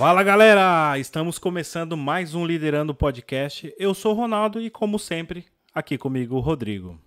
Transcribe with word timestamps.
Fala 0.00 0.22
galera, 0.22 0.98
estamos 0.98 1.38
começando 1.38 1.94
mais 1.94 2.34
um 2.34 2.46
Liderando 2.46 2.94
Podcast. 2.94 3.70
Eu 3.78 3.92
sou 3.92 4.12
o 4.12 4.16
Ronaldo 4.16 4.58
e, 4.58 4.70
como 4.70 4.98
sempre, 4.98 5.44
aqui 5.74 5.98
comigo 5.98 6.36
o 6.36 6.40
Rodrigo. 6.40 6.98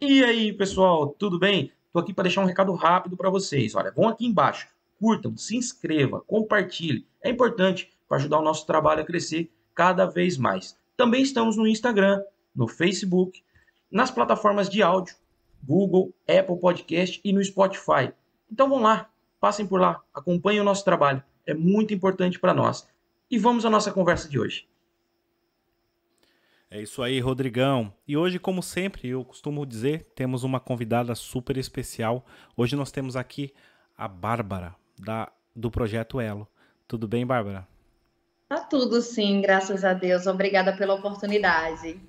E 0.00 0.24
aí, 0.24 0.54
pessoal, 0.54 1.08
tudo 1.08 1.38
bem? 1.38 1.70
Tô 1.92 1.98
aqui 1.98 2.14
para 2.14 2.22
deixar 2.22 2.40
um 2.40 2.46
recado 2.46 2.72
rápido 2.72 3.14
para 3.14 3.28
vocês. 3.28 3.74
Olha, 3.74 3.92
vão 3.94 4.08
aqui 4.08 4.24
embaixo, 4.24 4.68
curtam, 4.98 5.36
se 5.36 5.54
inscreva, 5.54 6.22
compartilhe. 6.22 7.06
É 7.22 7.28
importante 7.28 7.92
para 8.08 8.16
ajudar 8.16 8.38
o 8.38 8.42
nosso 8.42 8.66
trabalho 8.66 9.02
a 9.02 9.06
crescer 9.06 9.52
cada 9.74 10.06
vez 10.06 10.38
mais. 10.38 10.78
Também 10.96 11.20
estamos 11.20 11.58
no 11.58 11.66
Instagram, 11.66 12.22
no 12.54 12.66
Facebook, 12.66 13.44
nas 13.90 14.10
plataformas 14.10 14.70
de 14.70 14.82
áudio, 14.82 15.14
Google, 15.62 16.14
Apple 16.22 16.58
Podcast 16.58 17.20
e 17.22 17.34
no 17.34 17.44
Spotify. 17.44 18.14
Então 18.50 18.66
vão 18.70 18.80
lá, 18.80 19.10
passem 19.40 19.66
por 19.66 19.80
lá, 19.80 20.02
acompanhem 20.14 20.60
o 20.60 20.64
nosso 20.64 20.84
trabalho. 20.84 21.22
É 21.46 21.54
muito 21.54 21.94
importante 21.94 22.38
para 22.38 22.54
nós. 22.54 22.88
E 23.30 23.38
vamos 23.38 23.64
à 23.64 23.70
nossa 23.70 23.92
conversa 23.92 24.28
de 24.28 24.38
hoje. 24.38 24.68
É 26.70 26.82
isso 26.82 27.02
aí, 27.02 27.20
Rodrigão. 27.20 27.92
E 28.06 28.16
hoje, 28.16 28.38
como 28.38 28.62
sempre, 28.62 29.08
eu 29.08 29.24
costumo 29.24 29.64
dizer, 29.64 30.10
temos 30.14 30.42
uma 30.42 30.58
convidada 30.58 31.14
super 31.14 31.56
especial. 31.56 32.26
Hoje 32.56 32.74
nós 32.74 32.90
temos 32.90 33.16
aqui 33.16 33.54
a 33.96 34.08
Bárbara, 34.08 34.74
da, 34.98 35.30
do 35.54 35.70
Projeto 35.70 36.20
Elo. 36.20 36.46
Tudo 36.88 37.06
bem, 37.06 37.24
Bárbara? 37.24 37.66
Tá 38.48 38.60
tudo 38.60 39.00
sim, 39.00 39.40
graças 39.40 39.84
a 39.84 39.92
Deus. 39.92 40.26
Obrigada 40.26 40.76
pela 40.76 40.94
oportunidade. 40.94 42.00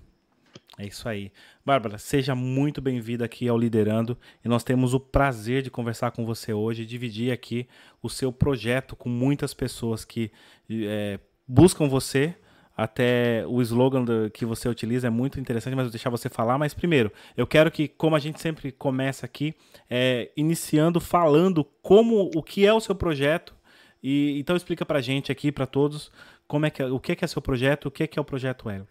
É 0.79 0.85
isso 0.85 1.09
aí. 1.09 1.31
Bárbara, 1.65 1.97
seja 1.97 2.35
muito 2.35 2.79
bem-vinda 2.79 3.25
aqui 3.25 3.47
ao 3.47 3.57
Liderando 3.57 4.15
e 4.45 4.47
nós 4.47 4.63
temos 4.63 4.93
o 4.93 4.99
prazer 4.99 5.63
de 5.63 5.71
conversar 5.71 6.11
com 6.11 6.23
você 6.23 6.53
hoje 6.53 6.83
e 6.83 6.85
dividir 6.85 7.31
aqui 7.31 7.67
o 8.01 8.07
seu 8.07 8.31
projeto 8.31 8.95
com 8.95 9.09
muitas 9.09 9.55
pessoas 9.55 10.05
que 10.05 10.31
é, 10.69 11.19
buscam 11.47 11.87
você. 11.87 12.35
Até 12.75 13.43
o 13.47 13.59
slogan 13.59 14.03
do, 14.03 14.29
que 14.29 14.45
você 14.45 14.69
utiliza 14.69 15.07
é 15.07 15.09
muito 15.09 15.39
interessante, 15.39 15.73
mas 15.73 15.85
vou 15.85 15.91
deixar 15.91 16.11
você 16.11 16.29
falar. 16.29 16.59
Mas 16.59 16.75
primeiro, 16.75 17.11
eu 17.35 17.47
quero 17.47 17.71
que, 17.71 17.87
como 17.87 18.15
a 18.15 18.19
gente 18.19 18.39
sempre 18.39 18.71
começa 18.71 19.25
aqui, 19.25 19.55
é, 19.89 20.29
iniciando 20.37 20.99
falando 20.99 21.63
como 21.81 22.29
o 22.35 22.43
que 22.43 22.67
é 22.67 22.71
o 22.71 22.79
seu 22.79 22.93
projeto. 22.93 23.55
E 24.03 24.37
então 24.39 24.55
explica 24.55 24.85
pra 24.85 25.01
gente 25.01 25.31
aqui, 25.31 25.51
para 25.51 25.65
todos, 25.65 26.11
como 26.47 26.67
é 26.67 26.69
que 26.69 26.83
é, 26.83 26.85
o 26.85 26.99
que 26.99 27.13
é, 27.13 27.15
que 27.15 27.25
é 27.25 27.27
seu 27.27 27.41
projeto, 27.41 27.87
o 27.87 27.91
que 27.91 28.03
é, 28.03 28.07
que 28.07 28.19
é 28.19 28.21
o 28.21 28.25
projeto 28.25 28.69
Elo. 28.69 28.87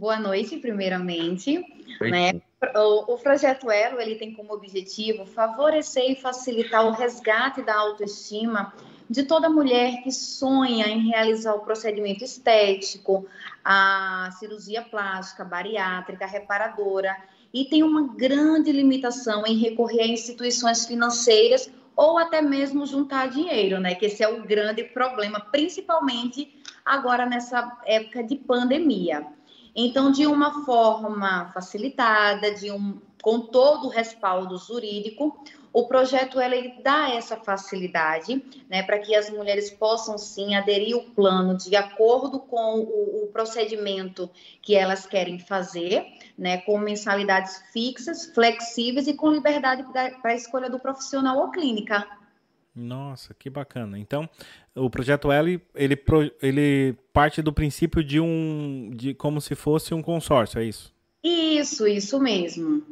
Boa 0.00 0.18
noite, 0.18 0.56
primeiramente. 0.56 1.62
Né? 2.00 2.40
O, 2.74 3.12
o, 3.12 3.18
projeto 3.18 3.70
Elo 3.70 4.00
ele 4.00 4.14
tem 4.14 4.32
como 4.32 4.54
objetivo 4.54 5.26
favorecer 5.26 6.10
e 6.10 6.16
facilitar 6.16 6.86
o 6.86 6.92
resgate 6.92 7.60
da 7.60 7.76
autoestima 7.76 8.72
de 9.10 9.24
toda 9.24 9.50
mulher 9.50 10.02
que 10.02 10.10
sonha 10.10 10.86
em 10.86 11.10
realizar 11.10 11.52
o 11.52 11.60
procedimento 11.60 12.24
estético, 12.24 13.26
a 13.62 14.30
cirurgia 14.38 14.80
plástica, 14.80 15.44
bariátrica, 15.44 16.24
reparadora 16.24 17.14
e 17.52 17.66
tem 17.66 17.82
uma 17.82 18.14
grande 18.14 18.72
limitação 18.72 19.46
em 19.46 19.58
recorrer 19.58 20.00
a 20.00 20.06
instituições 20.06 20.86
financeiras 20.86 21.70
ou 21.94 22.16
até 22.16 22.40
mesmo 22.40 22.86
juntar 22.86 23.28
dinheiro, 23.28 23.78
né? 23.78 23.94
Que 23.94 24.06
esse 24.06 24.22
é 24.22 24.28
o 24.30 24.42
grande 24.44 24.82
problema, 24.82 25.40
principalmente 25.40 26.58
agora 26.86 27.26
nessa 27.26 27.78
época 27.84 28.24
de 28.24 28.36
pandemia. 28.36 29.38
Então, 29.74 30.10
de 30.10 30.26
uma 30.26 30.64
forma 30.64 31.50
facilitada, 31.52 32.54
de 32.54 32.70
um, 32.70 32.98
com 33.22 33.40
todo 33.40 33.86
o 33.86 33.90
respaldo 33.90 34.56
jurídico, 34.58 35.36
o 35.72 35.86
projeto 35.86 36.40
ele 36.40 36.74
dá 36.82 37.10
essa 37.10 37.36
facilidade, 37.36 38.44
né, 38.68 38.82
para 38.82 38.98
que 38.98 39.14
as 39.14 39.30
mulheres 39.30 39.70
possam 39.70 40.18
sim 40.18 40.56
aderir 40.56 40.96
ao 40.96 41.02
plano 41.02 41.56
de 41.56 41.76
acordo 41.76 42.40
com 42.40 42.80
o, 42.80 43.24
o 43.24 43.26
procedimento 43.28 44.28
que 44.60 44.74
elas 44.74 45.06
querem 45.06 45.38
fazer, 45.38 46.06
né, 46.36 46.58
com 46.58 46.76
mensalidades 46.78 47.62
fixas, 47.72 48.26
flexíveis 48.26 49.06
e 49.06 49.14
com 49.14 49.30
liberdade 49.30 49.84
para 49.84 50.32
a 50.32 50.34
escolha 50.34 50.68
do 50.68 50.80
profissional 50.80 51.38
ou 51.38 51.50
clínica. 51.50 52.08
Nossa, 52.80 53.34
que 53.34 53.50
bacana. 53.50 53.98
Então, 53.98 54.28
o 54.74 54.88
projeto 54.88 55.30
L, 55.30 55.60
ele, 55.74 56.02
ele 56.40 56.96
parte 57.12 57.42
do 57.42 57.52
princípio 57.52 58.02
de 58.02 58.18
um, 58.18 58.90
de 58.94 59.12
como 59.12 59.40
se 59.40 59.54
fosse 59.54 59.92
um 59.92 60.00
consórcio, 60.00 60.58
é 60.58 60.64
isso? 60.64 60.92
Isso, 61.22 61.86
isso 61.86 62.18
mesmo. 62.18 62.82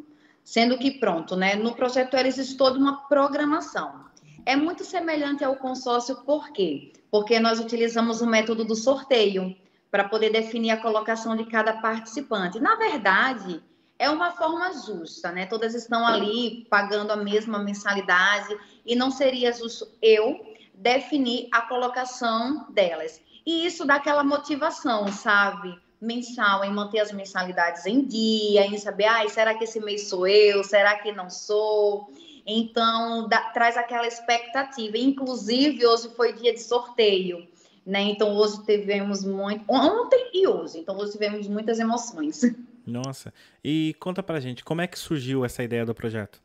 Sendo 0.45 0.79
que, 0.79 0.93
pronto, 0.93 1.35
né, 1.35 1.57
no 1.57 1.75
projeto 1.75 2.15
L 2.15 2.29
existe 2.29 2.57
toda 2.57 2.79
uma 2.79 3.09
programação. 3.09 4.05
É 4.45 4.55
muito 4.55 4.85
semelhante 4.85 5.43
ao 5.43 5.57
consórcio, 5.57 6.17
por 6.25 6.53
quê? 6.53 6.93
Porque 7.11 7.41
nós 7.41 7.59
utilizamos 7.59 8.21
o 8.21 8.27
método 8.27 8.65
do 8.65 8.77
sorteio 8.77 9.57
para 9.91 10.09
poder 10.09 10.31
definir 10.31 10.71
a 10.71 10.77
colocação 10.77 11.35
de 11.35 11.47
cada 11.47 11.75
participante. 11.75 12.61
Na 12.61 12.77
verdade, 12.77 13.63
é 13.99 14.09
uma 14.09 14.31
forma 14.33 14.73
justa, 14.73 15.33
né? 15.33 15.47
Todas 15.47 15.75
estão 15.75 16.07
ali 16.07 16.67
pagando 16.71 17.11
a 17.11 17.17
mesma 17.17 17.59
mensalidade 17.59 18.57
e 18.87 18.95
não 18.95 19.11
seria 19.11 19.53
justo 19.53 19.89
eu 20.01 20.55
definir 20.73 21.49
a 21.51 21.63
colocação 21.63 22.67
delas. 22.71 23.21
E 23.45 23.67
isso 23.67 23.85
dá 23.85 23.97
aquela 23.97 24.23
motivação, 24.23 25.09
sabe? 25.09 25.77
Mensal, 26.01 26.65
em 26.65 26.73
manter 26.73 27.01
as 27.01 27.11
mensalidades 27.11 27.85
em 27.87 28.05
dia, 28.05 28.65
em 28.67 28.79
saber, 28.79 29.07
ah, 29.07 29.29
será 29.29 29.55
que 29.55 29.65
esse 29.65 29.81
mês 29.81 30.09
sou 30.09 30.29
eu? 30.29 30.63
Será 30.63 30.97
que 30.99 31.11
não 31.11 31.29
sou? 31.29 32.09
Então, 32.47 33.27
dá, 33.29 33.51
traz 33.51 33.77
aquela 33.77 34.07
expectativa. 34.07 34.97
Inclusive, 34.97 35.85
hoje 35.85 36.09
foi 36.11 36.35
dia 36.35 36.55
de 36.55 36.63
sorteio, 36.63 37.49
né? 37.85 38.03
Então, 38.03 38.37
hoje 38.37 38.65
tivemos 38.65 39.25
muito. 39.25 39.65
Ontem 39.67 40.31
e 40.33 40.47
hoje. 40.47 40.79
Então, 40.79 40.97
hoje 40.97 41.13
tivemos 41.13 41.49
muitas 41.49 41.81
emoções. 41.81 42.43
Nossa. 42.89 43.35
E 43.63 43.95
conta 44.01 44.23
pra 44.23 44.41
gente, 44.41 44.65
como 44.65 44.81
é 44.81 44.87
que 44.87 44.99
surgiu 44.99 45.45
essa 45.45 45.63
ideia 45.63 45.85
do 45.85 45.95
projeto? 45.95 46.41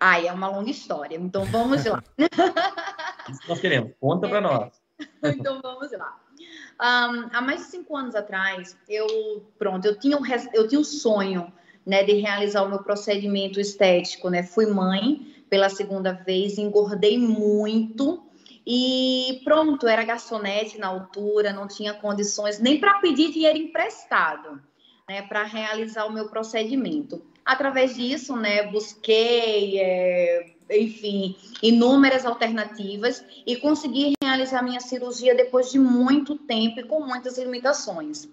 Ai, 0.00 0.26
é 0.26 0.32
uma 0.32 0.48
longa 0.48 0.70
história. 0.70 1.16
Então 1.16 1.44
vamos 1.44 1.84
lá. 1.84 2.02
Isso 3.28 3.40
nós 3.46 3.60
queremos. 3.60 3.92
Conta 4.00 4.26
para 4.26 4.40
nós. 4.40 4.82
então 5.22 5.60
vamos 5.62 5.92
lá. 5.92 6.18
Um, 6.80 7.28
há 7.32 7.40
mais 7.40 7.60
de 7.60 7.66
cinco 7.66 7.96
anos 7.96 8.14
atrás, 8.14 8.76
eu 8.88 9.46
pronto, 9.58 9.84
eu 9.86 9.96
tinha 9.96 10.16
um, 10.16 10.22
eu 10.52 10.66
tinha 10.66 10.80
um 10.80 10.84
sonho, 10.84 11.52
né, 11.86 12.02
de 12.02 12.14
realizar 12.14 12.62
o 12.62 12.68
meu 12.68 12.82
procedimento 12.82 13.60
estético, 13.60 14.28
né? 14.28 14.42
Fui 14.42 14.66
mãe 14.66 15.44
pela 15.48 15.68
segunda 15.68 16.12
vez, 16.12 16.58
engordei 16.58 17.16
muito 17.16 18.26
e 18.66 19.40
pronto, 19.44 19.86
era 19.86 20.02
garçonete 20.02 20.78
na 20.78 20.88
altura, 20.88 21.52
não 21.52 21.68
tinha 21.68 21.94
condições 21.94 22.58
nem 22.58 22.80
para 22.80 22.98
pedir 22.98 23.30
dinheiro 23.30 23.58
emprestado 23.58 24.60
né, 25.08 25.22
para 25.22 25.42
realizar 25.44 26.06
o 26.06 26.12
meu 26.12 26.28
procedimento. 26.28 27.22
Através 27.44 27.94
disso, 27.94 28.36
né, 28.36 28.70
busquei, 28.70 29.78
é, 29.78 30.54
enfim, 30.70 31.36
inúmeras 31.62 32.24
alternativas 32.24 33.22
e 33.46 33.56
consegui 33.56 34.14
realizar 34.22 34.62
minha 34.62 34.80
cirurgia 34.80 35.34
depois 35.34 35.70
de 35.70 35.78
muito 35.78 36.36
tempo 36.36 36.80
e 36.80 36.84
com 36.84 37.04
muitas 37.04 37.36
limitações. 37.38 38.28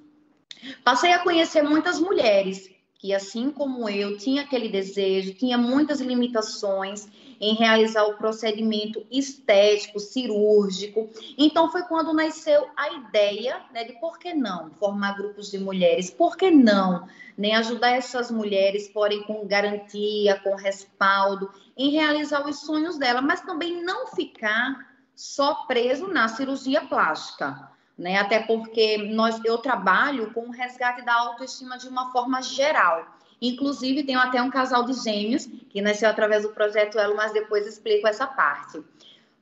Passei 0.84 1.12
a 1.12 1.20
conhecer 1.20 1.62
muitas 1.62 2.00
mulheres 2.00 2.70
que, 3.00 3.14
assim 3.14 3.52
como 3.52 3.90
eu, 3.90 4.16
tinha 4.18 4.44
aquele 4.44 4.70
desejo, 4.70 5.34
tinha 5.34 5.58
muitas 5.58 6.00
limitações 6.00 7.08
em 7.42 7.56
realizar 7.56 8.04
o 8.04 8.14
procedimento 8.14 9.06
estético, 9.12 10.00
cirúrgico. 10.00 11.10
Então, 11.38 11.72
foi 11.72 11.82
quando 11.84 12.14
nasceu 12.14 12.70
a 12.78 12.94
ideia 12.94 13.62
né, 13.74 13.84
de 13.84 13.94
por 13.94 14.20
que 14.20 14.34
não 14.34 14.70
formar 14.80 15.18
grupos 15.18 15.50
de 15.50 15.58
mulheres, 15.58 16.12
por 16.12 16.38
que 16.38 16.52
não 16.52 17.08
né, 17.36 17.54
ajudar 17.56 17.90
essas 17.90 18.30
mulheres, 18.30 18.88
porém 18.88 19.24
com 19.24 19.48
garantia, 19.48 20.40
com 20.40 20.56
respaldo, 20.56 21.52
em 21.76 21.90
realizar 21.90 22.48
os 22.48 22.60
sonhos 22.60 22.98
dela, 23.00 23.22
mas 23.22 23.42
também 23.42 23.84
não 23.84 24.08
ficar 24.08 24.92
só 25.16 25.66
preso 25.66 26.08
na 26.08 26.28
cirurgia 26.28 26.82
plástica 26.82 27.72
né? 28.02 28.18
Até 28.18 28.40
porque 28.40 28.98
nós, 28.98 29.40
eu 29.46 29.60
trabalho 29.60 30.34
com 30.34 30.48
o 30.48 30.52
resgate 30.52 31.04
da 31.04 31.14
autoestima 31.14 31.78
de 31.78 31.88
uma 31.88 32.12
forma 32.12 32.42
geral. 32.42 33.06
Inclusive, 33.42 34.04
tenho 34.04 34.20
até 34.20 34.42
um 34.42 34.52
casal 34.52 34.86
de 34.86 34.94
gêmeos 34.94 35.48
que 35.70 35.82
nasceu 35.82 36.08
através 36.08 36.44
do 36.44 36.50
projeto 36.50 37.00
Elo, 37.00 37.16
mas 37.16 37.34
depois 37.34 37.66
explico 37.66 38.08
essa 38.08 38.28
parte. 38.28 38.82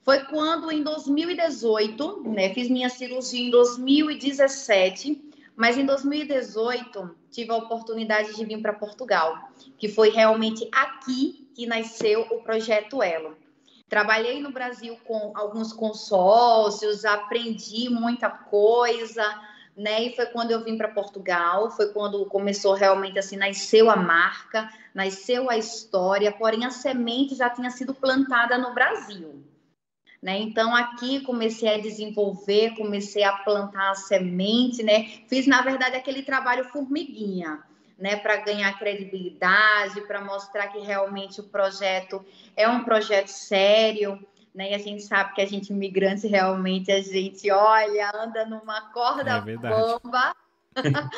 Foi 0.04 0.20
quando, 0.26 0.72
em 0.72 0.82
2018, 0.82 2.24
né, 2.30 2.54
fiz 2.54 2.70
minha 2.70 2.90
cirurgia 2.90 3.42
em 3.42 3.52
2017, 3.52 5.30
mas 5.56 5.78
em 5.78 5.86
2018 5.86 7.16
tive 7.30 7.52
a 7.52 7.58
oportunidade 7.58 8.34
de 8.34 8.46
vir 8.46 8.62
para 8.62 8.72
Portugal, 8.72 9.52
que 9.78 9.90
foi 9.90 10.10
realmente 10.10 10.68
aqui 10.72 11.50
que 11.54 11.68
nasceu 11.68 12.22
o 12.32 12.42
projeto 12.42 13.04
Elo. 13.04 13.38
Trabalhei 13.90 14.40
no 14.40 14.52
Brasil 14.52 14.98
com 15.04 15.34
alguns 15.36 15.74
consórcios, 15.74 17.04
aprendi 17.04 17.90
muita 17.90 18.30
coisa, 18.30 19.24
né? 19.80 20.04
E 20.04 20.16
foi 20.16 20.26
quando 20.26 20.52
eu 20.52 20.62
vim 20.62 20.78
para 20.78 20.90
Portugal, 20.90 21.72
foi 21.72 21.94
quando 21.94 22.26
começou 22.26 22.74
realmente 22.74 23.18
assim, 23.18 23.38
nasceu 23.38 23.90
a 23.90 23.96
marca, 23.96 24.70
nasceu 24.94 25.50
a 25.50 25.58
história, 25.58 26.34
porém 26.34 26.66
a 26.66 26.70
semente 26.70 27.34
já 27.34 27.50
tinha 27.50 27.70
sido 27.70 27.94
plantada 27.94 28.58
no 28.58 28.74
Brasil. 28.74 29.42
Né? 30.22 30.38
Então 30.40 30.76
aqui 30.76 31.22
comecei 31.22 31.74
a 31.74 31.80
desenvolver, 31.80 32.76
comecei 32.76 33.24
a 33.24 33.32
plantar 33.32 33.92
a 33.92 33.96
semente, 33.96 34.84
né? 34.84 35.06
Fiz 35.30 35.48
na 35.48 35.62
verdade 35.62 35.96
aquele 35.96 36.24
trabalho 36.24 36.66
formiguinha, 36.66 37.64
né, 37.98 38.18
para 38.18 38.36
ganhar 38.38 38.78
credibilidade, 38.78 40.02
para 40.02 40.20
mostrar 40.20 40.68
que 40.68 40.80
realmente 40.80 41.40
o 41.40 41.46
projeto 41.46 42.26
é 42.56 42.68
um 42.68 42.84
projeto 42.84 43.28
sério, 43.28 44.20
né? 44.60 44.72
E 44.72 44.76
a 44.76 44.78
gente 44.78 45.02
sabe 45.04 45.34
que 45.34 45.42
a 45.42 45.46
gente 45.46 45.72
imigrante 45.72 46.28
realmente 46.28 46.92
a 46.92 47.02
gente 47.02 47.50
olha, 47.50 48.12
anda 48.14 48.46
numa 48.46 48.92
corda 48.92 49.42
é 49.48 49.56
bamba. 49.56 50.36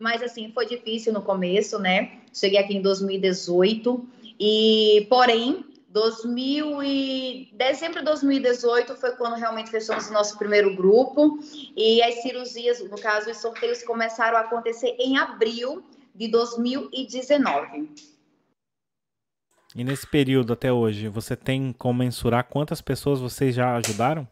Mas 0.00 0.22
assim, 0.22 0.50
foi 0.52 0.64
difícil 0.64 1.12
no 1.12 1.20
começo, 1.20 1.78
né? 1.78 2.20
Cheguei 2.32 2.58
aqui 2.58 2.74
em 2.74 2.80
2018 2.80 4.08
e, 4.40 5.06
porém, 5.10 5.66
2000 5.90 6.82
e... 6.82 7.50
dezembro 7.52 7.98
de 7.98 8.06
2018 8.06 8.96
foi 8.96 9.12
quando 9.16 9.34
realmente 9.34 9.70
fechamos 9.70 10.08
o 10.08 10.12
nosso 10.12 10.38
primeiro 10.38 10.74
grupo 10.74 11.38
e 11.76 12.00
as 12.00 12.22
cirurgias, 12.22 12.80
no 12.88 12.98
caso, 12.98 13.30
os 13.30 13.36
sorteios 13.36 13.82
começaram 13.82 14.38
a 14.38 14.42
acontecer 14.42 14.96
em 14.98 15.18
abril 15.18 15.84
de 16.14 16.28
2019. 16.28 17.90
E 19.78 19.84
nesse 19.84 20.08
período 20.08 20.54
até 20.54 20.72
hoje, 20.72 21.06
você 21.06 21.36
tem 21.36 21.72
como 21.72 22.00
mensurar 22.00 22.42
quantas 22.42 22.80
pessoas 22.80 23.20
vocês 23.20 23.54
já 23.54 23.76
ajudaram? 23.76 24.26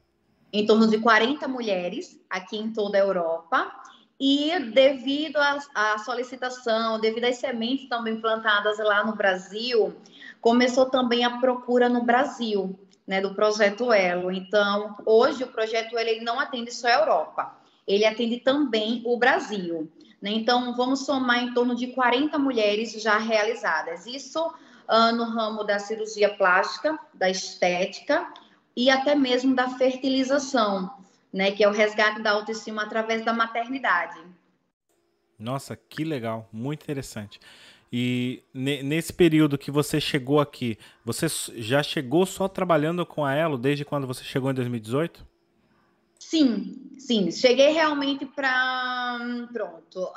Em 0.52 0.66
torno 0.66 0.88
de 0.88 0.98
40 0.98 1.46
mulheres 1.46 2.20
aqui 2.28 2.56
em 2.56 2.72
toda 2.72 2.98
a 2.98 3.00
Europa. 3.00 3.70
E 4.18 4.58
devido 4.74 5.36
à 5.36 5.98
solicitação, 5.98 6.98
devido 6.98 7.26
às 7.26 7.36
sementes 7.36 7.88
também 7.88 8.20
plantadas 8.20 8.78
lá 8.80 9.06
no 9.06 9.14
Brasil, 9.14 9.94
começou 10.40 10.86
também 10.86 11.24
a 11.24 11.38
procura 11.38 11.88
no 11.88 12.02
Brasil, 12.02 12.76
né, 13.06 13.20
do 13.20 13.32
projeto 13.32 13.92
Elo. 13.92 14.32
Então, 14.32 14.96
hoje 15.06 15.44
o 15.44 15.52
projeto 15.52 15.96
Elo 15.96 16.08
ele 16.08 16.24
não 16.24 16.40
atende 16.40 16.74
só 16.74 16.88
a 16.88 16.94
Europa, 16.94 17.56
ele 17.86 18.04
atende 18.04 18.38
também 18.38 19.00
o 19.06 19.16
Brasil. 19.16 19.88
Né? 20.20 20.32
Então, 20.32 20.74
vamos 20.74 21.06
somar 21.06 21.44
em 21.44 21.54
torno 21.54 21.76
de 21.76 21.86
40 21.88 22.36
mulheres 22.36 23.00
já 23.00 23.16
realizadas. 23.16 24.06
Isso 24.06 24.52
uh, 24.88 25.14
no 25.14 25.24
ramo 25.24 25.64
da 25.64 25.78
cirurgia 25.78 26.34
plástica, 26.34 26.98
da 27.14 27.28
estética 27.28 28.26
e 28.76 28.90
até 28.90 29.14
mesmo 29.14 29.54
da 29.54 29.68
fertilização, 29.70 30.90
né, 31.32 31.50
que 31.50 31.64
é 31.64 31.68
o 31.68 31.72
resgate 31.72 32.20
da 32.22 32.32
autoestima 32.32 32.82
através 32.82 33.24
da 33.24 33.32
maternidade. 33.32 34.18
Nossa, 35.38 35.76
que 35.76 36.04
legal, 36.04 36.48
muito 36.52 36.82
interessante. 36.82 37.38
E 37.92 38.42
nesse 38.52 39.12
período 39.12 39.56
que 39.56 39.70
você 39.70 40.00
chegou 40.00 40.40
aqui, 40.40 40.78
você 41.04 41.26
já 41.56 41.82
chegou 41.82 42.26
só 42.26 42.48
trabalhando 42.48 43.06
com 43.06 43.24
a 43.24 43.34
Elo 43.34 43.56
desde 43.56 43.84
quando 43.84 44.06
você 44.06 44.24
chegou 44.24 44.50
em 44.50 44.54
2018? 44.54 45.26
Sim, 46.28 46.96
sim. 46.98 47.30
Cheguei 47.30 47.70
realmente 47.70 48.26
para. 48.26 49.16
Pronto. 49.52 50.10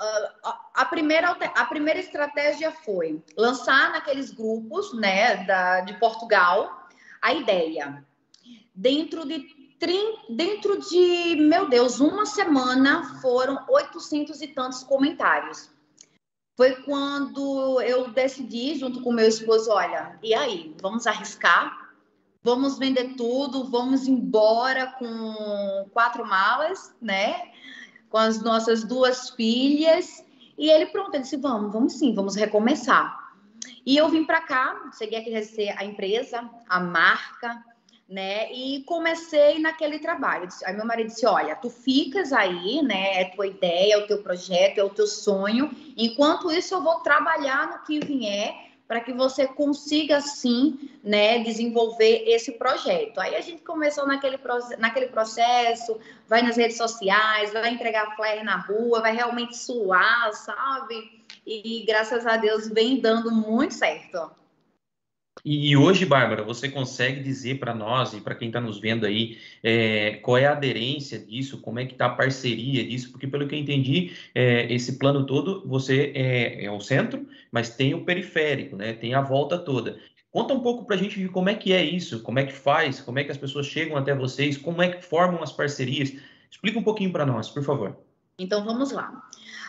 A, 0.73 0.85
primeira, 0.85 1.29
a 1.29 1.65
primeira 1.65 1.99
estratégia 1.99 2.71
foi 2.71 3.23
lançar 3.37 3.91
naqueles 3.91 4.31
grupos 4.31 4.91
né, 4.95 5.43
da, 5.45 5.81
de 5.81 5.93
Portugal 5.99 6.87
a 7.21 7.33
ideia. 7.33 8.03
Dentro 8.73 9.23
de 9.27 9.59
dentro 10.29 10.77
de, 10.79 11.37
meu 11.37 11.69
Deus, 11.69 12.01
uma 12.01 12.25
semana 12.25 13.21
foram 13.21 13.63
800 13.69 14.41
e 14.41 14.47
tantos 14.47 14.83
comentários. 14.83 15.69
Foi 16.57 16.75
quando 16.81 17.79
eu 17.81 18.09
decidi, 18.09 18.75
junto 18.75 19.01
com 19.01 19.13
meu 19.13 19.27
esposo, 19.27 19.71
olha, 19.71 20.19
e 20.21 20.33
aí, 20.33 20.75
vamos 20.81 21.07
arriscar? 21.07 21.78
Vamos 22.49 22.79
vender 22.79 23.15
tudo, 23.15 23.65
vamos 23.65 24.07
embora 24.07 24.87
com 24.97 25.87
quatro 25.93 26.25
malas, 26.25 26.95
né? 26.99 27.51
Com 28.09 28.17
as 28.17 28.41
nossas 28.41 28.83
duas 28.83 29.29
filhas. 29.29 30.25
E 30.57 30.67
ele, 30.67 30.87
pronto, 30.87 31.13
ele 31.13 31.21
disse: 31.21 31.37
vamos, 31.37 31.71
vamos 31.71 31.93
sim, 31.93 32.11
vamos 32.15 32.35
recomeçar. 32.35 33.29
E 33.85 33.95
eu 33.95 34.09
vim 34.09 34.25
para 34.25 34.41
cá, 34.41 34.91
cheguei 34.97 35.19
a 35.19 35.23
conhecer 35.23 35.75
a 35.77 35.85
empresa, 35.85 36.49
a 36.67 36.79
marca, 36.79 37.63
né? 38.07 38.51
E 38.51 38.83
comecei 38.83 39.59
naquele 39.59 39.99
trabalho. 39.99 40.49
Aí 40.65 40.75
meu 40.75 40.87
marido 40.87 41.07
disse: 41.07 41.27
Olha, 41.27 41.55
tu 41.55 41.69
ficas 41.69 42.33
aí, 42.33 42.81
né? 42.81 43.21
É 43.21 43.25
tua 43.25 43.45
ideia, 43.45 43.93
é 43.93 43.97
o 43.97 44.07
teu 44.07 44.23
projeto, 44.23 44.79
é 44.79 44.83
o 44.83 44.89
teu 44.89 45.05
sonho. 45.05 45.69
Enquanto 45.95 46.51
isso, 46.51 46.73
eu 46.73 46.81
vou 46.81 46.95
trabalhar 47.01 47.67
no 47.67 47.83
que 47.85 47.99
vier 47.99 48.68
para 48.89 49.01
que 49.01 49.13
você 49.13 49.45
consiga 49.45 50.19
sim, 50.19 50.89
né, 51.03 51.43
desenvolver 51.43 52.23
esse 52.25 52.53
projeto. 52.53 53.19
Aí 53.19 53.35
a 53.35 53.41
gente 53.41 53.61
começou 53.61 54.07
naquele, 54.07 54.39
naquele 54.79 55.05
processo, 55.05 55.99
vai 56.27 56.41
nas 56.41 56.57
redes 56.57 56.75
sociais, 56.75 57.53
vai 57.53 57.71
entregar 57.71 58.15
flyer 58.15 58.43
na 58.43 58.57
rua, 58.57 58.99
vai 58.99 59.15
realmente 59.15 59.55
suar, 59.55 60.33
sabe? 60.33 61.23
E 61.45 61.85
graças 61.85 62.25
a 62.25 62.35
Deus 62.37 62.67
vem 62.67 62.99
dando 62.99 63.29
muito 63.31 63.75
certo. 63.75 64.31
E, 65.43 65.71
e, 65.71 65.77
hoje, 65.77 66.05
Bárbara, 66.05 66.43
você 66.43 66.69
consegue 66.69 67.21
dizer 67.21 67.59
para 67.59 67.73
nós 67.73 68.13
e 68.13 68.21
para 68.21 68.35
quem 68.35 68.49
está 68.49 68.59
nos 68.59 68.79
vendo 68.79 69.05
aí 69.05 69.37
é, 69.63 70.17
qual 70.21 70.37
é 70.37 70.45
a 70.45 70.51
aderência 70.51 71.19
disso, 71.19 71.61
como 71.61 71.79
é 71.79 71.85
que 71.85 71.93
está 71.93 72.07
a 72.07 72.09
parceria 72.09 72.85
disso? 72.85 73.11
Porque 73.11 73.27
pelo 73.27 73.47
que 73.47 73.55
eu 73.55 73.59
entendi, 73.59 74.11
é, 74.35 74.71
esse 74.73 74.97
plano 74.97 75.25
todo 75.25 75.63
você 75.65 76.11
é, 76.15 76.65
é, 76.65 76.71
o 76.71 76.79
centro, 76.79 77.27
mas 77.51 77.69
tem 77.69 77.93
o 77.93 78.03
periférico, 78.03 78.75
né? 78.75 78.93
Tem 78.93 79.13
a 79.13 79.21
volta 79.21 79.57
toda. 79.57 79.97
Conta 80.31 80.53
um 80.53 80.59
pouco 80.59 80.85
para 80.85 80.95
a 80.95 80.99
gente 80.99 81.19
de 81.19 81.27
como 81.27 81.49
é 81.49 81.55
que 81.55 81.73
é 81.73 81.83
isso, 81.83 82.21
como 82.21 82.37
é 82.37 82.45
que 82.45 82.53
faz, 82.53 82.99
como 83.01 83.17
é 83.17 83.23
que 83.23 83.31
as 83.31 83.37
pessoas 83.37 83.65
chegam 83.65 83.97
até 83.97 84.13
vocês, 84.13 84.57
como 84.57 84.81
é 84.81 84.89
que 84.89 85.03
formam 85.03 85.41
as 85.41 85.51
parcerias. 85.51 86.13
Explica 86.51 86.77
um 86.77 86.83
pouquinho 86.83 87.11
para 87.11 87.25
nós, 87.25 87.49
por 87.49 87.63
favor. 87.63 87.97
Então 88.37 88.63
vamos 88.63 88.91
lá. 88.91 89.27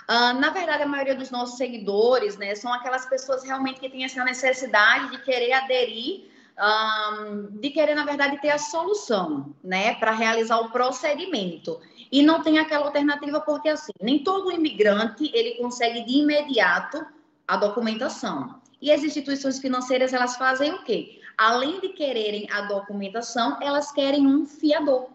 Uh, 0.08 0.38
na 0.40 0.50
verdade, 0.50 0.82
a 0.82 0.86
maioria 0.86 1.14
dos 1.14 1.30
nossos 1.30 1.56
seguidores, 1.56 2.36
né, 2.36 2.54
são 2.54 2.72
aquelas 2.72 3.06
pessoas 3.06 3.44
realmente 3.44 3.78
que 3.78 3.88
têm 3.88 4.04
essa 4.04 4.24
necessidade 4.24 5.10
de 5.10 5.22
querer 5.22 5.52
aderir, 5.52 6.28
um, 6.58 7.46
de 7.58 7.70
querer, 7.70 7.94
na 7.94 8.04
verdade, 8.04 8.40
ter 8.40 8.50
a 8.50 8.58
solução, 8.58 9.54
né, 9.62 9.94
para 9.94 10.10
realizar 10.10 10.58
o 10.58 10.70
procedimento. 10.70 11.80
E 12.10 12.22
não 12.22 12.42
tem 12.42 12.58
aquela 12.58 12.86
alternativa 12.86 13.40
porque, 13.40 13.68
assim, 13.68 13.92
nem 14.02 14.24
todo 14.24 14.50
imigrante, 14.50 15.30
ele 15.32 15.52
consegue 15.58 16.04
de 16.04 16.18
imediato 16.18 17.04
a 17.46 17.56
documentação. 17.56 18.60
E 18.82 18.90
as 18.90 19.04
instituições 19.04 19.58
financeiras, 19.58 20.12
elas 20.12 20.36
fazem 20.36 20.72
o 20.72 20.82
quê? 20.82 21.20
Além 21.38 21.80
de 21.80 21.90
quererem 21.90 22.50
a 22.50 22.62
documentação, 22.62 23.58
elas 23.62 23.92
querem 23.92 24.26
um 24.26 24.44
fiador 24.44 25.08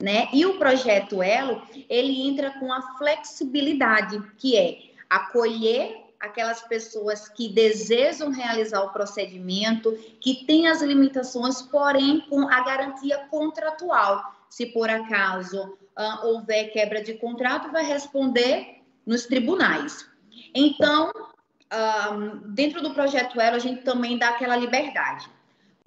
né? 0.00 0.28
E 0.32 0.44
o 0.46 0.58
projeto 0.58 1.22
Elo, 1.22 1.62
ele 1.88 2.26
entra 2.28 2.50
com 2.58 2.72
a 2.72 2.96
flexibilidade, 2.96 4.20
que 4.38 4.56
é 4.56 4.78
acolher 5.08 6.02
aquelas 6.18 6.62
pessoas 6.62 7.28
que 7.28 7.48
desejam 7.48 8.30
realizar 8.30 8.82
o 8.82 8.92
procedimento, 8.92 9.92
que 10.20 10.46
têm 10.46 10.68
as 10.68 10.80
limitações, 10.80 11.60
porém 11.62 12.20
com 12.30 12.48
a 12.48 12.60
garantia 12.60 13.26
contratual. 13.28 14.32
Se 14.48 14.66
por 14.66 14.88
acaso 14.88 15.76
uh, 15.98 16.26
houver 16.26 16.72
quebra 16.72 17.02
de 17.02 17.14
contrato, 17.14 17.72
vai 17.72 17.84
responder 17.84 18.82
nos 19.04 19.26
tribunais. 19.26 20.08
Então, 20.54 21.10
uh, 21.10 22.38
dentro 22.48 22.80
do 22.82 22.94
projeto 22.94 23.40
Elo, 23.40 23.56
a 23.56 23.60
gente 23.60 23.82
também 23.82 24.16
dá 24.16 24.28
aquela 24.28 24.56
liberdade. 24.56 25.28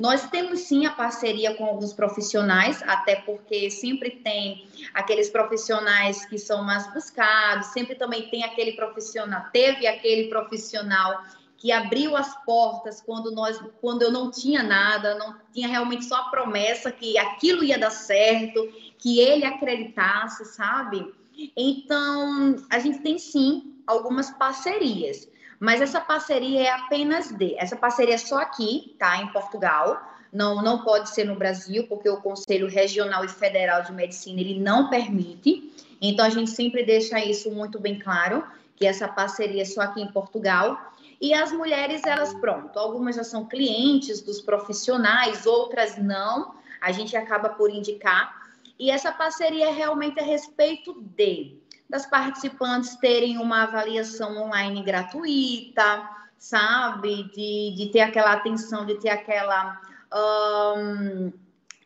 Nós 0.01 0.29
temos 0.29 0.61
sim 0.61 0.85
a 0.85 0.91
parceria 0.91 1.55
com 1.55 1.65
alguns 1.65 1.93
profissionais, 1.93 2.83
até 2.83 3.15
porque 3.15 3.69
sempre 3.69 4.11
tem 4.11 4.67
aqueles 4.93 5.29
profissionais 5.29 6.25
que 6.25 6.37
são 6.37 6.63
mais 6.63 6.91
buscados, 6.93 7.67
sempre 7.67 7.95
também 7.95 8.29
tem 8.29 8.43
aquele 8.43 8.73
profissional, 8.73 9.45
teve 9.53 9.87
aquele 9.87 10.27
profissional 10.27 11.23
que 11.57 11.71
abriu 11.71 12.15
as 12.15 12.35
portas 12.43 13.01
quando 13.01 13.31
nós, 13.31 13.59
quando 13.79 14.01
eu 14.01 14.11
não 14.11 14.29
tinha 14.29 14.61
nada, 14.61 15.15
não 15.15 15.35
tinha 15.53 15.67
realmente 15.67 16.05
só 16.05 16.15
a 16.15 16.29
promessa 16.29 16.91
que 16.91 17.17
aquilo 17.17 17.63
ia 17.63 17.79
dar 17.79 17.91
certo, 17.91 18.69
que 18.99 19.19
ele 19.19 19.45
acreditasse, 19.45 20.43
sabe? 20.45 21.13
Então, 21.55 22.55
a 22.69 22.79
gente 22.79 22.99
tem 22.99 23.17
sim 23.17 23.81
algumas 23.87 24.29
parcerias. 24.31 25.27
Mas 25.59 25.81
essa 25.81 26.01
parceria 26.01 26.63
é 26.63 26.69
apenas 26.69 27.31
de. 27.31 27.55
Essa 27.57 27.75
parceria 27.75 28.15
é 28.15 28.17
só 28.17 28.39
aqui, 28.39 28.95
tá? 28.99 29.17
Em 29.17 29.27
Portugal. 29.27 30.01
Não, 30.31 30.61
não 30.61 30.83
pode 30.83 31.09
ser 31.11 31.23
no 31.23 31.35
Brasil, 31.35 31.87
porque 31.87 32.09
o 32.09 32.17
Conselho 32.17 32.67
Regional 32.67 33.23
e 33.23 33.29
Federal 33.29 33.83
de 33.83 33.93
Medicina 33.93 34.41
ele 34.41 34.59
não 34.59 34.89
permite. 34.89 35.73
Então 36.01 36.25
a 36.25 36.29
gente 36.29 36.49
sempre 36.49 36.83
deixa 36.83 37.23
isso 37.23 37.49
muito 37.51 37.79
bem 37.79 37.97
claro, 37.97 38.43
que 38.75 38.85
essa 38.85 39.07
parceria 39.07 39.61
é 39.61 39.65
só 39.65 39.81
aqui 39.81 40.01
em 40.01 40.11
Portugal. 40.11 40.93
E 41.21 41.33
as 41.33 41.53
mulheres, 41.53 42.01
elas, 42.05 42.33
pronto, 42.33 42.77
algumas 42.77 43.15
já 43.15 43.23
são 43.23 43.45
clientes 43.45 44.21
dos 44.21 44.41
profissionais, 44.41 45.45
outras 45.45 45.97
não. 45.97 46.55
A 46.81 46.91
gente 46.91 47.15
acaba 47.15 47.49
por 47.49 47.69
indicar. 47.69 48.45
E 48.77 48.91
essa 48.91 49.11
parceria 49.11 49.69
é 49.69 49.71
realmente 49.71 50.19
a 50.19 50.23
respeito 50.23 51.01
de 51.15 51.55
das 51.89 52.05
participantes 52.05 52.95
terem 52.95 53.37
uma 53.37 53.63
avaliação 53.63 54.37
online 54.37 54.83
gratuita, 54.83 56.09
sabe? 56.37 57.23
De, 57.35 57.75
de 57.75 57.89
ter 57.91 58.01
aquela 58.01 58.33
atenção, 58.33 58.85
de 58.85 58.95
ter 58.99 59.09
aquela. 59.09 59.79
Um, 60.13 61.31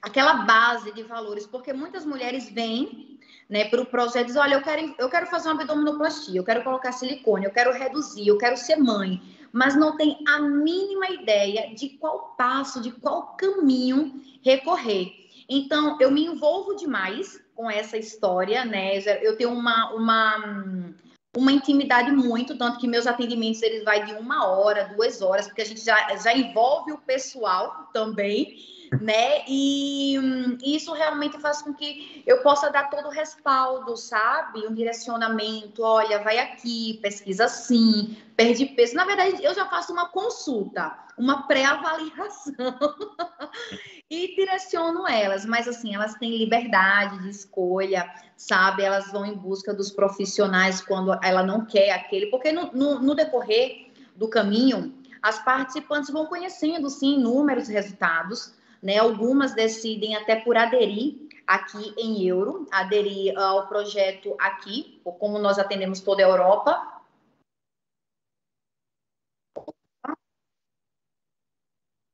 aquela 0.02 0.46
base 0.46 0.94
de 0.94 1.04
valores, 1.04 1.46
porque 1.46 1.74
muitas 1.74 2.06
mulheres 2.06 2.50
vêm 2.50 3.20
né, 3.50 3.66
para 3.66 3.82
o 3.82 3.86
projeto 3.86 4.24
e 4.24 4.26
dizem, 4.28 4.42
olha, 4.42 4.56
eu 4.56 4.62
quero, 4.62 4.96
eu 4.98 5.10
quero 5.10 5.26
fazer 5.28 5.50
uma 5.50 5.62
abdominoplastia, 5.62 6.40
eu 6.40 6.44
quero 6.44 6.64
colocar 6.64 6.92
silicone, 6.92 7.46
eu 7.46 7.52
quero 7.52 7.74
reduzir, 7.74 8.28
eu 8.28 8.38
quero 8.38 8.56
ser 8.56 8.78
mãe, 8.78 9.22
mas 9.52 9.76
não 9.76 9.98
tem 9.98 10.20
a 10.28 10.40
mínima 10.40 11.10
ideia 11.10 11.74
de 11.74 11.90
qual 11.90 12.36
passo, 12.38 12.82
de 12.82 12.92
qual 12.92 13.36
caminho 13.36 14.22
recorrer. 14.44 15.12
Então, 15.50 15.98
eu 16.00 16.12
me 16.12 16.26
envolvo 16.26 16.76
demais 16.76 17.42
com 17.56 17.70
essa 17.70 17.98
história, 17.98 18.64
né? 18.64 19.00
Eu 19.22 19.36
tenho 19.36 19.52
uma, 19.52 19.92
uma, 19.94 20.94
uma 21.36 21.52
intimidade 21.52 22.12
muito, 22.12 22.58
tanto 22.58 22.78
que 22.78 22.88
meus 22.88 23.08
atendimentos 23.08 23.62
eles 23.64 23.84
vai 23.84 24.06
de 24.06 24.14
uma 24.14 24.48
hora, 24.48 24.94
duas 24.96 25.22
horas, 25.22 25.48
porque 25.48 25.64
a 25.64 25.66
gente 25.66 25.84
já, 25.84 26.16
já 26.18 26.34
envolve 26.34 26.92
o 26.92 27.00
pessoal 27.00 27.90
também 27.92 28.56
né? 29.02 29.44
E, 29.48 30.16
e 30.64 30.76
isso 30.76 30.94
realmente 30.94 31.40
faz 31.40 31.62
com 31.62 31.74
que 31.74 32.24
eu 32.26 32.42
possa 32.42 32.70
dar 32.70 32.90
todo 32.90 33.08
o 33.08 33.12
respaldo, 33.12 33.96
sabe? 33.96 34.66
Um 34.68 34.74
direcionamento, 34.74 35.84
olha, 35.84 36.24
vai 36.24 36.40
aqui, 36.40 37.00
pesquisa 37.02 37.46
assim, 37.46 38.18
perde 38.36 38.66
peso. 38.66 38.96
Na 38.96 39.06
verdade, 39.06 39.44
eu 39.44 39.54
já 39.54 39.66
faço 39.68 39.94
uma 39.94 40.10
consulta, 40.10 40.98
uma 41.18 41.44
pré-avaliação 41.48 42.54
e 44.10 44.36
direciono 44.36 45.08
elas, 45.08 45.46
mas 45.46 45.68
assim, 45.68 45.94
elas 45.94 46.16
têm 46.16 46.38
liberdade 46.38 47.22
de 47.22 47.30
escolha, 47.30 48.12
sabe? 48.36 48.82
Elas 48.82 49.12
vão 49.12 49.26
em 49.26 49.36
busca 49.36 49.74
dos 49.74 49.92
profissionais 49.92 50.82
quando 50.82 51.14
ela 51.24 51.44
não 51.44 51.66
quer 51.66 51.92
aquele, 51.92 52.28
porque 52.28 52.52
no, 52.52 52.72
no, 52.72 53.00
no 53.00 53.14
decorrer 53.14 53.92
do 54.16 54.28
caminho, 54.28 54.98
as 55.22 55.44
participantes 55.44 56.10
vão 56.10 56.26
conhecendo, 56.26 56.90
sim, 56.90 57.20
inúmeros 57.20 57.68
resultados, 57.68 58.54
né? 58.82 58.98
Algumas 58.98 59.54
decidem 59.54 60.16
até 60.16 60.38
por 60.38 60.58
aderir 60.58 61.30
aqui 61.46 61.94
em 61.98 62.26
euro, 62.26 62.68
aderir 62.72 63.38
ao 63.38 63.68
projeto 63.68 64.36
aqui, 64.40 65.00
como 65.20 65.38
nós 65.38 65.60
atendemos 65.60 66.00
toda 66.00 66.24
a 66.24 66.30
Europa. 66.30 67.02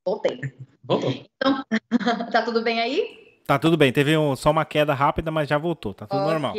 Voltei. 0.05 0.39
Voltou. 0.85 1.11
Então, 1.11 1.65
tá 2.31 2.41
tudo 2.41 2.61
bem 2.61 2.79
aí? 2.79 3.39
Tá 3.45 3.57
tudo 3.59 3.77
bem. 3.77 3.91
Teve 3.91 4.17
um, 4.17 4.35
só 4.35 4.51
uma 4.51 4.65
queda 4.65 4.93
rápida, 4.93 5.31
mas 5.31 5.49
já 5.49 5.57
voltou. 5.57 5.93
Tá 5.93 6.05
tudo 6.05 6.21
okay. 6.21 6.31
normal. 6.31 6.53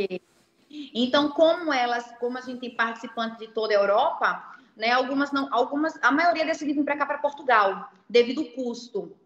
Então, 0.94 1.30
como 1.30 1.72
elas, 1.72 2.12
como 2.18 2.38
a 2.38 2.40
gente 2.40 2.60
tem 2.60 2.74
participantes 2.74 3.38
de 3.38 3.48
toda 3.48 3.72
a 3.72 3.76
Europa, 3.76 4.54
né? 4.76 4.92
Algumas 4.92 5.32
não, 5.32 5.48
algumas, 5.52 5.98
a 6.02 6.10
maioria 6.10 6.44
decidiu 6.44 6.74
vir 6.74 6.84
para 6.84 6.96
cá 6.96 7.06
para 7.06 7.18
Portugal, 7.18 7.90
devido 8.08 8.40
ao 8.40 8.48
custo 8.48 9.16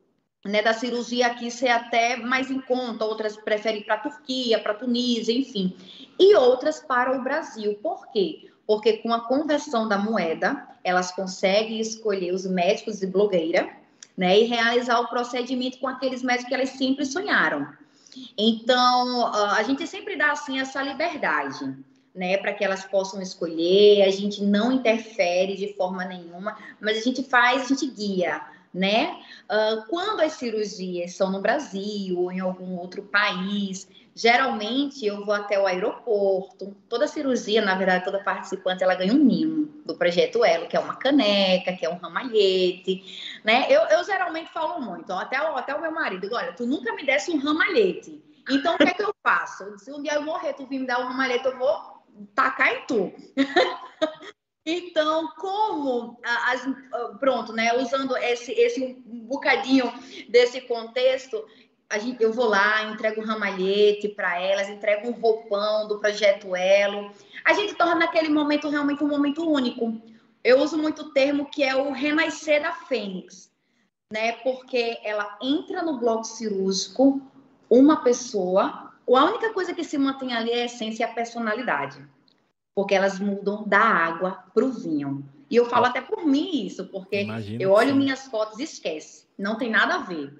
né, 0.44 0.62
da 0.62 0.72
cirurgia 0.72 1.26
aqui 1.26 1.50
ser 1.50 1.68
até 1.68 2.16
mais 2.16 2.50
em 2.50 2.60
conta, 2.60 3.04
outras 3.04 3.36
preferem 3.36 3.82
para 3.82 3.94
a 3.94 3.98
Turquia, 3.98 4.58
para 4.58 4.72
a 4.72 4.76
Tunísia, 4.76 5.32
enfim, 5.32 5.76
e 6.18 6.34
outras 6.34 6.80
para 6.80 7.16
o 7.16 7.22
Brasil. 7.22 7.78
Por 7.82 8.10
quê? 8.10 8.50
Porque 8.66 8.98
com 8.98 9.12
a 9.12 9.20
conversão 9.26 9.88
da 9.88 9.98
moeda, 9.98 10.66
elas 10.82 11.10
conseguem 11.10 11.80
escolher 11.80 12.32
os 12.32 12.46
médicos 12.46 13.00
de 13.00 13.06
blogueira, 13.06 13.70
né, 14.20 14.38
e 14.38 14.44
realizar 14.44 15.00
o 15.00 15.08
procedimento 15.08 15.78
com 15.78 15.88
aqueles 15.88 16.22
médicos 16.22 16.48
que 16.48 16.54
elas 16.54 16.68
sempre 16.68 17.06
sonharam. 17.06 17.66
Então, 18.36 19.32
a 19.32 19.62
gente 19.62 19.86
sempre 19.86 20.14
dá 20.14 20.32
assim 20.32 20.60
essa 20.60 20.82
liberdade, 20.82 21.74
né, 22.14 22.36
para 22.36 22.52
que 22.52 22.62
elas 22.62 22.84
possam 22.84 23.22
escolher. 23.22 24.02
A 24.02 24.10
gente 24.10 24.44
não 24.44 24.72
interfere 24.72 25.56
de 25.56 25.72
forma 25.72 26.04
nenhuma, 26.04 26.54
mas 26.78 26.98
a 26.98 27.00
gente 27.00 27.22
faz, 27.22 27.62
a 27.62 27.64
gente 27.68 27.86
guia 27.86 28.42
né? 28.72 29.16
Uh, 29.50 29.84
quando 29.88 30.20
as 30.20 30.34
cirurgias 30.34 31.14
são 31.14 31.28
no 31.28 31.40
Brasil 31.40 32.16
ou 32.16 32.30
em 32.30 32.38
algum 32.38 32.76
outro 32.76 33.02
país, 33.02 33.88
geralmente 34.14 35.06
eu 35.06 35.24
vou 35.24 35.34
até 35.34 35.58
o 35.58 35.66
aeroporto. 35.66 36.76
Toda 36.88 37.06
cirurgia, 37.06 37.62
na 37.62 37.74
verdade, 37.74 38.04
toda 38.04 38.22
participante, 38.22 38.82
ela 38.82 38.94
ganha 38.94 39.12
um 39.12 39.18
mimo 39.18 39.66
do 39.84 39.96
projeto 39.96 40.44
Elo, 40.44 40.68
que 40.68 40.76
é 40.76 40.80
uma 40.80 40.96
caneca, 40.96 41.72
que 41.72 41.84
é 41.84 41.88
um 41.88 41.96
ramalhete, 41.96 43.40
né? 43.44 43.66
Eu, 43.68 43.82
eu 43.82 44.04
geralmente 44.04 44.50
falo 44.52 44.80
muito, 44.80 45.12
até, 45.12 45.36
até 45.36 45.74
o 45.74 45.80
meu 45.80 45.92
marido, 45.92 46.28
olha, 46.32 46.52
tu 46.52 46.66
nunca 46.66 46.92
me 46.94 47.04
desse 47.04 47.30
um 47.30 47.38
ramalhete. 47.38 48.22
Então, 48.50 48.74
o 48.74 48.78
que 48.78 48.84
é 48.84 48.94
que 48.94 49.02
eu 49.02 49.14
faço? 49.22 49.78
Se 49.78 49.92
um 49.92 50.02
dia 50.02 50.14
eu 50.14 50.22
morrer, 50.22 50.54
tu 50.54 50.66
vir 50.66 50.80
me 50.80 50.86
dar 50.86 51.00
um 51.00 51.06
ramalhete, 51.06 51.46
eu 51.46 51.58
vou 51.58 52.04
tacar 52.34 52.72
em 52.74 52.86
tu. 52.86 53.12
Então, 54.64 55.28
como 55.38 56.20
as, 56.22 56.66
pronto, 57.18 57.52
né? 57.52 57.74
Usando 57.78 58.14
esse, 58.18 58.52
esse 58.52 59.02
um 59.06 59.20
bocadinho 59.20 59.90
desse 60.28 60.60
contexto, 60.60 61.44
gente, 61.98 62.22
eu 62.22 62.32
vou 62.32 62.46
lá, 62.46 62.84
entrego 62.84 63.20
um 63.20 63.24
ramalhete 63.24 64.08
para 64.08 64.40
elas, 64.40 64.68
entrego 64.68 65.08
um 65.08 65.12
roupão 65.12 65.88
do 65.88 65.98
projeto 65.98 66.54
Elo. 66.54 67.10
A 67.44 67.52
gente 67.52 67.74
torna 67.74 67.96
naquele 67.96 68.28
momento 68.28 68.68
realmente 68.68 69.02
um 69.02 69.08
momento 69.08 69.48
único. 69.48 70.00
Eu 70.42 70.60
uso 70.60 70.78
muito 70.78 71.02
o 71.02 71.12
termo 71.12 71.50
que 71.50 71.62
é 71.62 71.74
o 71.74 71.92
renascer 71.92 72.62
da 72.62 72.72
fênix, 72.72 73.50
né? 74.12 74.32
Porque 74.44 74.98
ela 75.02 75.38
entra 75.42 75.82
no 75.82 75.98
bloco 75.98 76.24
cirúrgico, 76.24 77.20
uma 77.68 78.02
pessoa, 78.02 78.92
a 79.08 79.24
única 79.24 79.52
coisa 79.52 79.74
que 79.74 79.84
se 79.84 79.98
mantém 79.98 80.32
ali 80.32 80.50
é 80.50 80.62
a 80.62 80.66
essência 80.66 81.02
e 81.02 81.06
a 81.06 81.12
personalidade 81.12 82.02
porque 82.74 82.94
elas 82.94 83.18
mudam 83.18 83.64
da 83.66 83.80
água 83.80 84.44
para 84.54 84.64
o 84.64 84.72
vinho. 84.72 85.22
E 85.50 85.56
eu 85.56 85.66
falo 85.66 85.86
até 85.86 86.00
por 86.00 86.24
mim 86.24 86.64
isso, 86.64 86.86
porque 86.86 87.22
Imagina 87.22 87.62
eu 87.62 87.72
olho 87.72 87.90
sim. 87.90 87.98
minhas 87.98 88.26
fotos 88.26 88.58
e 88.58 88.62
esquece, 88.62 89.26
não 89.36 89.56
tem 89.56 89.68
nada 89.68 89.96
a 89.96 89.98
ver, 89.98 90.32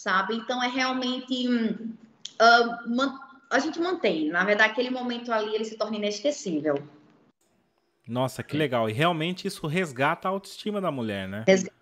sabe? 0.00 0.34
Então 0.34 0.62
é 0.62 0.68
realmente 0.68 1.46
uh, 1.46 3.18
a 3.50 3.58
gente 3.58 3.78
mantém, 3.78 4.30
na 4.30 4.44
verdade 4.44 4.72
aquele 4.72 4.90
momento 4.90 5.30
ali 5.30 5.54
ele 5.54 5.64
se 5.64 5.76
torna 5.76 5.96
inesquecível. 5.96 6.82
Nossa, 8.08 8.42
que 8.42 8.56
legal! 8.56 8.88
E 8.88 8.92
realmente 8.92 9.46
isso 9.46 9.66
resgata 9.66 10.26
a 10.26 10.30
autoestima 10.30 10.80
da 10.80 10.90
mulher, 10.90 11.28
né? 11.28 11.44
Resgata, 11.46 11.76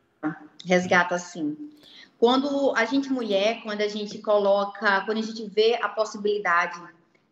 resgata 0.67 1.19
sim. 1.19 1.71
Quando 2.19 2.75
a 2.77 2.85
gente 2.85 3.09
mulher, 3.09 3.63
quando 3.63 3.81
a 3.81 3.89
gente 3.89 4.19
coloca, 4.19 5.03
quando 5.03 5.19
a 5.19 5.23
gente 5.23 5.47
vê 5.47 5.79
a 5.81 5.89
possibilidade 5.89 6.79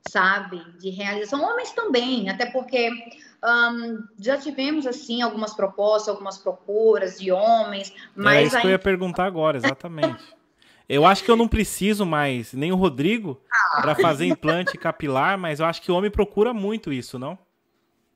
sabe, 0.08 0.62
de 0.78 0.90
realização. 0.90 1.42
Homens 1.42 1.72
também, 1.72 2.30
até 2.30 2.46
porque 2.46 2.90
um, 3.44 4.04
já 4.20 4.38
tivemos, 4.38 4.86
assim, 4.86 5.20
algumas 5.20 5.52
propostas, 5.52 6.08
algumas 6.08 6.38
procuras 6.38 7.18
de 7.18 7.32
homens, 7.32 7.92
mas... 8.14 8.36
É 8.36 8.42
isso 8.44 8.60
que 8.60 8.66
eu 8.68 8.70
ia 8.70 8.78
perguntar 8.78 9.24
agora, 9.24 9.56
exatamente. 9.56 10.22
Eu 10.88 11.04
acho 11.04 11.24
que 11.24 11.30
eu 11.30 11.36
não 11.36 11.48
preciso 11.48 12.06
mais, 12.06 12.52
nem 12.52 12.70
o 12.70 12.76
Rodrigo, 12.76 13.40
ah. 13.50 13.82
para 13.82 13.94
fazer 13.96 14.26
implante 14.26 14.78
capilar, 14.78 15.36
mas 15.36 15.58
eu 15.58 15.66
acho 15.66 15.82
que 15.82 15.90
o 15.90 15.94
homem 15.94 16.10
procura 16.10 16.54
muito 16.54 16.92
isso, 16.92 17.18
não? 17.18 17.38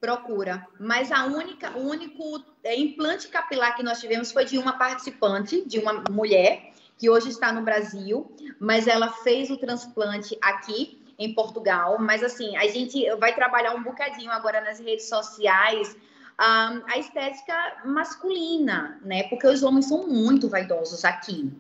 Procura. 0.01 0.67
Mas 0.79 1.11
a 1.11 1.27
única, 1.27 1.77
o 1.77 1.89
único 1.89 2.43
é, 2.63 2.79
implante 2.79 3.29
capilar 3.29 3.77
que 3.77 3.83
nós 3.83 4.01
tivemos 4.01 4.31
foi 4.31 4.45
de 4.45 4.57
uma 4.57 4.75
participante, 4.75 5.67
de 5.67 5.79
uma 5.79 6.05
mulher, 6.11 6.71
que 6.97 7.11
hoje 7.11 7.31
está 7.31 7.53
no 7.53 7.63
Brasil, 7.63 8.31
mas 8.61 8.87
ela 8.87 9.11
fez 9.11 9.51
o 9.51 9.57
transplante 9.57 10.39
aqui 10.41 11.03
em 11.19 11.35
Portugal, 11.35 11.99
mas 11.99 12.23
assim, 12.23 12.57
a 12.57 12.67
gente 12.69 13.05
vai 13.17 13.35
trabalhar 13.35 13.75
um 13.75 13.83
bocadinho 13.83 14.31
agora 14.31 14.61
nas 14.61 14.79
redes 14.79 15.09
sociais 15.09 15.97
a 16.39 16.99
estética 16.99 17.83
masculina, 17.85 18.99
né? 19.05 19.25
Porque 19.25 19.47
os 19.47 19.63
homens 19.63 19.87
são 19.87 20.07
muito 20.07 20.49
vaidosos 20.49 21.05
aqui. 21.05 21.53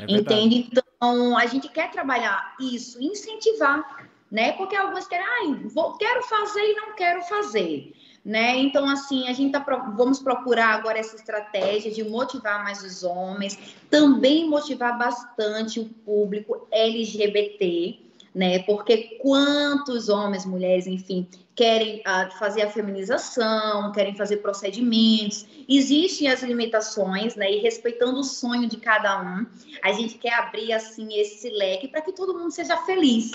É 0.00 0.12
entende? 0.12 0.68
Então, 0.70 1.36
a 1.36 1.46
gente 1.46 1.68
quer 1.68 1.90
trabalhar 1.90 2.54
isso, 2.60 3.02
incentivar, 3.02 4.08
né? 4.30 4.52
Porque 4.52 4.74
algumas 4.74 5.06
querem, 5.06 5.26
ai, 5.26 5.54
vou, 5.66 5.96
quero 5.96 6.22
fazer 6.22 6.60
e 6.60 6.74
não 6.74 6.94
quero 6.94 7.22
fazer. 7.22 7.92
Né? 8.24 8.56
Então, 8.56 8.88
assim, 8.88 9.28
a 9.28 9.34
gente 9.34 9.52
tá, 9.52 9.60
vamos 9.94 10.18
procurar 10.18 10.68
agora 10.68 10.98
essa 10.98 11.14
estratégia 11.14 11.90
de 11.90 12.02
motivar 12.02 12.64
mais 12.64 12.82
os 12.82 13.04
homens, 13.04 13.76
também 13.90 14.48
motivar 14.48 14.96
bastante 14.96 15.78
o 15.78 15.84
público 15.84 16.66
LGBT, 16.70 18.03
né? 18.34 18.58
Porque 18.60 19.18
quantos 19.20 20.08
homens, 20.08 20.44
mulheres, 20.44 20.86
enfim, 20.86 21.28
querem 21.54 22.00
uh, 22.00 22.36
fazer 22.36 22.62
a 22.62 22.70
feminização, 22.70 23.92
querem 23.92 24.14
fazer 24.16 24.38
procedimentos, 24.38 25.46
existem 25.68 26.28
as 26.28 26.42
limitações, 26.42 27.36
né? 27.36 27.50
E 27.50 27.60
respeitando 27.60 28.18
o 28.18 28.24
sonho 28.24 28.68
de 28.68 28.76
cada 28.76 29.22
um, 29.22 29.46
a 29.82 29.92
gente 29.92 30.18
quer 30.18 30.34
abrir 30.34 30.72
assim 30.72 31.14
esse 31.14 31.48
leque 31.50 31.86
para 31.86 32.00
que 32.00 32.12
todo 32.12 32.36
mundo 32.36 32.50
seja 32.50 32.76
feliz, 32.78 33.30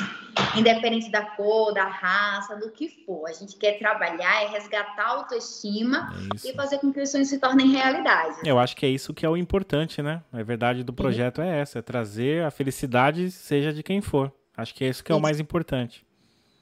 independente 0.57 1.09
da 1.09 1.21
cor, 1.21 1.73
da 1.73 1.85
raça, 1.85 2.57
do 2.57 2.69
que 2.71 2.89
for. 3.05 3.27
A 3.29 3.33
gente 3.33 3.55
quer 3.55 3.79
trabalhar, 3.79 4.43
é 4.43 4.47
resgatar 4.47 5.03
a 5.03 5.09
autoestima 5.11 6.13
é 6.43 6.49
e 6.49 6.53
fazer 6.53 6.79
com 6.79 6.91
que 6.91 7.01
os 7.01 7.09
sonhos 7.09 7.29
se 7.29 7.39
tornem 7.39 7.71
realidade. 7.71 8.41
Eu 8.43 8.59
acho 8.59 8.75
que 8.75 8.85
é 8.85 8.89
isso 8.89 9.13
que 9.13 9.25
é 9.25 9.29
o 9.29 9.37
importante, 9.37 10.01
né? 10.01 10.21
A 10.33 10.43
verdade 10.43 10.83
do 10.83 10.91
projeto 10.91 11.41
é 11.41 11.61
essa, 11.61 11.79
é 11.79 11.81
trazer 11.81 12.43
a 12.43 12.51
felicidade, 12.51 13.31
seja 13.31 13.71
de 13.71 13.81
quem 13.81 14.01
for. 14.01 14.33
Acho 14.59 14.73
que 14.75 14.83
é 14.83 14.89
isso 14.89 15.03
que 15.03 15.11
é 15.11 15.15
o 15.15 15.19
mais 15.19 15.39
importante. 15.39 16.05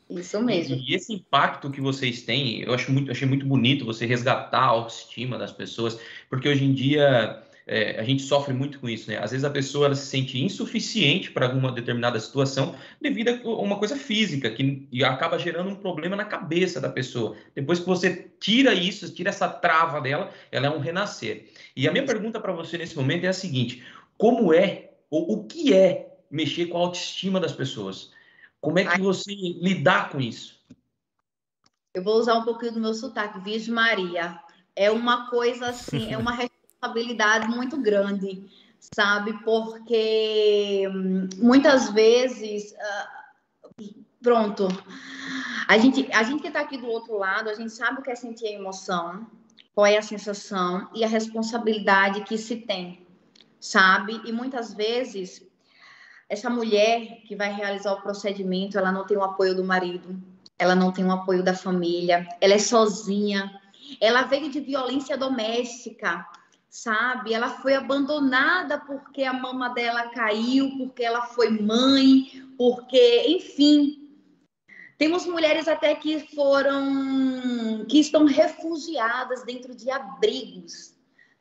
Isso 0.10 0.42
mesmo. 0.42 0.76
E, 0.76 0.96
esse 0.96 1.14
impacto 1.14 1.70
que 1.70 1.82
vocês 1.82 2.22
têm, 2.22 2.62
eu 2.62 2.74
acho 2.74 2.92
muito, 2.92 3.12
achei 3.12 3.28
muito 3.28 3.46
bonito 3.46 3.86
você 3.86 4.06
resgatar 4.06 4.60
a 4.60 4.66
autoestima 4.66 5.38
das 5.38 5.52
pessoas, 5.52 6.00
porque 6.30 6.48
hoje 6.48 6.64
em 6.64 6.74
dia 6.74 7.44
é, 7.68 8.00
a 8.00 8.04
gente 8.04 8.24
sofre 8.24 8.54
muito 8.54 8.80
com 8.80 8.88
isso, 8.88 9.12
né? 9.12 9.18
Às 9.22 9.32
vezes 9.32 9.44
a 9.44 9.50
pessoa 9.50 9.94
se 9.94 10.06
sente 10.06 10.42
insuficiente 10.42 11.30
para 11.30 11.48
alguma 11.48 11.74
determinada 11.74 12.18
situação 12.18 12.74
devido 13.02 13.30
a 13.30 13.50
uma 13.62 13.78
coisa 13.78 13.98
física 13.98 14.50
que 14.50 14.88
e 14.90 15.04
acaba 15.04 15.38
gerando 15.38 15.70
um 15.70 15.76
problema 15.76 16.16
na 16.16 16.24
cabeça 16.24 16.80
da 16.80 16.90
pessoa. 16.90 17.36
Depois 17.54 17.80
que 17.80 17.86
você 17.86 18.32
tira 18.40 18.74
isso, 18.74 19.14
tira 19.14 19.30
essa 19.30 19.50
trava 19.50 20.00
dela, 20.00 20.32
ela 20.50 20.68
é 20.68 20.70
um 20.70 20.80
renascer. 20.80 21.50
E 21.76 21.86
a 21.86 21.92
minha 21.92 22.06
pergunta 22.06 22.40
para 22.40 22.54
você 22.54 22.78
nesse 22.78 22.96
momento 22.96 23.26
é 23.26 23.28
a 23.28 23.34
seguinte: 23.34 23.84
como 24.18 24.54
é 24.54 24.92
ou 25.10 25.34
o 25.34 25.44
que 25.44 25.74
é 25.74 26.17
mexer 26.30 26.68
com 26.68 26.78
a 26.78 26.82
autoestima 26.82 27.40
das 27.40 27.54
pessoas? 27.54 28.12
Como 28.60 28.80
é 28.80 28.86
que 28.86 29.02
você 29.02 29.32
lidar 29.32 30.10
com 30.10 30.20
isso? 30.20 30.60
Eu 31.94 32.04
vou 32.04 32.16
usar 32.16 32.36
um 32.36 32.44
pouquinho 32.44 32.74
do 32.74 32.80
meu 32.80 32.94
sotaque, 32.94 33.40
Virgem 33.40 33.74
Maria. 33.74 34.40
É 34.76 34.92
uma 34.92 35.30
coisa 35.30 35.70
assim, 35.70 36.14
é 36.14 36.18
uma 36.18 36.32
responsabilidade 36.36 37.48
muito 37.48 37.78
grande, 37.82 38.44
sabe? 38.94 39.34
Porque 39.44 40.88
hum, 40.94 41.28
muitas 41.38 41.90
vezes, 41.90 42.74
uh, 42.74 43.84
pronto, 44.22 44.68
a 45.68 45.78
gente, 45.78 46.12
a 46.14 46.24
gente 46.24 46.42
que 46.42 46.48
está 46.48 46.62
aqui 46.62 46.78
do 46.78 46.88
outro 46.88 47.18
lado, 47.18 47.50
a 47.50 47.56
gente 47.56 47.72
sabe 47.72 48.00
o 48.00 48.04
que 48.04 48.12
é 48.12 48.16
sentir 48.16 48.48
a 48.48 48.52
emoção, 48.52 49.26
qual 49.74 49.86
é 49.86 49.98
a 49.98 50.02
sensação 50.02 50.90
e 50.94 51.04
a 51.04 51.08
responsabilidade 51.08 52.22
que 52.26 52.38
se 52.38 52.58
tem, 52.58 53.08
sabe? 53.60 54.22
E 54.26 54.32
muitas 54.32 54.74
vezes 54.74 55.47
essa 56.30 56.50
mulher 56.50 57.22
que 57.26 57.36
vai 57.36 57.54
realizar 57.54 57.94
o 57.94 58.02
procedimento, 58.02 58.78
ela 58.78 58.92
não 58.92 59.06
tem 59.06 59.18
o 59.18 59.24
apoio 59.24 59.56
do 59.56 59.64
marido, 59.64 60.22
ela 60.60 60.76
não 60.76 60.92
tem 60.92 61.06
o 61.06 61.12
apoio 61.12 61.44
da 61.44 61.54
família, 61.54 62.28
ela 62.42 62.54
é 62.54 62.60
sozinha, 62.60 63.60
ela 64.02 64.24
veio 64.24 64.50
de 64.50 64.60
violência 64.60 65.18
doméstica, 65.18 66.26
sabe? 66.70 67.34
Ela 67.34 67.50
foi 67.50 67.76
abandonada 67.76 68.80
porque 68.80 69.24
a 69.24 69.34
mama 69.34 69.70
dela 69.70 70.10
caiu, 70.10 70.78
porque 70.78 71.04
ela 71.04 71.22
foi 71.28 71.50
mãe, 71.50 72.30
porque, 72.58 73.26
enfim. 73.28 74.04
Temos 74.98 75.28
mulheres 75.28 75.68
até 75.68 75.94
que 75.94 76.20
foram, 76.36 77.86
que 77.88 78.00
estão 78.00 78.26
refugiadas 78.26 79.44
dentro 79.44 79.76
de 79.76 79.92
abrigos, 79.92 80.96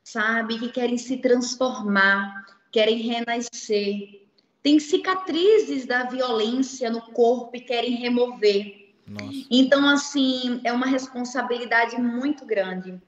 sabe? 0.05 0.59
Que 0.59 0.68
querem 0.68 0.99
se 0.99 1.16
transformar, 1.16 2.44
querem 2.70 2.99
renascer. 2.99 4.26
Tem 4.66 4.81
cicatrizes 4.81 5.87
da 5.87 6.02
violência 6.07 6.90
no 6.90 7.00
corpo 7.00 7.57
e 7.57 7.61
querem 7.61 7.94
remover. 7.94 8.96
Nossa. 9.07 9.46
Então, 9.48 9.88
assim, 9.88 10.61
é 10.64 10.72
uma 10.72 10.87
responsabilidade 10.87 11.96
muito 12.00 12.44
grande. 12.44 13.00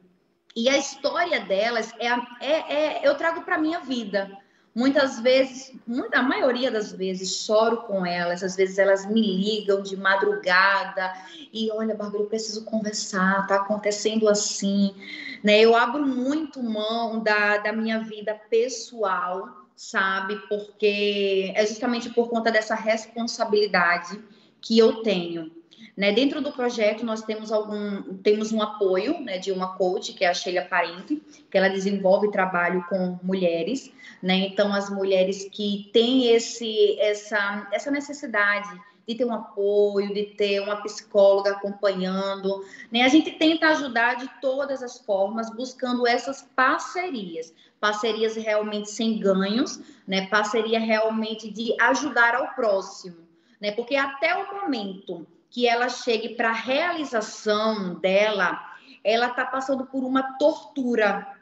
E 0.54 0.68
a 0.68 0.78
história 0.78 1.40
delas 1.40 1.92
é, 1.98 2.06
é, 2.40 2.74
é 2.74 3.00
eu 3.02 3.16
trago 3.16 3.42
para 3.42 3.58
minha 3.58 3.80
vida. 3.80 4.30
Muitas 4.72 5.18
vezes, 5.18 5.72
a 6.12 6.22
maioria 6.22 6.70
das 6.70 6.92
vezes, 6.92 7.44
choro 7.44 7.78
com 7.78 8.06
elas. 8.06 8.44
Às 8.44 8.54
vezes 8.54 8.78
elas 8.78 9.04
me 9.04 9.20
ligam 9.20 9.82
de 9.82 9.96
madrugada 9.96 11.12
e 11.52 11.72
olha, 11.72 11.96
Bárbara, 11.96 12.22
eu 12.22 12.28
preciso 12.28 12.64
conversar. 12.66 13.48
Tá 13.48 13.56
acontecendo 13.56 14.28
assim, 14.28 14.94
né? 15.42 15.58
Eu 15.58 15.74
abro 15.74 16.06
muito 16.06 16.62
mão 16.62 17.18
da, 17.18 17.56
da 17.56 17.72
minha 17.72 17.98
vida 17.98 18.40
pessoal, 18.48 19.66
sabe? 19.78 20.36
Porque 20.48 21.52
é 21.54 21.64
justamente 21.64 22.10
por 22.10 22.28
conta 22.28 22.50
dessa 22.50 22.74
responsabilidade 22.74 24.20
que 24.60 24.76
eu 24.76 25.04
tenho. 25.04 25.52
Né? 25.96 26.10
Dentro 26.10 26.40
do 26.40 26.50
projeto, 26.50 27.06
nós 27.06 27.22
temos 27.22 27.52
algum 27.52 28.18
temos 28.18 28.52
um 28.52 28.60
apoio 28.60 29.20
né, 29.20 29.38
de 29.38 29.52
uma 29.52 29.76
coach, 29.76 30.12
que 30.12 30.24
é 30.24 30.28
a 30.28 30.34
Sheila 30.34 30.62
Parente, 30.62 31.22
que 31.48 31.56
ela 31.56 31.68
desenvolve 31.68 32.30
trabalho 32.32 32.84
com 32.88 33.20
mulheres. 33.22 33.92
Né? 34.20 34.34
Então, 34.48 34.74
as 34.74 34.90
mulheres 34.90 35.48
que 35.48 35.88
têm 35.92 36.32
esse, 36.32 36.98
essa, 36.98 37.68
essa 37.72 37.90
necessidade 37.90 38.68
de 39.08 39.14
ter 39.14 39.24
um 39.24 39.32
apoio, 39.32 40.12
de 40.12 40.24
ter 40.24 40.60
uma 40.60 40.82
psicóloga 40.82 41.52
acompanhando. 41.52 42.62
Né? 42.92 43.02
A 43.02 43.08
gente 43.08 43.30
tenta 43.30 43.68
ajudar 43.68 44.16
de 44.16 44.28
todas 44.38 44.82
as 44.82 44.98
formas, 44.98 45.48
buscando 45.48 46.06
essas 46.06 46.42
parcerias. 46.54 47.54
Parcerias 47.80 48.36
realmente 48.36 48.90
sem 48.90 49.18
ganhos, 49.18 49.80
né? 50.06 50.26
parceria 50.26 50.78
realmente 50.78 51.50
de 51.50 51.74
ajudar 51.80 52.34
ao 52.34 52.48
próximo. 52.48 53.16
Né? 53.58 53.72
Porque 53.72 53.96
até 53.96 54.36
o 54.36 54.60
momento 54.60 55.26
que 55.48 55.66
ela 55.66 55.88
chegue 55.88 56.34
para 56.34 56.50
a 56.50 56.52
realização 56.52 57.94
dela, 57.94 58.60
ela 59.02 59.28
está 59.28 59.46
passando 59.46 59.86
por 59.86 60.04
uma 60.04 60.36
tortura. 60.36 61.37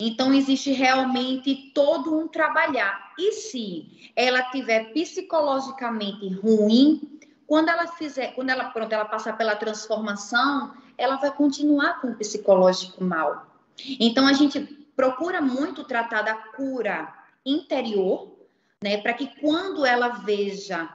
Então 0.00 0.32
existe 0.32 0.70
realmente 0.70 1.72
todo 1.74 2.16
um 2.16 2.28
trabalhar. 2.28 3.12
E 3.18 3.32
se 3.32 4.12
ela 4.14 4.42
tiver 4.50 4.92
psicologicamente 4.92 6.28
ruim, 6.34 7.18
quando 7.46 7.68
ela 7.68 7.86
fizer, 7.88 8.34
quando 8.34 8.50
ela 8.50 8.70
pronto, 8.70 8.92
ela 8.92 9.04
passar 9.04 9.36
pela 9.36 9.56
transformação, 9.56 10.74
ela 10.96 11.16
vai 11.16 11.32
continuar 11.32 12.00
com 12.00 12.08
o 12.08 12.14
psicológico 12.14 13.02
mal. 13.02 13.46
Então 13.98 14.26
a 14.26 14.32
gente 14.32 14.60
procura 14.94 15.40
muito 15.40 15.84
tratar 15.84 16.22
da 16.22 16.34
cura 16.34 17.12
interior, 17.44 18.36
né, 18.82 18.98
para 18.98 19.14
que 19.14 19.26
quando 19.40 19.84
ela 19.84 20.08
veja 20.08 20.88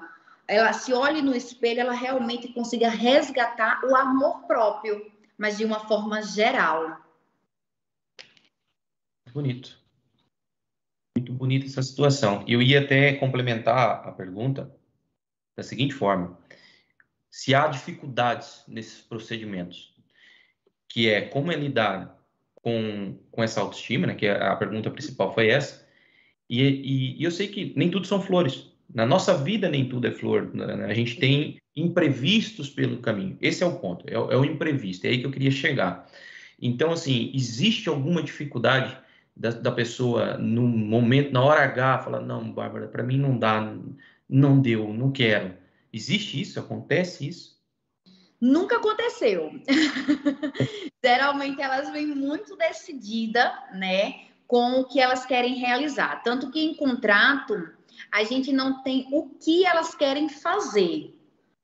ela 0.48 0.74
se 0.74 0.94
olhe 0.94 1.22
no 1.22 1.36
espelho, 1.36 1.80
ela 1.80 1.94
realmente 1.94 2.50
consiga 2.50 2.90
resgatar 2.90 3.82
o 3.86 3.96
amor 3.96 4.42
próprio, 4.42 5.10
mas 5.38 5.58
de 5.58 5.66
uma 5.66 5.80
forma 5.82 6.22
geral. 6.22 6.98
Bonito. 9.34 9.76
Muito 11.18 11.34
bonita 11.34 11.66
essa 11.66 11.82
situação. 11.82 12.46
Eu 12.48 12.62
ia 12.62 12.82
até 12.82 13.14
complementar 13.14 14.08
a 14.08 14.12
pergunta 14.12 14.72
da 15.58 15.64
seguinte 15.64 15.96
forma: 15.96 16.38
se 17.32 17.56
há 17.56 17.68
dificuldades 17.68 18.64
nesses 18.68 19.02
procedimentos, 19.02 19.96
que 20.88 21.10
é 21.10 21.22
como 21.22 21.52
é 21.52 21.56
lidar 21.56 22.16
com, 22.54 23.18
com 23.32 23.44
essa 23.44 23.60
autoestima, 23.60 24.06
né, 24.06 24.14
que 24.14 24.28
a 24.28 24.56
pergunta 24.56 24.92
principal 24.92 25.34
foi 25.34 25.50
essa, 25.50 25.84
e, 26.48 26.62
e, 26.62 27.20
e 27.20 27.24
eu 27.24 27.32
sei 27.32 27.48
que 27.48 27.74
nem 27.76 27.90
tudo 27.90 28.06
são 28.06 28.22
flores. 28.22 28.72
Na 28.94 29.08
nossa 29.08 29.36
vida 29.36 29.68
nem 29.68 29.90
tudo 29.90 30.06
é 30.06 30.12
flor, 30.12 30.54
né? 30.54 30.86
a 30.86 30.94
gente 30.94 31.16
tem 31.16 31.60
imprevistos 31.76 32.70
pelo 32.70 32.98
caminho. 32.98 33.36
Esse 33.42 33.64
é 33.64 33.66
o 33.66 33.80
ponto, 33.80 34.08
é, 34.08 34.14
é, 34.14 34.38
o 34.38 34.46
imprevisto, 34.46 35.06
é 35.06 35.10
aí 35.10 35.18
que 35.18 35.26
eu 35.26 35.32
queria 35.32 35.50
chegar. 35.50 36.08
Então, 36.62 36.92
assim, 36.92 37.32
existe 37.34 37.90
alguma 37.90 38.22
dificuldade 38.22 38.96
da, 39.36 39.50
da 39.50 39.72
pessoa 39.72 40.38
no 40.38 40.62
momento, 40.64 41.32
na 41.32 41.44
hora 41.44 41.64
H, 41.64 42.00
falar, 42.00 42.22
não, 42.22 42.52
Bárbara, 42.52 42.88
para 42.88 43.04
mim 43.04 43.18
não 43.18 43.38
dá, 43.38 43.74
não 44.30 44.62
deu, 44.62 44.94
não 44.94 45.12
quero. 45.12 45.56
Existe 45.92 46.42
isso? 46.42 46.60
Acontece 46.60 47.28
isso? 47.28 47.54
Nunca 48.40 48.78
aconteceu. 48.78 49.52
Geralmente 51.04 51.62
elas 51.62 51.90
vêm 51.92 52.08
muito 52.08 52.58
decididas, 52.58 53.52
né, 53.74 54.26
com 54.48 54.82
o 54.82 54.86
que 54.86 55.00
elas 55.00 55.26
querem 55.26 55.56
realizar. 55.56 56.22
Tanto 56.24 56.52
que 56.52 56.60
em 56.60 56.76
contrato 56.76 57.72
a 58.12 58.24
gente 58.24 58.52
não 58.52 58.84
tem 58.84 59.08
o 59.12 59.30
que 59.30 59.66
elas 59.66 59.96
querem 59.96 60.28
fazer, 60.28 61.18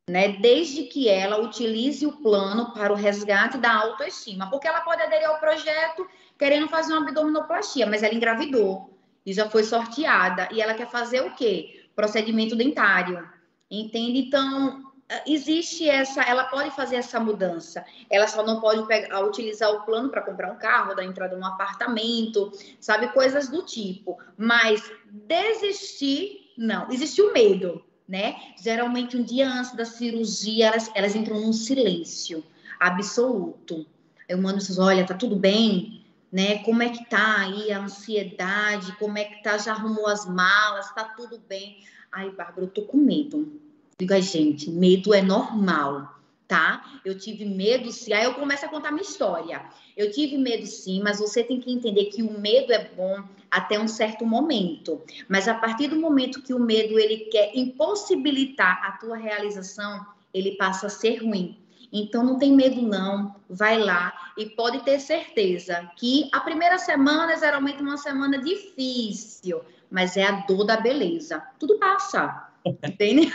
né? 0.10 0.30
Desde 0.40 0.84
que 0.84 1.08
ela 1.08 1.40
utilize 1.42 2.06
o 2.06 2.14
plano 2.14 2.72
para 2.74 2.92
o 2.92 2.96
resgate 2.96 3.58
da 3.58 3.74
autoestima, 3.74 4.50
porque 4.50 4.68
ela 4.68 4.82
pode 4.82 5.02
aderir 5.02 5.28
ao 5.28 5.40
projeto 5.40 6.08
querendo 6.40 6.70
fazer 6.70 6.94
uma 6.94 7.08
abdominoplastia, 7.08 7.86
mas 7.86 8.02
ela 8.02 8.16
engravidou 8.16 8.98
e 9.26 9.34
já 9.34 9.50
foi 9.50 9.64
sorteada 9.64 10.48
e 10.52 10.62
ela 10.62 10.74
quer 10.74 10.90
fazer 10.90 11.22
o 11.22 11.36
quê? 11.36 11.84
Procedimento 11.94 12.56
dentário. 12.56 13.28
Entende? 13.70 14.20
Então, 14.20 14.90
existe 15.28 15.88
essa, 15.88 16.22
ela 16.22 16.46
pode 16.46 16.72
fazer 16.72 16.96
essa 16.96 17.20
mudança. 17.20 17.84
Ela 18.10 18.26
só 18.26 18.44
não 18.44 18.62
pode 18.62 18.88
pegar, 18.88 19.20
utilizar 19.22 19.70
o 19.70 19.82
plano 19.84 20.10
para 20.10 20.22
comprar 20.22 20.52
um 20.52 20.58
carro, 20.58 20.96
dar 20.96 21.04
entrada 21.04 21.36
num 21.36 21.46
apartamento, 21.46 22.52
sabe 22.80 23.10
coisas 23.10 23.50
do 23.50 23.64
tipo. 23.66 24.18
Mas 24.38 24.82
desistir, 25.12 26.54
não. 26.58 26.90
Existe 26.90 27.22
o 27.22 27.34
medo, 27.34 27.84
né? 28.08 28.36
Geralmente 28.64 29.18
um 29.18 29.24
dia 29.24 29.50
antes 29.50 29.76
da 29.76 29.84
cirurgia 29.84 30.68
elas, 30.68 30.90
elas 30.96 31.16
entram 31.16 31.42
num 31.42 31.54
silêncio 31.54 32.44
absoluto. 32.80 33.86
Eu 34.28 34.38
mando 34.38 34.62
vocês, 34.62 34.80
olha, 34.80 35.06
tá 35.06 35.14
tudo 35.14 35.36
bem, 35.36 35.99
né? 36.32 36.60
Como 36.64 36.84
é 36.84 36.90
que 36.90 37.10
tá 37.10 37.42
aí 37.42 37.72
a 37.72 37.80
ansiedade? 37.80 38.96
Como 38.98 39.18
é 39.18 39.24
que 39.24 39.44
tá? 39.44 39.58
Já 39.58 39.74
arrumou 39.74 40.08
as 40.08 40.26
malas? 40.26 40.94
Tá 40.94 41.04
tudo 41.04 41.40
bem? 41.48 41.84
Ai, 42.12 42.30
Bárbara, 42.32 42.62
eu 42.62 42.70
tô 42.70 42.84
com 42.84 42.98
medo 42.98 43.60
Digo, 44.00 44.14
ai, 44.14 44.22
gente, 44.22 44.70
medo 44.70 45.14
é 45.14 45.22
normal, 45.22 46.22
tá? 46.48 47.02
Eu 47.04 47.18
tive 47.18 47.44
medo 47.44 47.92
sim. 47.92 48.14
Aí 48.14 48.24
eu 48.24 48.34
começo 48.34 48.66
a 48.66 48.70
contar 48.70 48.92
minha 48.92 49.04
história. 49.04 49.62
Eu 49.98 50.10
tive 50.10 50.38
medo 50.38 50.66
sim, 50.66 51.02
mas 51.04 51.20
você 51.20 51.44
tem 51.44 51.60
que 51.60 51.70
entender 51.70 52.06
que 52.06 52.24
o 52.24 52.40
medo 52.40 52.72
é 52.72 52.88
bom 52.96 53.22
até 53.52 53.78
um 53.78 53.90
certo 53.90 54.26
momento. 54.26 55.02
Mas 55.28 55.50
a 55.50 55.54
partir 55.54 55.90
do 55.90 55.98
momento 55.98 56.42
que 56.42 56.54
o 56.54 56.60
medo 56.60 56.98
ele 56.98 57.26
quer 57.30 57.52
impossibilitar 57.54 58.86
a 58.86 58.94
tua 58.94 59.18
realização, 59.18 60.06
ele 60.34 60.52
passa 60.56 60.88
a 60.88 60.90
ser 60.90 61.26
ruim. 61.26 61.58
Então 61.92 62.24
não 62.24 62.40
tem 62.40 62.56
medo 62.56 62.82
não, 62.82 63.36
vai 63.50 63.78
lá 63.78 64.14
e 64.40 64.46
pode 64.46 64.80
ter 64.86 65.00
certeza 65.02 65.92
que 65.98 66.30
a 66.32 66.40
primeira 66.40 66.78
semana 66.78 67.34
é 67.34 67.38
geralmente 67.38 67.82
uma 67.84 67.98
semana 67.98 68.38
difícil, 68.38 69.62
mas 69.92 70.16
é 70.16 70.24
a 70.24 70.32
dor 70.32 70.64
da 70.64 70.78
beleza. 70.78 71.44
Tudo 71.60 71.78
passa. 71.78 72.48
Entende? 72.66 73.34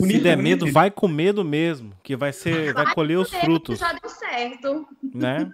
Se 0.00 0.18
der 0.18 0.36
medo, 0.36 0.70
vai 0.72 0.90
com 0.90 1.06
medo 1.06 1.44
mesmo, 1.44 1.92
que 2.02 2.16
vai 2.16 2.32
ser, 2.32 2.72
vai, 2.72 2.84
vai 2.84 2.94
colher 2.94 3.18
os 3.18 3.30
frutos. 3.30 3.78
Já 3.78 3.92
deu 3.92 4.08
certo. 4.08 4.88
Né? 5.14 5.52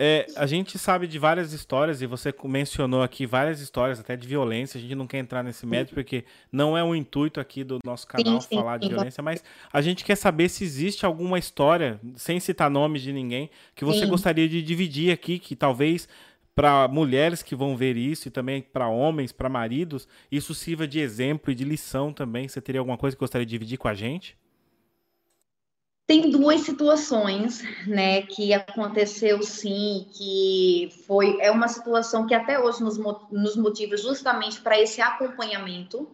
É, 0.00 0.26
a 0.36 0.46
gente 0.46 0.78
sabe 0.78 1.08
de 1.08 1.18
várias 1.18 1.52
histórias, 1.52 2.00
e 2.00 2.06
você 2.06 2.32
mencionou 2.44 3.02
aqui 3.02 3.26
várias 3.26 3.60
histórias, 3.60 3.98
até 3.98 4.14
de 4.16 4.28
violência. 4.28 4.78
A 4.78 4.80
gente 4.80 4.94
não 4.94 5.08
quer 5.08 5.18
entrar 5.18 5.42
nesse 5.42 5.66
método, 5.66 5.94
porque 5.94 6.24
não 6.52 6.78
é 6.78 6.84
o 6.84 6.94
intuito 6.94 7.40
aqui 7.40 7.64
do 7.64 7.80
nosso 7.84 8.06
canal 8.06 8.40
sim, 8.40 8.48
sim, 8.48 8.54
falar 8.54 8.78
de 8.78 8.88
violência, 8.88 9.20
mas 9.20 9.42
a 9.72 9.80
gente 9.82 10.04
quer 10.04 10.14
saber 10.14 10.48
se 10.48 10.62
existe 10.62 11.04
alguma 11.04 11.36
história, 11.36 12.00
sem 12.14 12.38
citar 12.38 12.70
nomes 12.70 13.02
de 13.02 13.12
ninguém, 13.12 13.50
que 13.74 13.84
você 13.84 14.04
sim. 14.04 14.08
gostaria 14.08 14.48
de 14.48 14.62
dividir 14.62 15.12
aqui, 15.12 15.36
que 15.36 15.56
talvez 15.56 16.08
para 16.54 16.86
mulheres 16.86 17.42
que 17.42 17.56
vão 17.56 17.76
ver 17.76 17.96
isso 17.96 18.28
e 18.28 18.30
também 18.30 18.62
para 18.62 18.88
homens, 18.88 19.32
para 19.32 19.48
maridos, 19.48 20.06
isso 20.30 20.54
sirva 20.54 20.86
de 20.86 21.00
exemplo 21.00 21.50
e 21.50 21.54
de 21.56 21.64
lição 21.64 22.12
também. 22.12 22.46
Você 22.46 22.60
teria 22.60 22.80
alguma 22.80 22.98
coisa 22.98 23.16
que 23.16 23.20
gostaria 23.20 23.46
de 23.46 23.50
dividir 23.50 23.78
com 23.78 23.88
a 23.88 23.94
gente? 23.94 24.36
Tem 26.08 26.30
duas 26.30 26.62
situações, 26.62 27.62
né, 27.86 28.22
que 28.22 28.54
aconteceu 28.54 29.42
sim, 29.42 30.06
que 30.10 30.88
foi 31.06 31.36
é 31.38 31.50
uma 31.50 31.68
situação 31.68 32.26
que 32.26 32.32
até 32.32 32.58
hoje 32.58 32.82
nos, 32.82 32.96
nos 33.30 33.56
motiva 33.56 33.94
justamente 33.94 34.58
para 34.62 34.80
esse 34.80 35.02
acompanhamento, 35.02 36.08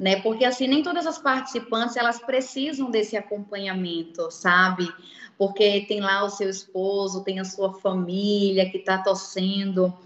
né? 0.00 0.20
Porque 0.20 0.44
assim 0.44 0.66
nem 0.66 0.82
todas 0.82 1.06
as 1.06 1.16
participantes 1.16 1.96
elas 1.96 2.18
precisam 2.18 2.90
desse 2.90 3.16
acompanhamento, 3.16 4.32
sabe? 4.32 4.92
Porque 5.38 5.82
tem 5.82 6.00
lá 6.00 6.24
o 6.24 6.28
seu 6.28 6.50
esposo, 6.50 7.22
tem 7.22 7.38
a 7.38 7.44
sua 7.44 7.72
família 7.74 8.68
que 8.68 8.78
está 8.78 8.98
torcendo, 8.98 9.96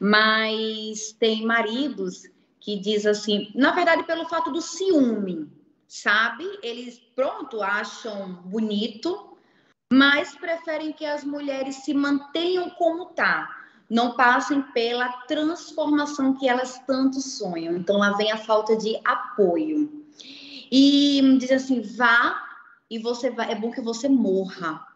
mas 0.00 1.12
tem 1.12 1.46
maridos 1.46 2.28
que 2.58 2.76
diz 2.76 3.06
assim, 3.06 3.52
na 3.54 3.70
verdade 3.70 4.02
pelo 4.02 4.28
fato 4.28 4.50
do 4.50 4.60
ciúme, 4.60 5.48
sabe? 5.88 6.44
Eles, 6.62 6.98
pronto, 7.16 7.62
acham 7.62 8.34
bonito, 8.44 9.36
mas 9.90 10.36
preferem 10.36 10.92
que 10.92 11.06
as 11.06 11.24
mulheres 11.24 11.76
se 11.76 11.94
mantenham 11.94 12.68
como 12.70 13.06
tá, 13.06 13.48
não 13.88 14.12
passem 14.14 14.60
pela 14.60 15.08
transformação 15.22 16.34
que 16.34 16.46
elas 16.46 16.78
tanto 16.86 17.20
sonham. 17.22 17.74
Então 17.74 17.96
lá 17.96 18.12
vem 18.12 18.30
a 18.30 18.36
falta 18.36 18.76
de 18.76 19.00
apoio. 19.02 20.06
E 20.70 21.38
diz 21.38 21.50
assim: 21.50 21.80
vá 21.80 22.46
e 22.90 22.98
você 22.98 23.30
vai, 23.30 23.50
é 23.50 23.54
bom 23.54 23.70
que 23.70 23.80
você 23.80 24.08
morra. 24.08 24.86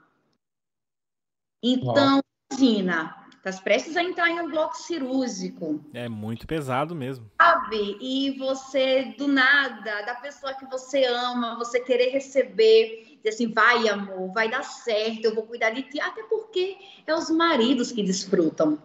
Então, 1.63 2.21
imagina, 2.51 3.22
Está 3.45 3.61
prestes 3.61 3.97
a 3.97 4.05
entrar 4.05 4.31
em 4.31 4.41
um 4.41 4.49
bloco 4.49 4.77
cirúrgico. 4.77 5.85
É 5.93 6.09
muito 6.09 6.47
pesado 6.47 6.95
mesmo. 6.95 7.29
Sabe? 7.41 7.99
E 8.01 8.39
você, 8.39 9.17
do 9.19 9.27
nada, 9.27 10.03
da 10.03 10.15
pessoa 10.15 10.55
que 10.55 10.65
você 10.67 11.05
ama, 11.07 11.57
você 11.57 11.81
querer 11.81 12.11
receber, 12.11 13.17
dizer 13.17 13.31
assim, 13.31 13.53
vai 13.53 13.89
amor, 13.89 14.33
vai 14.33 14.49
dar 14.49 14.63
certo, 14.63 15.25
eu 15.25 15.35
vou 15.35 15.43
cuidar 15.43 15.71
de 15.71 15.83
ti. 15.83 16.01
Até 16.01 16.23
porque 16.23 16.77
é 17.05 17.13
os 17.13 17.31
maridos 17.31 17.91
que 17.91 18.05
desfrutam 18.05 18.81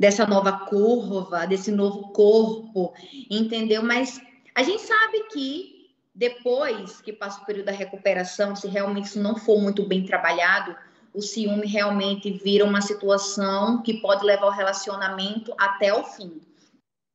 dessa 0.00 0.26
nova 0.26 0.64
curva, 0.64 1.46
desse 1.46 1.70
novo 1.70 2.12
corpo, 2.12 2.94
entendeu? 3.28 3.82
Mas 3.82 4.18
a 4.54 4.62
gente 4.62 4.80
sabe 4.80 5.22
que 5.24 5.90
depois 6.14 7.02
que 7.02 7.12
passa 7.12 7.42
o 7.42 7.44
período 7.44 7.66
da 7.66 7.72
recuperação, 7.72 8.56
se 8.56 8.68
realmente 8.68 9.04
isso 9.04 9.20
não 9.20 9.36
for 9.36 9.60
muito 9.60 9.86
bem 9.86 10.06
trabalhado, 10.06 10.74
o 11.14 11.22
ciúme 11.22 11.66
realmente 11.66 12.28
vira 12.32 12.64
uma 12.64 12.80
situação 12.80 13.80
que 13.80 14.00
pode 14.00 14.24
levar 14.24 14.46
o 14.46 14.50
relacionamento 14.50 15.54
até 15.56 15.94
o 15.94 16.02
fim. 16.02 16.40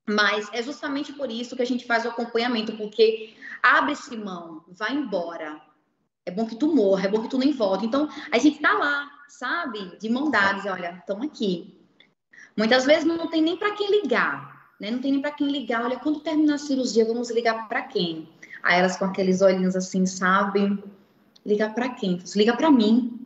Mas 0.09 0.49
é 0.53 0.63
justamente 0.63 1.11
por 1.11 1.29
isso 1.29 1.55
que 1.55 1.61
a 1.61 1.65
gente 1.65 1.85
faz 1.85 2.05
o 2.05 2.07
acompanhamento, 2.07 2.71
porque 2.77 3.35
abre-se 3.61 4.15
mão, 4.15 4.63
vai 4.69 4.93
embora. 4.93 5.61
É 6.25 6.31
bom 6.31 6.45
que 6.47 6.55
tu 6.55 6.73
morra, 6.73 7.05
é 7.05 7.07
bom 7.09 7.21
que 7.21 7.29
tu 7.29 7.37
nem 7.37 7.51
volte. 7.51 7.85
Então, 7.85 8.09
a 8.31 8.37
gente 8.37 8.59
tá 8.59 8.71
lá, 8.71 9.11
sabe? 9.27 9.97
De 9.99 10.09
mão 10.09 10.31
dadas, 10.31 10.65
olha, 10.65 10.95
estamos 10.97 11.27
aqui. 11.27 11.77
Muitas 12.55 12.85
vezes 12.85 13.03
não 13.03 13.27
tem 13.29 13.41
nem 13.41 13.57
para 13.57 13.75
quem 13.75 14.01
ligar, 14.01 14.73
né? 14.79 14.89
Não 14.89 14.99
tem 14.99 15.11
nem 15.11 15.21
para 15.21 15.31
quem 15.31 15.47
ligar. 15.47 15.83
Olha, 15.83 15.99
quando 15.99 16.21
terminar 16.21 16.55
a 16.55 16.57
cirurgia, 16.57 17.05
vamos 17.05 17.29
ligar 17.29 17.67
para 17.67 17.81
quem? 17.81 18.29
Aí 18.63 18.79
elas 18.79 18.97
com 18.97 19.05
aqueles 19.05 19.41
olhinhos 19.41 19.75
assim, 19.75 20.05
sabe? 20.05 20.81
Ligar 21.45 21.73
para 21.73 21.89
quem? 21.89 22.21
Liga 22.35 22.55
para 22.55 22.71
mim 22.71 23.18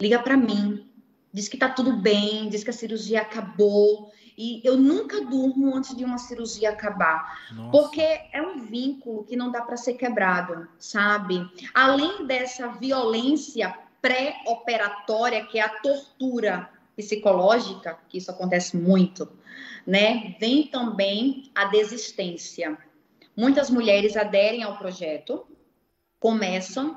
liga 0.00 0.18
para 0.18 0.36
mim, 0.36 0.86
diz 1.32 1.48
que 1.48 1.56
tá 1.56 1.68
tudo 1.68 1.96
bem, 1.96 2.48
diz 2.48 2.64
que 2.64 2.70
a 2.70 2.72
cirurgia 2.72 3.22
acabou. 3.22 4.12
E 4.38 4.60
eu 4.64 4.76
nunca 4.76 5.22
durmo 5.22 5.74
antes 5.74 5.96
de 5.96 6.04
uma 6.04 6.18
cirurgia 6.18 6.70
acabar, 6.70 7.38
Nossa. 7.52 7.70
porque 7.70 8.02
é 8.02 8.42
um 8.42 8.66
vínculo 8.66 9.24
que 9.24 9.34
não 9.34 9.50
dá 9.50 9.62
para 9.62 9.78
ser 9.78 9.94
quebrado, 9.94 10.68
sabe? 10.78 11.48
Além 11.72 12.26
dessa 12.26 12.68
violência 12.68 13.74
pré-operatória, 14.02 15.46
que 15.46 15.58
é 15.58 15.62
a 15.62 15.70
tortura 15.80 16.68
psicológica, 16.94 17.98
que 18.08 18.18
isso 18.18 18.30
acontece 18.30 18.76
muito, 18.76 19.26
né? 19.86 20.36
Vem 20.38 20.66
também 20.66 21.50
a 21.54 21.64
desistência. 21.66 22.76
Muitas 23.34 23.70
mulheres 23.70 24.16
aderem 24.18 24.62
ao 24.62 24.76
projeto, 24.76 25.46
começam, 26.20 26.96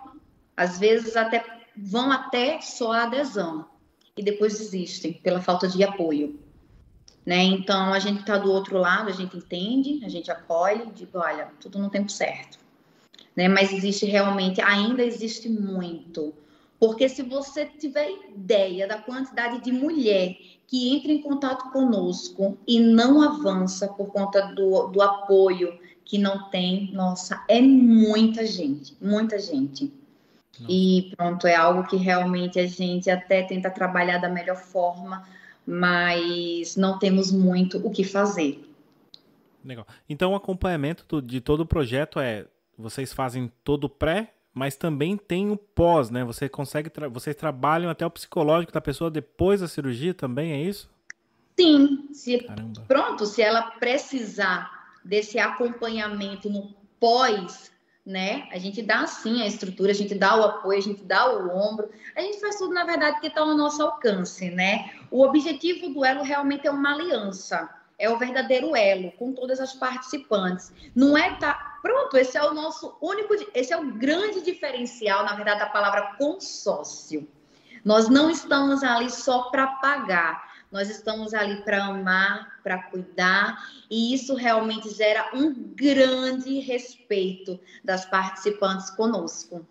às 0.57 0.77
vezes 0.77 1.15
até 1.15 1.58
vão 1.75 2.11
até 2.11 2.59
só 2.61 2.91
a 2.91 3.03
adesão 3.03 3.65
e 4.17 4.23
depois 4.23 4.57
desistem 4.57 5.13
pela 5.13 5.41
falta 5.41 5.67
de 5.67 5.83
apoio. 5.83 6.39
Né? 7.25 7.43
Então, 7.43 7.93
a 7.93 7.99
gente 7.99 8.21
está 8.21 8.37
do 8.37 8.51
outro 8.51 8.77
lado, 8.77 9.09
a 9.09 9.13
gente 9.13 9.37
entende, 9.37 10.03
a 10.03 10.09
gente 10.09 10.31
acolhe, 10.31 10.91
diz, 10.95 11.07
olha, 11.13 11.51
tudo 11.59 11.79
no 11.79 11.89
tempo 11.89 12.11
certo. 12.11 12.57
Né? 13.35 13.47
Mas 13.47 13.71
existe 13.71 14.05
realmente, 14.05 14.61
ainda 14.61 15.03
existe 15.03 15.47
muito. 15.47 16.33
Porque 16.79 17.07
se 17.09 17.21
você 17.21 17.65
tiver 17.65 18.09
ideia 18.35 18.87
da 18.87 18.97
quantidade 18.97 19.61
de 19.61 19.71
mulher 19.71 20.35
que 20.65 20.95
entra 20.95 21.11
em 21.11 21.21
contato 21.21 21.71
conosco 21.71 22.57
e 22.65 22.79
não 22.79 23.21
avança 23.21 23.87
por 23.87 24.11
conta 24.11 24.53
do, 24.53 24.87
do 24.87 25.01
apoio 25.01 25.77
que 26.05 26.17
não 26.17 26.49
tem, 26.49 26.91
nossa, 26.93 27.43
é 27.47 27.61
muita 27.61 28.45
gente, 28.45 28.97
muita 28.99 29.37
gente. 29.37 29.93
E 30.67 31.13
pronto, 31.15 31.47
é 31.47 31.55
algo 31.55 31.87
que 31.87 31.95
realmente 31.95 32.59
a 32.59 32.67
gente 32.67 33.09
até 33.09 33.43
tenta 33.43 33.69
trabalhar 33.69 34.17
da 34.17 34.27
melhor 34.27 34.57
forma, 34.57 35.27
mas 35.65 36.75
não 36.75 36.99
temos 36.99 37.31
muito 37.31 37.77
o 37.85 37.91
que 37.91 38.03
fazer. 38.03 38.65
Legal. 39.63 39.85
Então 40.09 40.33
o 40.33 40.35
acompanhamento 40.35 41.21
de 41.21 41.39
todo 41.39 41.61
o 41.61 41.65
projeto 41.65 42.19
é 42.19 42.45
vocês 42.77 43.13
fazem 43.13 43.51
todo 43.63 43.85
o 43.85 43.89
pré, 43.89 44.33
mas 44.53 44.75
também 44.75 45.17
tem 45.17 45.51
o 45.51 45.57
pós, 45.57 46.09
né? 46.09 46.23
Você 46.23 46.49
consegue 46.49 46.89
tra 46.89 47.07
vocês 47.07 47.35
trabalham 47.35 47.89
até 47.89 48.05
o 48.05 48.09
psicológico 48.09 48.73
da 48.73 48.81
pessoa 48.81 49.11
depois 49.11 49.61
da 49.61 49.67
cirurgia 49.67 50.13
também, 50.13 50.53
é 50.53 50.61
isso? 50.61 50.89
Sim. 51.59 52.07
Se, 52.13 52.47
pronto, 52.87 53.25
se 53.25 53.41
ela 53.41 53.63
precisar 53.71 54.71
desse 55.03 55.37
acompanhamento 55.37 56.49
no 56.49 56.73
pós 56.99 57.71
né? 58.09 58.47
A 58.51 58.57
gente 58.57 58.81
dá 58.81 59.05
sim 59.05 59.43
a 59.43 59.47
estrutura, 59.47 59.91
a 59.91 59.95
gente 59.95 60.15
dá 60.15 60.35
o 60.35 60.43
apoio, 60.43 60.79
a 60.79 60.81
gente 60.81 61.03
dá 61.03 61.31
o 61.31 61.55
ombro, 61.55 61.91
a 62.15 62.21
gente 62.21 62.39
faz 62.39 62.57
tudo, 62.57 62.73
na 62.73 62.83
verdade, 62.83 63.19
que 63.19 63.27
está 63.27 63.41
ao 63.41 63.55
nosso 63.55 63.83
alcance, 63.83 64.49
né? 64.49 64.89
O 65.11 65.23
objetivo 65.23 65.93
do 65.93 66.03
elo 66.03 66.23
realmente 66.23 66.65
é 66.65 66.71
uma 66.71 66.95
aliança, 66.95 67.69
é 67.99 68.09
o 68.09 68.17
verdadeiro 68.17 68.75
elo 68.75 69.11
com 69.11 69.31
todas 69.31 69.59
as 69.59 69.73
participantes. 69.73 70.73
Não 70.95 71.15
é 71.15 71.35
tá 71.35 71.77
pronto, 71.83 72.17
esse 72.17 72.35
é 72.35 72.43
o 72.43 72.51
nosso 72.51 72.97
único, 72.99 73.35
esse 73.53 73.71
é 73.71 73.77
o 73.77 73.93
grande 73.93 74.41
diferencial, 74.41 75.23
na 75.23 75.35
verdade, 75.35 75.59
da 75.59 75.67
palavra 75.67 76.15
consórcio. 76.17 77.29
Nós 77.85 78.09
não 78.09 78.31
estamos 78.31 78.83
ali 78.83 79.11
só 79.11 79.43
para 79.51 79.67
pagar, 79.67 80.48
nós 80.71 80.89
estamos 80.89 81.33
ali 81.33 81.63
para 81.63 81.85
amar, 81.85 82.59
para 82.63 82.83
cuidar, 82.83 83.57
e 83.89 84.13
isso 84.13 84.35
realmente 84.35 84.89
gera 84.91 85.31
um 85.33 85.53
grande 85.53 86.59
respeito 86.59 87.59
das 87.83 88.05
participantes 88.05 88.89
conosco. 88.91 89.67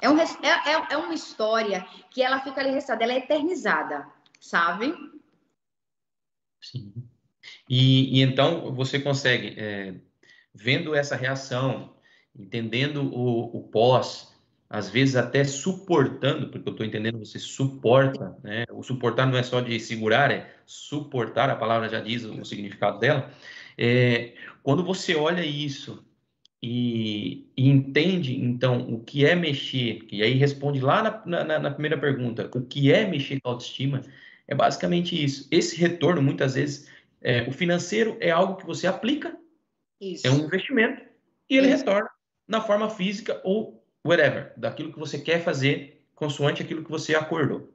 É, 0.00 0.08
um, 0.08 0.18
é, 0.18 0.24
é, 0.24 0.92
é 0.92 0.96
uma 0.96 1.14
história 1.14 1.86
que 2.10 2.22
ela 2.22 2.40
fica 2.40 2.60
ali 2.60 2.70
restada, 2.70 3.02
ela 3.02 3.14
é 3.14 3.18
eternizada, 3.18 4.06
sabe? 4.40 4.94
Sim. 6.60 6.92
E, 7.68 8.18
e 8.18 8.22
então 8.22 8.74
você 8.74 9.00
consegue, 9.00 9.54
é, 9.58 9.94
vendo 10.54 10.94
essa 10.94 11.16
reação, 11.16 11.96
entendendo 12.34 13.02
o, 13.02 13.56
o 13.56 13.62
pós, 13.68 14.35
às 14.68 14.90
vezes 14.90 15.16
até 15.16 15.44
suportando, 15.44 16.48
porque 16.48 16.68
eu 16.68 16.72
estou 16.72 16.86
entendendo, 16.86 17.18
você 17.18 17.38
suporta, 17.38 18.36
né? 18.42 18.64
O 18.70 18.82
suportar 18.82 19.26
não 19.26 19.38
é 19.38 19.42
só 19.42 19.60
de 19.60 19.78
segurar, 19.78 20.30
é 20.30 20.54
suportar, 20.64 21.48
a 21.48 21.56
palavra 21.56 21.88
já 21.88 22.00
diz 22.00 22.24
o 22.24 22.44
significado 22.44 22.98
dela. 22.98 23.30
É, 23.78 24.34
quando 24.62 24.84
você 24.84 25.14
olha 25.14 25.44
isso 25.44 26.04
e, 26.60 27.46
e, 27.56 27.68
entende, 27.68 28.34
então, 28.40 28.92
o 28.92 29.00
que 29.00 29.24
é 29.24 29.34
mexer, 29.34 30.04
e 30.10 30.22
aí 30.22 30.32
responde 30.32 30.80
lá 30.80 31.22
na, 31.24 31.44
na, 31.44 31.58
na, 31.58 31.70
primeira 31.70 31.96
pergunta, 31.96 32.50
o 32.52 32.60
que 32.62 32.92
é 32.92 33.06
mexer 33.06 33.40
com 33.40 33.50
autoestima, 33.50 34.02
é 34.48 34.54
basicamente 34.54 35.22
isso. 35.22 35.46
Esse 35.50 35.76
retorno, 35.76 36.20
muitas 36.20 36.54
vezes, 36.54 36.90
é, 37.20 37.42
o 37.48 37.52
financeiro 37.52 38.16
é 38.20 38.30
algo 38.30 38.56
que 38.56 38.66
você 38.66 38.86
aplica, 38.86 39.36
isso. 40.00 40.26
é 40.26 40.30
um 40.30 40.46
investimento, 40.46 41.02
e 41.48 41.56
ele 41.56 41.68
isso. 41.68 41.78
retorna 41.78 42.08
na 42.48 42.60
forma 42.60 42.88
física 42.90 43.40
ou 43.44 43.75
whatever, 44.06 44.52
daquilo 44.56 44.92
que 44.92 44.98
você 44.98 45.18
quer 45.18 45.42
fazer, 45.42 46.04
consoante 46.14 46.62
aquilo 46.62 46.84
que 46.84 46.90
você 46.90 47.14
acordou. 47.14 47.72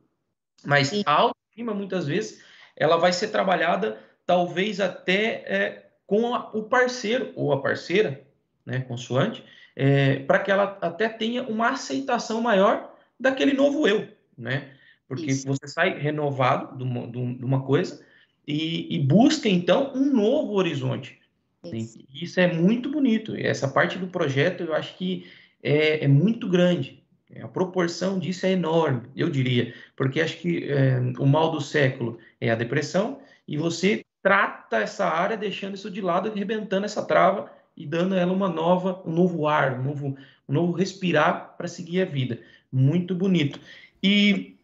Mas 0.65 0.91
a 1.05 1.11
autoestima, 1.11 1.73
muitas 1.73 2.07
vezes, 2.07 2.43
ela 2.75 2.97
vai 2.97 3.13
ser 3.13 3.29
trabalhada, 3.29 3.99
talvez 4.25 4.79
até 4.79 5.43
é, 5.45 5.91
com 6.05 6.33
a, 6.33 6.49
o 6.53 6.63
parceiro 6.63 7.31
ou 7.35 7.51
a 7.51 7.61
parceira, 7.61 8.25
né, 8.65 8.81
consoante, 8.81 9.43
é, 9.75 10.19
para 10.19 10.39
que 10.39 10.51
ela 10.51 10.77
até 10.81 11.09
tenha 11.09 11.43
uma 11.43 11.69
aceitação 11.69 12.41
maior 12.41 12.95
daquele 13.19 13.53
novo 13.53 13.87
eu, 13.87 14.07
né? 14.37 14.71
Porque 15.07 15.25
Isso. 15.25 15.47
você 15.47 15.67
sai 15.67 15.99
renovado 15.99 16.77
de 16.77 16.83
uma, 16.83 17.07
de 17.07 17.45
uma 17.45 17.63
coisa 17.63 18.03
e, 18.47 18.95
e, 18.95 18.99
busca, 18.99 19.49
então, 19.49 19.91
um 19.93 20.11
novo 20.11 20.53
horizonte. 20.53 21.19
Isso. 21.65 21.99
Isso 22.13 22.39
é 22.39 22.51
muito 22.51 22.89
bonito. 22.89 23.35
Essa 23.35 23.67
parte 23.67 23.97
do 23.97 24.07
projeto, 24.07 24.63
eu 24.63 24.73
acho 24.73 24.97
que 24.97 25.29
é, 25.63 26.03
é 26.03 26.07
muito 26.07 26.49
grande. 26.49 27.01
A 27.41 27.47
proporção 27.47 28.19
disso 28.19 28.45
é 28.45 28.51
enorme, 28.51 29.03
eu 29.15 29.29
diria, 29.29 29.73
porque 29.95 30.19
acho 30.19 30.37
que 30.37 30.69
é, 30.69 30.99
o 31.17 31.25
mal 31.25 31.49
do 31.49 31.61
século 31.61 32.19
é 32.41 32.51
a 32.51 32.55
depressão 32.55 33.19
e 33.47 33.55
você 33.55 34.03
trata 34.21 34.77
essa 34.77 35.07
área 35.07 35.37
deixando 35.37 35.75
isso 35.75 35.89
de 35.89 36.01
lado, 36.01 36.29
arrebentando 36.29 36.85
essa 36.85 37.03
trava 37.03 37.49
e 37.75 37.85
dando 37.85 38.15
ela 38.15 38.33
uma 38.33 38.49
nova, 38.49 39.01
um 39.05 39.11
novo 39.11 39.47
ar, 39.47 39.79
um 39.79 39.83
novo, 39.83 40.17
um 40.47 40.53
novo 40.53 40.73
respirar 40.73 41.55
para 41.57 41.69
seguir 41.69 42.01
a 42.01 42.05
vida. 42.05 42.39
Muito 42.71 43.15
bonito. 43.15 43.59
E 44.03 44.57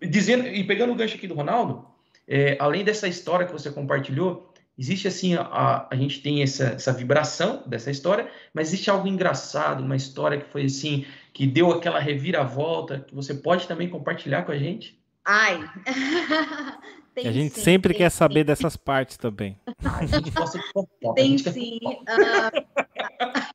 dizendo 0.00 0.46
e 0.46 0.62
pegando 0.64 0.92
o 0.92 0.96
gancho 0.96 1.16
aqui 1.16 1.26
do 1.26 1.34
Ronaldo, 1.34 1.86
é, 2.28 2.56
além 2.60 2.84
dessa 2.84 3.08
história 3.08 3.46
que 3.46 3.52
você 3.52 3.70
compartilhou, 3.70 4.51
existe 4.78 5.08
assim 5.08 5.34
a, 5.34 5.86
a 5.90 5.96
gente 5.96 6.20
tem 6.22 6.42
essa, 6.42 6.64
essa 6.64 6.92
vibração 6.92 7.62
dessa 7.66 7.90
história, 7.90 8.30
mas 8.54 8.68
existe 8.68 8.90
algo 8.90 9.06
engraçado, 9.06 9.82
uma 9.82 9.96
história 9.96 10.40
que 10.40 10.50
foi 10.50 10.64
assim 10.64 11.04
que 11.32 11.46
deu 11.46 11.70
aquela 11.70 11.98
reviravolta 11.98 13.00
que 13.00 13.14
você 13.14 13.34
pode 13.34 13.66
também 13.66 13.88
compartilhar 13.88 14.42
com 14.42 14.52
a 14.52 14.58
gente? 14.58 15.00
Ai, 15.24 15.60
Tem 17.14 17.28
a 17.28 17.32
gente 17.32 17.54
sim, 17.54 17.60
sempre 17.60 17.92
quer 17.92 18.10
sim. 18.10 18.16
saber 18.16 18.42
dessas 18.42 18.74
partes 18.74 19.18
também. 19.18 19.58
A 19.84 20.06
gente 20.06 20.30
gosta 20.30 20.58
de 20.58 20.64
fofoca. 20.72 21.14
Tem 21.14 21.36
sim. 21.36 21.78
Uh, 21.84 22.82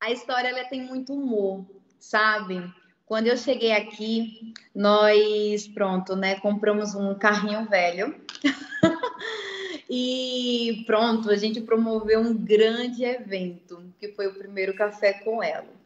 a 0.00 0.10
história 0.10 0.48
ela 0.48 0.64
tem 0.64 0.82
muito 0.82 1.12
humor, 1.12 1.66
sabe? 1.98 2.62
Quando 3.04 3.26
eu 3.26 3.36
cheguei 3.36 3.72
aqui, 3.72 4.54
nós, 4.74 5.68
pronto, 5.68 6.16
né, 6.16 6.40
compramos 6.40 6.94
um 6.94 7.14
carrinho 7.14 7.68
velho. 7.68 8.18
e 9.88 10.82
pronto, 10.86 11.30
a 11.30 11.36
gente 11.36 11.60
promoveu 11.60 12.20
um 12.20 12.34
grande 12.34 13.04
evento, 13.04 13.82
que 14.00 14.08
foi 14.08 14.26
o 14.26 14.34
primeiro 14.34 14.74
café 14.74 15.12
com 15.12 15.42
ela. 15.42 15.76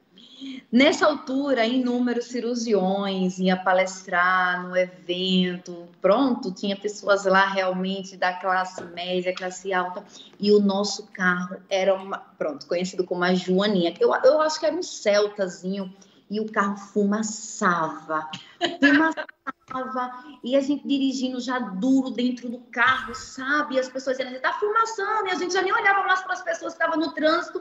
Nessa 0.73 1.07
altura, 1.07 1.67
inúmeros 1.67 2.27
cirurgiões, 2.27 3.39
ia 3.39 3.57
palestrar 3.57 4.67
no 4.67 4.75
evento, 4.75 5.87
pronto, 6.01 6.53
tinha 6.53 6.77
pessoas 6.77 7.25
lá 7.27 7.47
realmente 7.47 8.17
da 8.17 8.33
classe 8.33 8.83
média, 8.85 9.35
classe 9.35 9.73
alta, 9.73 10.03
e 10.39 10.51
o 10.51 10.61
nosso 10.61 11.07
carro 11.13 11.57
era 11.69 11.95
uma, 11.95 12.19
pronto, 12.19 12.67
conhecido 12.67 13.05
como 13.05 13.25
a 13.25 13.35
Joaninha, 13.35 13.95
eu, 14.01 14.15
eu 14.25 14.41
acho 14.41 14.59
que 14.59 14.67
era 14.67 14.75
um 14.75 14.83
celtazinho, 14.83 15.93
e 16.31 16.39
o 16.39 16.51
carro 16.51 16.77
fumaçava, 16.77 18.31
fumaçava, 18.79 20.25
e 20.45 20.57
a 20.57 20.61
gente 20.61 20.87
dirigindo 20.87 21.41
já 21.41 21.59
duro 21.59 22.11
dentro 22.11 22.49
do 22.49 22.59
carro, 22.71 23.15
sabe? 23.15 23.75
E 23.75 23.81
as 23.81 23.89
pessoas 23.89 24.17
dizendo, 24.17 24.41
tá 24.41 24.53
fumaçando, 24.53 25.27
e 25.27 25.31
a 25.33 25.35
gente 25.35 25.53
já 25.53 25.61
nem 25.61 25.73
olhava 25.73 26.05
mais 26.05 26.23
para 26.23 26.35
as 26.35 26.43
pessoas 26.43 26.75
que 26.75 26.83
estavam 26.83 27.05
no 27.05 27.13
trânsito, 27.13 27.61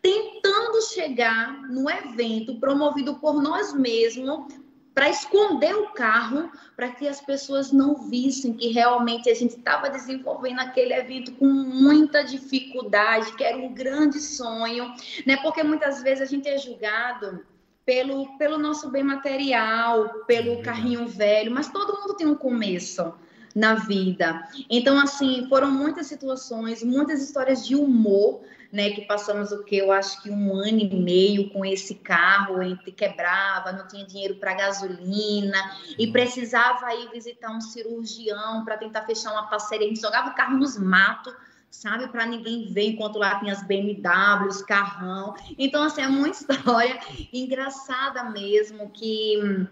tentando 0.00 0.80
chegar 0.82 1.62
no 1.62 1.90
evento 1.90 2.60
promovido 2.60 3.16
por 3.16 3.42
nós 3.42 3.72
mesmos 3.72 4.54
para 4.94 5.08
esconder 5.08 5.74
o 5.74 5.88
carro, 5.88 6.52
para 6.76 6.88
que 6.90 7.08
as 7.08 7.20
pessoas 7.20 7.72
não 7.72 7.96
vissem 8.08 8.52
que 8.52 8.68
realmente 8.68 9.28
a 9.28 9.34
gente 9.34 9.56
estava 9.56 9.90
desenvolvendo 9.90 10.60
aquele 10.60 10.94
evento 10.94 11.32
com 11.32 11.46
muita 11.46 12.22
dificuldade, 12.22 13.34
que 13.34 13.42
era 13.42 13.56
um 13.56 13.74
grande 13.74 14.20
sonho, 14.20 14.94
né? 15.26 15.36
Porque 15.38 15.64
muitas 15.64 16.00
vezes 16.00 16.22
a 16.22 16.30
gente 16.30 16.48
é 16.48 16.56
julgado 16.58 17.44
pelo, 17.84 18.36
pelo 18.38 18.58
nosso 18.58 18.90
bem 18.90 19.02
material, 19.02 20.24
pelo 20.26 20.62
carrinho 20.62 21.06
velho, 21.06 21.50
mas 21.50 21.68
todo 21.68 22.00
mundo 22.00 22.14
tem 22.14 22.26
um 22.26 22.34
começo 22.34 23.14
na 23.54 23.74
vida. 23.74 24.48
Então, 24.68 24.98
assim, 24.98 25.46
foram 25.48 25.70
muitas 25.70 26.06
situações, 26.06 26.82
muitas 26.82 27.22
histórias 27.22 27.66
de 27.66 27.76
humor 27.76 28.42
né, 28.74 28.90
que 28.90 29.02
passamos 29.02 29.52
o 29.52 29.62
que 29.62 29.76
eu 29.76 29.92
acho 29.92 30.20
que 30.20 30.28
um 30.28 30.52
ano 30.52 30.80
e 30.80 30.92
meio 30.92 31.48
com 31.50 31.64
esse 31.64 31.94
carro, 31.94 32.60
entre 32.60 32.90
quebrava, 32.90 33.70
não 33.70 33.86
tinha 33.86 34.04
dinheiro 34.04 34.34
para 34.34 34.52
gasolina 34.52 35.56
e 35.96 36.08
precisava 36.08 36.92
ir 36.92 37.08
visitar 37.12 37.52
um 37.52 37.60
cirurgião 37.60 38.64
para 38.64 38.76
tentar 38.76 39.02
fechar 39.02 39.30
uma 39.30 39.46
parceria. 39.48 39.86
A 39.86 39.88
gente 39.90 40.00
jogava 40.00 40.30
o 40.30 40.34
carro 40.34 40.58
nos 40.58 40.76
matos, 40.76 41.32
sabe, 41.74 42.08
para 42.08 42.24
ninguém 42.26 42.72
ver 42.72 42.90
enquanto 42.90 43.18
lá 43.18 43.38
tinha 43.38 43.52
as 43.52 43.62
BMWs, 43.66 44.62
carrão. 44.62 45.34
Então 45.58 45.82
assim 45.82 46.02
é 46.02 46.08
uma 46.08 46.28
história 46.30 46.98
engraçada 47.32 48.24
mesmo 48.30 48.90
que 48.90 49.68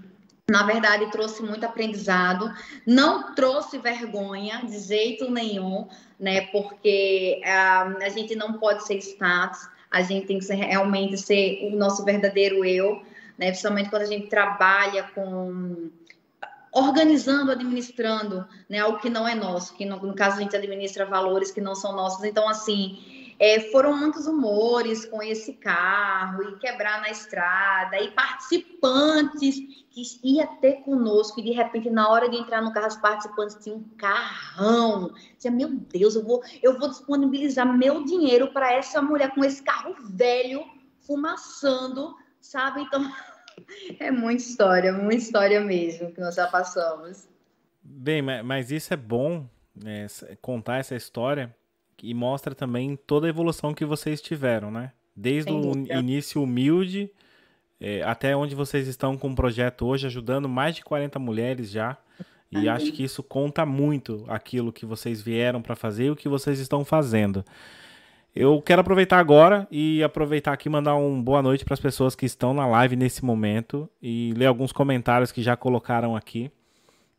na 0.51 0.65
verdade, 0.65 1.11
trouxe 1.11 1.43
muito 1.43 1.65
aprendizado, 1.65 2.53
não 2.87 3.35
trouxe 3.35 3.79
vergonha 3.79 4.61
de 4.67 4.79
jeito 4.81 5.31
nenhum, 5.31 5.89
né? 6.19 6.43
Porque 6.49 7.41
uh, 7.43 8.05
a 8.05 8.09
gente 8.09 8.35
não 8.35 8.55
pode 8.55 8.85
ser 8.87 8.97
status, 8.99 9.67
a 9.91 10.03
gente 10.03 10.27
tem 10.27 10.39
que 10.39 10.45
ser, 10.45 10.57
realmente 10.57 11.17
ser 11.17 11.71
o 11.73 11.77
nosso 11.77 12.05
verdadeiro 12.05 12.65
eu, 12.65 13.03
né? 13.39 13.47
Principalmente 13.47 13.89
quando 13.89 14.03
a 14.03 14.07
gente 14.07 14.27
trabalha 14.27 15.05
com 15.15 15.91
organizando, 16.73 17.53
administrando, 17.53 18.47
né, 18.69 18.79
algo 18.79 18.99
que 18.99 19.11
não 19.11 19.29
é 19.29 19.35
nosso, 19.35 19.75
que 19.75 19.85
no, 19.85 19.97
no 19.99 20.15
caso 20.15 20.39
a 20.39 20.41
gente 20.41 20.57
administra 20.57 21.05
valores 21.05 21.51
que 21.51 21.61
não 21.61 21.75
são 21.75 21.95
nossos. 21.95 22.25
Então, 22.25 22.49
assim, 22.49 23.35
é, 23.39 23.59
foram 23.73 23.97
muitos 23.97 24.27
humores 24.27 25.05
com 25.05 25.23
esse 25.23 25.53
carro, 25.55 26.43
e 26.45 26.59
quebrar 26.59 27.01
na 27.01 27.11
estrada, 27.11 28.01
e 28.01 28.11
participantes 28.13 29.57
que 29.91 30.03
ia 30.23 30.47
ter 30.47 30.83
conosco, 30.83 31.41
e 31.41 31.43
de 31.43 31.51
repente, 31.51 31.91
na 31.91 32.09
hora 32.09 32.29
de 32.31 32.37
entrar 32.37 32.63
no 32.63 32.73
carro, 32.73 32.87
os 32.87 32.97
participantes 32.97 33.57
tinham 33.61 33.79
um 33.79 33.89
carrão. 33.97 35.13
Dizia, 35.37 35.51
meu 35.51 35.69
Deus, 35.69 36.15
eu 36.15 36.25
vou, 36.25 36.43
eu 36.63 36.79
vou 36.79 36.89
disponibilizar 36.89 37.67
meu 37.67 38.05
dinheiro 38.05 38.53
para 38.53 38.73
essa 38.73 39.03
mulher 39.03 39.35
com 39.35 39.45
esse 39.45 39.63
carro 39.63 39.95
velho, 39.99 40.65
fumaçando, 41.01 42.15
sabe? 42.41 42.83
Então, 42.83 43.03
é 43.99 44.11
muita 44.11 44.43
história, 44.43 44.93
muita 44.93 45.23
história 45.23 45.61
mesmo 45.61 46.13
que 46.13 46.21
nós 46.21 46.35
já 46.35 46.47
passamos. 46.47 47.29
Bem, 47.83 48.23
mas 48.23 48.71
isso 48.71 48.93
é 48.95 48.97
bom, 48.97 49.47
né, 49.75 50.07
contar 50.41 50.79
essa 50.79 50.95
história, 50.95 51.55
e 52.03 52.15
mostra 52.15 52.55
também 52.55 52.97
toda 52.97 53.27
a 53.27 53.31
evolução 53.31 53.75
que 53.75 53.85
vocês 53.85 54.21
tiveram, 54.21 54.71
né? 54.71 54.93
Desde 55.15 55.53
o 55.53 55.73
início 55.93 56.43
humilde 56.43 57.11
é, 57.85 58.01
até 58.03 58.37
onde 58.37 58.55
vocês 58.55 58.87
estão 58.87 59.17
com 59.17 59.31
o 59.31 59.35
projeto 59.35 59.85
hoje, 59.87 60.07
ajudando 60.07 60.49
mais 60.49 60.77
de 60.77 60.85
40 60.85 61.19
mulheres 61.19 61.69
já. 61.69 61.99
E 62.49 62.69
acho 62.69 62.93
que 62.93 63.03
isso 63.03 63.23
conta 63.23 63.65
muito 63.65 64.25
aquilo 64.29 64.73
que 64.73 64.85
vocês 64.85 65.23
vieram 65.23 65.63
para 65.63 65.75
fazer 65.75 66.05
e 66.05 66.11
o 66.11 66.17
que 66.17 66.29
vocês 66.29 66.59
estão 66.61 66.85
fazendo. 66.85 67.45
Eu 68.35 68.63
quero 68.63 68.81
aproveitar 68.81 69.19
agora 69.19 69.69
e 69.71 70.03
aproveitar 70.03 70.55
aqui 70.55 70.67
mandar 70.67 70.97
um 70.97 71.23
boa 71.23 71.43
noite 71.43 71.67
para 71.67 71.75
as 71.75 71.81
pessoas 71.81 72.15
que 72.15 72.25
estão 72.25 72.55
na 72.55 72.67
live 72.67 72.97
nesse 72.97 73.23
momento 73.23 73.89
e 74.01 74.33
ler 74.35 74.47
alguns 74.47 74.73
comentários 74.73 75.31
que 75.31 75.43
já 75.43 75.55
colocaram 75.55 76.17
aqui. 76.17 76.51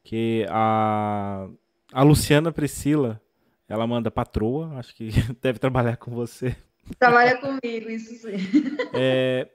Que 0.04 0.46
a, 0.50 1.48
a 1.94 2.02
Luciana 2.02 2.52
Priscila 2.52 3.22
ela 3.70 3.86
manda 3.86 4.10
patroa, 4.10 4.76
acho 4.78 4.96
que 4.96 5.10
deve 5.40 5.60
trabalhar 5.60 5.98
com 5.98 6.12
você. 6.12 6.56
Trabalha 6.98 7.38
comigo, 7.38 7.90
isso 7.90 8.16
sim. 8.16 8.38
É, 8.94 9.48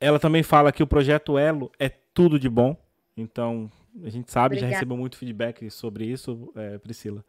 ela 0.00 0.18
também 0.18 0.42
fala 0.42 0.72
que 0.72 0.82
o 0.82 0.86
projeto 0.86 1.38
Elo 1.38 1.70
é 1.78 1.88
tudo 1.88 2.38
de 2.40 2.48
bom. 2.48 2.76
Então, 3.16 3.70
a 4.02 4.10
gente 4.10 4.32
sabe, 4.32 4.56
Obrigada. 4.56 4.72
já 4.72 4.76
recebeu 4.76 4.96
muito 4.96 5.16
feedback 5.16 5.70
sobre 5.70 6.06
isso, 6.06 6.52
é, 6.56 6.76
Priscila. 6.78 7.24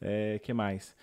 É, 0.00 0.40
que 0.42 0.52
mais? 0.54 0.96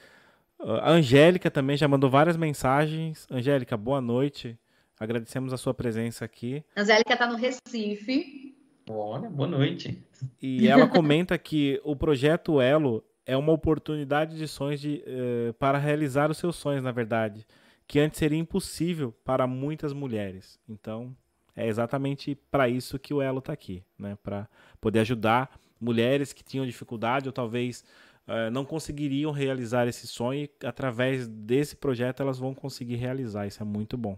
A 0.59 0.91
Angélica 0.91 1.49
também 1.49 1.77
já 1.77 1.87
mandou 1.87 2.09
várias 2.09 2.35
mensagens. 2.35 3.25
Angélica, 3.31 3.77
boa 3.77 4.01
noite. 4.01 4.59
Agradecemos 4.99 5.53
a 5.53 5.57
sua 5.57 5.73
presença 5.73 6.25
aqui. 6.25 6.63
Angélica 6.75 7.13
está 7.13 7.25
no 7.25 7.37
Recife. 7.37 8.55
Olha, 8.89 9.29
boa 9.29 9.47
noite. 9.47 10.03
E 10.41 10.67
ela 10.67 10.87
comenta 10.87 11.37
que 11.37 11.79
o 11.83 11.95
projeto 11.95 12.59
Elo 12.59 13.03
é 13.25 13.37
uma 13.37 13.53
oportunidade 13.53 14.37
de 14.37 14.47
sonhos 14.47 14.81
de, 14.81 15.03
uh, 15.07 15.53
para 15.53 15.77
realizar 15.77 16.29
os 16.29 16.37
seus 16.37 16.55
sonhos, 16.55 16.83
na 16.83 16.91
verdade. 16.91 17.45
que 17.89 17.99
antes 17.99 18.19
seria 18.19 18.37
impossível 18.37 19.11
para 19.25 19.47
muitas 19.47 19.93
mulheres. 19.93 20.59
Então, 20.69 21.15
é 21.55 21.67
exatamente 21.67 22.35
para 22.51 22.69
isso 22.69 22.99
que 22.99 23.11
o 23.15 23.19
Elo 23.19 23.39
está 23.39 23.51
aqui, 23.51 23.83
né? 23.97 24.15
Para 24.21 24.47
poder 24.79 24.99
ajudar 24.99 25.59
mulheres 25.81 26.31
que 26.31 26.43
tinham 26.43 26.67
dificuldade 26.67 27.27
ou 27.27 27.33
talvez 27.33 27.83
uh, 28.29 28.51
não 28.51 28.63
conseguiriam 28.63 29.31
realizar 29.31 29.87
esse 29.87 30.07
sonho 30.07 30.43
e 30.43 30.65
através 30.65 31.27
desse 31.27 31.75
projeto 31.75 32.21
elas 32.21 32.37
vão 32.37 32.53
conseguir 32.53 32.95
realizar. 32.95 33.47
Isso 33.47 33.61
é 33.61 33.65
muito 33.65 33.97
bom. 33.97 34.17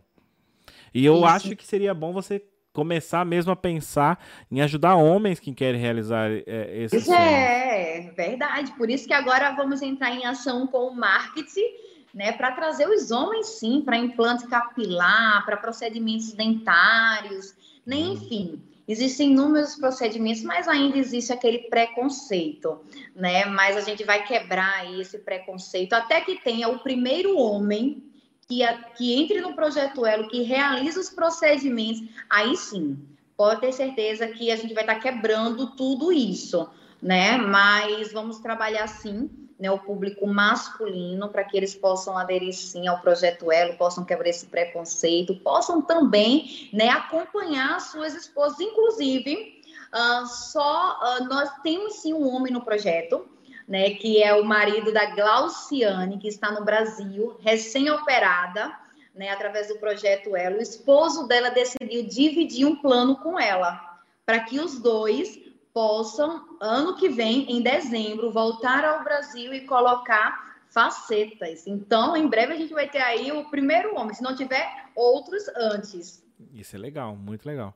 E 0.93 1.05
eu 1.05 1.15
Isso. 1.15 1.25
acho 1.25 1.55
que 1.55 1.65
seria 1.65 1.93
bom 1.93 2.11
você 2.11 2.43
começar 2.73 3.25
mesmo 3.25 3.51
a 3.51 3.55
pensar 3.55 4.23
em 4.49 4.61
ajudar 4.61 4.95
homens 4.95 5.39
que 5.39 5.53
querem 5.53 5.79
realizar 5.79 6.29
é, 6.31 6.83
esse 6.83 7.01
sonho. 7.01 7.17
É, 7.17 8.11
verdade. 8.15 8.71
Por 8.73 8.89
isso 8.89 9.07
que 9.07 9.13
agora 9.13 9.51
vamos 9.51 9.81
entrar 9.81 10.11
em 10.11 10.25
ação 10.25 10.67
com 10.67 10.87
o 10.87 10.95
marketing, 10.95 11.65
né, 12.13 12.31
para 12.33 12.51
trazer 12.51 12.87
os 12.87 13.11
homens 13.11 13.47
sim 13.47 13.81
para 13.81 13.97
implante 13.97 14.47
capilar, 14.47 15.45
para 15.45 15.57
procedimentos 15.57 16.33
dentários, 16.33 17.55
né, 17.85 17.95
hum. 17.95 18.13
enfim. 18.13 18.61
Existem 18.91 19.31
inúmeros 19.31 19.75
procedimentos, 19.75 20.43
mas 20.43 20.67
ainda 20.67 20.97
existe 20.97 21.31
aquele 21.31 21.59
preconceito, 21.69 22.81
né? 23.15 23.45
Mas 23.45 23.77
a 23.77 23.81
gente 23.81 24.03
vai 24.03 24.25
quebrar 24.25 24.91
esse 24.99 25.19
preconceito 25.19 25.93
até 25.93 26.19
que 26.19 26.43
tenha 26.43 26.67
o 26.67 26.79
primeiro 26.79 27.37
homem 27.37 28.03
que, 28.49 28.61
a, 28.63 28.77
que 28.77 29.13
entre 29.13 29.39
no 29.39 29.55
projeto 29.55 30.05
Elo, 30.05 30.27
que 30.27 30.41
realiza 30.41 30.99
os 30.99 31.09
procedimentos, 31.09 32.03
aí 32.29 32.53
sim, 32.57 32.99
pode 33.37 33.61
ter 33.61 33.71
certeza 33.71 34.27
que 34.27 34.51
a 34.51 34.57
gente 34.57 34.73
vai 34.73 34.83
estar 34.83 34.99
quebrando 34.99 35.73
tudo 35.77 36.11
isso, 36.11 36.69
né? 37.01 37.37
Mas 37.37 38.11
vamos 38.11 38.39
trabalhar 38.39 38.87
sim, 38.87 39.29
né, 39.61 39.69
o 39.69 39.77
público 39.77 40.25
masculino, 40.25 41.29
para 41.29 41.43
que 41.43 41.55
eles 41.55 41.75
possam 41.75 42.17
aderir 42.17 42.51
sim 42.51 42.87
ao 42.87 42.99
projeto 42.99 43.51
Elo, 43.51 43.77
possam 43.77 44.03
quebrar 44.03 44.27
esse 44.27 44.47
preconceito, 44.47 45.35
possam 45.35 45.83
também, 45.83 46.67
né, 46.73 46.89
acompanhar 46.89 47.79
suas 47.79 48.15
esposas, 48.15 48.59
inclusive. 48.59 49.61
Uh, 49.93 50.25
só 50.25 50.99
uh, 50.99 51.25
nós 51.25 51.47
temos 51.61 51.97
sim 51.97 52.11
um 52.11 52.27
homem 52.27 52.51
no 52.51 52.61
projeto, 52.61 53.29
né, 53.67 53.91
que 53.91 54.23
é 54.23 54.33
o 54.33 54.43
marido 54.43 54.91
da 54.91 55.05
Glauciane, 55.11 56.17
que 56.17 56.27
está 56.27 56.51
no 56.51 56.65
Brasil, 56.65 57.37
recém-operada, 57.39 58.75
né, 59.13 59.29
através 59.29 59.67
do 59.67 59.75
projeto 59.75 60.35
Elo. 60.35 60.57
O 60.57 60.61
esposo 60.61 61.27
dela 61.27 61.51
decidiu 61.51 62.01
dividir 62.01 62.65
um 62.65 62.77
plano 62.77 63.15
com 63.17 63.39
ela, 63.39 63.79
para 64.25 64.39
que 64.39 64.59
os 64.59 64.79
dois 64.79 65.50
possam, 65.73 66.57
ano 66.59 66.95
que 66.95 67.09
vem, 67.09 67.51
em 67.51 67.61
dezembro, 67.61 68.31
voltar 68.31 68.83
ao 68.85 69.03
Brasil 69.03 69.53
e 69.53 69.61
colocar 69.61 70.51
facetas. 70.69 71.67
Então, 71.67 72.15
em 72.15 72.27
breve 72.27 72.53
a 72.53 72.57
gente 72.57 72.73
vai 72.73 72.89
ter 72.89 73.01
aí 73.01 73.31
o 73.31 73.49
primeiro 73.49 73.95
homem, 73.95 74.13
se 74.13 74.23
não 74.23 74.35
tiver 74.35 74.67
outros 74.95 75.47
antes. 75.55 76.23
Isso 76.53 76.75
é 76.75 76.79
legal, 76.79 77.15
muito 77.15 77.45
legal. 77.45 77.75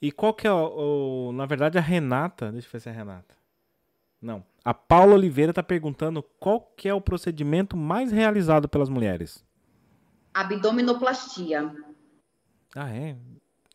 E 0.00 0.12
qual 0.12 0.32
que 0.32 0.46
é 0.46 0.52
o, 0.52 1.28
o 1.28 1.32
na 1.32 1.46
verdade 1.46 1.76
a 1.76 1.80
Renata, 1.80 2.52
deixa 2.52 2.68
eu 2.68 2.72
ver 2.72 2.80
se 2.80 2.88
é 2.88 2.92
a 2.92 2.94
Renata. 2.94 3.36
Não. 4.20 4.44
A 4.64 4.74
Paula 4.74 5.14
Oliveira 5.14 5.50
está 5.50 5.62
perguntando 5.62 6.22
qual 6.38 6.60
que 6.76 6.88
é 6.88 6.94
o 6.94 7.00
procedimento 7.00 7.76
mais 7.76 8.12
realizado 8.12 8.68
pelas 8.68 8.88
mulheres. 8.88 9.44
Abdominoplastia. 10.34 11.74
Ah, 12.74 12.90
é? 12.90 13.16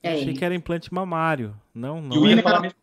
é. 0.01 0.13
Achei 0.13 0.33
que 0.33 0.45
era 0.45 0.55
implante 0.55 0.93
mamário. 0.93 1.59
Não, 1.73 2.01
não. 2.01 2.17
Eu 2.17 2.27
ia 2.27 2.43
falar 2.43 2.61
mesmo. 2.61 2.77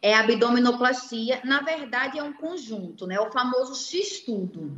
É 0.00 0.14
abdominoplastia, 0.14 1.40
na 1.44 1.60
verdade 1.60 2.18
é 2.18 2.22
um 2.22 2.32
conjunto, 2.32 3.06
né? 3.06 3.18
O 3.20 3.32
famoso 3.32 3.74
X-tudo, 3.74 4.72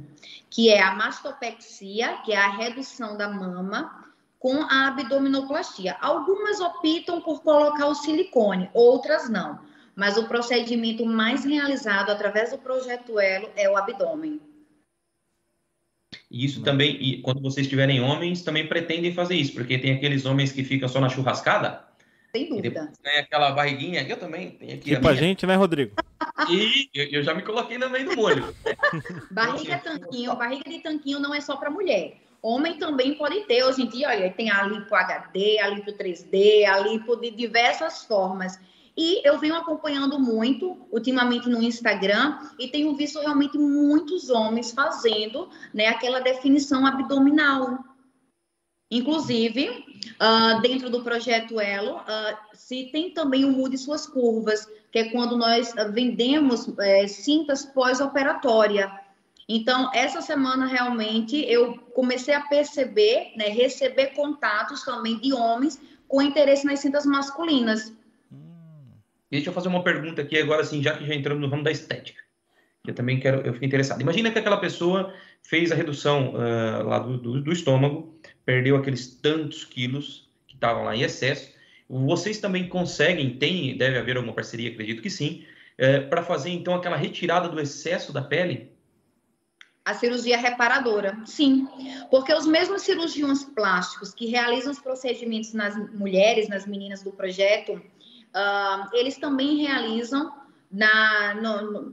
que 0.48 0.70
é 0.70 0.82
a 0.82 0.94
mastopexia, 0.94 2.18
que 2.24 2.32
é 2.32 2.36
a 2.36 2.48
redução 2.48 3.16
da 3.16 3.28
mama, 3.28 4.04
com 4.38 4.62
a 4.62 4.88
abdominoplastia. 4.88 5.96
Algumas 6.00 6.60
optam 6.60 7.20
por 7.20 7.42
colocar 7.42 7.86
o 7.86 7.94
silicone, 7.94 8.70
outras 8.72 9.28
não 9.28 9.58
mas 9.96 10.16
o 10.16 10.26
procedimento 10.26 11.06
mais 11.06 11.44
realizado 11.44 12.10
através 12.10 12.50
do 12.50 12.58
projeto 12.58 13.18
Elo 13.18 13.48
é 13.56 13.68
o 13.70 13.76
abdômen. 13.76 14.40
Isso 16.30 16.62
também, 16.62 16.96
e 17.00 17.22
quando 17.22 17.40
vocês 17.40 17.68
tiverem 17.68 18.00
homens, 18.00 18.42
também 18.42 18.66
pretendem 18.66 19.12
fazer 19.12 19.36
isso, 19.36 19.52
porque 19.52 19.78
tem 19.78 19.92
aqueles 19.92 20.24
homens 20.24 20.50
que 20.50 20.64
ficam 20.64 20.88
só 20.88 21.00
na 21.00 21.08
churrascada. 21.08 21.84
Sem 22.34 22.48
dúvida. 22.48 22.80
Depois, 22.80 22.98
né, 23.04 23.20
aquela 23.20 23.52
barriguinha, 23.52 24.02
eu 24.02 24.16
também 24.16 24.50
tenho 24.50 24.74
aqui. 24.74 24.90
Tipo 24.90 25.06
a, 25.06 25.10
a 25.12 25.14
gente, 25.14 25.46
né, 25.46 25.54
Rodrigo? 25.54 25.94
E 26.50 26.90
eu, 26.92 27.04
eu, 27.04 27.22
já 27.22 27.32
me 27.32 27.42
coloquei 27.42 27.78
no 27.78 27.88
meio 27.88 28.08
do 28.08 28.16
molho. 28.16 28.52
barriga 29.30 29.78
tanquinho, 29.78 30.34
barriga 30.34 30.68
de 30.68 30.80
tanquinho 30.80 31.20
não 31.20 31.32
é 31.32 31.40
só 31.40 31.56
para 31.56 31.70
mulher. 31.70 32.16
Homem 32.42 32.76
também 32.76 33.14
pode 33.14 33.40
ter. 33.42 33.62
Hoje 33.62 33.82
em 33.82 33.86
dia, 33.86 34.08
olha, 34.08 34.32
tem 34.32 34.50
a 34.50 34.64
lipo 34.64 34.92
HD, 34.92 35.60
a 35.60 35.68
lipo 35.68 35.92
3D, 35.92 36.64
a 36.64 36.80
lipo 36.80 37.14
de 37.16 37.30
diversas 37.30 38.04
formas. 38.04 38.58
E 38.96 39.26
eu 39.26 39.38
venho 39.38 39.54
acompanhando 39.54 40.18
muito, 40.18 40.86
ultimamente 40.90 41.48
no 41.48 41.62
Instagram, 41.62 42.38
e 42.58 42.68
tenho 42.68 42.94
visto 42.96 43.20
realmente 43.20 43.56
muitos 43.56 44.28
homens 44.28 44.72
fazendo 44.72 45.48
né, 45.72 45.86
aquela 45.86 46.20
definição 46.20 46.84
abdominal. 46.84 47.78
Inclusive, 48.90 49.93
uh, 50.20 50.60
dentro 50.60 50.90
do 50.90 51.02
projeto 51.02 51.60
Elo, 51.60 51.96
uh, 51.96 52.36
se 52.54 52.90
tem 52.92 53.10
também 53.10 53.44
o 53.44 53.50
Mude 53.50 53.78
Suas 53.78 54.06
Curvas, 54.06 54.68
que 54.90 54.98
é 54.98 55.10
quando 55.10 55.36
nós 55.36 55.74
vendemos 55.92 56.72
é, 56.78 57.06
cintas 57.08 57.64
pós-operatória. 57.64 58.90
Então, 59.48 59.90
essa 59.92 60.20
semana 60.20 60.66
realmente 60.66 61.36
eu 61.48 61.76
comecei 61.94 62.32
a 62.32 62.40
perceber, 62.40 63.32
né, 63.36 63.48
receber 63.48 64.08
contatos 64.08 64.84
também 64.84 65.18
de 65.18 65.32
homens 65.32 65.80
com 66.08 66.22
interesse 66.22 66.64
nas 66.64 66.80
cintas 66.80 67.04
masculinas. 67.04 67.92
E 69.30 69.36
deixa 69.36 69.50
eu 69.50 69.52
fazer 69.52 69.68
uma 69.68 69.82
pergunta 69.82 70.22
aqui 70.22 70.38
agora, 70.38 70.62
assim, 70.62 70.82
já 70.82 70.96
que 70.96 71.04
já 71.04 71.14
entramos 71.14 71.42
no 71.42 71.48
ramo 71.48 71.64
da 71.64 71.70
estética. 71.70 72.22
Eu 72.86 72.94
também 72.94 73.18
quero, 73.18 73.40
eu 73.40 73.52
fiquei 73.54 73.66
interessado. 73.66 74.00
Imagina 74.00 74.30
que 74.30 74.38
aquela 74.38 74.58
pessoa 74.58 75.12
fez 75.42 75.72
a 75.72 75.74
redução 75.74 76.34
uh, 76.34 76.86
lá 76.86 76.98
do, 76.98 77.16
do, 77.16 77.40
do, 77.40 77.52
estômago, 77.52 78.13
perdeu 78.44 78.76
aqueles 78.76 79.06
tantos 79.06 79.64
quilos 79.64 80.28
que 80.46 80.54
estavam 80.54 80.84
lá 80.84 80.94
em 80.94 81.02
excesso. 81.02 81.52
Vocês 81.88 82.38
também 82.38 82.68
conseguem, 82.68 83.36
tem, 83.38 83.76
deve 83.76 83.98
haver 83.98 84.16
alguma 84.16 84.34
parceria, 84.34 84.70
acredito 84.70 85.02
que 85.02 85.10
sim, 85.10 85.44
eh, 85.76 86.00
para 86.00 86.22
fazer 86.22 86.50
então 86.50 86.74
aquela 86.74 86.96
retirada 86.96 87.48
do 87.48 87.60
excesso 87.60 88.12
da 88.12 88.22
pele? 88.22 88.72
A 89.84 89.92
cirurgia 89.92 90.38
reparadora, 90.38 91.18
sim. 91.26 91.68
Porque 92.10 92.32
os 92.32 92.46
mesmos 92.46 92.82
cirurgiões 92.82 93.44
plásticos 93.44 94.14
que 94.14 94.26
realizam 94.26 94.72
os 94.72 94.78
procedimentos 94.78 95.52
nas 95.52 95.76
mulheres, 95.92 96.48
nas 96.48 96.66
meninas 96.66 97.02
do 97.02 97.12
projeto, 97.12 97.74
uh, 97.74 98.88
eles 98.94 99.18
também 99.18 99.58
realizam 99.58 100.32
na 100.70 101.36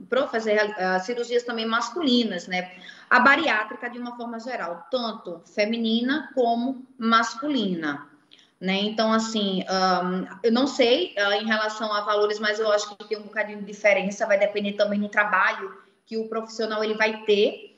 para 0.08 0.26
fazer 0.26 0.58
uh, 0.70 1.04
cirurgias 1.04 1.44
também 1.44 1.66
masculinas, 1.66 2.48
né? 2.48 2.72
A 3.12 3.20
bariátrica 3.20 3.90
de 3.90 3.98
uma 3.98 4.16
forma 4.16 4.40
geral, 4.40 4.86
tanto 4.90 5.42
feminina 5.44 6.30
como 6.34 6.86
masculina. 6.96 8.08
Né? 8.58 8.80
Então, 8.84 9.12
assim, 9.12 9.62
um, 9.64 10.38
eu 10.42 10.50
não 10.50 10.66
sei 10.66 11.14
uh, 11.18 11.32
em 11.32 11.44
relação 11.44 11.92
a 11.92 12.00
valores, 12.00 12.38
mas 12.38 12.58
eu 12.58 12.72
acho 12.72 12.96
que 12.96 13.04
tem 13.06 13.18
um 13.18 13.24
bocadinho 13.24 13.58
de 13.58 13.66
diferença, 13.66 14.24
vai 14.24 14.38
depender 14.38 14.72
também 14.72 14.98
do 14.98 15.10
trabalho 15.10 15.76
que 16.06 16.16
o 16.16 16.26
profissional 16.26 16.82
ele 16.82 16.94
vai 16.94 17.22
ter 17.24 17.76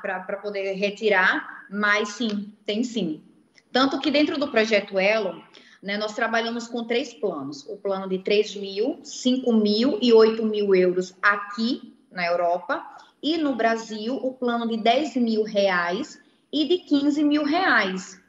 para 0.00 0.36
poder 0.40 0.74
retirar, 0.74 1.66
mas 1.68 2.10
sim, 2.10 2.52
tem 2.64 2.84
sim. 2.84 3.24
Tanto 3.72 3.98
que 3.98 4.12
dentro 4.12 4.38
do 4.38 4.46
projeto 4.46 4.96
Elo, 4.96 5.42
né, 5.82 5.98
nós 5.98 6.14
trabalhamos 6.14 6.68
com 6.68 6.84
três 6.84 7.12
planos: 7.12 7.66
o 7.68 7.78
plano 7.78 8.08
de 8.08 8.20
3 8.20 8.54
mil, 8.54 9.00
5 9.02 9.52
mil 9.52 9.98
e 10.00 10.12
8 10.12 10.46
mil 10.46 10.72
euros 10.72 11.16
aqui 11.20 11.96
na 12.12 12.24
Europa, 12.24 12.86
e 13.26 13.36
no 13.36 13.54
Brasil, 13.54 14.14
o 14.16 14.32
plano 14.34 14.68
de 14.68 14.76
10 14.76 15.16
mil 15.16 15.42
reais 15.42 16.20
e 16.52 16.66
de 16.66 16.78
15 16.78 17.24
mil 17.24 17.44
reais. 17.44 18.20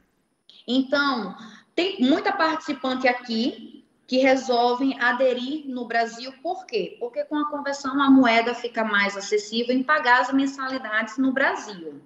Então, 0.66 1.36
tem 1.74 2.00
muita 2.00 2.32
participante 2.32 3.06
aqui 3.06 3.84
que 4.06 4.18
resolvem 4.18 4.98
aderir 5.00 5.68
no 5.68 5.86
Brasil, 5.86 6.32
por 6.42 6.66
quê? 6.66 6.96
Porque 6.98 7.24
com 7.24 7.36
a 7.36 7.50
conversão 7.50 8.00
a 8.02 8.10
moeda 8.10 8.54
fica 8.54 8.82
mais 8.82 9.16
acessível 9.16 9.74
em 9.76 9.82
pagar 9.82 10.22
as 10.22 10.32
mensalidades 10.32 11.18
no 11.18 11.32
Brasil. 11.32 12.02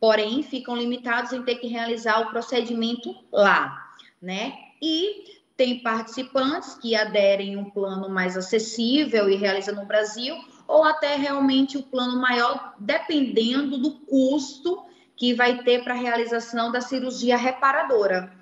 Porém, 0.00 0.42
ficam 0.42 0.76
limitados 0.76 1.32
em 1.32 1.42
ter 1.42 1.56
que 1.56 1.66
realizar 1.66 2.20
o 2.20 2.30
procedimento 2.30 3.14
lá, 3.32 3.94
né? 4.20 4.52
e 4.80 5.38
tem 5.56 5.80
participantes 5.80 6.74
que 6.74 6.94
aderem 6.94 7.56
um 7.56 7.68
plano 7.70 8.08
mais 8.08 8.36
acessível 8.36 9.28
e 9.28 9.34
realiza 9.34 9.72
no 9.72 9.84
Brasil, 9.84 10.36
ou 10.68 10.84
até 10.84 11.16
realmente 11.16 11.78
o 11.78 11.82
plano 11.82 12.20
maior, 12.20 12.74
dependendo 12.78 13.78
do 13.78 13.92
custo 14.00 14.84
que 15.16 15.34
vai 15.34 15.64
ter 15.64 15.82
para 15.82 15.94
a 15.94 15.96
realização 15.96 16.70
da 16.70 16.80
cirurgia 16.80 17.36
reparadora. 17.36 18.32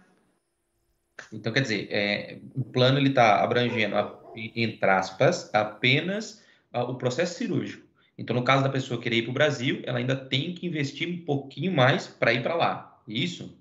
Então, 1.33 1.53
quer 1.53 1.63
dizer, 1.63 1.89
é, 1.91 2.39
o 2.55 2.65
plano 2.65 2.99
ele 2.99 3.09
está 3.09 3.43
abrangendo, 3.43 3.97
entre 4.35 4.91
aspas, 4.91 5.49
apenas 5.55 6.45
o 6.73 6.95
processo 6.97 7.39
cirúrgico. 7.39 7.87
Então, 8.19 8.35
no 8.35 8.45
caso 8.45 8.63
da 8.63 8.69
pessoa 8.69 9.01
querer 9.01 9.19
ir 9.19 9.23
para 9.23 9.31
o 9.31 9.35
Brasil, 9.35 9.83
ela 9.85 9.99
ainda 9.99 10.17
tem 10.17 10.55
que 10.55 10.67
investir 10.67 11.09
um 11.09 11.25
pouquinho 11.25 11.73
mais 11.73 12.07
para 12.07 12.33
ir 12.33 12.43
para 12.43 12.55
lá. 12.55 13.03
Isso? 13.07 13.57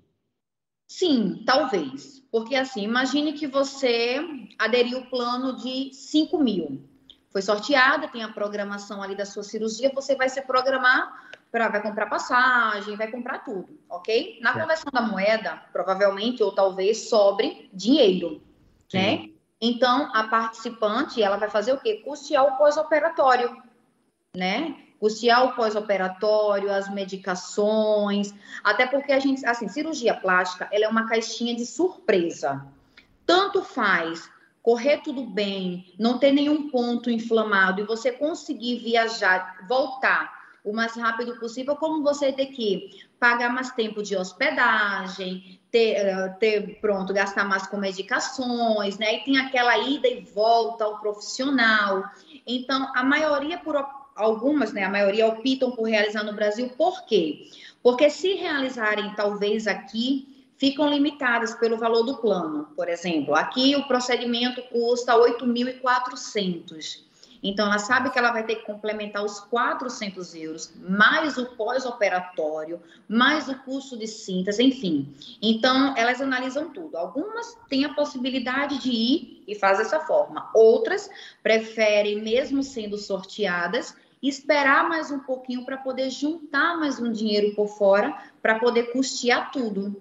Sim, 0.86 1.42
talvez. 1.46 2.20
Porque 2.30 2.54
assim, 2.54 2.82
imagine 2.82 3.32
que 3.32 3.46
você 3.46 4.18
aderiu 4.58 4.98
o 4.98 5.06
plano 5.06 5.56
de 5.56 5.92
5 5.92 6.38
mil. 6.42 6.95
Foi 7.36 7.42
sorteada, 7.42 8.08
tem 8.08 8.22
a 8.22 8.30
programação 8.30 9.02
ali 9.02 9.14
da 9.14 9.26
sua 9.26 9.42
cirurgia, 9.42 9.92
você 9.94 10.16
vai 10.16 10.26
se 10.26 10.40
programar 10.40 11.28
para 11.52 11.68
vai 11.68 11.82
comprar 11.82 12.06
passagem, 12.06 12.96
vai 12.96 13.10
comprar 13.10 13.44
tudo, 13.44 13.78
ok? 13.90 14.38
Na 14.40 14.58
conversão 14.58 14.90
da 14.90 15.02
moeda, 15.02 15.62
provavelmente 15.70 16.42
ou 16.42 16.50
talvez 16.50 17.10
sobre 17.10 17.68
dinheiro, 17.74 18.40
Sim. 18.88 18.96
né? 18.96 19.30
Então, 19.60 20.10
a 20.14 20.28
participante, 20.28 21.22
ela 21.22 21.36
vai 21.36 21.50
fazer 21.50 21.74
o 21.74 21.78
quê? 21.78 22.00
Custear 22.02 22.42
o 22.42 22.56
pós-operatório, 22.56 23.54
né? 24.34 24.74
Custear 24.98 25.44
o 25.44 25.54
pós-operatório, 25.54 26.72
as 26.72 26.90
medicações, 26.90 28.32
até 28.64 28.86
porque 28.86 29.12
a 29.12 29.18
gente, 29.18 29.44
assim, 29.44 29.68
cirurgia 29.68 30.14
plástica, 30.14 30.70
ela 30.72 30.86
é 30.86 30.88
uma 30.88 31.06
caixinha 31.06 31.54
de 31.54 31.66
surpresa. 31.66 32.66
Tanto 33.26 33.62
faz 33.62 34.26
correr 34.66 34.96
tudo 34.96 35.22
bem, 35.22 35.94
não 35.96 36.18
ter 36.18 36.32
nenhum 36.32 36.68
ponto 36.68 37.08
inflamado 37.08 37.80
e 37.80 37.84
você 37.84 38.10
conseguir 38.10 38.80
viajar, 38.80 39.64
voltar 39.68 40.34
o 40.64 40.72
mais 40.72 40.96
rápido 40.96 41.38
possível, 41.38 41.76
como 41.76 42.02
você 42.02 42.32
ter 42.32 42.46
que 42.46 43.06
pagar 43.20 43.48
mais 43.48 43.70
tempo 43.70 44.02
de 44.02 44.16
hospedagem, 44.16 45.60
ter, 45.70 45.92
eh, 45.92 46.28
ter 46.40 46.80
pronto, 46.80 47.14
gastar 47.14 47.44
mais 47.44 47.64
com 47.68 47.76
medicações, 47.76 48.98
né? 48.98 49.14
E 49.14 49.24
tem 49.24 49.38
aquela 49.38 49.78
ida 49.78 50.08
e 50.08 50.22
volta 50.22 50.82
ao 50.82 50.98
profissional. 50.98 52.02
Então, 52.44 52.90
a 52.96 53.04
maioria 53.04 53.58
por 53.58 53.76
algumas, 54.16 54.72
né, 54.72 54.82
a 54.82 54.90
maioria 54.90 55.28
optam 55.28 55.70
por 55.70 55.84
realizar 55.84 56.24
no 56.24 56.34
Brasil, 56.34 56.70
por 56.76 57.06
quê? 57.06 57.50
Porque 57.84 58.10
se 58.10 58.34
realizarem 58.34 59.14
talvez 59.14 59.68
aqui, 59.68 60.35
ficam 60.56 60.88
limitadas 60.88 61.54
pelo 61.54 61.76
valor 61.76 62.02
do 62.02 62.16
plano. 62.18 62.68
Por 62.74 62.88
exemplo, 62.88 63.34
aqui 63.34 63.76
o 63.76 63.86
procedimento 63.86 64.62
custa 64.70 65.14
8.400. 65.14 67.06
Então, 67.42 67.66
ela 67.66 67.78
sabe 67.78 68.10
que 68.10 68.18
ela 68.18 68.32
vai 68.32 68.44
ter 68.44 68.56
que 68.56 68.66
complementar 68.66 69.24
os 69.24 69.38
400 69.40 70.34
euros, 70.34 70.72
mais 70.80 71.36
o 71.36 71.46
pós-operatório, 71.54 72.80
mais 73.08 73.48
o 73.48 73.54
custo 73.58 73.96
de 73.96 74.06
cintas, 74.06 74.58
enfim. 74.58 75.14
Então, 75.40 75.94
elas 75.96 76.20
analisam 76.20 76.70
tudo. 76.70 76.96
Algumas 76.96 77.56
têm 77.68 77.84
a 77.84 77.94
possibilidade 77.94 78.78
de 78.78 78.90
ir 78.90 79.44
e 79.46 79.54
faz 79.54 79.78
dessa 79.78 80.00
forma. 80.00 80.50
Outras 80.54 81.08
preferem, 81.42 82.22
mesmo 82.22 82.62
sendo 82.62 82.98
sorteadas, 82.98 83.94
esperar 84.22 84.88
mais 84.88 85.10
um 85.10 85.20
pouquinho 85.20 85.64
para 85.64 85.76
poder 85.76 86.10
juntar 86.10 86.78
mais 86.78 86.98
um 86.98 87.12
dinheiro 87.12 87.54
por 87.54 87.68
fora 87.68 88.16
para 88.42 88.58
poder 88.58 88.92
custear 88.92 89.52
tudo. 89.52 90.00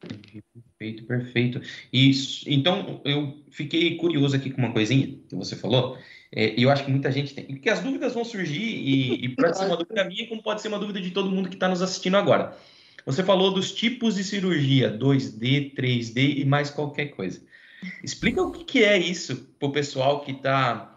Perfeito, 0.00 1.04
perfeito. 1.04 1.60
E 1.92 2.10
então 2.46 3.00
eu 3.04 3.38
fiquei 3.50 3.96
curioso 3.96 4.34
aqui 4.34 4.50
com 4.50 4.62
uma 4.62 4.72
coisinha 4.72 5.18
que 5.28 5.34
você 5.34 5.54
falou. 5.54 5.98
É, 6.32 6.54
e 6.58 6.62
eu 6.62 6.70
acho 6.70 6.84
que 6.84 6.90
muita 6.90 7.10
gente 7.10 7.34
tem, 7.34 7.44
porque 7.44 7.68
as 7.68 7.80
dúvidas 7.80 8.14
vão 8.14 8.24
surgir 8.24 8.62
e, 8.62 9.24
e 9.24 9.28
pode 9.30 9.58
ser 9.58 9.66
uma 9.66 9.76
dúvida 9.76 10.04
minha, 10.04 10.28
como 10.28 10.42
pode 10.42 10.62
ser 10.62 10.68
uma 10.68 10.78
dúvida 10.78 11.00
de 11.00 11.10
todo 11.10 11.30
mundo 11.30 11.48
que 11.48 11.56
está 11.56 11.68
nos 11.68 11.82
assistindo 11.82 12.16
agora. 12.16 12.56
Você 13.04 13.24
falou 13.24 13.52
dos 13.52 13.72
tipos 13.72 14.14
de 14.14 14.22
cirurgia, 14.22 14.96
2D, 14.96 15.74
3D 15.74 16.38
e 16.38 16.44
mais 16.44 16.70
qualquer 16.70 17.06
coisa. 17.06 17.42
Explica 18.04 18.42
o 18.42 18.52
que, 18.52 18.64
que 18.64 18.84
é 18.84 18.96
isso 18.96 19.48
para 19.58 19.68
o 19.68 19.72
pessoal 19.72 20.20
que 20.20 20.32
está 20.32 20.96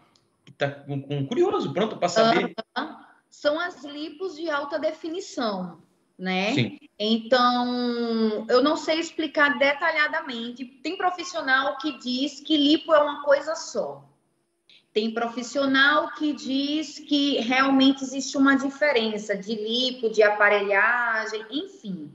tá 0.57 0.69
com, 0.69 1.01
com 1.01 1.25
curioso, 1.25 1.73
pronto 1.73 1.97
para 1.97 2.09
saber. 2.09 2.53
São 3.29 3.59
as 3.59 3.83
lipos 3.83 4.35
de 4.35 4.49
alta 4.49 4.77
definição 4.77 5.81
né? 6.17 6.53
Sim. 6.53 6.79
Então, 7.05 8.45
eu 8.47 8.63
não 8.63 8.77
sei 8.77 8.97
explicar 8.97 9.59
detalhadamente. 9.59 10.63
Tem 10.63 10.95
profissional 10.95 11.77
que 11.77 11.97
diz 11.97 12.39
que 12.39 12.55
lipo 12.55 12.93
é 12.93 12.99
uma 12.99 13.21
coisa 13.23 13.55
só. 13.55 14.05
Tem 14.93 15.13
profissional 15.13 16.13
que 16.13 16.31
diz 16.31 16.99
que 16.99 17.41
realmente 17.41 18.05
existe 18.05 18.37
uma 18.37 18.55
diferença 18.55 19.35
de 19.35 19.53
lipo, 19.53 20.09
de 20.09 20.23
aparelhagem, 20.23 21.45
enfim. 21.51 22.09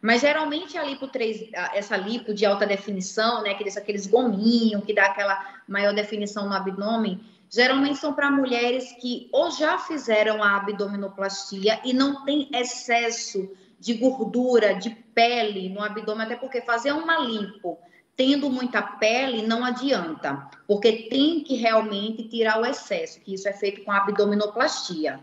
Mas 0.00 0.22
geralmente 0.22 0.78
a 0.78 0.84
lipo 0.84 1.08
3, 1.08 1.50
essa 1.74 1.98
lipo 1.98 2.32
de 2.32 2.46
alta 2.46 2.64
definição, 2.64 3.42
né, 3.42 3.50
aqueles, 3.50 3.76
aqueles 3.76 4.06
gominhos 4.06 4.82
que 4.82 4.94
dá 4.94 5.06
aquela 5.08 5.62
maior 5.68 5.92
definição 5.92 6.48
no 6.48 6.54
abdômen, 6.54 7.20
geralmente 7.50 7.98
são 7.98 8.14
para 8.14 8.30
mulheres 8.30 8.92
que 8.98 9.28
ou 9.30 9.50
já 9.50 9.76
fizeram 9.76 10.42
a 10.42 10.56
abdominoplastia 10.56 11.80
e 11.84 11.92
não 11.92 12.24
tem 12.24 12.48
excesso 12.50 13.50
de 13.82 13.94
gordura, 13.94 14.74
de 14.74 14.90
pele 14.90 15.68
no 15.68 15.82
abdômen, 15.82 16.24
até 16.24 16.36
porque 16.36 16.60
fazer 16.60 16.92
uma 16.92 17.18
lipo 17.18 17.76
tendo 18.16 18.48
muita 18.48 18.80
pele 18.80 19.42
não 19.44 19.64
adianta, 19.64 20.48
porque 20.68 21.08
tem 21.08 21.42
que 21.42 21.56
realmente 21.56 22.28
tirar 22.28 22.60
o 22.60 22.64
excesso, 22.64 23.20
que 23.20 23.34
isso 23.34 23.48
é 23.48 23.52
feito 23.52 23.82
com 23.82 23.90
a 23.90 23.96
abdominoplastia. 23.96 25.18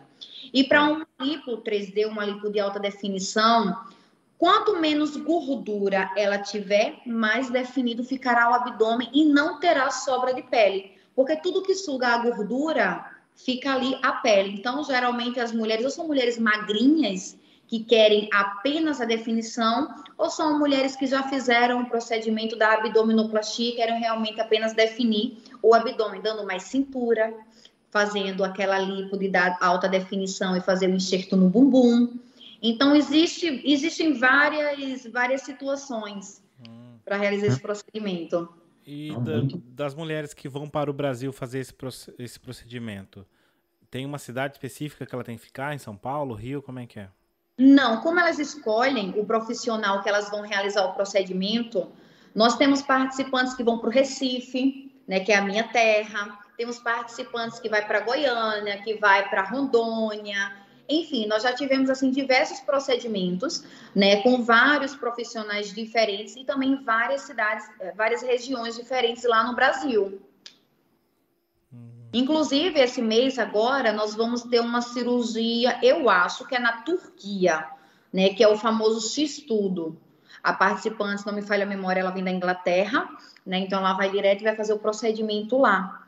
E 0.53 0.65
para 0.65 0.83
uma 0.83 1.07
lipo 1.21 1.57
3D, 1.57 2.05
uma 2.05 2.25
lipo 2.25 2.51
de 2.51 2.59
alta 2.59 2.79
definição, 2.79 3.79
quanto 4.37 4.77
menos 4.77 5.15
gordura 5.15 6.11
ela 6.17 6.39
tiver, 6.39 6.99
mais 7.05 7.49
definido 7.49 8.03
ficará 8.03 8.49
o 8.49 8.53
abdômen 8.55 9.09
e 9.13 9.23
não 9.23 9.59
terá 9.61 9.89
sobra 9.91 10.33
de 10.33 10.41
pele. 10.41 10.91
Porque 11.15 11.37
tudo 11.37 11.63
que 11.63 11.75
suga 11.75 12.07
a 12.09 12.17
gordura 12.17 13.05
fica 13.35 13.73
ali 13.73 13.97
a 14.01 14.13
pele. 14.13 14.55
Então, 14.57 14.83
geralmente 14.83 15.39
as 15.39 15.53
mulheres, 15.53 15.85
ou 15.85 15.91
são 15.91 16.07
mulheres 16.07 16.37
magrinhas 16.37 17.37
que 17.69 17.83
querem 17.83 18.27
apenas 18.33 18.99
a 18.99 19.05
definição, 19.05 19.93
ou 20.17 20.27
são 20.27 20.57
mulheres 20.57 20.95
que 20.95 21.05
já 21.05 21.21
fizeram 21.21 21.83
o 21.83 21.85
procedimento 21.85 22.57
da 22.57 22.73
abdominoplastia 22.73 23.69
e 23.69 23.75
querem 23.75 23.99
realmente 23.99 24.41
apenas 24.41 24.73
definir 24.73 25.37
o 25.61 25.75
abdômen, 25.75 26.19
dando 26.19 26.43
mais 26.47 26.63
cintura, 26.63 27.31
fazendo 27.91 28.43
aquela 28.43 28.79
lipo 28.79 29.15
de 29.19 29.29
dar 29.29 29.55
alta 29.61 29.87
definição 29.87 30.57
e 30.57 30.61
fazer 30.61 30.87
o 30.87 30.95
enxerto 30.95 31.37
no 31.37 31.47
bumbum. 31.47 32.17
Então, 32.59 32.95
existe, 32.95 33.61
existem 33.63 34.13
várias, 34.13 35.05
várias 35.05 35.43
situações 35.43 36.43
hum. 36.67 36.97
para 37.05 37.17
realizar 37.17 37.47
esse 37.47 37.59
procedimento. 37.59 38.49
E 38.83 39.11
da, 39.17 39.57
das 39.75 39.93
mulheres 39.93 40.33
que 40.33 40.49
vão 40.49 40.67
para 40.67 40.89
o 40.89 40.93
Brasil 40.93 41.31
fazer 41.31 41.59
esse, 41.59 41.75
esse 42.17 42.39
procedimento, 42.39 43.23
tem 43.91 44.07
uma 44.07 44.17
cidade 44.17 44.53
específica 44.53 45.05
que 45.05 45.13
ela 45.13 45.23
tem 45.23 45.37
que 45.37 45.43
ficar? 45.43 45.75
Em 45.75 45.77
São 45.77 45.95
Paulo, 45.95 46.33
Rio? 46.33 46.63
Como 46.63 46.79
é 46.79 46.87
que 46.87 46.99
é? 46.99 47.09
Não, 47.59 47.99
como 47.99 48.21
elas 48.21 48.39
escolhem 48.39 49.13
o 49.17 49.25
profissional 49.25 50.01
que 50.01 50.07
elas 50.07 50.29
vão 50.31 50.41
realizar 50.41 50.85
o 50.85 50.93
procedimento, 50.93 51.91
nós 52.33 52.55
temos 52.55 52.81
participantes 52.81 53.53
que 53.53 53.63
vão 53.63 53.77
para 53.79 53.89
o 53.89 53.91
Recife, 53.91 54.89
né, 55.05 55.19
que 55.19 55.33
é 55.33 55.35
a 55.35 55.41
minha 55.41 55.67
terra, 55.67 56.39
temos 56.55 56.79
participantes 56.79 57.59
que 57.59 57.67
vai 57.67 57.85
para 57.85 57.99
Goiânia, 57.99 58.81
que 58.81 58.93
vai 58.95 59.27
para 59.29 59.43
Rondônia, 59.43 60.53
enfim, 60.87 61.27
nós 61.27 61.43
já 61.43 61.53
tivemos 61.53 61.89
assim 61.89 62.09
diversos 62.09 62.61
procedimentos, 62.61 63.63
né, 63.93 64.23
com 64.23 64.41
vários 64.41 64.95
profissionais 64.95 65.73
diferentes 65.73 66.37
e 66.37 66.45
também 66.45 66.81
várias 66.83 67.21
cidades, 67.21 67.69
eh, 67.81 67.93
várias 67.95 68.23
regiões 68.23 68.75
diferentes 68.75 69.23
lá 69.25 69.43
no 69.43 69.53
Brasil. 69.53 70.19
Inclusive, 72.11 72.79
esse 72.79 73.01
mês 73.01 73.37
agora, 73.37 73.91
nós 73.91 74.15
vamos 74.15 74.43
ter 74.43 74.59
uma 74.59 74.81
cirurgia, 74.81 75.79
eu 75.83 76.09
acho 76.09 76.45
que 76.47 76.55
é 76.55 76.59
na 76.59 76.81
Turquia, 76.81 77.67
né? 78.11 78.29
Que 78.29 78.43
é 78.43 78.47
o 78.47 78.57
famoso 78.57 79.07
X-Tudo. 79.13 79.97
A 80.41 80.53
participante, 80.53 81.25
não 81.25 81.33
me 81.33 81.41
falha 81.41 81.65
a 81.65 81.67
memória, 81.67 81.99
ela 81.99 82.11
vem 82.11 82.23
da 82.23 82.31
Inglaterra, 82.31 83.09
né? 83.45 83.59
Então, 83.59 83.79
ela 83.79 83.93
vai 83.93 84.09
direto 84.09 84.41
e 84.41 84.45
vai 84.45 84.55
fazer 84.55 84.73
o 84.73 84.79
procedimento 84.79 85.57
lá. 85.57 86.07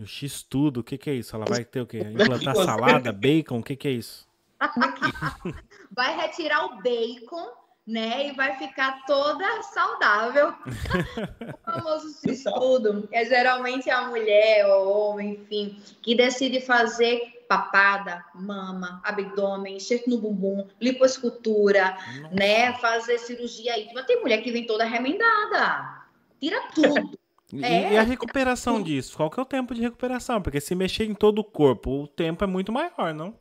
O 0.00 0.06
X 0.06 0.42
tudo, 0.42 0.80
o 0.80 0.84
que, 0.84 0.96
que 0.96 1.10
é 1.10 1.14
isso? 1.14 1.34
Ela 1.34 1.44
vai 1.44 1.64
ter 1.64 1.80
o 1.80 1.86
quê? 1.86 1.98
Implantar 2.12 2.54
salada, 2.56 3.12
bacon, 3.12 3.58
o 3.58 3.62
que, 3.62 3.76
que 3.76 3.88
é 3.88 3.92
isso? 3.92 4.28
vai 5.90 6.16
retirar 6.16 6.66
o 6.66 6.82
bacon, 6.82 7.61
né? 7.86 8.28
E 8.28 8.32
vai 8.32 8.56
ficar 8.56 9.04
toda 9.06 9.62
saudável. 9.62 10.54
o 11.66 11.72
famoso 11.72 12.18
X 12.26 12.44
tudo. 12.44 13.08
É 13.12 13.24
geralmente 13.24 13.90
a 13.90 14.08
mulher 14.08 14.66
ou 14.66 15.10
homem, 15.10 15.34
enfim, 15.34 15.76
que 16.00 16.14
decide 16.14 16.60
fazer 16.60 17.44
papada, 17.48 18.24
mama, 18.34 19.00
abdômen, 19.04 19.76
enxerto 19.76 20.08
no 20.08 20.18
bumbum, 20.18 20.66
lipoescultura, 20.80 21.90
Nossa. 22.22 22.34
né? 22.34 22.72
Fazer 22.78 23.18
cirurgia 23.18 23.78
íntima. 23.78 24.04
Tem 24.04 24.20
mulher 24.20 24.42
que 24.42 24.52
vem 24.52 24.66
toda 24.66 24.84
remendada. 24.84 26.02
Tira 26.40 26.60
tudo. 26.74 27.18
E, 27.54 27.62
é. 27.62 27.92
e, 27.92 27.98
a 27.98 28.02
recuperação 28.02 28.82
disso? 28.82 29.14
Qual 29.14 29.28
que 29.28 29.38
é 29.38 29.42
o 29.42 29.44
tempo 29.44 29.74
de 29.74 29.82
recuperação? 29.82 30.40
Porque 30.40 30.58
se 30.58 30.74
mexer 30.74 31.04
em 31.04 31.12
todo 31.12 31.40
o 31.40 31.44
corpo, 31.44 32.04
o 32.04 32.08
tempo 32.08 32.42
é 32.42 32.46
muito 32.46 32.72
maior, 32.72 33.12
não? 33.12 33.34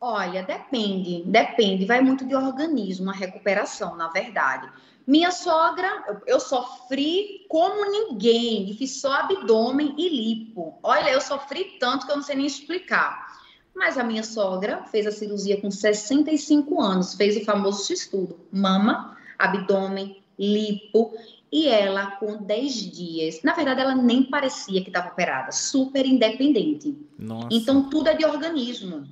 Olha, 0.00 0.42
depende, 0.42 1.22
depende, 1.26 1.84
vai 1.84 2.00
muito 2.00 2.24
de 2.24 2.34
organismo 2.34 3.10
a 3.10 3.12
recuperação, 3.12 3.96
na 3.96 4.08
verdade. 4.08 4.66
Minha 5.06 5.30
sogra, 5.30 6.22
eu 6.26 6.40
sofri 6.40 7.44
como 7.48 7.90
ninguém, 7.90 8.74
fiz 8.78 9.00
só 9.00 9.12
abdômen 9.12 9.94
e 9.98 10.08
lipo. 10.08 10.78
Olha, 10.82 11.10
eu 11.10 11.20
sofri 11.20 11.76
tanto 11.78 12.06
que 12.06 12.12
eu 12.12 12.16
não 12.16 12.22
sei 12.22 12.36
nem 12.36 12.46
explicar. 12.46 13.40
Mas 13.74 13.98
a 13.98 14.04
minha 14.04 14.22
sogra 14.22 14.84
fez 14.84 15.06
a 15.06 15.12
cirurgia 15.12 15.60
com 15.60 15.70
65 15.70 16.80
anos, 16.80 17.14
fez 17.14 17.36
o 17.36 17.44
famoso 17.44 17.86
X-tudo, 17.86 18.40
mama, 18.50 19.16
abdômen, 19.38 20.22
lipo, 20.38 21.12
e 21.52 21.68
ela 21.68 22.12
com 22.12 22.36
10 22.38 22.74
dias. 22.90 23.42
Na 23.42 23.52
verdade, 23.52 23.80
ela 23.80 23.94
nem 23.94 24.22
parecia 24.22 24.82
que 24.82 24.88
estava 24.88 25.08
operada, 25.08 25.52
super 25.52 26.06
independente. 26.06 26.96
Nossa. 27.18 27.48
Então, 27.50 27.90
tudo 27.90 28.08
é 28.08 28.14
de 28.14 28.24
organismo. 28.24 29.06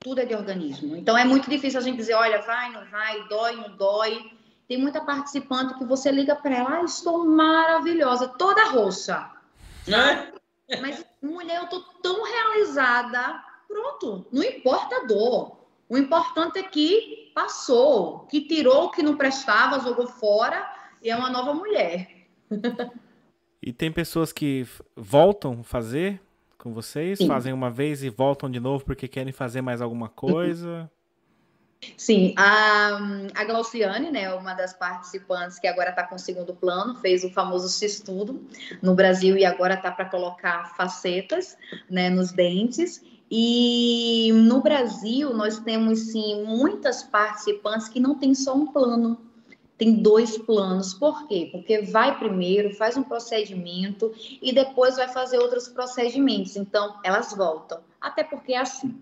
Tudo 0.00 0.20
é 0.20 0.24
de 0.24 0.34
organismo. 0.34 0.96
Então, 0.96 1.16
é 1.16 1.24
muito 1.24 1.48
difícil 1.50 1.78
a 1.78 1.82
gente 1.82 1.96
dizer, 1.96 2.14
olha, 2.14 2.40
vai, 2.40 2.72
não 2.72 2.84
vai, 2.86 3.28
dói, 3.28 3.56
não 3.56 3.76
dói. 3.76 4.32
Tem 4.66 4.78
muita 4.78 5.00
participante 5.00 5.74
que 5.74 5.84
você 5.84 6.10
liga 6.10 6.34
para 6.34 6.56
ela, 6.56 6.78
ah, 6.78 6.84
estou 6.84 7.26
maravilhosa, 7.26 8.28
toda 8.28 8.70
roxa. 8.70 9.30
Né? 9.86 10.32
Mas, 10.80 11.04
mulher, 11.20 11.60
eu 11.62 11.68
tô 11.68 11.80
tão 12.02 12.24
realizada. 12.24 13.44
Pronto, 13.68 14.26
não 14.32 14.42
importa 14.42 14.96
a 14.96 15.06
dor. 15.06 15.60
O 15.88 15.98
importante 15.98 16.58
é 16.58 16.62
que 16.62 17.30
passou, 17.34 18.20
que 18.20 18.40
tirou 18.42 18.84
o 18.84 18.90
que 18.90 19.02
não 19.02 19.16
prestava, 19.16 19.80
jogou 19.80 20.06
fora 20.06 20.66
e 21.02 21.10
é 21.10 21.16
uma 21.16 21.28
nova 21.28 21.52
mulher. 21.52 22.26
e 23.62 23.72
tem 23.72 23.92
pessoas 23.92 24.32
que 24.32 24.66
voltam 24.96 25.62
fazer 25.62 26.20
com 26.60 26.72
vocês, 26.72 27.18
Sim. 27.18 27.26
fazem 27.26 27.52
uma 27.52 27.70
vez 27.70 28.02
e 28.02 28.10
voltam 28.10 28.50
de 28.50 28.60
novo 28.60 28.84
porque 28.84 29.08
querem 29.08 29.32
fazer 29.32 29.62
mais 29.62 29.80
alguma 29.80 30.08
coisa. 30.08 30.90
Sim, 31.96 32.34
a, 32.36 32.98
a 33.34 33.44
Glauciane, 33.44 34.10
né, 34.10 34.32
uma 34.34 34.52
das 34.52 34.74
participantes 34.74 35.58
que 35.58 35.66
agora 35.66 35.90
está 35.90 36.02
com 36.06 36.14
o 36.14 36.18
segundo 36.18 36.54
plano, 36.54 36.94
fez 36.96 37.24
o 37.24 37.30
famoso 37.30 37.84
estudo 37.84 38.44
no 38.82 38.94
Brasil 38.94 39.36
e 39.38 39.46
agora 39.46 39.74
está 39.74 39.90
para 39.90 40.04
colocar 40.04 40.74
facetas 40.76 41.56
né, 41.88 42.10
nos 42.10 42.32
dentes. 42.32 43.02
E 43.30 44.30
no 44.34 44.60
Brasil 44.60 45.32
nós 45.32 45.58
temos 45.60 46.00
sim 46.00 46.44
muitas 46.44 47.02
participantes 47.02 47.88
que 47.88 48.00
não 48.00 48.14
têm 48.14 48.34
só 48.34 48.54
um 48.54 48.66
plano, 48.66 49.18
tem 49.80 49.94
dois 49.94 50.36
planos. 50.36 50.92
Por 50.92 51.26
quê? 51.26 51.48
Porque 51.50 51.80
vai 51.80 52.18
primeiro, 52.18 52.74
faz 52.74 52.98
um 52.98 53.02
procedimento 53.02 54.12
e 54.42 54.52
depois 54.52 54.96
vai 54.96 55.08
fazer 55.08 55.38
outros 55.38 55.68
procedimentos. 55.68 56.54
Então, 56.54 57.00
elas 57.02 57.32
voltam. 57.32 57.80
Até 57.98 58.22
porque 58.22 58.52
é 58.52 58.58
assim. 58.58 58.94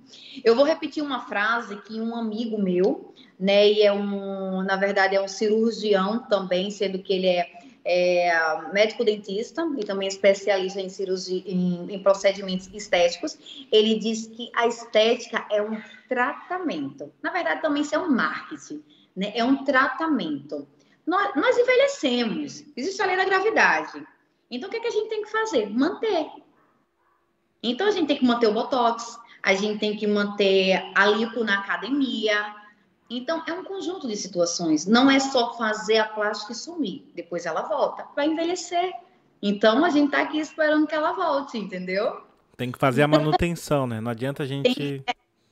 Eu 0.44 0.54
vou 0.54 0.64
repetir 0.64 1.02
uma 1.02 1.26
frase 1.26 1.74
que 1.82 2.00
um 2.00 2.14
amigo 2.14 2.62
meu, 2.62 3.12
né, 3.38 3.68
e 3.68 3.82
é 3.82 3.92
um, 3.92 4.62
na 4.62 4.76
verdade, 4.76 5.16
é 5.16 5.20
um 5.20 5.26
cirurgião 5.26 6.20
também, 6.28 6.70
sendo 6.70 7.00
que 7.00 7.12
ele 7.12 7.26
é, 7.26 7.50
é 7.84 8.72
médico 8.72 9.04
dentista 9.04 9.68
e 9.76 9.84
também 9.84 10.06
especialista 10.06 10.80
em 10.80 10.88
cirurgia, 10.88 11.42
em, 11.44 11.92
em 11.92 11.98
procedimentos 12.04 12.70
estéticos. 12.72 13.66
Ele 13.72 13.98
diz 13.98 14.28
que 14.28 14.48
a 14.54 14.68
estética 14.68 15.44
é 15.50 15.60
um 15.60 15.76
tratamento. 16.08 17.12
Na 17.20 17.32
verdade, 17.32 17.62
também 17.62 17.82
isso 17.82 17.96
é 17.96 17.98
um 17.98 18.08
marketing 18.08 18.80
né? 19.18 19.32
É 19.34 19.42
um 19.42 19.64
tratamento. 19.64 20.66
Nós, 21.04 21.34
nós 21.34 21.58
envelhecemos, 21.58 22.64
existe 22.76 23.02
a 23.02 23.06
lei 23.06 23.16
da 23.16 23.24
gravidade. 23.24 24.06
Então, 24.48 24.68
o 24.68 24.70
que, 24.70 24.78
é 24.78 24.80
que 24.80 24.86
a 24.86 24.92
gente 24.92 25.08
tem 25.08 25.22
que 25.22 25.30
fazer? 25.30 25.68
Manter. 25.68 26.30
Então, 27.60 27.88
a 27.88 27.90
gente 27.90 28.06
tem 28.06 28.16
que 28.16 28.24
manter 28.24 28.46
o 28.46 28.52
botox, 28.52 29.18
a 29.42 29.54
gente 29.54 29.80
tem 29.80 29.96
que 29.96 30.06
manter 30.06 30.92
a 30.94 31.06
lipo 31.06 31.42
na 31.42 31.58
academia. 31.58 32.54
Então, 33.10 33.42
é 33.46 33.52
um 33.52 33.64
conjunto 33.64 34.06
de 34.06 34.16
situações. 34.16 34.86
Não 34.86 35.10
é 35.10 35.18
só 35.18 35.54
fazer 35.54 35.98
a 35.98 36.04
plástica 36.04 36.52
e 36.52 36.54
sumir. 36.54 37.10
Depois 37.14 37.44
ela 37.44 37.62
volta. 37.62 38.06
Vai 38.14 38.28
envelhecer. 38.28 38.92
Então, 39.42 39.84
a 39.84 39.90
gente 39.90 40.06
está 40.06 40.22
aqui 40.22 40.38
esperando 40.38 40.86
que 40.86 40.94
ela 40.94 41.12
volte, 41.12 41.58
entendeu? 41.58 42.22
Tem 42.56 42.70
que 42.70 42.78
fazer 42.78 43.02
a 43.02 43.08
manutenção, 43.08 43.86
né? 43.86 44.00
Não 44.00 44.12
adianta 44.12 44.44
a 44.44 44.46
gente. 44.46 44.74
Tem, 44.74 45.04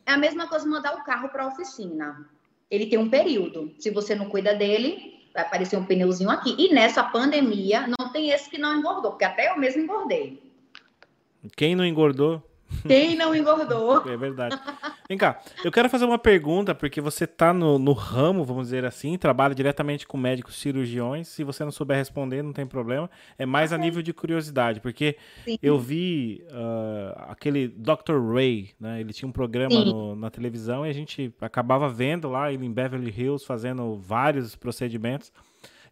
é 0.07 0.13
a 0.13 0.17
mesma 0.17 0.47
coisa 0.47 0.69
mandar 0.69 0.95
o 0.95 1.03
carro 1.03 1.29
para 1.29 1.45
a 1.45 1.49
oficina 1.49 2.36
ele 2.71 2.87
tem 2.87 2.99
um 2.99 3.09
período. 3.09 3.73
Se 3.79 3.91
você 3.91 4.15
não 4.15 4.29
cuida 4.29 4.55
dele, 4.55 5.21
vai 5.33 5.43
aparecer 5.43 5.77
um 5.77 5.85
pneuzinho 5.85 6.31
aqui. 6.31 6.55
E 6.59 6.73
nessa 6.73 7.03
pandemia, 7.03 7.87
não 7.99 8.11
tem 8.13 8.31
esse 8.31 8.51
que 8.51 8.59
não 8.59 8.79
engordou, 8.79 9.13
porque 9.13 9.25
até 9.25 9.51
eu 9.51 9.59
mesmo 9.59 9.83
engordei. 9.83 10.43
Quem 11.57 11.77
não 11.77 11.85
engordou? 11.85 12.43
Quem 12.87 13.17
não 13.17 13.35
engordou? 13.35 14.09
É 14.09 14.17
verdade. 14.17 14.59
Vem 15.09 15.17
cá, 15.17 15.41
eu 15.65 15.71
quero 15.71 15.89
fazer 15.89 16.05
uma 16.05 16.19
pergunta, 16.19 16.75
porque 16.75 17.01
você 17.01 17.25
está 17.25 17.53
no, 17.53 17.79
no, 17.79 17.93
ramo, 17.93 18.45
vamos 18.45 18.65
dizer 18.65 18.85
assim, 18.85 19.17
trabalha 19.17 19.55
diretamente 19.55 20.07
com 20.07 20.17
médicos 20.17 20.57
cirurgiões. 20.57 21.29
Se 21.29 21.45
você 21.45 21.65
não 21.65 21.71
souber 21.71 21.97
responder, 21.97 22.43
não 22.43 22.53
tem 22.53 22.67
problema. 22.67 23.09
É 23.39 23.47
mais 23.47 23.73
a 23.73 23.79
nível 23.79 24.03
de 24.03 24.13
curiosidade, 24.13 24.81
porque 24.81 25.17
Sim. 25.45 25.59
eu 25.63 25.79
vi 25.79 26.45
uh, 26.51 27.31
aquele 27.31 27.69
Dr. 27.69 28.19
Ray, 28.33 28.71
né? 28.81 29.01
Ele 29.01 29.13
tinha 29.13 29.29
um 29.29 29.33
programa 29.33 29.85
no, 29.85 30.17
na 30.17 30.31
televisão 30.31 30.85
e 30.85 30.91
a 30.91 30.95
gente 30.95 31.33
acabava 31.41 31.89
vendo 31.89 32.29
lá 32.29 32.53
ele 32.53 32.67
em 32.67 32.73
Beverly 32.73 33.15
Hills 33.17 33.47
fazendo 33.47 33.97
vários 33.97 34.57
procedimentos. 34.57 35.33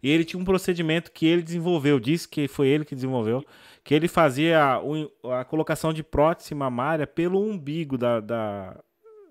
E 0.03 0.09
ele 0.09 0.23
tinha 0.23 0.39
um 0.39 0.45
procedimento 0.45 1.11
que 1.11 1.25
ele 1.25 1.41
desenvolveu, 1.41 1.99
disse 1.99 2.27
que 2.27 2.47
foi 2.47 2.67
ele 2.67 2.85
que 2.85 2.93
desenvolveu, 2.93 3.43
que 3.85 3.93
ele 3.93 4.07
fazia 4.07 4.59
a, 4.59 5.41
a 5.41 5.45
colocação 5.45 5.93
de 5.93 6.01
prótese 6.01 6.55
mamária 6.55 7.05
pelo 7.05 7.39
umbigo 7.39 7.99
da, 7.99 8.19
da, 8.19 8.79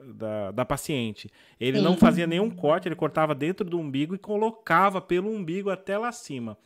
da, 0.00 0.50
da 0.52 0.64
paciente. 0.64 1.28
Ele 1.58 1.78
Sim. 1.78 1.84
não 1.84 1.96
fazia 1.96 2.24
nenhum 2.24 2.48
corte, 2.48 2.86
ele 2.86 2.94
cortava 2.94 3.34
dentro 3.34 3.68
do 3.68 3.76
umbigo 3.76 4.14
e 4.14 4.18
colocava 4.18 5.00
pelo 5.00 5.28
umbigo 5.28 5.70
até 5.70 5.98
lá 5.98 6.08
acima. 6.08 6.56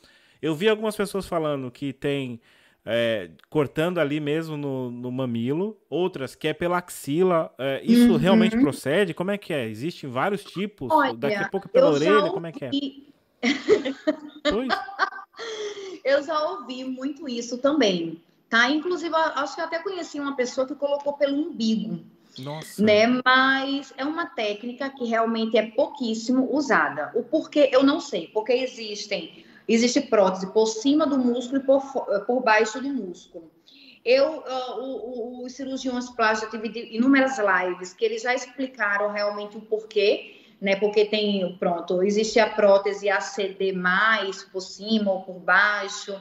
Eu 0.41 0.55
vi 0.55 0.69
algumas 0.69 0.95
pessoas 0.95 1.27
falando 1.27 1.71
que 1.71 1.95
tem 1.95 2.39
é, 2.85 3.31
cortando 3.49 3.99
ali 3.99 4.21
mesmo 4.21 4.59
no, 4.59 4.91
no, 4.91 5.11
mamilo, 5.11 5.81
outras 5.89 6.35
que 6.35 6.47
é 6.47 6.53
pela 6.53 6.77
axila. 6.77 7.51
É, 7.57 7.81
isso 7.83 8.13
uhum. 8.13 8.17
realmente 8.19 8.59
procede? 8.61 9.15
Como 9.15 9.31
é 9.31 9.39
que 9.39 9.55
é? 9.55 9.67
Existem 9.67 10.11
vários 10.11 10.45
tipos? 10.45 10.93
Olha, 10.93 11.15
Daqui 11.15 11.37
a 11.37 11.49
pouco 11.49 11.67
pela 11.71 11.91
orelha, 11.91 12.29
como 12.29 12.47
é 12.47 12.53
que 12.53 12.67
é? 12.67 12.71
Eu 16.05 16.23
já 16.23 16.43
ouvi 16.51 16.85
muito 16.85 17.29
isso 17.29 17.59
também, 17.59 18.23
tá? 18.49 18.71
Inclusive, 18.71 19.15
acho 19.15 19.55
que 19.55 19.61
eu 19.61 19.67
até 19.67 19.79
conheci 19.79 20.19
uma 20.19 20.35
pessoa 20.37 20.67
que 20.67 20.75
colocou 20.75 21.13
pelo 21.15 21.37
umbigo. 21.37 22.01
Nossa. 22.39 22.83
Né? 22.83 23.21
Mas 23.25 23.93
é 23.97 24.05
uma 24.05 24.27
técnica 24.27 24.91
que 24.91 25.05
realmente 25.05 25.57
é 25.57 25.71
pouquíssimo 25.71 26.55
usada. 26.55 27.11
O 27.15 27.23
porquê 27.23 27.69
eu 27.73 27.83
não 27.83 28.01
sei, 28.01 28.29
porque 28.29 28.53
existem 28.53 29.45
existe 29.67 30.01
prótese 30.01 30.51
por 30.53 30.67
cima 30.67 31.07
do 31.07 31.19
músculo 31.19 31.61
e 31.61 31.65
por, 31.65 31.83
por 32.27 32.43
baixo 32.43 32.81
do 32.81 32.89
músculo. 32.89 33.51
Eu, 34.03 34.39
uh, 34.39 35.45
os 35.45 35.53
cirurgiões 35.53 36.09
plásticos, 36.09 36.59
tive 36.59 36.97
inúmeras 36.97 37.37
lives 37.39 37.93
que 37.93 38.05
eles 38.05 38.23
já 38.23 38.35
explicaram 38.35 39.13
realmente 39.13 39.59
o 39.59 39.61
porquê 39.61 40.38
né? 40.61 40.77
Porque 40.77 41.05
tem, 41.05 41.57
pronto, 41.59 42.03
existe 42.03 42.39
a 42.41 42.51
prótese 42.51 43.09
ACD 43.09 43.73
mais 43.73 44.43
por 44.45 44.61
cima 44.61 45.13
ou 45.13 45.23
por 45.23 45.39
baixo. 45.39 46.19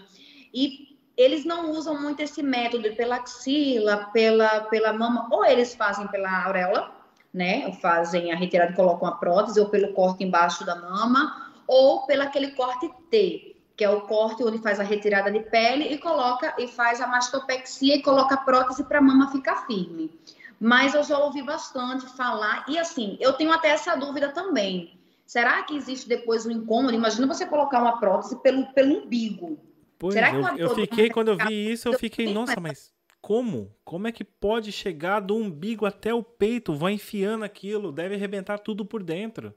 E 0.54 0.98
eles 1.16 1.44
não 1.44 1.72
usam 1.72 2.00
muito 2.00 2.22
esse 2.22 2.44
método 2.44 2.96
pela 2.96 3.18
axila, 3.18 4.10
pela, 4.14 4.62
pela 4.62 4.94
mama, 4.94 5.28
ou 5.32 5.44
eles 5.44 5.74
fazem 5.74 6.08
pela 6.08 6.46
auréola, 6.46 6.92
né? 7.34 7.72
Fazem 7.82 8.32
a 8.32 8.36
retirada 8.36 8.72
e 8.72 8.76
colocam 8.76 9.08
a 9.08 9.14
prótese, 9.14 9.60
ou 9.60 9.70
pelo 9.70 9.94
corte 9.94 10.24
embaixo 10.24 10.64
da 10.66 10.76
mama, 10.76 11.52
ou 11.68 12.06
pelo 12.06 12.24
aquele 12.24 12.52
corte 12.52 12.90
T, 13.10 13.56
que 13.76 13.84
é 13.84 13.90
o 13.90 14.02
corte 14.02 14.44
onde 14.44 14.60
faz 14.60 14.80
a 14.80 14.84
retirada 14.84 15.32
de 15.32 15.40
pele 15.40 15.86
e 15.86 15.98
coloca 15.98 16.54
e 16.58 16.68
faz 16.68 17.02
a 17.02 17.08
mastopexia 17.08 17.96
e 17.96 18.02
coloca 18.02 18.36
a 18.36 18.38
prótese 18.38 18.84
para 18.84 19.00
a 19.00 19.02
mama 19.02 19.32
ficar 19.32 19.68
firme 19.68 20.12
mas 20.60 20.94
eu 20.94 21.04
já 21.04 21.18
ouvi 21.20 21.42
bastante 21.42 22.06
falar, 22.16 22.66
e 22.68 22.78
assim, 22.78 23.18
eu 23.20 23.34
tenho 23.34 23.52
até 23.52 23.70
essa 23.70 23.96
dúvida 23.96 24.30
também. 24.30 24.98
Será 25.26 25.62
que 25.64 25.76
existe 25.76 26.08
depois 26.08 26.46
um 26.46 26.52
incômodo? 26.52 26.96
Imagina 26.96 27.28
você 27.28 27.46
colocar 27.46 27.82
uma 27.82 28.00
prótese 28.00 28.42
pelo, 28.42 28.66
pelo 28.74 29.04
umbigo. 29.04 29.60
Pois, 30.00 30.14
Será 30.14 30.30
que 30.30 30.38
eu, 30.38 30.70
eu 30.70 30.76
fiquei, 30.76 31.10
quando 31.10 31.30
eu 31.30 31.38
vi 31.38 31.72
isso, 31.72 31.88
eu 31.88 32.00
fiquei, 32.00 32.32
nossa, 32.32 32.60
mas 32.60 32.94
como? 33.20 33.76
Como 33.84 34.08
é 34.08 34.12
que 34.12 34.24
pode 34.24 34.72
chegar 34.72 35.20
do 35.20 35.36
umbigo 35.36 35.86
até 35.86 36.14
o 36.14 36.24
peito? 36.24 36.74
Vai 36.74 36.94
enfiando 36.94 37.44
aquilo, 37.44 37.92
deve 37.92 38.16
arrebentar 38.16 38.58
tudo 38.60 38.86
por 38.86 39.04
dentro. 39.04 39.54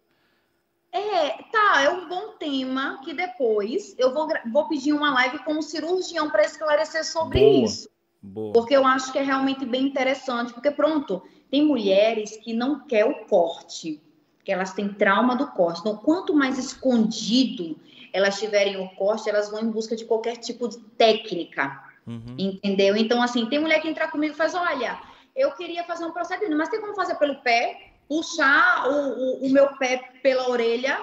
É, 0.93 1.43
tá, 1.53 1.83
é 1.83 1.89
um 1.89 2.09
bom 2.09 2.33
tema 2.33 3.01
que 3.05 3.15
depois 3.15 3.95
eu 3.97 4.13
vou, 4.13 4.27
vou 4.51 4.67
pedir 4.67 4.93
uma 4.93 5.13
live 5.15 5.39
com 5.45 5.53
um 5.53 5.63
cirurgião 5.63 6.29
para 6.31 6.43
esclarecer 6.43 7.05
sobre 7.05 7.39
Boa. 7.39 7.65
isso. 7.65 7.89
Boa. 8.23 8.53
Porque 8.53 8.77
eu 8.77 8.85
acho 8.87 9.13
que 9.13 9.19
é 9.19 9.23
realmente 9.23 9.65
bem 9.65 9.87
interessante, 9.87 10.53
porque 10.53 10.71
pronto, 10.71 11.23
tem 11.51 11.65
mulheres 11.65 12.37
que 12.37 12.53
não 12.53 12.87
quer 12.87 13.05
o 13.07 13.25
corte, 13.27 14.01
que 14.45 14.53
elas 14.53 14.73
têm 14.73 14.93
trauma 14.93 15.35
do 15.37 15.49
corte. 15.49 15.81
Então, 15.81 15.97
quanto 15.97 16.35
mais 16.35 16.59
escondido 16.59 17.79
elas 18.13 18.39
tiverem 18.39 18.77
o 18.77 18.89
corte, 18.97 19.29
elas 19.29 19.51
vão 19.51 19.61
em 19.61 19.71
busca 19.71 19.95
de 19.97 20.05
qualquer 20.05 20.37
tipo 20.37 20.69
de 20.69 20.79
técnica. 20.79 21.83
Uhum. 22.07 22.35
Entendeu? 22.39 22.97
Então, 22.97 23.23
assim, 23.23 23.47
tem 23.47 23.59
mulher 23.59 23.81
que 23.81 23.89
entra 23.89 24.09
comigo 24.09 24.35
e 24.35 24.37
faz, 24.37 24.55
olha, 24.55 25.01
eu 25.37 25.53
queria 25.53 25.85
fazer 25.85 26.05
um 26.05 26.13
procedimento, 26.13 26.57
mas 26.57 26.69
tem 26.69 26.81
como 26.81 26.95
fazer 26.95 27.15
pelo 27.17 27.37
pé? 27.37 27.93
Puxar 28.09 28.89
o, 28.89 29.43
o, 29.43 29.47
o 29.47 29.51
meu 29.51 29.69
pé 29.77 30.11
pela 30.23 30.49
orelha? 30.51 30.99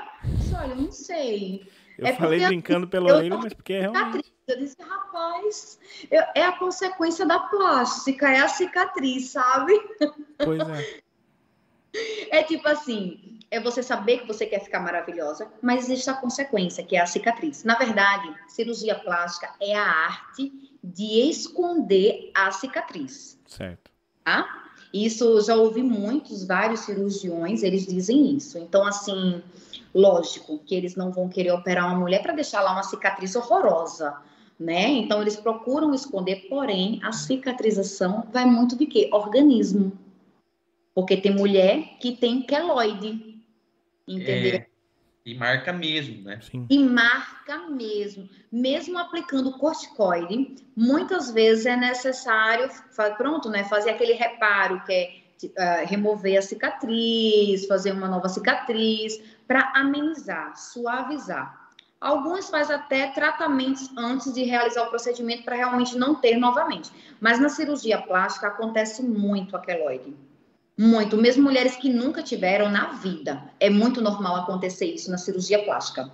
olha, 0.54 0.72
eu 0.72 0.76
não 0.76 0.92
sei. 0.92 1.66
Eu 1.98 2.08
é 2.08 2.14
falei 2.14 2.46
brincando 2.46 2.88
pela 2.88 3.16
orelha, 3.16 3.38
mas 3.38 3.54
porque 3.54 3.74
é 3.74 3.82
realmente. 3.82 4.32
Eu 4.48 4.58
disse, 4.58 4.78
rapaz, 4.82 5.80
eu, 6.10 6.24
é 6.36 6.44
a 6.44 6.54
consequência 6.54 7.26
da 7.26 7.40
plástica, 7.40 8.30
é 8.30 8.40
a 8.40 8.48
cicatriz, 8.48 9.32
sabe? 9.32 9.74
Pois 10.38 10.60
é. 10.60 11.02
É 12.30 12.44
tipo 12.44 12.68
assim, 12.68 13.40
é 13.50 13.60
você 13.60 13.82
saber 13.82 14.20
que 14.20 14.28
você 14.28 14.46
quer 14.46 14.60
ficar 14.64 14.80
maravilhosa, 14.80 15.52
mas 15.64 15.86
existe 15.86 16.10
a 16.10 16.14
consequência, 16.14 16.84
que 16.84 16.96
é 16.96 17.02
a 17.02 17.08
cicatriz. 17.08 17.64
Na 17.64 17.76
verdade, 17.76 18.32
cirurgia 18.48 18.94
plástica 18.94 19.52
é 19.60 19.74
a 19.74 19.84
arte 19.84 20.52
de 20.84 21.30
esconder 21.30 22.30
a 22.36 22.52
cicatriz. 22.52 23.40
Certo. 23.48 23.90
Tá? 24.24 24.68
Isso 24.94 25.42
já 25.42 25.56
ouvi 25.56 25.82
muitos, 25.82 26.46
vários 26.46 26.82
cirurgiões, 26.82 27.64
eles 27.64 27.86
dizem 27.86 28.36
isso. 28.36 28.58
Então, 28.58 28.86
assim, 28.86 29.42
lógico 29.98 30.60
que 30.60 30.76
eles 30.76 30.96
não 30.96 31.12
vão 31.12 31.28
querer 31.28 31.52
operar 31.52 31.88
uma 31.88 32.00
mulher 32.00 32.22
para 32.22 32.34
deixar 32.34 32.62
lá 32.62 32.72
uma 32.72 32.84
cicatriz 32.84 33.36
horrorosa, 33.36 34.16
né? 34.60 34.88
Então, 34.90 35.22
eles 35.22 35.36
procuram 35.36 35.94
esconder, 35.94 36.48
porém, 36.48 37.00
a 37.04 37.12
cicatrização 37.12 38.28
vai 38.32 38.46
muito 38.46 38.78
de 38.78 38.86
quê? 38.86 39.10
Organismo. 39.12 39.92
Porque 40.94 41.18
tem 41.18 41.34
mulher 41.34 41.98
que 42.00 42.16
tem 42.16 42.44
queloide, 42.44 43.42
entendeu? 44.08 44.56
É, 44.58 44.68
e 45.26 45.34
marca 45.34 45.74
mesmo, 45.74 46.24
né? 46.24 46.40
Sim. 46.42 46.68
E 46.70 46.80
marca 46.80 47.68
mesmo. 47.68 48.30
Mesmo 48.52 49.00
aplicando 49.00 49.58
corticoide, 49.58 50.56
muitas 50.76 51.32
vezes 51.32 51.66
é 51.66 51.76
necessário, 51.76 52.70
pronto, 53.18 53.50
né? 53.50 53.64
Fazer 53.64 53.90
aquele 53.90 54.14
reparo 54.14 54.84
que 54.86 54.94
é 54.94 55.28
uh, 55.46 55.88
remover 55.88 56.38
a 56.38 56.42
cicatriz, 56.42 57.66
fazer 57.66 57.92
uma 57.92 58.08
nova 58.08 58.30
cicatriz, 58.30 59.22
para 59.48 59.72
amenizar, 59.76 60.58
suavizar. 60.58 61.68
Alguns 62.00 62.50
fazem 62.50 62.76
até 62.76 63.08
tratamentos 63.08 63.90
antes 63.98 64.32
de 64.34 64.44
realizar 64.44 64.84
o 64.84 64.90
procedimento 64.90 65.44
para 65.44 65.56
realmente 65.56 65.98
não 65.98 66.14
ter 66.14 66.38
novamente. 66.38 66.92
Mas 67.20 67.40
na 67.40 67.50
cirurgia 67.50 68.00
plástica 68.00 68.48
acontece 68.48 69.02
muito 69.02 69.56
a 69.56 69.60
queloide. 69.60 70.14
Muito, 70.78 71.18
mesmo 71.18 71.44
mulheres 71.44 71.76
que 71.76 71.90
nunca 71.90 72.22
tiveram 72.22 72.70
na 72.70 72.92
vida. 72.94 73.50
É 73.60 73.68
muito 73.68 74.00
normal 74.00 74.36
acontecer 74.36 74.86
isso 74.86 75.10
na 75.10 75.18
cirurgia 75.18 75.64
plástica. 75.64 76.12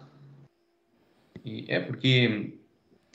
É 1.67 1.81
porque 1.81 2.53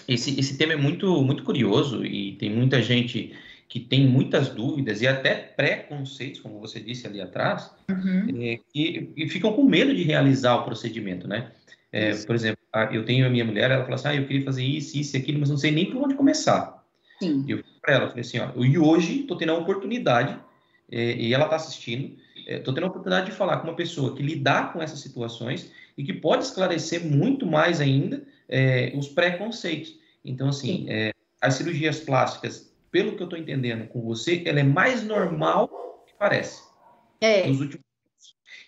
esse, 0.07 0.39
esse 0.39 0.59
tema 0.59 0.75
é 0.75 0.77
muito, 0.77 1.23
muito 1.23 1.43
curioso 1.43 2.05
e 2.05 2.37
tem 2.37 2.51
muita 2.51 2.83
gente 2.83 3.35
que 3.69 3.79
tem 3.79 4.07
muitas 4.07 4.49
dúvidas 4.49 5.03
e 5.03 5.07
até 5.07 5.35
preconceitos, 5.35 6.41
como 6.41 6.59
você 6.59 6.81
disse 6.81 7.07
ali 7.07 7.21
atrás, 7.21 7.71
uhum. 7.91 8.43
é, 8.43 8.59
e, 8.75 9.13
e, 9.15 9.29
ficam 9.29 9.53
com 9.53 9.63
medo 9.63 9.95
de 9.95 10.03
realizar 10.03 10.57
o 10.57 10.65
procedimento, 10.65 11.29
né? 11.29 11.53
É, 11.93 12.15
por 12.25 12.35
exemplo, 12.35 12.59
eu 12.93 13.05
tenho 13.05 13.27
a 13.27 13.31
minha 13.31 13.45
mulher, 13.45 13.71
ela 13.71 13.83
fala 13.83 13.95
assim, 13.95 14.09
ah, 14.09 14.15
eu 14.15 14.27
queria 14.27 14.45
fazer 14.45 14.65
isso, 14.65 14.99
isso 14.99 15.17
e 15.17 15.21
aquilo, 15.21 15.41
mas 15.41 15.51
não 15.51 15.57
sei 15.57 15.71
nem 15.71 15.91
por 15.91 16.03
onde 16.03 16.15
começar. 16.15 16.85
Sim. 17.19 17.45
E 17.47 17.51
eu 17.51 17.59
falei 17.59 17.79
para 17.81 17.95
ela, 17.95 18.05
eu 18.05 18.09
falei 18.09 18.23
assim, 18.23 18.39
ó, 18.39 18.65
e 18.65 18.79
hoje 18.79 19.21
estou 19.21 19.37
tendo 19.37 19.53
a 19.53 19.59
oportunidade 19.59 20.39
é, 20.91 21.17
e 21.17 21.35
ela 21.35 21.45
está 21.45 21.57
assistindo, 21.57 22.17
estou 22.47 22.73
é, 22.73 22.75
tendo 22.75 22.85
a 22.85 22.89
oportunidade 22.89 23.31
de 23.31 23.37
falar 23.37 23.59
com 23.59 23.69
uma 23.69 23.77
pessoa 23.77 24.15
que 24.15 24.23
lidar 24.23 24.73
com 24.73 24.83
essas 24.83 25.01
situações 25.01 25.71
e 25.97 26.05
que 26.05 26.13
pode 26.13 26.45
esclarecer 26.45 27.05
muito 27.05 27.45
mais 27.45 27.81
ainda 27.81 28.23
é, 28.49 28.93
os 28.95 29.09
preconceitos. 29.09 29.99
Então, 30.25 30.49
assim, 30.49 30.87
é, 30.89 31.13
as 31.41 31.55
cirurgias 31.55 32.01
plásticas, 32.01 32.68
pelo 32.91 33.17
que 33.17 33.23
eu 33.23 33.25
estou 33.25 33.39
entendendo 33.39 33.89
com 33.89 34.03
você, 34.03 34.43
ela 34.47 34.61
é 34.61 34.65
mais 34.65 35.03
normal 35.03 36.05
que 36.07 36.15
parece. 36.19 36.63
É. 37.21 37.47
Nos 37.47 37.61
últimos 37.61 37.89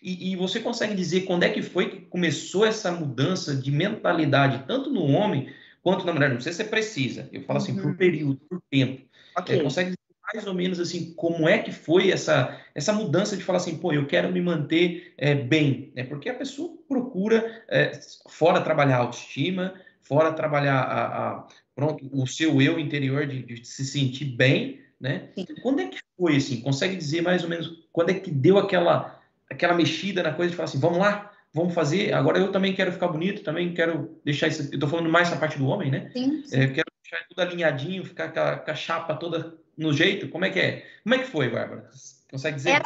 e, 0.03 0.33
e, 0.33 0.37
você 0.37 0.61
consegue 0.61 0.95
dizer 0.95 1.23
quando 1.23 1.43
é 1.43 1.51
que 1.51 1.61
foi 1.61 1.91
que 1.91 2.01
começou 2.07 2.65
essa 2.65 2.91
mudança 2.91 3.55
de 3.55 3.71
mentalidade, 3.71 4.65
tanto 4.67 4.89
no 4.89 5.05
homem 5.05 5.53
quanto 5.83 6.07
na 6.07 6.13
mulher? 6.13 6.33
Não 6.33 6.41
sei 6.41 6.53
se 6.53 6.59
você 6.59 6.65
precisa, 6.65 7.29
eu 7.31 7.43
falo 7.43 7.59
assim, 7.59 7.75
por 7.75 7.87
uhum. 7.87 7.97
período, 7.97 8.41
por 8.49 8.63
tempo. 8.71 9.03
Okay. 9.37 9.59
É, 9.59 9.63
consegue 9.63 9.95
mais 10.33 10.47
ou 10.47 10.55
menos 10.55 10.81
assim 10.81 11.13
como 11.15 11.49
é 11.49 11.59
que 11.59 11.73
foi 11.73 12.11
essa, 12.11 12.59
essa 12.75 12.93
mudança 12.93 13.37
de 13.37 13.43
falar 13.43 13.59
assim, 13.59 13.77
pô, 13.77 13.93
eu 13.93 14.07
quero 14.07 14.33
me 14.33 14.41
manter 14.41 15.13
é, 15.19 15.35
bem, 15.35 15.93
né? 15.95 16.05
Porque 16.05 16.29
a 16.29 16.35
pessoa 16.35 16.79
procura 16.89 17.63
é, 17.69 17.93
fora 18.29 18.61
trabalhar 18.61 18.97
a 18.97 19.01
autoestima, 19.01 19.75
fora 20.01 20.33
trabalhar 20.33 20.81
a, 20.81 21.29
a, 21.31 21.49
pronto, 21.75 22.09
o 22.13 22.27
seu 22.27 22.61
eu 22.61 22.79
interior 22.79 23.27
de, 23.27 23.43
de 23.43 23.65
se 23.65 23.85
sentir 23.85 24.25
bem, 24.25 24.81
né? 25.01 25.31
Sim. 25.35 25.47
Quando 25.63 25.81
é 25.81 25.87
que 25.87 25.99
foi 26.17 26.37
assim? 26.37 26.61
Consegue 26.61 26.97
dizer 26.97 27.23
mais 27.23 27.43
ou 27.43 27.49
menos 27.49 27.85
quando 27.93 28.11
é 28.11 28.15
que 28.15 28.31
deu 28.31 28.59
aquela 28.59 29.19
aquela 29.51 29.75
mexida 29.75 30.23
na 30.23 30.33
coisa 30.33 30.51
de 30.51 30.57
falar 30.57 30.69
assim, 30.69 30.79
vamos 30.79 30.99
lá, 30.99 31.33
vamos 31.53 31.75
fazer. 31.75 32.13
Agora 32.13 32.39
eu 32.39 32.53
também 32.53 32.75
quero 32.75 32.93
ficar 32.93 33.09
bonito, 33.09 33.43
também 33.43 33.75
quero 33.75 34.21
deixar 34.25 34.49
isso. 34.49 34.69
Eu 34.73 34.79
tô 34.79 34.87
falando 34.87 35.11
mais 35.11 35.29
essa 35.29 35.39
parte 35.39 35.59
do 35.59 35.67
homem, 35.67 35.91
né? 35.91 36.11
Sim. 36.13 36.43
sim. 36.45 36.57
É, 36.57 36.67
quero 36.69 36.87
deixar 37.03 37.27
tudo 37.29 37.41
alinhadinho, 37.41 38.05
ficar 38.05 38.33
com 38.33 38.41
a, 38.41 38.57
com 38.57 38.71
a 38.71 38.75
chapa 38.75 39.15
toda 39.17 39.59
no 39.77 39.93
jeito? 39.93 40.29
Como 40.29 40.45
é 40.45 40.51
que 40.51 40.61
é? 40.61 40.87
Como 41.03 41.15
é 41.15 41.19
que 41.19 41.27
foi, 41.27 41.49
Bárbara? 41.49 41.91
Consegue 42.31 42.57
dizer? 42.57 42.71
É, 42.71 42.83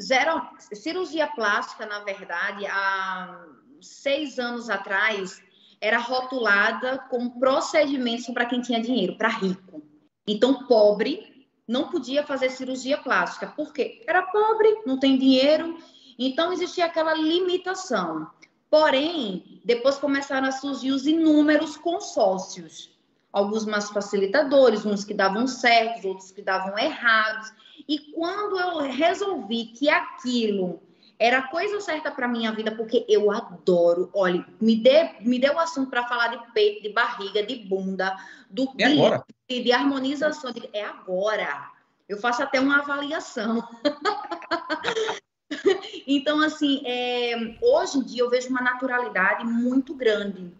zero, 0.00 0.40
cirurgia 0.72 1.26
plástica, 1.26 1.84
na 1.86 2.04
verdade, 2.04 2.64
há 2.66 3.44
seis 3.80 4.38
anos 4.38 4.70
atrás, 4.70 5.42
era 5.80 5.98
rotulada 5.98 6.98
como 7.10 7.38
procedimento 7.38 8.32
para 8.32 8.46
quem 8.46 8.60
tinha 8.60 8.80
dinheiro, 8.80 9.16
para 9.16 9.28
rico. 9.28 9.82
Então, 10.26 10.66
pobre 10.66 11.46
não 11.68 11.88
podia 11.88 12.24
fazer 12.24 12.50
cirurgia 12.50 12.98
plástica. 12.98 13.48
Por 13.48 13.72
quê? 13.72 14.02
Era 14.06 14.22
pobre, 14.22 14.82
não 14.86 14.98
tem 14.98 15.18
dinheiro. 15.18 15.76
Então, 16.18 16.52
existia 16.52 16.86
aquela 16.86 17.14
limitação. 17.14 18.30
Porém, 18.70 19.60
depois 19.64 19.98
começaram 19.98 20.48
a 20.48 20.52
surgir 20.52 20.92
os 20.92 21.06
inúmeros 21.06 21.76
consórcios 21.76 22.96
alguns 23.36 23.66
mais 23.66 23.90
facilitadores, 23.90 24.86
uns 24.86 25.04
que 25.04 25.12
davam 25.12 25.46
certos, 25.46 26.06
outros 26.06 26.30
que 26.30 26.40
davam 26.40 26.78
errados. 26.78 27.52
E 27.86 27.98
quando 28.12 28.58
eu 28.58 28.78
resolvi 28.90 29.66
que 29.66 29.90
aquilo 29.90 30.80
era 31.18 31.38
a 31.38 31.48
coisa 31.48 31.80
certa 31.80 32.10
para 32.10 32.28
minha 32.28 32.52
vida, 32.52 32.74
porque 32.74 33.04
eu 33.08 33.30
adoro, 33.30 34.10
olha, 34.12 34.46
me 34.60 34.76
dê, 34.76 35.10
me 35.20 35.38
dê 35.38 35.50
o 35.50 35.58
assunto 35.58 35.90
para 35.90 36.06
falar 36.06 36.28
de 36.28 36.52
peito, 36.52 36.82
de 36.82 36.90
barriga, 36.90 37.42
de 37.42 37.56
bunda, 37.56 38.16
do 38.50 38.70
é 38.78 38.84
agora. 38.84 39.24
de, 39.48 39.62
de 39.62 39.72
harmonização, 39.72 40.52
de, 40.52 40.68
é 40.72 40.84
agora. 40.84 41.70
Eu 42.08 42.18
faço 42.18 42.42
até 42.42 42.60
uma 42.60 42.78
avaliação. 42.78 43.66
então, 46.06 46.40
assim, 46.40 46.82
é, 46.84 47.56
hoje 47.62 47.98
em 47.98 48.02
dia 48.02 48.22
eu 48.22 48.30
vejo 48.30 48.48
uma 48.48 48.60
naturalidade 48.60 49.44
muito 49.44 49.94
grande 49.94 50.52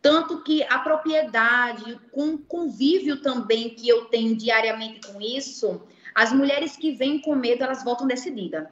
tanto 0.00 0.42
que 0.42 0.62
a 0.62 0.78
propriedade, 0.78 1.98
com 2.12 2.34
o 2.34 2.38
convívio 2.38 3.20
também 3.20 3.70
que 3.70 3.88
eu 3.88 4.06
tenho 4.06 4.36
diariamente 4.36 5.06
com 5.06 5.20
isso, 5.20 5.82
as 6.14 6.32
mulheres 6.32 6.76
que 6.76 6.92
vêm 6.92 7.20
com 7.20 7.34
medo, 7.34 7.64
elas 7.64 7.84
voltam 7.84 8.06
decididas. 8.06 8.68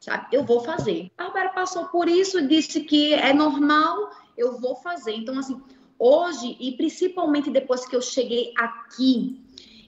Sabe? 0.00 0.28
Eu 0.32 0.44
vou 0.44 0.60
fazer. 0.60 1.10
A 1.18 1.24
Bárbara 1.24 1.50
passou 1.50 1.84
por 1.86 2.08
isso, 2.08 2.46
disse 2.48 2.80
que 2.80 3.12
é 3.12 3.34
normal, 3.34 4.10
eu 4.36 4.58
vou 4.58 4.74
fazer. 4.76 5.12
Então, 5.12 5.38
assim, 5.38 5.60
hoje, 5.98 6.56
e 6.58 6.72
principalmente 6.72 7.50
depois 7.50 7.86
que 7.86 7.94
eu 7.94 8.00
cheguei 8.00 8.52
aqui, 8.56 9.38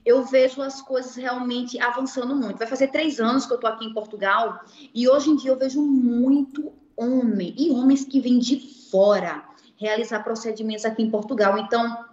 eu 0.04 0.22
vejo 0.24 0.60
as 0.60 0.82
coisas 0.82 1.14
realmente 1.14 1.80
avançando 1.80 2.36
muito. 2.36 2.58
Vai 2.58 2.66
fazer 2.66 2.88
três 2.88 3.20
anos 3.20 3.46
que 3.46 3.52
eu 3.52 3.56
estou 3.56 3.70
aqui 3.70 3.86
em 3.86 3.94
Portugal, 3.94 4.60
e 4.94 5.08
hoje 5.08 5.30
em 5.30 5.36
dia 5.36 5.50
eu 5.50 5.58
vejo 5.58 5.80
muito 5.80 6.72
homem, 6.94 7.54
e 7.56 7.70
homens 7.70 8.04
que 8.04 8.20
vêm 8.20 8.38
de 8.38 8.90
fora 8.90 9.42
realizar 9.76 10.22
procedimentos 10.22 10.84
aqui 10.84 11.02
em 11.02 11.10
Portugal. 11.10 11.56
Então, 11.56 12.04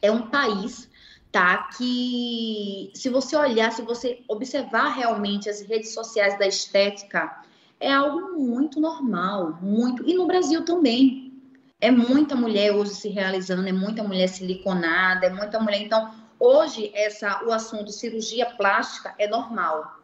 é 0.00 0.12
um 0.12 0.28
país 0.28 0.88
tá? 1.32 1.70
Que 1.76 2.92
se 2.94 3.08
você 3.08 3.34
olhar, 3.34 3.72
se 3.72 3.82
você 3.82 4.22
observar 4.28 4.90
realmente 4.90 5.48
as 5.48 5.62
redes 5.62 5.94
sociais 5.94 6.38
da 6.38 6.46
estética, 6.46 7.42
é 7.80 7.90
algo 7.90 8.38
muito 8.38 8.78
normal, 8.78 9.58
muito. 9.60 10.08
E 10.08 10.14
no 10.14 10.26
Brasil 10.26 10.64
também. 10.64 11.32
É 11.80 11.90
muita 11.90 12.36
mulher 12.36 12.72
hoje 12.72 12.94
se 12.94 13.08
realizando, 13.08 13.66
é 13.66 13.72
muita 13.72 14.04
mulher 14.04 14.28
siliconada, 14.28 15.26
é 15.26 15.30
muita 15.30 15.58
mulher. 15.58 15.82
Então, 15.82 16.14
hoje 16.38 16.92
essa 16.94 17.42
o 17.44 17.50
assunto 17.50 17.90
cirurgia 17.90 18.46
plástica 18.46 19.12
é 19.18 19.26
normal. 19.26 20.00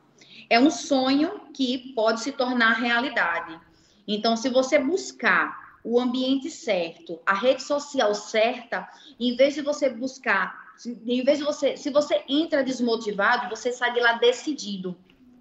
É 0.51 0.59
um 0.59 0.73
sonho 0.73 1.41
que 1.55 1.93
pode 1.95 2.21
se 2.21 2.33
tornar 2.33 2.73
realidade. 2.73 3.61
Então, 4.09 4.37
se 4.37 4.49
você 4.49 4.77
buscar 4.81 5.79
o 5.85 6.01
ambiente 6.01 6.51
certo, 6.51 7.21
a 7.25 7.35
rede 7.35 7.63
social 7.63 8.13
certa, 8.13 8.89
em 9.21 9.37
vez 9.37 9.55
de 9.55 9.63
você 9.63 9.89
buscar, 9.89 10.68
em 10.87 11.25
vez 11.25 11.39
de 11.39 11.45
você, 11.45 11.77
se 11.77 11.91
você 11.91 12.23
entra 12.29 12.63
desmotivado, 12.63 13.49
você 13.49 13.73
sai 13.73 13.93
de 13.93 14.01
lá 14.01 14.15
decidido, 14.15 14.97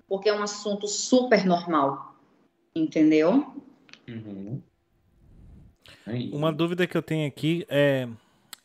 porque 0.08 0.30
é 0.30 0.34
um 0.34 0.42
assunto 0.42 0.88
super 0.88 1.46
normal, 1.46 2.16
entendeu? 2.76 3.54
Uhum. 4.08 4.62
Uma 6.32 6.52
dúvida 6.52 6.88
que 6.88 6.98
eu 6.98 7.02
tenho 7.02 7.28
aqui 7.28 7.66
é, 7.70 8.08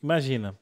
imagina, 0.02 0.56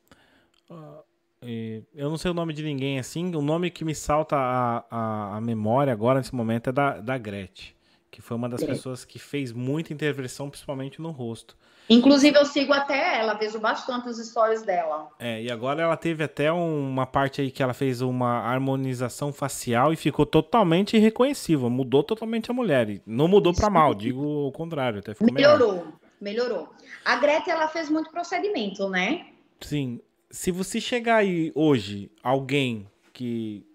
eu 1.94 2.10
não 2.10 2.16
sei 2.16 2.30
o 2.30 2.34
nome 2.34 2.52
de 2.52 2.62
ninguém 2.62 2.98
assim, 2.98 3.34
o 3.34 3.42
nome 3.42 3.70
que 3.70 3.84
me 3.84 3.94
salta 3.94 4.36
a, 4.36 4.84
a, 4.90 5.36
a 5.36 5.40
memória 5.40 5.92
agora 5.92 6.18
nesse 6.18 6.34
momento 6.34 6.70
é 6.70 6.72
da, 6.72 7.00
da 7.00 7.16
Gretchen. 7.18 7.74
que 8.10 8.20
foi 8.20 8.36
uma 8.36 8.48
das 8.48 8.62
é. 8.62 8.66
pessoas 8.66 9.04
que 9.04 9.18
fez 9.18 9.52
muita 9.52 9.92
intervenção, 9.92 10.50
principalmente 10.50 11.00
no 11.00 11.10
rosto. 11.10 11.56
Inclusive, 11.90 12.38
eu 12.38 12.46
sigo 12.46 12.72
até 12.72 13.18
ela, 13.18 13.34
vejo 13.34 13.58
bastante 13.58 14.08
os 14.08 14.16
stories 14.16 14.62
dela. 14.62 15.08
É, 15.18 15.42
e 15.42 15.50
agora 15.50 15.82
ela 15.82 15.96
teve 15.96 16.22
até 16.22 16.52
uma 16.52 17.04
parte 17.04 17.40
aí 17.40 17.50
que 17.50 17.60
ela 17.60 17.74
fez 17.74 18.00
uma 18.00 18.38
harmonização 18.42 19.32
facial 19.32 19.92
e 19.92 19.96
ficou 19.96 20.24
totalmente 20.24 20.96
irreconhecível. 20.96 21.68
Mudou 21.68 22.04
totalmente 22.04 22.48
a 22.48 22.54
mulher. 22.54 23.00
Não 23.04 23.26
mudou 23.26 23.52
para 23.52 23.68
mal, 23.68 23.92
digo 23.92 24.46
o 24.46 24.52
contrário, 24.52 25.00
até 25.00 25.14
ficou 25.14 25.32
melhorou. 25.32 25.72
Melhor. 25.72 25.92
Melhorou. 26.20 26.68
A 27.04 27.16
Greta, 27.16 27.50
ela 27.50 27.66
fez 27.66 27.90
muito 27.90 28.10
procedimento, 28.10 28.88
né? 28.88 29.26
Sim. 29.60 30.00
Se 30.30 30.52
você 30.52 30.80
chegar 30.80 31.16
aí 31.16 31.50
hoje, 31.56 32.08
alguém 32.22 32.86
que 33.12 33.66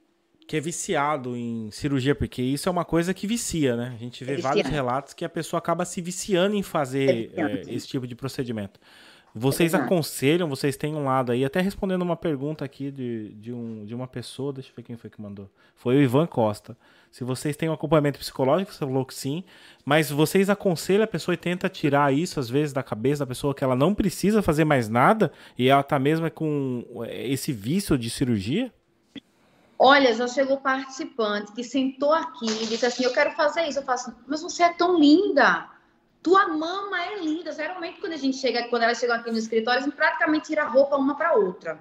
que 0.47 0.55
é 0.55 0.59
viciado 0.59 1.35
em 1.35 1.69
cirurgia, 1.71 2.13
porque 2.13 2.41
isso 2.41 2.69
é 2.69 2.71
uma 2.71 2.85
coisa 2.85 3.13
que 3.13 3.25
vicia, 3.25 3.75
né? 3.75 3.93
A 3.95 3.97
gente 3.97 4.23
vê 4.23 4.33
é 4.33 4.37
vários 4.37 4.67
relatos 4.67 5.13
que 5.13 5.25
a 5.25 5.29
pessoa 5.29 5.57
acaba 5.57 5.85
se 5.85 6.01
viciando 6.01 6.55
em 6.55 6.63
fazer 6.63 7.31
é 7.35 7.41
é, 7.41 7.63
esse 7.67 7.87
tipo 7.87 8.05
de 8.05 8.15
procedimento. 8.15 8.79
Vocês 9.37 9.73
é 9.73 9.77
aconselham, 9.77 10.47
vocês 10.47 10.77
têm 10.77 10.95
um 10.95 11.03
lado 11.03 11.33
aí, 11.33 11.43
até 11.43 11.59
respondendo 11.59 12.03
uma 12.03 12.15
pergunta 12.15 12.63
aqui 12.63 12.89
de, 12.89 13.33
de, 13.33 13.51
um, 13.51 13.83
de 13.83 13.93
uma 13.93 14.07
pessoa, 14.07 14.53
deixa 14.53 14.69
eu 14.69 14.75
ver 14.77 14.83
quem 14.83 14.95
foi 14.95 15.09
que 15.09 15.21
mandou. 15.21 15.49
Foi 15.75 15.97
o 15.97 16.01
Ivan 16.01 16.25
Costa. 16.25 16.77
Se 17.11 17.25
vocês 17.25 17.57
têm 17.57 17.67
um 17.67 17.73
acompanhamento 17.73 18.17
psicológico, 18.17 18.71
você 18.71 18.79
falou 18.79 19.05
que 19.05 19.13
sim, 19.13 19.43
mas 19.83 20.09
vocês 20.09 20.49
aconselham 20.49 21.03
a 21.03 21.07
pessoa 21.07 21.33
e 21.33 21.37
tenta 21.37 21.67
tirar 21.67 22.13
isso, 22.13 22.39
às 22.39 22.49
vezes, 22.49 22.71
da 22.71 22.81
cabeça 22.81 23.25
da 23.25 23.27
pessoa, 23.27 23.53
que 23.53 23.63
ela 23.63 23.75
não 23.75 23.93
precisa 23.93 24.41
fazer 24.41 24.63
mais 24.63 24.87
nada 24.87 25.31
e 25.57 25.67
ela 25.67 25.83
tá 25.83 25.99
mesmo 25.99 26.31
com 26.31 26.85
esse 27.09 27.51
vício 27.51 27.97
de 27.97 28.09
cirurgia? 28.09 28.71
Olha, 29.77 30.13
já 30.15 30.27
chegou 30.27 30.57
participante 30.57 31.51
que 31.51 31.63
sentou 31.63 32.13
aqui 32.13 32.45
e 32.45 32.65
disse 32.65 32.85
assim: 32.85 33.03
Eu 33.03 33.13
quero 33.13 33.31
fazer 33.31 33.67
isso. 33.67 33.79
Eu 33.79 33.83
faço, 33.83 34.15
mas 34.25 34.41
você 34.41 34.63
é 34.63 34.73
tão 34.73 34.97
linda. 34.97 35.69
Tua 36.23 36.47
mama 36.47 37.03
é 37.03 37.19
linda. 37.19 37.51
Geralmente, 37.51 37.99
quando 37.99 38.13
a 38.13 38.17
gente 38.17 38.37
chega, 38.37 38.67
quando 38.69 38.83
elas 38.83 38.97
chegam 38.97 39.15
aqui 39.15 39.29
no 39.29 39.37
escritório, 39.37 39.81
a 39.81 39.83
gente 39.83 39.95
praticamente 39.95 40.47
tira 40.47 40.63
a 40.63 40.67
roupa 40.67 40.95
uma 40.95 41.15
para 41.15 41.33
outra. 41.33 41.79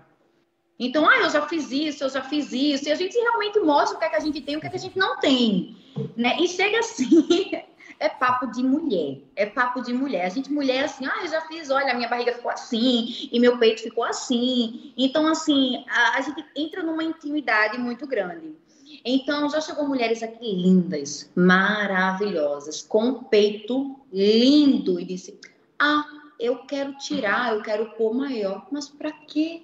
Então, 0.78 1.08
ah, 1.08 1.18
eu 1.18 1.30
já 1.30 1.46
fiz 1.46 1.70
isso, 1.70 2.02
eu 2.04 2.08
já 2.08 2.22
fiz 2.22 2.52
isso. 2.52 2.88
E 2.88 2.92
a 2.92 2.96
gente 2.96 3.16
realmente 3.16 3.60
mostra 3.60 3.96
o 3.96 3.98
que 3.98 4.04
é 4.04 4.10
que 4.10 4.16
a 4.16 4.20
gente 4.20 4.40
tem 4.40 4.56
o 4.56 4.60
que 4.60 4.66
é 4.66 4.70
que 4.70 4.76
a 4.76 4.80
gente 4.80 4.98
não 4.98 5.18
tem. 5.18 5.76
Né? 6.16 6.36
E 6.40 6.48
chega 6.48 6.80
assim. 6.80 7.64
é 7.98 8.08
papo 8.08 8.46
de 8.46 8.62
mulher. 8.62 9.18
É 9.36 9.46
papo 9.46 9.82
de 9.82 9.92
mulher. 9.92 10.26
A 10.26 10.28
gente, 10.28 10.52
mulher, 10.52 10.84
assim, 10.84 11.06
ah, 11.06 11.20
eu 11.22 11.28
já 11.28 11.40
fiz, 11.42 11.70
olha, 11.70 11.92
a 11.92 11.94
minha 11.94 12.08
barriga 12.08 12.32
ficou 12.32 12.50
assim, 12.50 13.28
e 13.30 13.40
meu 13.40 13.58
peito 13.58 13.82
ficou 13.82 14.04
assim. 14.04 14.92
Então, 14.96 15.26
assim, 15.26 15.84
a, 15.88 16.18
a 16.18 16.20
gente 16.20 16.44
entra 16.56 16.82
numa 16.82 17.04
intimidade 17.04 17.78
muito 17.78 18.06
grande. 18.06 18.54
Então, 19.04 19.48
já 19.50 19.60
chegou 19.60 19.86
mulheres 19.86 20.22
aqui 20.22 20.54
lindas, 20.54 21.30
maravilhosas, 21.34 22.82
com 22.82 23.24
peito 23.24 23.96
lindo, 24.12 24.98
e 24.98 25.04
disse: 25.04 25.38
Ah, 25.78 26.04
eu 26.38 26.58
quero 26.58 26.96
tirar, 26.98 27.54
eu 27.54 27.62
quero 27.62 27.90
pôr 27.92 28.14
maior. 28.14 28.66
Mas 28.70 28.88
para 28.88 29.12
quê? 29.12 29.62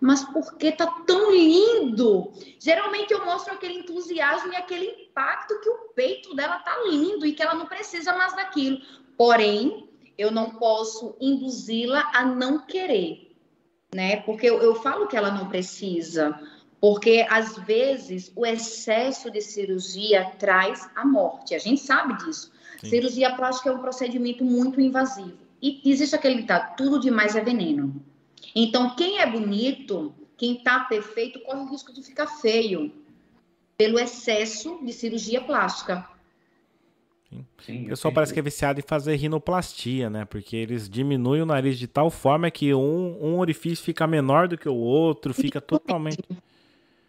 Mas 0.00 0.24
porque 0.24 0.72
tá 0.72 0.86
tão 1.06 1.32
lindo. 1.32 2.32
Geralmente 2.58 3.12
eu 3.12 3.24
mostro 3.24 3.54
aquele 3.54 3.80
entusiasmo 3.80 4.52
e 4.52 4.56
aquele 4.56 4.86
impacto 4.86 5.60
que 5.60 5.68
o 5.68 5.88
peito 5.94 6.34
dela 6.34 6.58
tá 6.60 6.76
lindo 6.88 7.26
e 7.26 7.32
que 7.32 7.42
ela 7.42 7.54
não 7.54 7.66
precisa 7.66 8.12
mais 8.16 8.34
daquilo. 8.34 8.80
Porém, 9.16 9.88
eu 10.16 10.30
não 10.30 10.50
posso 10.50 11.16
induzi-la 11.20 12.10
a 12.14 12.24
não 12.24 12.60
querer, 12.60 13.34
né? 13.94 14.16
Porque 14.22 14.48
eu, 14.48 14.62
eu 14.62 14.74
falo 14.76 15.06
que 15.08 15.16
ela 15.16 15.30
não 15.30 15.48
precisa, 15.48 16.38
porque 16.80 17.26
às 17.28 17.56
vezes 17.58 18.32
o 18.36 18.46
excesso 18.46 19.30
de 19.30 19.40
cirurgia 19.40 20.32
traz 20.38 20.88
a 20.94 21.04
morte. 21.04 21.54
A 21.54 21.58
gente 21.58 21.80
sabe 21.80 22.16
disso. 22.24 22.52
Sim. 22.80 22.88
Cirurgia 22.88 23.34
plástica 23.34 23.70
é 23.70 23.72
um 23.72 23.80
procedimento 23.80 24.44
muito 24.44 24.80
invasivo. 24.80 25.36
E 25.60 25.80
existe 25.84 26.14
aquele 26.14 26.36
ditado, 26.36 26.76
tudo 26.76 27.00
demais 27.00 27.34
é 27.34 27.40
veneno. 27.40 28.00
Então, 28.54 28.94
quem 28.96 29.18
é 29.18 29.26
bonito, 29.26 30.14
quem 30.36 30.56
está 30.56 30.80
perfeito, 30.80 31.40
corre 31.40 31.60
o 31.60 31.70
risco 31.70 31.92
de 31.92 32.02
ficar 32.02 32.26
feio 32.26 32.92
pelo 33.76 33.98
excesso 33.98 34.80
de 34.84 34.92
cirurgia 34.92 35.40
plástica. 35.40 36.08
Sim. 37.30 37.44
Sim, 37.64 37.84
o 37.84 37.88
pessoal 37.90 38.12
parece 38.12 38.32
que 38.32 38.40
é 38.40 38.42
viciado 38.42 38.80
em 38.80 38.82
fazer 38.82 39.14
rinoplastia, 39.16 40.08
né? 40.08 40.24
Porque 40.24 40.56
eles 40.56 40.88
diminuem 40.88 41.42
o 41.42 41.46
nariz 41.46 41.78
de 41.78 41.86
tal 41.86 42.10
forma 42.10 42.50
que 42.50 42.72
um, 42.72 43.18
um 43.20 43.38
orifício 43.38 43.84
fica 43.84 44.06
menor 44.06 44.48
do 44.48 44.56
que 44.56 44.68
o 44.68 44.74
outro, 44.74 45.34
fica 45.34 45.60
totalmente. 45.60 46.24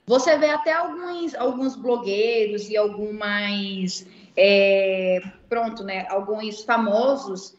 Você 0.06 0.38
vê 0.38 0.50
até 0.50 0.74
alguns, 0.74 1.36
alguns 1.36 1.76
blogueiros 1.76 2.68
e 2.70 2.76
algumas. 2.76 4.06
É, 4.36 5.22
pronto, 5.48 5.84
né? 5.84 6.06
Alguns 6.10 6.64
famosos. 6.64 7.56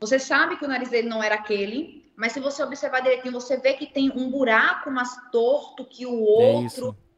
Você 0.00 0.18
sabe 0.18 0.56
que 0.56 0.64
o 0.64 0.68
nariz 0.68 0.90
dele 0.90 1.08
não 1.08 1.22
era 1.22 1.36
aquele, 1.36 2.01
mas 2.16 2.32
se 2.32 2.40
você 2.40 2.62
observar 2.62 3.00
direitinho, 3.00 3.32
você 3.32 3.56
vê 3.56 3.74
que 3.74 3.86
tem 3.86 4.10
um 4.14 4.30
buraco 4.30 4.90
mais 4.90 5.10
torto 5.30 5.84
que 5.84 6.06
o 6.06 6.40
é 6.40 6.54
outro. 6.54 6.96
É 6.98 7.12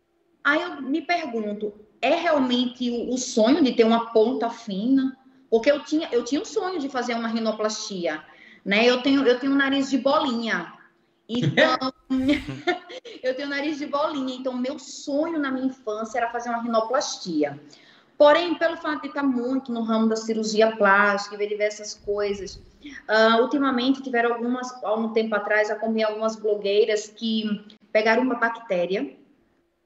Aí 0.44 0.62
eu 0.62 0.82
me 0.82 1.00
pergunto, 1.00 1.72
é 2.02 2.14
realmente 2.14 2.90
o, 2.90 3.14
o, 3.14 3.18
sonho 3.18 3.64
de 3.64 3.72
ter 3.72 3.84
uma 3.84 4.12
ponta 4.12 4.50
fina? 4.50 5.16
Porque 5.50 5.70
eu 5.70 5.82
tinha, 5.82 6.08
eu 6.12 6.22
tinha 6.22 6.40
o 6.40 6.44
sonho 6.44 6.78
de 6.78 6.88
fazer 6.88 7.14
uma 7.14 7.28
rinoplastia, 7.28 8.22
né? 8.64 8.84
Eu 8.84 9.02
tenho, 9.02 9.26
eu 9.26 9.38
tenho 9.38 9.52
um 9.52 9.56
nariz 9.56 9.90
de 9.90 9.98
bolinha. 9.98 10.72
Então, 11.26 11.78
eu 13.22 13.34
tenho 13.34 13.48
um 13.48 13.50
nariz 13.50 13.78
de 13.78 13.86
bolinha. 13.86 14.34
Então, 14.34 14.52
meu 14.54 14.78
sonho 14.78 15.38
na 15.38 15.50
minha 15.50 15.66
infância 15.66 16.18
era 16.18 16.30
fazer 16.30 16.50
uma 16.50 16.62
rinoplastia. 16.62 17.58
Porém, 18.16 18.54
pelo 18.54 18.76
fato 18.76 19.02
de 19.02 19.08
estar 19.08 19.22
muito 19.22 19.72
no 19.72 19.82
ramo 19.82 20.08
da 20.08 20.16
cirurgia 20.16 20.76
plástica, 20.76 21.36
ver 21.36 21.48
diversas 21.48 21.94
coisas, 21.94 22.56
uh, 22.56 23.42
ultimamente 23.42 24.02
tiveram 24.02 24.32
algumas, 24.32 24.72
há 24.84 24.94
um 24.94 25.12
tempo 25.12 25.34
atrás, 25.34 25.70
acompanhei 25.70 26.04
algumas 26.04 26.36
blogueiras 26.36 27.08
que 27.08 27.64
pegaram 27.92 28.22
uma 28.22 28.36
bactéria 28.36 29.16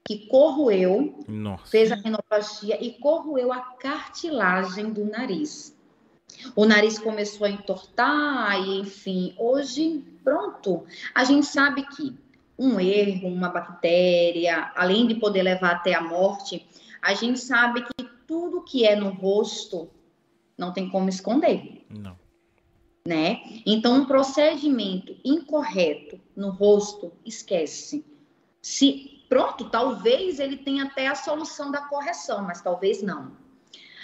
que 0.05 0.25
corroeu, 0.27 1.23
Nossa. 1.27 1.67
fez 1.67 1.91
a 1.91 1.95
rinoplastia 1.95 2.83
e 2.83 2.93
corroeu 2.93 3.53
a 3.53 3.59
cartilagem 3.59 4.91
do 4.91 5.05
nariz. 5.05 5.77
O 6.55 6.65
nariz 6.65 6.97
começou 6.97 7.45
a 7.45 7.49
entortar 7.49 8.59
e, 8.59 8.79
enfim, 8.79 9.35
hoje, 9.37 10.03
pronto. 10.23 10.83
A 11.13 11.23
gente 11.23 11.45
sabe 11.45 11.83
que 11.83 12.17
um 12.57 12.79
erro, 12.79 13.27
uma 13.27 13.49
bactéria, 13.49 14.71
além 14.75 15.07
de 15.07 15.15
poder 15.15 15.43
levar 15.43 15.75
até 15.75 15.93
a 15.93 16.01
morte, 16.01 16.67
a 17.01 17.13
gente 17.13 17.39
sabe 17.39 17.83
que 17.83 18.09
tudo 18.29 18.61
que 18.61 18.85
é 18.85 18.95
no 18.95 19.09
rosto 19.09 19.89
não 20.55 20.71
tem 20.71 20.87
como 20.87 21.09
esconder. 21.09 21.83
Não. 21.89 22.15
Né? 23.03 23.41
Então, 23.65 23.95
um 23.95 24.05
procedimento 24.05 25.17
incorreto 25.25 26.21
no 26.35 26.51
rosto, 26.51 27.11
esquece. 27.25 28.05
Se 28.61 29.25
pronto, 29.27 29.71
talvez 29.71 30.39
ele 30.39 30.57
tenha 30.57 30.83
até 30.83 31.07
a 31.07 31.15
solução 31.15 31.71
da 31.71 31.81
correção, 31.81 32.43
mas 32.43 32.61
talvez 32.61 33.01
não. 33.01 33.31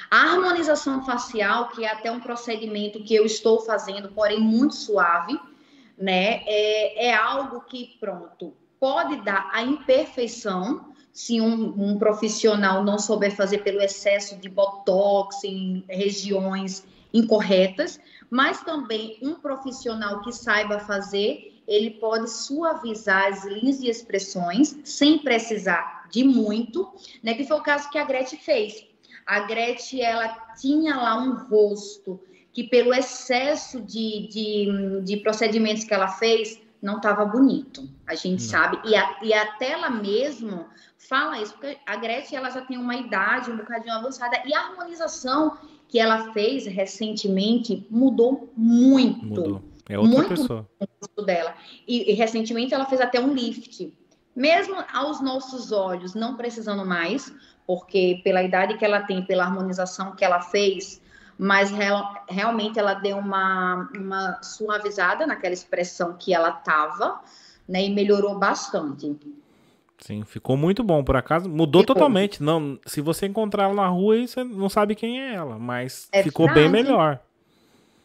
A 0.10 0.32
harmonização 0.32 1.06
facial, 1.06 1.70
que 1.70 1.86
é 1.86 1.92
até 1.92 2.12
um 2.12 2.20
procedimento 2.20 3.04
que 3.04 3.14
eu 3.14 3.28
estou 3.28 3.60
fazendo, 3.60 4.10
porém 4.10 4.40
muito 4.40 4.74
suave, 4.74 5.40
né? 5.96 6.42
É, 6.48 7.10
é 7.10 7.14
algo 7.14 7.62
que, 7.62 7.96
pronto, 8.00 8.56
pode 8.80 9.18
dar 9.22 9.52
a 9.54 9.62
imperfeição, 9.62 10.95
se 11.16 11.40
um, 11.40 11.74
um, 11.82 11.98
profissional 11.98 12.84
não 12.84 13.00
souber 13.00 13.34
fazer 13.34 13.60
pelo 13.60 13.82
excesso 13.82 14.36
de 14.36 14.50
botox 14.50 15.46
em 15.46 15.82
regiões 15.88 16.86
incorretas, 17.14 17.98
mas 18.30 18.62
também 18.66 19.18
um 19.22 19.36
profissional 19.36 20.22
que 20.22 20.34
saiba 20.34 20.78
fazer, 20.78 21.62
ele 21.66 21.92
pode 21.92 22.30
suavizar 22.30 23.28
as 23.28 23.46
linhas 23.46 23.80
e 23.80 23.88
expressões 23.88 24.78
sem 24.84 25.20
precisar 25.20 26.06
de 26.12 26.26
muito, 26.26 26.94
né? 27.24 27.34
Que 27.34 27.46
foi 27.46 27.58
o 27.60 27.64
caso 27.64 27.90
que 27.90 27.98
a 27.98 28.04
Gretchen 28.04 28.38
fez. 28.38 28.86
A 29.26 29.40
Gretchen, 29.40 30.02
ela 30.02 30.28
tinha 30.60 30.98
lá 30.98 31.18
um 31.18 31.48
rosto 31.48 32.20
que 32.52 32.66
pelo 32.66 32.94
excesso 32.94 33.80
de, 33.80 34.28
de, 34.28 35.02
de 35.02 35.18
procedimentos 35.18 35.86
que 35.86 35.94
ela 35.94 36.10
fez, 36.10 36.60
não 36.82 36.98
estava 36.98 37.24
bonito. 37.24 37.90
A 38.06 38.16
gente 38.16 38.44
não. 38.44 38.50
sabe. 38.50 38.80
E, 38.84 38.96
a, 38.96 39.18
e 39.24 39.34
até 39.34 39.72
ela 39.72 39.90
mesmo 39.90 40.66
fala 41.08 41.42
isso, 41.42 41.54
porque 41.54 41.78
a 41.86 41.96
Gretchen 41.96 42.38
ela 42.38 42.50
já 42.50 42.62
tem 42.62 42.78
uma 42.78 42.96
idade 42.96 43.52
um 43.52 43.58
bocadinho 43.58 43.94
avançada 43.94 44.42
e 44.46 44.54
a 44.54 44.60
harmonização 44.60 45.58
que 45.88 46.00
ela 46.00 46.34
fez 46.34 46.66
recentemente 46.66 47.86
mudou 47.90 48.52
muito. 48.56 49.26
Mudou. 49.26 49.62
É 49.88 49.98
outra 50.00 50.18
muito 50.18 50.30
pessoa. 50.30 50.68
dela. 51.26 51.54
E, 51.88 52.12
e 52.12 52.14
recentemente 52.14 52.74
ela 52.74 52.86
fez 52.86 53.00
até 53.00 53.20
um 53.20 53.34
lift. 53.34 53.96
Mesmo 54.36 54.76
aos 54.94 55.22
nossos 55.22 55.72
olhos, 55.72 56.14
não 56.14 56.36
precisando 56.36 56.86
mais, 56.86 57.32
porque 57.66 58.20
pela 58.24 58.44
idade 58.44 58.78
que 58.78 58.84
ela 58.84 59.02
tem, 59.02 59.24
pela 59.24 59.46
harmonização 59.46 60.16
que 60.16 60.26
ela 60.26 60.42
fez, 60.42 61.02
mas 61.38 61.72
real, 61.72 62.26
realmente 62.28 62.80
ela 62.80 62.96
deu 62.96 63.18
uma, 63.18 63.90
uma 63.96 64.42
suavizada 64.42 65.26
naquela 65.26 65.54
expressão 65.54 66.16
que 66.18 66.34
ela 66.34 66.52
tava, 66.52 67.22
né, 67.68 67.84
e 67.84 67.94
melhorou 67.94 68.38
bastante. 68.38 69.16
Sim, 70.00 70.24
ficou 70.24 70.58
muito 70.58 70.84
bom. 70.84 71.04
Por 71.04 71.16
acaso, 71.16 71.50
mudou 71.50 71.82
ficou. 71.82 71.96
totalmente. 71.96 72.44
Não, 72.44 72.80
se 72.86 73.02
você 73.02 73.26
encontrar 73.26 73.66
ela 73.66 73.74
na 73.74 73.88
rua, 73.88 74.28
você 74.28 74.44
não 74.44 74.70
sabe 74.70 74.96
quem 74.96 75.22
é 75.22 75.34
ela, 75.34 75.58
mas 75.58 76.08
é 76.12 76.22
ficou 76.22 76.48
verdade. 76.48 76.70
bem 76.70 76.84
melhor. 76.84 77.20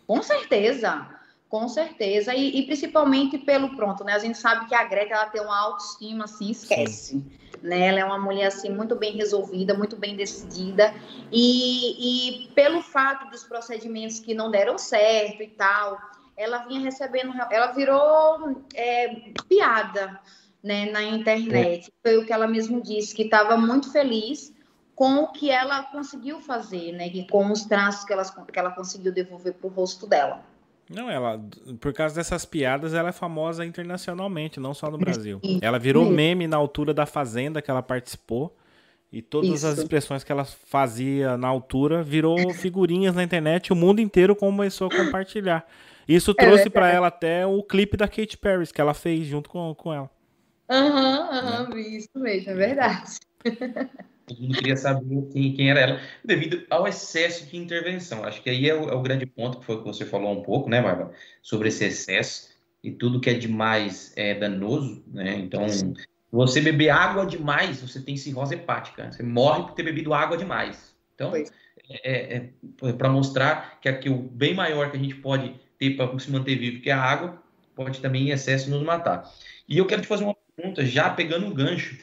Com 0.07 0.23
certeza, 0.23 1.07
com 1.49 1.69
certeza. 1.69 2.35
E, 2.35 2.59
e, 2.59 2.67
principalmente 2.67 3.39
pelo 3.39 3.77
pronto, 3.77 4.05
né? 4.05 4.13
A 4.13 4.19
gente 4.19 4.39
sabe 4.39 4.67
que 4.69 4.75
a 4.75 4.85
Greta 4.85 5.15
ela 5.15 5.27
tem 5.27 5.41
uma 5.43 5.59
autoestima, 5.59 6.25
assim, 6.25 6.51
esquece. 6.51 7.25
Né? 7.63 7.89
Ela 7.89 8.01
é 8.01 8.05
uma 8.05 8.19
mulher 8.19 8.47
assim 8.47 8.71
muito 8.71 8.95
bem 8.97 9.13
resolvida, 9.17 9.75
muito 9.75 9.97
bem 9.97 10.17
decidida. 10.17 10.95
E, 11.31 12.45
e 12.45 12.49
pelo 12.55 12.83
fato 12.83 13.31
dos 13.31 13.45
procedimentos 13.45 14.21
que 14.21 14.33
não 14.33 14.51
deram 14.51 14.79
certo 14.79 15.43
e 15.43 15.49
tal, 15.49 15.99
ela 16.37 16.59
vinha 16.59 16.81
recebendo, 16.81 17.35
ela 17.51 17.73
virou 17.73 18.65
é, 18.75 19.09
piada 19.49 20.19
né, 20.63 20.91
na 20.91 21.03
internet. 21.03 21.91
Foi 22.03 22.17
o 22.19 22.27
que 22.27 22.33
ela 22.33 22.47
mesmo 22.47 22.83
disse, 22.83 23.15
que 23.15 23.23
estava 23.23 23.57
muito 23.57 23.91
feliz 23.93 24.55
com 24.95 25.17
o 25.17 25.29
que 25.29 25.51
ela 25.51 25.83
conseguiu 25.85 26.41
fazer, 26.41 26.93
né, 26.93 27.09
e 27.09 27.27
com 27.27 27.51
os 27.51 27.65
traços 27.65 28.05
que 28.05 28.13
ela, 28.13 28.25
que 28.25 28.59
ela 28.59 28.71
conseguiu 28.71 29.13
devolver 29.13 29.55
para 29.55 29.67
o 29.67 29.71
rosto 29.71 30.07
dela. 30.07 30.43
Não, 30.91 31.09
ela, 31.09 31.41
por 31.81 31.93
causa 31.93 32.17
dessas 32.17 32.45
piadas, 32.45 32.93
ela 32.95 33.11
é 33.11 33.13
famosa 33.13 33.65
internacionalmente, 33.65 34.59
não 34.59 34.75
só 34.75 34.91
no 34.91 34.99
Brasil. 34.99 35.41
Ela 35.63 35.79
virou 35.79 36.11
meme 36.11 36.49
na 36.49 36.57
altura 36.57 36.93
da 36.93 37.07
Fazenda 37.07 37.63
que 37.63 37.71
ela 37.71 37.83
participou. 37.83 38.57
E 39.13 39.23
todas 39.23 39.51
Isso. 39.51 39.67
as 39.67 39.79
expressões 39.79 40.23
que 40.23 40.31
ela 40.31 40.45
fazia 40.45 41.37
na 41.37 41.49
altura 41.49 42.03
virou 42.03 42.37
figurinhas 42.55 43.15
na 43.15 43.23
internet. 43.23 43.73
O 43.73 43.77
mundo 43.77 44.01
inteiro 44.01 44.35
começou 44.35 44.89
a 44.89 44.91
compartilhar. 44.91 45.65
Isso 46.09 46.33
é 46.33 46.35
trouxe 46.35 46.69
para 46.69 46.91
ela 46.91 47.07
até 47.07 47.47
o 47.47 47.63
clipe 47.63 47.97
da 47.97 48.09
Katy 48.09 48.37
Perry 48.37 48.67
que 48.67 48.81
ela 48.81 48.95
fez 48.95 49.27
junto 49.27 49.49
com, 49.49 49.73
com 49.75 49.95
ela. 49.95 50.11
Aham, 50.71 51.69
uhum, 51.69 51.75
uhum, 51.75 51.79
isso 51.79 52.09
mesmo, 52.15 52.53
é 52.53 52.55
verdade. 52.55 53.19
Todo 54.27 54.41
mundo 54.41 54.55
queria 54.55 54.77
saber 54.77 55.29
quem, 55.33 55.53
quem 55.53 55.71
era 55.71 55.81
ela, 55.81 56.01
devido 56.25 56.65
ao 56.71 56.87
excesso 56.87 57.47
de 57.47 57.57
intervenção. 57.57 58.23
Acho 58.23 58.41
que 58.41 58.49
aí 58.49 58.69
é 58.69 58.75
o, 58.75 58.89
é 58.89 58.95
o 58.95 59.03
grande 59.03 59.27
ponto 59.27 59.59
que 59.59 59.67
foi 59.67 59.79
que 59.79 59.85
você 59.85 60.07
falou 60.07 60.31
um 60.31 60.43
pouco, 60.43 60.71
né, 60.71 60.81
Bárbara, 60.81 61.11
sobre 61.43 61.69
esse 61.69 61.85
excesso 61.85 62.51
e 62.85 62.93
tudo 62.93 63.21
que 63.21 63.29
é 63.29 63.35
demais 63.35 64.13
é 64.17 64.33
danoso, 64.33 65.03
né? 65.09 65.35
Então, 65.35 65.69
Sim. 65.69 65.95
você 66.31 66.61
beber 66.61 66.91
água 66.91 67.27
demais, 67.27 67.81
você 67.83 68.01
tem 68.01 68.17
cirrose 68.17 68.55
hepática. 68.55 69.11
Você 69.11 69.25
morre 69.25 69.65
por 69.65 69.73
ter 69.73 69.83
bebido 69.83 70.15
água 70.15 70.37
demais. 70.37 70.95
Então, 71.17 71.35
é, 71.35 71.45
é, 71.89 72.51
é 72.83 72.93
para 72.93 73.09
mostrar 73.09 73.81
que 73.81 73.89
aqui 73.89 74.09
o 74.09 74.17
bem 74.17 74.55
maior 74.55 74.93
que 74.93 74.97
a 74.97 75.01
gente 75.01 75.17
pode 75.17 75.61
ter 75.77 75.97
para 75.97 76.17
se 76.21 76.31
manter 76.31 76.57
vivo, 76.57 76.81
que 76.81 76.89
é 76.89 76.93
a 76.93 77.03
água, 77.03 77.43
pode 77.75 78.01
também 78.01 78.29
em 78.29 78.31
excesso 78.31 78.71
nos 78.71 78.83
matar. 78.83 79.29
E 79.69 79.77
eu 79.79 79.87
quero 79.87 80.03
te 80.03 80.09
fazer 80.09 80.25
uma 80.25 80.37
pergunta, 80.61 80.85
já 80.85 81.09
pegando 81.09 81.47
o 81.47 81.55
gancho, 81.55 81.97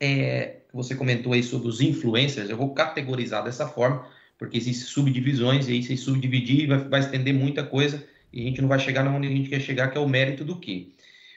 é, 0.00 0.60
você 0.72 0.94
comentou 0.94 1.32
aí 1.32 1.42
sobre 1.42 1.68
os 1.68 1.80
influencers, 1.80 2.48
eu 2.48 2.56
vou 2.56 2.74
categorizar 2.74 3.44
dessa 3.44 3.68
forma, 3.68 4.08
porque 4.38 4.56
existem 4.56 4.86
subdivisões, 4.86 5.68
e 5.68 5.72
aí 5.72 5.82
se 5.82 5.96
subdividir 5.96 6.68
vai, 6.68 6.78
vai 6.78 7.00
estender 7.00 7.34
muita 7.34 7.62
coisa, 7.62 8.04
e 8.32 8.40
a 8.40 8.44
gente 8.44 8.60
não 8.60 8.68
vai 8.68 8.78
chegar 8.78 9.06
onde 9.06 9.28
a 9.28 9.30
gente 9.30 9.48
quer 9.48 9.60
chegar, 9.60 9.88
que 9.88 9.98
é 9.98 10.00
o 10.00 10.08
mérito 10.08 10.44
do 10.44 10.58
quê? 10.58 10.88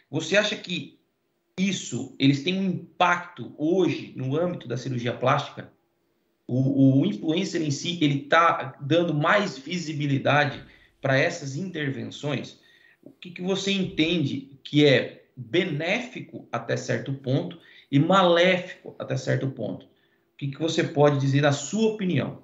Você 0.09 0.37
acha 0.37 0.55
que 0.55 0.97
isso, 1.57 2.15
eles 2.17 2.41
têm 2.41 2.57
um 2.57 2.65
impacto 2.65 3.53
hoje 3.57 4.13
no 4.15 4.39
âmbito 4.39 4.67
da 4.67 4.77
cirurgia 4.77 5.13
plástica? 5.13 5.71
O, 6.47 7.01
o 7.01 7.05
influencer 7.05 7.61
em 7.61 7.69
si, 7.69 7.99
ele 8.01 8.23
está 8.23 8.77
dando 8.81 9.13
mais 9.13 9.57
visibilidade 9.57 10.63
para 11.01 11.17
essas 11.17 11.55
intervenções, 11.55 12.59
o 13.03 13.11
que, 13.11 13.31
que 13.31 13.41
você 13.41 13.71
entende 13.71 14.57
que 14.63 14.85
é 14.85 15.18
benéfico 15.39 16.47
até 16.51 16.75
certo 16.75 17.13
ponto 17.13 17.57
e 17.89 17.97
maléfico 17.97 18.93
até 18.99 19.15
certo 19.15 19.47
ponto? 19.47 19.85
O 19.85 20.37
que, 20.37 20.47
que 20.47 20.59
você 20.59 20.83
pode 20.83 21.19
dizer, 21.19 21.41
na 21.41 21.51
sua 21.51 21.93
opinião, 21.93 22.39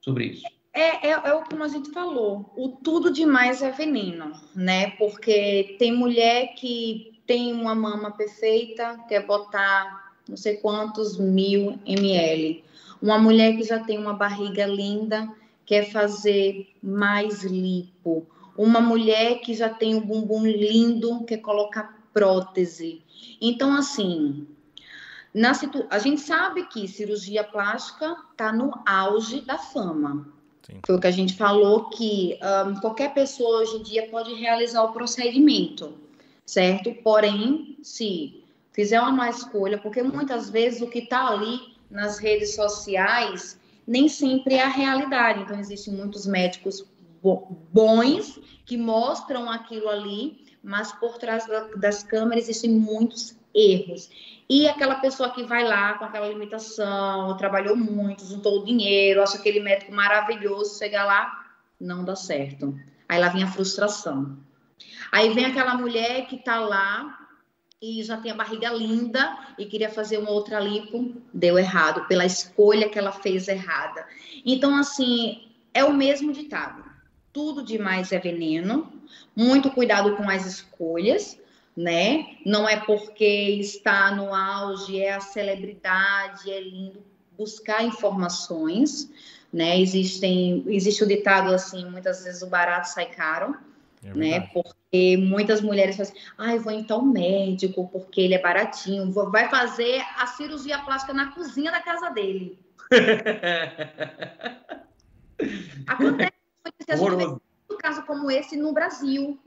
sobre 0.00 0.26
isso? 0.26 0.46
É, 0.72 1.08
é, 1.08 1.10
é, 1.10 1.34
o 1.34 1.42
que 1.42 1.54
a 1.54 1.68
gente 1.68 1.90
falou, 1.90 2.52
o 2.56 2.68
tudo 2.68 3.12
demais 3.12 3.62
é 3.62 3.70
veneno, 3.70 4.32
né? 4.54 4.90
Porque 4.92 5.76
tem 5.78 5.92
mulher 5.92 6.54
que 6.54 7.20
tem 7.26 7.52
uma 7.52 7.74
mama 7.74 8.10
perfeita, 8.12 8.98
quer 9.08 9.26
botar 9.26 10.14
não 10.28 10.36
sei 10.36 10.56
quantos 10.56 11.18
mil 11.18 11.78
ml. 11.84 12.64
Uma 13.00 13.18
mulher 13.18 13.56
que 13.56 13.62
já 13.64 13.78
tem 13.78 13.98
uma 13.98 14.12
barriga 14.12 14.66
linda, 14.66 15.28
quer 15.66 15.90
fazer 15.90 16.68
mais 16.82 17.42
lipo. 17.42 18.26
Uma 18.56 18.80
mulher 18.80 19.40
que 19.40 19.54
já 19.54 19.68
tem 19.68 19.94
um 19.94 20.00
bumbum 20.00 20.44
lindo, 20.44 21.24
quer 21.24 21.38
colocar 21.38 21.97
prótese. 22.18 23.04
Então, 23.40 23.72
assim, 23.76 24.48
na 25.32 25.54
situ... 25.54 25.86
a 25.88 26.00
gente 26.00 26.20
sabe 26.20 26.66
que 26.66 26.88
cirurgia 26.88 27.44
plástica 27.44 28.16
está 28.32 28.52
no 28.52 28.72
auge 28.84 29.40
da 29.42 29.56
fama. 29.56 30.26
Sim. 30.62 30.80
Foi 30.84 30.96
o 30.96 31.00
que 31.00 31.06
a 31.06 31.12
gente 31.12 31.34
falou 31.34 31.88
que 31.90 32.36
um, 32.66 32.80
qualquer 32.80 33.14
pessoa 33.14 33.60
hoje 33.60 33.76
em 33.76 33.82
dia 33.82 34.08
pode 34.08 34.34
realizar 34.34 34.82
o 34.82 34.92
procedimento, 34.92 35.94
certo? 36.44 36.92
Porém, 37.04 37.78
se 37.82 38.42
fizer 38.72 39.00
uma 39.00 39.12
má 39.12 39.30
escolha, 39.30 39.78
porque 39.78 40.02
muitas 40.02 40.50
vezes 40.50 40.82
o 40.82 40.88
que 40.88 40.98
está 40.98 41.28
ali 41.28 41.60
nas 41.88 42.18
redes 42.18 42.56
sociais 42.56 43.60
nem 43.86 44.08
sempre 44.08 44.54
é 44.54 44.62
a 44.64 44.68
realidade. 44.68 45.40
Então, 45.40 45.58
existem 45.58 45.94
muitos 45.94 46.26
médicos 46.26 46.84
bons 47.72 48.38
que 48.66 48.76
mostram 48.76 49.48
aquilo 49.50 49.88
ali, 49.88 50.47
mas 50.62 50.92
por 50.92 51.18
trás 51.18 51.44
das 51.76 52.02
câmeras 52.02 52.44
existem 52.44 52.70
muitos 52.70 53.36
erros. 53.54 54.10
E 54.48 54.66
aquela 54.66 54.96
pessoa 54.96 55.30
que 55.30 55.42
vai 55.42 55.62
lá 55.62 55.94
com 55.94 56.04
aquela 56.04 56.28
limitação, 56.28 57.36
trabalhou 57.36 57.76
muito, 57.76 58.24
juntou 58.24 58.60
o 58.60 58.64
dinheiro, 58.64 59.22
acha 59.22 59.36
aquele 59.36 59.60
médico 59.60 59.92
maravilhoso, 59.92 60.78
chega 60.78 61.04
lá, 61.04 61.46
não 61.78 62.04
dá 62.04 62.16
certo. 62.16 62.78
Aí 63.08 63.20
lá 63.20 63.28
vem 63.28 63.42
a 63.42 63.46
frustração. 63.46 64.38
Aí 65.12 65.32
vem 65.34 65.44
aquela 65.44 65.74
mulher 65.76 66.26
que 66.26 66.36
está 66.36 66.60
lá 66.60 67.18
e 67.80 68.02
já 68.02 68.16
tem 68.16 68.32
a 68.32 68.34
barriga 68.34 68.70
linda 68.70 69.38
e 69.58 69.66
queria 69.66 69.90
fazer 69.90 70.18
uma 70.18 70.30
outra 70.30 70.58
lipo, 70.58 71.14
deu 71.32 71.58
errado, 71.58 72.06
pela 72.06 72.24
escolha 72.24 72.88
que 72.88 72.98
ela 72.98 73.12
fez 73.12 73.48
errada. 73.48 74.06
Então, 74.44 74.76
assim, 74.76 75.48
é 75.72 75.84
o 75.84 75.92
mesmo 75.92 76.32
ditado. 76.32 76.87
Tudo 77.38 77.62
demais 77.62 78.10
é 78.10 78.18
veneno, 78.18 78.92
muito 79.36 79.70
cuidado 79.70 80.16
com 80.16 80.28
as 80.28 80.44
escolhas, 80.44 81.38
né? 81.76 82.34
Não 82.44 82.68
é 82.68 82.80
porque 82.80 83.60
está 83.60 84.10
no 84.10 84.34
auge, 84.34 85.00
é 85.00 85.14
a 85.14 85.20
celebridade, 85.20 86.50
é 86.50 86.60
lindo 86.60 87.00
buscar 87.38 87.84
informações, 87.84 89.08
né? 89.52 89.80
Existem, 89.80 90.64
existe 90.66 91.04
o 91.04 91.06
ditado 91.06 91.54
assim, 91.54 91.88
muitas 91.88 92.24
vezes 92.24 92.42
o 92.42 92.48
barato 92.48 92.88
sai 92.88 93.06
caro, 93.06 93.54
é 94.02 94.12
né? 94.12 94.40
Porque 94.52 95.16
muitas 95.16 95.60
mulheres 95.60 95.94
falam 95.94 96.10
assim, 96.10 96.20
ah, 96.36 96.56
eu 96.56 96.60
vou 96.60 96.72
então 96.72 97.04
médico 97.04 97.88
porque 97.92 98.20
ele 98.20 98.34
é 98.34 98.42
baratinho, 98.42 99.12
vai 99.12 99.48
fazer 99.48 100.02
a 100.16 100.26
cirurgia 100.26 100.80
plástica 100.80 101.14
na 101.14 101.30
cozinha 101.30 101.70
da 101.70 101.80
casa 101.80 102.10
dele. 102.10 102.58
Acontece 105.86 106.37
a 106.88 106.96
gente 106.96 107.16
vê 107.16 107.26
um 107.26 107.78
caso 107.78 108.02
como 108.02 108.30
esse 108.30 108.56
no 108.56 108.72
Brasil 108.72 109.38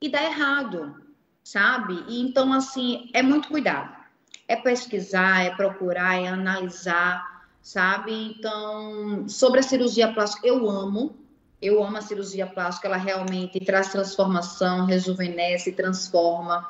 e 0.00 0.08
dá 0.08 0.22
errado, 0.22 0.94
sabe? 1.42 2.04
E 2.08 2.20
então 2.20 2.52
assim 2.52 3.10
é 3.12 3.22
muito 3.22 3.48
cuidado, 3.48 3.94
é 4.46 4.56
pesquisar, 4.56 5.42
é 5.42 5.54
procurar, 5.54 6.20
é 6.20 6.28
analisar, 6.28 7.46
sabe? 7.62 8.12
Então 8.12 9.28
sobre 9.28 9.60
a 9.60 9.62
cirurgia 9.62 10.12
plástica 10.12 10.46
eu 10.46 10.68
amo 10.68 11.24
eu 11.64 11.82
amo 11.82 11.96
a 11.96 12.02
cirurgia 12.02 12.46
plástica, 12.46 12.88
ela 12.88 12.98
realmente 12.98 13.58
traz 13.58 13.88
transformação, 13.88 14.84
rejuvenesce, 14.84 15.72
transforma, 15.72 16.68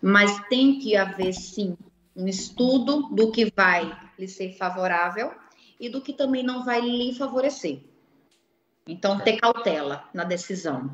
mas 0.00 0.38
tem 0.48 0.78
que 0.78 0.96
haver 0.96 1.32
sim 1.32 1.76
um 2.14 2.28
estudo 2.28 3.08
do 3.10 3.32
que 3.32 3.52
vai 3.56 3.92
lhe 4.16 4.28
ser 4.28 4.56
favorável 4.56 5.32
e 5.80 5.88
do 5.88 6.00
que 6.00 6.12
também 6.12 6.44
não 6.44 6.64
vai 6.64 6.80
lhe 6.80 7.12
favorecer. 7.14 7.80
Então, 8.86 9.18
ter 9.18 9.38
cautela 9.38 10.04
na 10.14 10.24
decisão. 10.24 10.90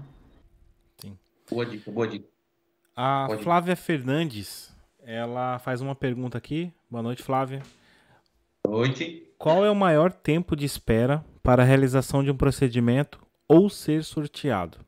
Sim. 0.96 1.18
Boa 1.50 1.66
dica, 1.66 1.90
boa 1.90 2.08
dica. 2.08 2.26
A 2.96 3.26
Pode. 3.26 3.42
Flávia 3.42 3.76
Fernandes, 3.76 4.74
ela 5.02 5.58
faz 5.58 5.80
uma 5.80 5.94
pergunta 5.94 6.38
aqui. 6.38 6.72
Boa 6.90 7.02
noite, 7.02 7.22
Flávia. 7.22 7.62
Boa 8.66 8.78
noite. 8.78 9.28
Qual 9.38 9.64
é 9.64 9.70
o 9.70 9.74
maior 9.74 10.12
tempo 10.12 10.54
de 10.54 10.64
espera 10.64 11.24
para 11.42 11.62
a 11.62 11.66
realização 11.66 12.22
de 12.22 12.30
um 12.30 12.36
procedimento 12.36 13.18
ou 13.48 13.68
ser 13.68 14.04
sorteado? 14.04 14.78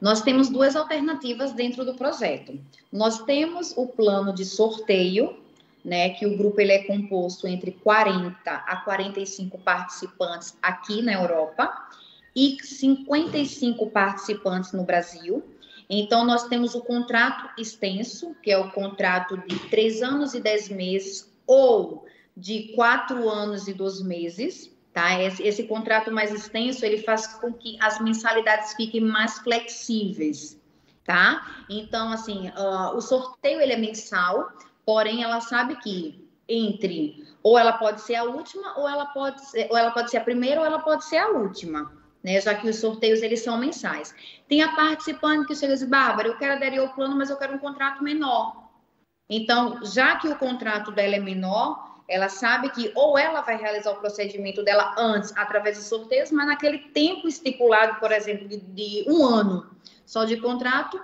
Nós 0.00 0.20
temos 0.20 0.48
duas 0.48 0.76
alternativas 0.76 1.52
dentro 1.52 1.84
do 1.84 1.94
projeto. 1.94 2.58
Nós 2.92 3.22
temos 3.22 3.72
o 3.76 3.86
plano 3.86 4.34
de 4.34 4.44
sorteio, 4.44 5.41
né, 5.84 6.10
que 6.10 6.26
o 6.26 6.36
grupo 6.36 6.60
ele 6.60 6.72
é 6.72 6.84
composto 6.84 7.46
entre 7.46 7.72
40 7.72 8.50
a 8.50 8.76
45 8.76 9.58
participantes 9.58 10.56
aqui 10.62 11.02
na 11.02 11.14
Europa 11.14 11.72
e 12.34 12.56
55 12.62 13.90
participantes 13.90 14.72
no 14.72 14.84
Brasil. 14.84 15.42
Então, 15.90 16.24
nós 16.24 16.48
temos 16.48 16.74
o 16.74 16.80
contrato 16.80 17.50
extenso, 17.60 18.34
que 18.42 18.50
é 18.50 18.56
o 18.56 18.70
contrato 18.70 19.36
de 19.46 19.58
três 19.68 20.02
anos 20.02 20.32
e 20.32 20.40
dez 20.40 20.68
meses, 20.68 21.30
ou 21.46 22.06
de 22.36 22.72
quatro 22.74 23.28
anos 23.28 23.68
e 23.68 23.74
dois 23.74 24.00
meses, 24.00 24.74
tá? 24.92 25.20
Esse, 25.20 25.42
esse 25.42 25.64
contrato 25.64 26.10
mais 26.10 26.32
extenso, 26.32 26.84
ele 26.84 26.98
faz 26.98 27.26
com 27.26 27.52
que 27.52 27.76
as 27.80 28.00
mensalidades 28.00 28.72
fiquem 28.74 29.02
mais 29.02 29.38
flexíveis, 29.40 30.58
tá? 31.04 31.64
Então, 31.68 32.10
assim, 32.10 32.48
uh, 32.48 32.96
o 32.96 33.00
sorteio, 33.00 33.60
ele 33.60 33.72
é 33.72 33.78
mensal, 33.78 34.50
porém, 34.84 35.22
ela 35.22 35.40
sabe 35.40 35.76
que 35.76 36.28
entre, 36.48 37.26
ou 37.42 37.58
ela 37.58 37.72
pode 37.72 38.00
ser 38.00 38.16
a 38.16 38.24
última, 38.24 38.78
ou 38.78 38.88
ela 38.88 39.06
pode 39.06 39.44
ser, 39.46 39.68
ou 39.70 39.76
ela 39.76 39.90
pode 39.90 40.10
ser 40.10 40.18
a 40.18 40.24
primeira, 40.24 40.60
ou 40.60 40.66
ela 40.66 40.80
pode 40.80 41.04
ser 41.04 41.18
a 41.18 41.28
última, 41.28 41.92
né? 42.22 42.40
Já 42.40 42.54
que 42.54 42.68
os 42.68 42.76
sorteios 42.76 43.22
eles 43.22 43.40
são 43.40 43.58
mensais. 43.58 44.14
Tem 44.48 44.62
a 44.62 44.74
participante 44.74 45.46
que 45.46 45.54
chega 45.54 45.72
e 45.72 45.76
diz, 45.76 45.88
Bárbara, 45.88 46.28
eu 46.28 46.36
quero 46.36 46.54
aderir 46.54 46.80
ao 46.80 46.94
plano, 46.94 47.16
mas 47.16 47.30
eu 47.30 47.36
quero 47.36 47.54
um 47.54 47.58
contrato 47.58 48.02
menor. 48.02 48.70
Então, 49.28 49.84
já 49.84 50.16
que 50.16 50.28
o 50.28 50.36
contrato 50.36 50.90
dela 50.90 51.16
é 51.16 51.20
menor, 51.20 51.92
ela 52.08 52.28
sabe 52.28 52.68
que 52.70 52.92
ou 52.94 53.16
ela 53.16 53.40
vai 53.40 53.56
realizar 53.56 53.92
o 53.92 54.00
procedimento 54.00 54.62
dela 54.62 54.94
antes, 54.98 55.32
através 55.36 55.78
dos 55.78 55.86
sorteios, 55.86 56.30
mas 56.30 56.46
naquele 56.46 56.78
tempo 56.90 57.26
estipulado, 57.26 57.98
por 57.98 58.12
exemplo, 58.12 58.46
de, 58.46 58.58
de 58.58 59.04
um 59.08 59.24
ano 59.24 59.70
só 60.04 60.24
de 60.24 60.36
contrato, 60.36 61.00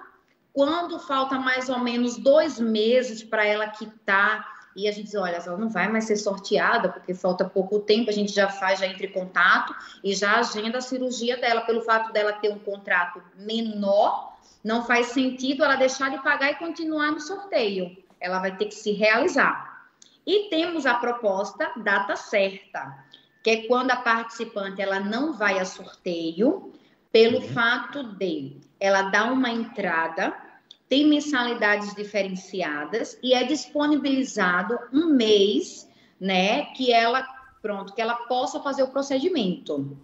quando 0.59 0.99
falta 0.99 1.39
mais 1.39 1.69
ou 1.69 1.79
menos 1.79 2.17
dois 2.17 2.59
meses 2.59 3.23
para 3.23 3.47
ela 3.47 3.69
quitar 3.69 4.59
e 4.75 4.89
a 4.89 4.91
gente 4.91 5.05
diz, 5.05 5.15
olha, 5.15 5.37
ela 5.37 5.57
não 5.57 5.69
vai 5.69 5.87
mais 5.87 6.07
ser 6.07 6.17
sorteada, 6.17 6.89
porque 6.89 7.15
falta 7.15 7.45
pouco 7.45 7.79
tempo, 7.79 8.11
a 8.11 8.13
gente 8.13 8.33
já 8.33 8.49
faz, 8.49 8.81
já 8.81 8.87
entra 8.89 9.07
em 9.07 9.13
contato 9.13 9.73
e 10.03 10.13
já 10.17 10.41
agenda 10.41 10.79
a 10.79 10.81
cirurgia 10.81 11.37
dela, 11.37 11.61
pelo 11.61 11.83
fato 11.83 12.13
dela 12.13 12.33
ter 12.33 12.53
um 12.53 12.59
contrato 12.59 13.23
menor, 13.37 14.37
não 14.65 14.85
faz 14.85 15.07
sentido 15.07 15.63
ela 15.63 15.77
deixar 15.77 16.11
de 16.11 16.21
pagar 16.25 16.51
e 16.51 16.57
continuar 16.57 17.13
no 17.13 17.21
sorteio. 17.21 17.97
Ela 18.21 18.41
vai 18.41 18.57
ter 18.57 18.65
que 18.65 18.75
se 18.75 18.91
realizar. 18.91 19.87
E 20.27 20.49
temos 20.51 20.87
a 20.87 20.95
proposta 20.95 21.71
data 21.77 22.17
certa, 22.17 22.99
que 23.45 23.51
é 23.51 23.57
quando 23.69 23.93
a 23.93 23.97
participante 23.97 24.83
ela 24.83 24.99
não 24.99 25.35
vai 25.35 25.61
a 25.61 25.65
sorteio, 25.65 26.73
pelo 27.13 27.39
uhum. 27.39 27.49
fato 27.49 28.03
de 28.03 28.57
ela 28.81 29.03
dar 29.03 29.33
uma 29.33 29.51
entrada 29.51 30.48
tem 30.89 31.07
mensalidades 31.07 31.95
diferenciadas 31.95 33.19
e 33.23 33.35
é 33.35 33.45
disponibilizado 33.45 34.79
um 34.93 35.13
mês, 35.13 35.89
né, 36.21 36.67
que 36.75 36.93
ela, 36.93 37.23
pronto, 37.61 37.95
que 37.95 38.01
ela 38.01 38.15
possa 38.27 38.61
fazer 38.61 38.83
o 38.83 38.89
procedimento. 38.89 39.97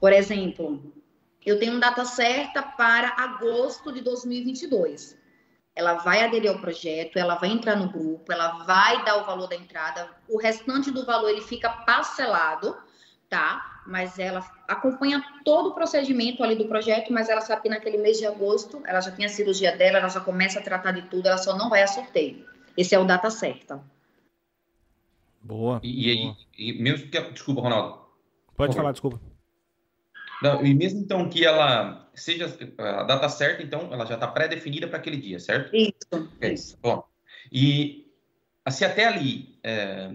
Por 0.00 0.12
exemplo, 0.12 0.92
eu 1.44 1.58
tenho 1.58 1.78
data 1.78 2.04
certa 2.04 2.62
para 2.62 3.14
agosto 3.16 3.92
de 3.92 4.00
2022. 4.00 5.16
Ela 5.76 5.94
vai 5.94 6.24
aderir 6.24 6.50
ao 6.50 6.60
projeto, 6.60 7.18
ela 7.18 7.34
vai 7.36 7.50
entrar 7.50 7.76
no 7.76 7.90
grupo, 7.90 8.32
ela 8.32 8.64
vai 8.64 9.04
dar 9.04 9.22
o 9.22 9.24
valor 9.24 9.48
da 9.48 9.56
entrada, 9.56 10.08
o 10.28 10.38
restante 10.38 10.90
do 10.90 11.04
valor 11.04 11.30
ele 11.30 11.40
fica 11.40 11.68
parcelado, 11.68 12.76
tá? 13.28 13.74
mas 13.86 14.18
ela 14.18 14.40
acompanha 14.68 15.22
todo 15.44 15.70
o 15.70 15.74
procedimento 15.74 16.42
ali 16.42 16.56
do 16.56 16.66
projeto, 16.66 17.12
mas 17.12 17.28
ela 17.28 17.40
sabe 17.40 17.62
que 17.62 17.68
naquele 17.68 17.98
mês 17.98 18.18
de 18.18 18.26
agosto 18.26 18.82
ela 18.86 19.00
já 19.00 19.10
tem 19.10 19.24
a 19.24 19.28
cirurgia 19.28 19.76
dela, 19.76 19.98
ela 19.98 20.08
já 20.08 20.20
começa 20.20 20.58
a 20.58 20.62
tratar 20.62 20.92
de 20.92 21.02
tudo, 21.02 21.28
ela 21.28 21.38
só 21.38 21.56
não 21.56 21.68
vai 21.68 21.82
a 21.82 21.86
sorteio. 21.86 22.46
Esse 22.76 22.94
é 22.94 22.98
o 22.98 23.04
data 23.04 23.30
certa. 23.30 23.80
Boa. 25.42 25.80
E, 25.82 26.24
boa. 26.24 26.36
E, 26.56 26.70
e, 26.70 26.82
mesmo 26.82 27.08
que. 27.08 27.20
Desculpa, 27.30 27.60
Ronaldo. 27.60 27.98
Pode 28.56 28.74
falar, 28.74 28.92
desculpa. 28.92 29.20
Não, 30.42 30.64
e 30.64 30.74
mesmo 30.74 31.00
então 31.00 31.28
que 31.28 31.44
ela 31.44 32.08
seja 32.14 32.46
a 32.78 33.02
data 33.04 33.28
certa, 33.28 33.62
então 33.62 33.88
ela 33.92 34.04
já 34.04 34.14
está 34.14 34.26
pré-definida 34.26 34.86
para 34.86 34.98
aquele 34.98 35.16
dia, 35.16 35.38
certo? 35.38 35.74
Isso. 35.74 36.30
É 36.40 36.52
isso. 36.52 36.78
Bom. 36.82 37.04
E 37.52 38.12
se 38.70 38.84
até 38.84 39.06
ali. 39.06 39.58
É, 39.62 40.08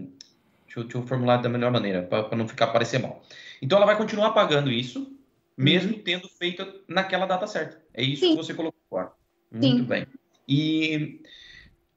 deixa, 0.64 0.80
eu, 0.80 0.82
deixa 0.84 0.98
eu 0.98 1.06
formular 1.06 1.38
da 1.38 1.48
melhor 1.48 1.70
maneira, 1.70 2.02
para 2.02 2.36
não 2.36 2.48
ficar 2.48 2.68
parecer 2.68 2.98
mal. 2.98 3.22
Então 3.60 3.76
ela 3.76 3.86
vai 3.86 3.96
continuar 3.96 4.30
pagando 4.30 4.70
isso, 4.70 5.16
mesmo 5.56 5.94
uhum. 5.94 6.02
tendo 6.02 6.28
feito 6.28 6.66
naquela 6.88 7.26
data 7.26 7.46
certa. 7.46 7.80
É 7.92 8.02
isso 8.02 8.22
Sim. 8.22 8.30
que 8.30 8.36
você 8.36 8.54
colocou 8.54 8.80
agora. 8.90 9.12
Muito 9.52 9.78
Sim. 9.78 9.84
bem. 9.84 10.06
E 10.48 11.20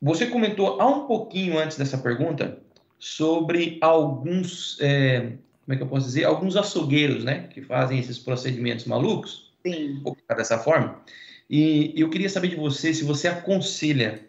você 0.02 0.28
comentou 0.28 0.82
há 0.82 0.88
um 0.88 1.08
pouquinho 1.08 1.58
antes 1.58 1.78
dessa 1.78 1.98
pergunta 1.98 2.62
sobre 3.00 3.78
alguns, 3.82 4.78
é, 4.82 5.34
como 5.66 5.74
é 5.74 5.76
que 5.76 5.84
eu 5.84 5.88
posso 5.88 6.06
dizer, 6.06 6.26
alguns 6.26 6.56
açougueiros, 6.56 7.24
né, 7.24 7.48
que 7.48 7.62
fazem 7.62 8.00
esses 8.00 8.20
procedimentos 8.20 8.86
malucos. 8.86 9.54
Sim. 9.66 10.02
Ou 10.04 10.18
dessa 10.36 10.58
forma. 10.60 11.02
E 11.50 11.94
eu 11.96 12.10
queria 12.10 12.30
saber 12.30 12.50
de 12.50 12.56
você 12.56 12.94
se 12.94 13.04
você 13.04 13.28
aconselha 13.28 14.28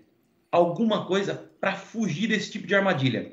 alguma 0.51 1.07
coisa 1.07 1.51
para 1.61 1.75
fugir 1.75 2.29
desse 2.29 2.53
tipo 2.53 2.67
de 2.67 2.75
armadilha. 2.75 3.33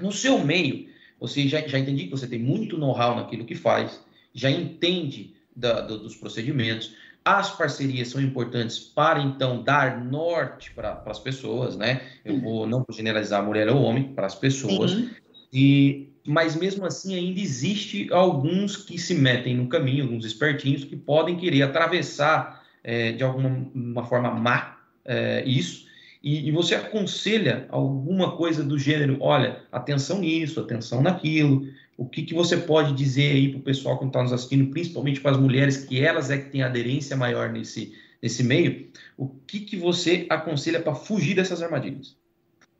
No 0.00 0.10
seu 0.10 0.38
meio, 0.38 0.87
você 1.20 1.48
já, 1.48 1.60
já 1.66 1.78
entendi 1.78 2.04
que 2.04 2.10
você 2.10 2.26
tem 2.26 2.38
muito 2.38 2.78
know-how 2.78 3.16
naquilo 3.16 3.44
que 3.44 3.54
faz, 3.54 4.00
já 4.32 4.50
entende 4.50 5.34
da, 5.54 5.80
do, 5.80 5.98
dos 5.98 6.14
procedimentos. 6.14 6.94
As 7.24 7.50
parcerias 7.50 8.08
são 8.08 8.20
importantes 8.20 8.78
para, 8.78 9.20
então, 9.20 9.62
dar 9.62 10.02
norte 10.02 10.72
para 10.72 11.02
as 11.04 11.18
pessoas, 11.18 11.76
né? 11.76 12.02
Eu 12.24 12.40
vou 12.40 12.66
não 12.66 12.78
vou 12.78 12.96
generalizar 12.96 13.44
mulher 13.44 13.68
ou 13.68 13.82
homem, 13.82 14.14
para 14.14 14.26
as 14.26 14.34
pessoas. 14.34 14.94
Uhum. 14.94 15.10
E, 15.52 16.08
mas 16.26 16.54
mesmo 16.56 16.86
assim, 16.86 17.14
ainda 17.14 17.40
existe 17.40 18.10
alguns 18.12 18.76
que 18.76 18.98
se 18.98 19.14
metem 19.14 19.56
no 19.56 19.68
caminho, 19.68 20.04
alguns 20.04 20.24
espertinhos, 20.24 20.84
que 20.84 20.96
podem 20.96 21.36
querer 21.36 21.62
atravessar 21.62 22.64
é, 22.82 23.12
de 23.12 23.24
alguma 23.24 24.04
forma 24.06 24.30
má 24.30 24.78
é, 25.04 25.42
isso 25.44 25.87
e, 26.22 26.48
e, 26.48 26.50
você 26.50 26.74
aconselha 26.74 27.66
alguma 27.70 28.36
coisa 28.36 28.64
do 28.64 28.78
gênero, 28.78 29.16
olha, 29.20 29.62
atenção 29.70 30.20
nisso, 30.20 30.60
atenção 30.60 31.00
naquilo, 31.00 31.68
o 31.96 32.06
que, 32.06 32.22
que 32.22 32.34
você 32.34 32.56
pode 32.56 32.92
dizer 32.92 33.32
aí 33.32 33.48
para 33.50 33.58
o 33.58 33.62
pessoal 33.62 33.98
que 33.98 34.04
está 34.04 34.22
nos 34.22 34.32
assistindo, 34.32 34.70
principalmente 34.70 35.20
para 35.20 35.32
as 35.32 35.36
mulheres, 35.36 35.84
que 35.84 36.00
elas 36.00 36.30
é 36.30 36.38
que 36.38 36.50
têm 36.50 36.62
aderência 36.62 37.16
maior 37.16 37.50
nesse, 37.50 37.96
nesse 38.22 38.42
meio, 38.42 38.90
o 39.16 39.28
que, 39.28 39.60
que 39.60 39.76
você 39.76 40.26
aconselha 40.28 40.80
para 40.80 40.94
fugir 40.94 41.34
dessas 41.34 41.62
armadilhas? 41.62 42.16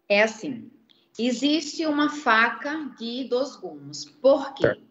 É 0.08 0.22
assim, 0.22 0.70
existe 1.18 1.86
uma 1.86 2.08
faca 2.08 2.90
de 2.98 3.24
dois 3.28 3.56
gumes, 3.56 4.04
por 4.04 4.54
quê? 4.54 4.66
Certo. 4.66 4.88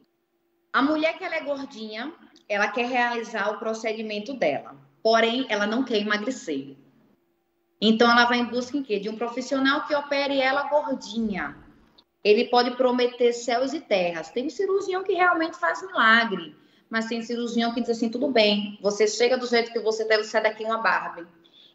A 0.74 0.82
mulher 0.82 1.18
que 1.18 1.24
ela 1.24 1.36
é 1.36 1.43
gordinha, 1.43 2.14
ela 2.48 2.68
quer 2.68 2.88
realizar 2.88 3.50
o 3.50 3.60
procedimento 3.60 4.34
dela, 4.34 4.76
porém 5.02 5.45
ela 5.50 5.66
não 5.66 5.84
quer 5.84 6.00
emagrecer. 6.00 6.76
Então, 7.80 8.10
ela 8.10 8.26
vai 8.26 8.40
em 8.40 8.46
busca 8.46 8.76
em 8.76 8.84
quê? 8.84 9.00
De 9.00 9.10
um 9.10 9.16
profissional 9.16 9.86
que 9.86 9.96
opere 9.96 10.40
ela 10.40 10.68
gordinha. 10.68 11.56
Ele 12.24 12.46
pode 12.46 12.72
prometer 12.72 13.32
céus 13.34 13.74
e 13.74 13.80
terras. 13.80 14.30
Tem 14.30 14.50
cirurgião 14.50 15.04
que 15.04 15.14
realmente 15.14 15.58
faz 15.58 15.82
milagre, 15.86 16.56
mas 16.90 17.06
tem 17.06 17.22
cirurgião 17.22 17.74
que 17.74 17.82
diz 17.82 17.92
assim: 17.92 18.10
tudo 18.10 18.30
bem, 18.30 18.78
você 18.82 19.08
chega 19.08 19.38
do 19.38 19.48
jeito 19.48 19.72
que 19.72 19.80
você 19.80 20.04
deve 20.06 20.24
sair 20.24 20.44
daqui 20.44 20.64
uma 20.64 20.80
Barbie. 20.80 21.28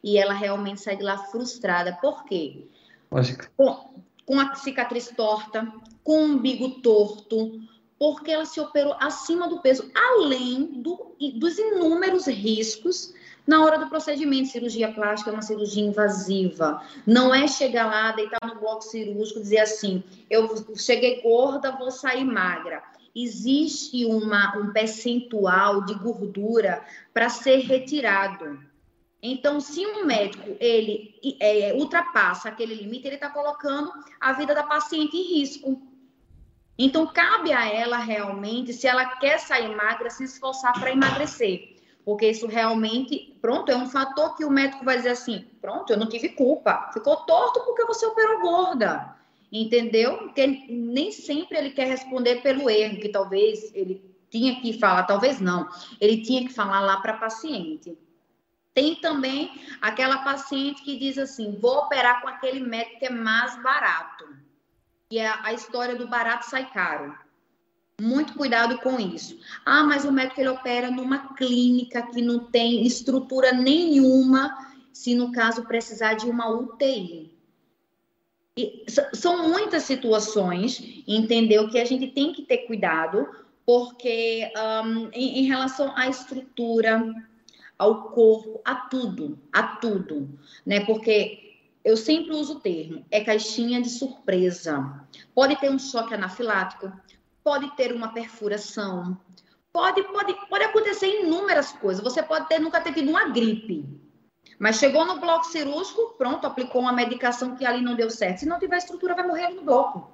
E 0.03 0.19
ela 0.19 0.35
realmente 0.35 0.81
sai 0.81 0.97
de 0.97 1.03
lá 1.05 1.17
frustrada. 1.17 1.97
Por 2.01 2.25
quê? 2.25 2.67
Lógico. 3.11 3.47
Com, 3.57 3.95
com 4.27 4.41
a 4.41 4.55
cicatriz 4.57 5.09
torta, 5.17 5.73
com 6.03 6.21
o 6.21 6.25
umbigo 6.25 6.81
torto, 6.81 7.61
porque 7.99 8.33
ela 8.33 8.45
se 8.45 8.61
operou 8.61 8.97
acima 8.99 9.49
do 9.49 9.61
peso, 9.61 9.89
além 9.95 10.65
do, 10.83 11.15
dos 11.37 11.57
inúmeros 11.57 12.27
riscos 12.27 13.15
na 13.47 13.65
hora 13.65 13.79
do 13.79 13.89
procedimento, 13.89 14.49
cirurgia 14.49 14.93
plástica 14.93 15.31
é 15.31 15.33
uma 15.33 15.43
cirurgia 15.43 15.85
invasiva. 15.85 16.81
Não 17.07 17.35
é 17.35 17.49
chegar 17.49 17.87
lá, 17.87 18.13
deitar 18.13 18.39
no 18.47 18.61
bloco 18.61 18.83
cirúrgico 18.83 19.41
e 19.41 19.43
dizer 19.43 19.59
assim: 19.59 20.03
eu 20.31 20.49
cheguei 20.77 21.21
gorda, 21.23 21.73
vou 21.73 21.91
sair 21.91 22.25
magra. 22.25 22.83
Existe 23.15 24.07
uma, 24.07 24.57
um 24.57 24.73
percentual 24.73 25.85
de 25.85 25.95
gordura 25.95 26.85
para 27.13 27.29
ser 27.29 27.59
retirado. 27.59 28.61
Então, 29.21 29.61
se 29.61 29.85
um 29.87 30.05
médico 30.05 30.57
ele 30.59 31.15
é, 31.39 31.75
ultrapassa 31.75 32.49
aquele 32.49 32.75
limite, 32.75 33.07
ele 33.07 33.17
está 33.17 33.29
colocando 33.29 33.93
a 34.21 34.33
vida 34.33 34.55
da 34.55 34.63
paciente 34.63 35.17
em 35.17 35.39
risco. 35.39 35.83
Então, 36.79 37.07
cabe 37.07 37.53
a 37.53 37.69
ela 37.69 37.99
realmente, 37.99 38.73
se 38.73 38.87
ela 38.87 39.05
quer 39.17 39.39
sair 39.39 39.77
magra, 39.77 40.11
se 40.11 40.25
esforçar 40.25 40.73
para 40.73 40.91
emagrecer 40.91 41.72
porque 42.05 42.29
isso 42.29 42.47
realmente, 42.47 43.37
pronto, 43.41 43.71
é 43.71 43.77
um 43.77 43.89
fator 43.89 44.37
que 44.37 44.45
o 44.45 44.51
médico 44.51 44.85
vai 44.85 44.97
dizer 44.97 45.11
assim: 45.11 45.47
pronto, 45.61 45.93
eu 45.93 45.99
não 45.99 46.09
tive 46.09 46.31
culpa, 46.31 46.91
ficou 46.93 47.17
torto 47.17 47.61
porque 47.61 47.85
você 47.85 48.05
operou 48.07 48.41
gorda, 48.41 49.17
entendeu? 49.53 50.19
Porque 50.19 50.47
nem 50.47 51.13
sempre 51.13 51.59
ele 51.59 51.71
quer 51.71 51.87
responder 51.87 52.43
pelo 52.43 52.69
erro, 52.69 53.01
que 53.01 53.09
talvez 53.09 53.73
ele 53.75 54.05
tinha 54.31 54.61
que 54.61 54.79
falar, 54.79 55.05
talvez 55.05 55.41
não, 55.41 55.69
ele 56.01 56.23
tinha 56.23 56.47
que 56.47 56.53
falar 56.53 56.81
lá 56.81 57.01
para 57.01 57.13
a 57.13 57.19
paciente. 57.19 57.97
Tem 58.75 58.95
também 58.97 59.53
aquela 59.81 60.19
paciente 60.19 60.83
que 60.83 60.99
diz 60.99 61.19
assim: 61.19 61.57
vou 61.61 61.79
operar 61.79 62.21
com 62.21 62.29
aquele 62.29 62.61
médico 62.61 62.99
que 62.99 63.07
é 63.07 63.11
mais 63.11 63.63
barato. 63.63 64.25
E 65.11 65.21
a 65.21 65.53
história 65.53 65.95
do 65.95 66.09
barato 66.09 66.47
sai 66.47 66.71
caro. 66.71 67.15
Muito 68.03 68.35
cuidado 68.35 68.79
com 68.79 68.99
isso. 68.99 69.39
Ah, 69.65 69.85
mas 69.85 70.05
o 70.05 70.11
médico 70.11 70.41
ele 70.41 70.49
opera 70.49 70.91
numa 70.91 71.35
clínica 71.35 72.03
que 72.03 72.21
não 72.21 72.41
tem 72.41 72.85
estrutura 72.85 73.53
nenhuma, 73.53 74.59
se 74.93 75.15
no 75.15 75.31
caso 75.31 75.63
precisar 75.69 76.15
de 76.15 76.29
uma 76.29 76.51
UTI. 76.51 77.33
E 78.59 78.85
são 79.15 79.49
muitas 79.49 79.85
situações, 79.85 80.83
entendeu? 81.07 81.71
Que 81.71 81.79
a 81.79 81.85
gente 81.85 82.09
tem 82.09 82.33
que 82.33 82.43
ter 82.43 82.67
cuidado, 82.67 83.29
porque 83.65 84.51
um, 84.85 85.09
em, 85.13 85.39
em 85.39 85.47
relação 85.47 85.97
à 85.97 86.09
estrutura, 86.09 87.15
ao 87.79 88.11
corpo, 88.11 88.61
a 88.65 88.75
tudo, 88.75 89.39
a 89.53 89.63
tudo, 89.77 90.29
né? 90.67 90.85
Porque 90.85 91.53
eu 91.85 91.97
sempre 91.97 92.33
uso 92.35 92.55
o 92.55 92.61
termo, 92.61 93.05
é 93.11 93.21
caixinha 93.21 93.81
de 93.81 93.91
surpresa. 93.91 95.05
Pode 95.35 95.57
ter 95.57 95.71
um 95.71 95.79
choque 95.79 96.15
anafilático, 96.15 96.93
pode 97.43 97.75
ter 97.77 97.93
uma 97.93 98.13
perfuração, 98.13 99.19
pode, 99.73 100.03
pode, 100.05 100.35
pode 100.49 100.65
acontecer 100.65 101.23
inúmeras 101.23 101.73
coisas. 101.73 102.03
Você 102.03 102.23
pode 102.23 102.49
ter 102.49 102.59
nunca 102.59 102.81
ter 102.81 102.93
tido 102.93 103.11
uma 103.11 103.29
gripe, 103.29 103.85
mas 104.59 104.77
chegou 104.77 105.05
no 105.05 105.19
bloco 105.19 105.47
cirúrgico, 105.47 106.15
pronto, 106.17 106.47
aplicou 106.47 106.83
uma 106.83 106.93
medicação 106.93 107.57
que 107.57 107.65
ali 107.65 107.81
não 107.81 107.95
deu 107.95 108.11
certo. 108.11 108.39
Se 108.39 108.47
não 108.47 108.59
tiver 108.59 108.77
estrutura, 108.77 109.15
vai 109.15 109.27
morrer 109.27 109.47
ali 109.47 109.57
no 109.57 109.63
bloco. 109.63 110.11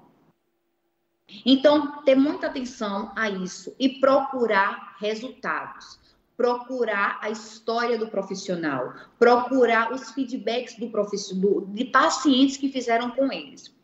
Então, 1.44 2.02
ter 2.02 2.14
muita 2.14 2.46
atenção 2.46 3.12
a 3.14 3.28
isso 3.28 3.74
e 3.78 4.00
procurar 4.00 4.96
resultados. 4.98 5.98
Procurar 6.36 7.18
a 7.20 7.30
história 7.30 7.98
do 7.98 8.06
profissional, 8.06 8.94
procurar 9.18 9.92
os 9.92 10.12
feedbacks 10.12 10.78
do 10.78 10.88
profissional, 10.88 11.66
de 11.66 11.84
pacientes 11.86 12.56
que 12.56 12.70
fizeram 12.70 13.10
com 13.10 13.32
eles. 13.32 13.74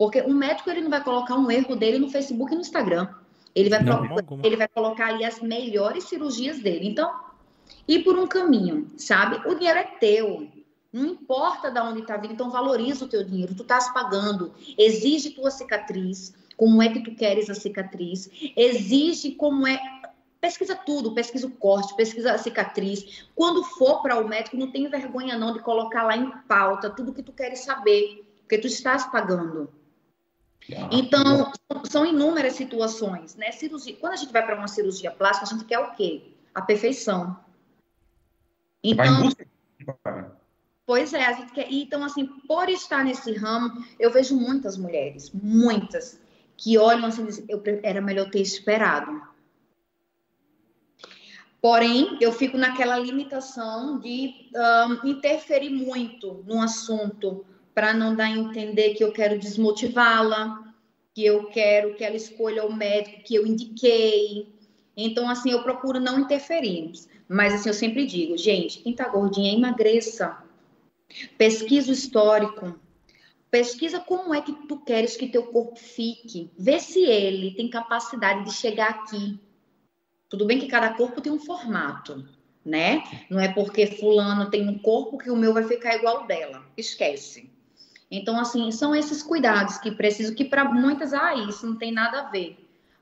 Porque 0.00 0.22
o 0.22 0.32
médico 0.32 0.70
ele 0.70 0.80
não 0.80 0.88
vai 0.88 1.04
colocar 1.04 1.34
um 1.34 1.50
erro 1.50 1.76
dele 1.76 1.98
no 1.98 2.08
Facebook 2.08 2.50
e 2.50 2.54
no 2.54 2.62
Instagram. 2.62 3.06
Ele 3.54 3.68
vai, 3.68 3.82
não, 3.82 4.08
procurar, 4.08 4.46
ele 4.46 4.56
vai 4.56 4.66
colocar 4.66 5.08
ali 5.08 5.26
as 5.26 5.40
melhores 5.42 6.04
cirurgias 6.04 6.58
dele. 6.58 6.88
Então, 6.88 7.14
ir 7.86 8.02
por 8.02 8.18
um 8.18 8.26
caminho, 8.26 8.90
sabe? 8.96 9.46
O 9.46 9.54
dinheiro 9.54 9.78
é 9.78 9.84
teu. 9.84 10.48
Não 10.90 11.04
importa 11.04 11.70
de 11.70 11.78
onde 11.80 12.00
está 12.00 12.16
vindo, 12.16 12.32
então 12.32 12.50
valoriza 12.50 13.04
o 13.04 13.08
teu 13.08 13.22
dinheiro. 13.22 13.54
Tu 13.54 13.60
estás 13.60 13.92
pagando, 13.92 14.54
exige 14.78 15.32
tua 15.32 15.50
cicatriz, 15.50 16.34
como 16.56 16.82
é 16.82 16.88
que 16.88 17.00
tu 17.00 17.14
queres 17.14 17.50
a 17.50 17.54
cicatriz, 17.54 18.30
exige 18.56 19.32
como 19.32 19.66
é. 19.66 19.78
Pesquisa 20.40 20.74
tudo, 20.74 21.12
pesquisa 21.12 21.46
o 21.46 21.50
corte, 21.50 21.94
pesquisa 21.94 22.32
a 22.32 22.38
cicatriz. 22.38 23.26
Quando 23.34 23.62
for 23.62 24.00
para 24.00 24.18
o 24.18 24.26
médico, 24.26 24.56
não 24.56 24.72
tem 24.72 24.88
vergonha 24.88 25.36
não 25.36 25.52
de 25.52 25.58
colocar 25.58 26.04
lá 26.04 26.16
em 26.16 26.30
pauta 26.48 26.88
tudo 26.88 27.12
que 27.12 27.22
tu 27.22 27.34
queres 27.34 27.60
saber, 27.60 28.24
porque 28.40 28.56
tu 28.56 28.66
estás 28.66 29.04
pagando. 29.04 29.78
Então, 30.90 31.52
são 31.84 32.04
inúmeras 32.04 32.54
situações, 32.54 33.34
né? 33.36 33.50
Cirurgia. 33.52 33.96
Quando 33.96 34.14
a 34.14 34.16
gente 34.16 34.32
vai 34.32 34.44
para 34.44 34.56
uma 34.56 34.68
cirurgia 34.68 35.10
plástica, 35.10 35.46
a 35.46 35.58
gente 35.58 35.64
quer 35.66 35.78
o 35.78 35.92
quê? 35.92 36.32
A 36.54 36.62
perfeição. 36.62 37.38
Então, 38.82 39.30
pois 40.86 41.12
é, 41.12 41.24
a 41.24 41.32
gente 41.32 41.52
quer. 41.52 41.70
Então, 41.70 42.02
assim, 42.02 42.26
por 42.26 42.68
estar 42.68 43.04
nesse 43.04 43.32
ramo, 43.34 43.84
eu 43.98 44.10
vejo 44.10 44.36
muitas 44.36 44.76
mulheres, 44.76 45.30
muitas, 45.32 46.20
que 46.56 46.76
olham 46.78 47.06
assim, 47.06 47.24
dizem, 47.24 47.44
eu 47.48 47.62
era 47.82 48.00
melhor 48.00 48.30
ter 48.30 48.40
esperado. 48.40 49.30
Porém, 51.60 52.16
eu 52.20 52.32
fico 52.32 52.56
naquela 52.56 52.98
limitação 52.98 53.98
de 53.98 54.50
um, 54.54 55.08
interferir 55.08 55.70
muito 55.70 56.42
no 56.46 56.62
assunto 56.62 57.44
para 57.74 57.92
não 57.92 58.14
dar 58.14 58.24
a 58.24 58.30
entender 58.30 58.94
que 58.94 59.04
eu 59.04 59.12
quero 59.12 59.38
desmotivá-la, 59.38 60.74
que 61.14 61.24
eu 61.24 61.46
quero 61.46 61.94
que 61.94 62.04
ela 62.04 62.16
escolha 62.16 62.64
o 62.64 62.72
médico 62.72 63.22
que 63.22 63.34
eu 63.34 63.46
indiquei. 63.46 64.48
Então, 64.96 65.28
assim, 65.28 65.50
eu 65.50 65.62
procuro 65.62 66.00
não 66.00 66.20
interferir. 66.20 66.92
Mas 67.28 67.54
assim, 67.54 67.68
eu 67.68 67.74
sempre 67.74 68.06
digo, 68.06 68.36
gente, 68.36 68.80
quem 68.80 68.92
tá 68.92 69.08
gordinha, 69.08 69.52
emagreça. 69.52 70.42
Pesquisa 71.38 71.90
o 71.90 71.94
histórico. 71.94 72.78
Pesquisa 73.50 73.98
como 73.98 74.34
é 74.34 74.40
que 74.40 74.52
tu 74.66 74.78
queres 74.78 75.16
que 75.16 75.28
teu 75.28 75.44
corpo 75.44 75.78
fique. 75.78 76.50
Vê 76.56 76.78
se 76.78 77.00
ele 77.00 77.54
tem 77.54 77.68
capacidade 77.68 78.44
de 78.44 78.52
chegar 78.52 78.90
aqui. 78.90 79.38
Tudo 80.28 80.44
bem 80.44 80.60
que 80.60 80.68
cada 80.68 80.94
corpo 80.94 81.20
tem 81.20 81.32
um 81.32 81.40
formato, 81.40 82.28
né? 82.64 83.02
Não 83.28 83.40
é 83.40 83.52
porque 83.52 83.86
fulano 83.86 84.50
tem 84.50 84.68
um 84.68 84.78
corpo 84.78 85.18
que 85.18 85.30
o 85.30 85.36
meu 85.36 85.52
vai 85.52 85.64
ficar 85.64 85.96
igual 85.96 86.26
dela. 86.26 86.64
Esquece. 86.76 87.50
Então, 88.10 88.38
assim, 88.38 88.70
são 88.72 88.94
esses 88.94 89.22
cuidados 89.22 89.78
que 89.78 89.90
preciso, 89.90 90.34
que 90.34 90.44
para 90.44 90.64
muitas, 90.64 91.12
ah, 91.12 91.34
isso 91.34 91.66
não 91.66 91.76
tem 91.76 91.92
nada 91.92 92.20
a 92.20 92.30
ver. 92.30 92.58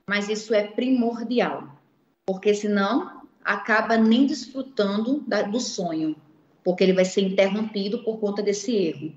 Mas 0.07 0.29
isso 0.29 0.53
é 0.53 0.67
primordial. 0.67 1.81
Porque 2.25 2.53
senão 2.53 3.23
acaba 3.43 3.97
nem 3.97 4.27
desfrutando 4.27 5.23
da, 5.27 5.41
do 5.41 5.59
sonho, 5.59 6.15
porque 6.63 6.83
ele 6.83 6.93
vai 6.93 7.05
ser 7.05 7.21
interrompido 7.21 8.03
por 8.03 8.19
conta 8.19 8.43
desse 8.43 8.75
erro. 8.75 9.11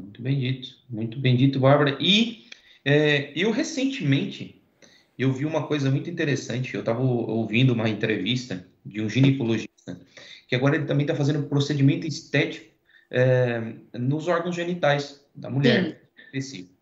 Muito 0.00 0.22
bem 0.22 0.38
dito, 0.40 0.76
muito 0.90 1.18
bem 1.18 1.36
dito, 1.36 1.60
Bárbara. 1.60 1.96
E 2.00 2.46
é, 2.84 3.32
eu 3.36 3.52
recentemente 3.52 4.60
eu 5.18 5.32
vi 5.32 5.44
uma 5.44 5.66
coisa 5.66 5.90
muito 5.90 6.10
interessante. 6.10 6.74
Eu 6.74 6.80
estava 6.80 7.00
ouvindo 7.00 7.72
uma 7.72 7.88
entrevista 7.88 8.66
de 8.84 9.00
um 9.00 9.08
ginecologista 9.08 10.00
que 10.48 10.54
agora 10.54 10.76
ele 10.76 10.86
também 10.86 11.04
está 11.04 11.14
fazendo 11.14 11.48
procedimento 11.48 12.06
estético 12.06 12.73
é, 13.14 13.62
nos 13.96 14.26
órgãos 14.26 14.56
genitais 14.56 15.24
da 15.32 15.48
mulher 15.48 16.02
específico. 16.16 16.74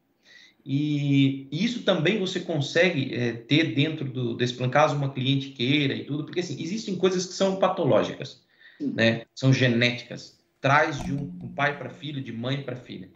E 0.64 1.48
isso 1.52 1.82
também 1.82 2.18
você 2.18 2.40
consegue 2.40 3.14
é, 3.14 3.32
ter 3.32 3.74
dentro 3.74 4.04
do, 4.06 4.34
desse 4.34 4.54
plano, 4.54 4.72
caso 4.72 4.96
uma 4.96 5.12
cliente 5.12 5.50
queira 5.50 5.92
e 5.92 6.04
tudo, 6.04 6.24
porque 6.24 6.40
assim, 6.40 6.56
existem 6.62 6.96
coisas 6.96 7.26
que 7.26 7.34
são 7.34 7.56
patológicas, 7.56 8.42
né? 8.80 9.22
São 9.34 9.52
genéticas. 9.52 10.40
Traz 10.60 11.02
de 11.02 11.12
um, 11.12 11.32
um 11.42 11.48
pai 11.48 11.76
para 11.76 11.90
filho, 11.90 12.22
de 12.22 12.32
mãe 12.32 12.62
para 12.62 12.76
filha. 12.76 13.08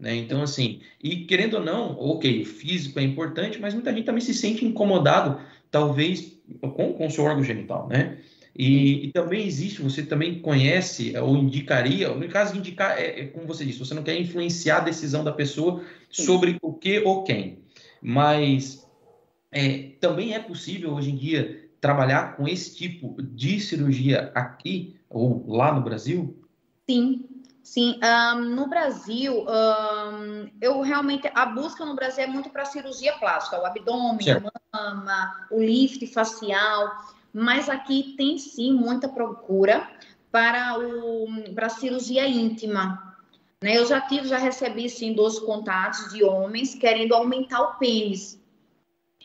Né? 0.00 0.16
Então, 0.16 0.42
assim, 0.42 0.80
e 1.02 1.26
querendo 1.26 1.54
ou 1.54 1.62
não, 1.62 1.96
ok, 1.98 2.42
o 2.42 2.46
físico 2.46 2.98
é 2.98 3.02
importante, 3.02 3.60
mas 3.60 3.74
muita 3.74 3.92
gente 3.92 4.06
também 4.06 4.22
se 4.22 4.34
sente 4.34 4.64
incomodado, 4.64 5.38
talvez, 5.70 6.38
com, 6.60 6.94
com 6.94 7.06
o 7.06 7.10
seu 7.10 7.24
órgão 7.24 7.44
genital, 7.44 7.86
né? 7.86 8.18
E, 8.56 9.06
e, 9.06 9.12
também 9.12 9.44
existe, 9.44 9.82
você 9.82 10.02
também 10.02 10.38
conhece 10.38 11.16
ou 11.18 11.36
indicaria, 11.36 12.14
no 12.14 12.28
caso 12.28 12.52
de 12.52 12.60
indicar, 12.60 12.96
é, 12.96 13.20
é, 13.20 13.26
como 13.26 13.46
você 13.46 13.64
disse, 13.64 13.80
você 13.80 13.94
não 13.94 14.04
quer 14.04 14.18
influenciar 14.18 14.76
a 14.76 14.84
decisão 14.84 15.24
da 15.24 15.32
pessoa 15.32 15.82
sobre 16.08 16.56
o 16.62 16.72
que 16.72 17.00
ou 17.00 17.24
quem, 17.24 17.58
mas 18.00 18.88
é, 19.50 19.90
também 20.00 20.34
é 20.34 20.38
possível 20.38 20.94
hoje 20.94 21.10
em 21.10 21.16
dia 21.16 21.68
trabalhar 21.80 22.36
com 22.36 22.46
esse 22.46 22.76
tipo 22.76 23.20
de 23.20 23.58
cirurgia 23.58 24.30
aqui 24.34 24.96
ou 25.10 25.44
lá 25.48 25.72
no 25.72 25.82
Brasil? 25.82 26.38
Sim, 26.88 27.24
sim. 27.60 27.98
Um, 28.02 28.40
no 28.54 28.68
Brasil, 28.68 29.44
um, 29.48 30.48
eu 30.60 30.80
realmente 30.80 31.28
a 31.34 31.44
busca 31.44 31.84
no 31.84 31.96
Brasil 31.96 32.22
é 32.22 32.26
muito 32.28 32.50
para 32.50 32.64
cirurgia 32.64 33.14
plástica, 33.14 33.60
o 33.60 33.66
abdômen, 33.66 34.24
certo. 34.24 34.48
a 34.72 34.94
mama, 34.94 35.46
o 35.50 35.60
lift 35.60 36.06
facial 36.06 37.14
mas 37.34 37.68
aqui 37.68 38.14
tem 38.16 38.38
sim 38.38 38.72
muita 38.72 39.08
procura 39.08 39.90
para, 40.30 40.78
o, 40.78 41.52
para 41.52 41.66
a 41.66 41.70
cirurgia 41.70 42.28
íntima. 42.28 43.16
Né? 43.60 43.76
Eu 43.76 43.84
já 43.86 44.00
tive, 44.00 44.28
já 44.28 44.38
recebi 44.38 44.88
sim 44.88 45.12
dois 45.12 45.40
contatos 45.40 46.12
de 46.12 46.22
homens 46.22 46.76
querendo 46.76 47.12
aumentar 47.12 47.60
o 47.60 47.78
pênis. 47.78 48.40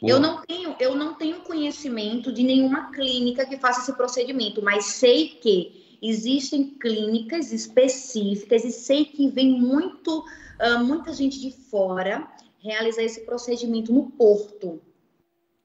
Eu 0.02 0.20
não 0.20 0.42
tenho, 0.42 0.76
eu 0.80 0.96
não 0.96 1.14
tenho 1.14 1.42
conhecimento 1.42 2.32
de 2.32 2.42
nenhuma 2.42 2.90
clínica 2.92 3.46
que 3.46 3.58
faça 3.58 3.82
esse 3.82 3.94
procedimento, 3.94 4.62
mas 4.64 4.86
sei 4.86 5.30
que 5.42 5.98
existem 6.02 6.78
clínicas 6.80 7.52
específicas 7.52 8.64
e 8.64 8.72
sei 8.72 9.06
que 9.06 9.28
vem 9.28 9.52
muito, 9.52 10.20
uh, 10.20 10.84
muita 10.84 11.14
gente 11.14 11.40
de 11.40 11.52
fora 11.52 12.26
realizar 12.60 13.04
esse 13.04 13.26
procedimento 13.26 13.92
no 13.92 14.10
Porto 14.12 14.82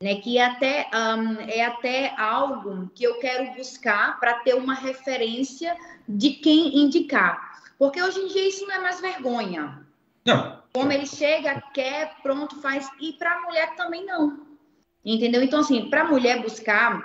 né? 0.02 0.16
Que 0.16 0.38
é 0.38 0.44
até, 0.44 0.90
um, 0.92 1.40
é 1.40 1.64
até 1.64 2.14
algo 2.18 2.90
que 2.94 3.04
eu 3.04 3.18
quero 3.18 3.54
buscar 3.54 4.18
para 4.18 4.34
ter 4.40 4.54
uma 4.54 4.74
referência 4.74 5.76
de 6.08 6.30
quem 6.30 6.78
indicar. 6.78 7.62
Porque 7.78 8.02
hoje 8.02 8.20
em 8.20 8.28
dia 8.28 8.48
isso 8.48 8.66
não 8.66 8.74
é 8.74 8.80
mais 8.80 9.00
vergonha. 9.00 9.86
Não. 10.24 10.62
Como 10.72 10.90
ele 10.90 11.06
chega, 11.06 11.60
quer, 11.72 12.16
pronto, 12.22 12.60
faz. 12.60 12.88
E 13.00 13.12
para 13.12 13.32
a 13.32 13.40
mulher 13.42 13.74
também 13.76 14.04
não. 14.04 14.40
Entendeu? 15.04 15.42
Então, 15.42 15.60
assim, 15.60 15.88
para 15.88 16.02
a 16.02 16.08
mulher 16.08 16.42
buscar, 16.42 17.02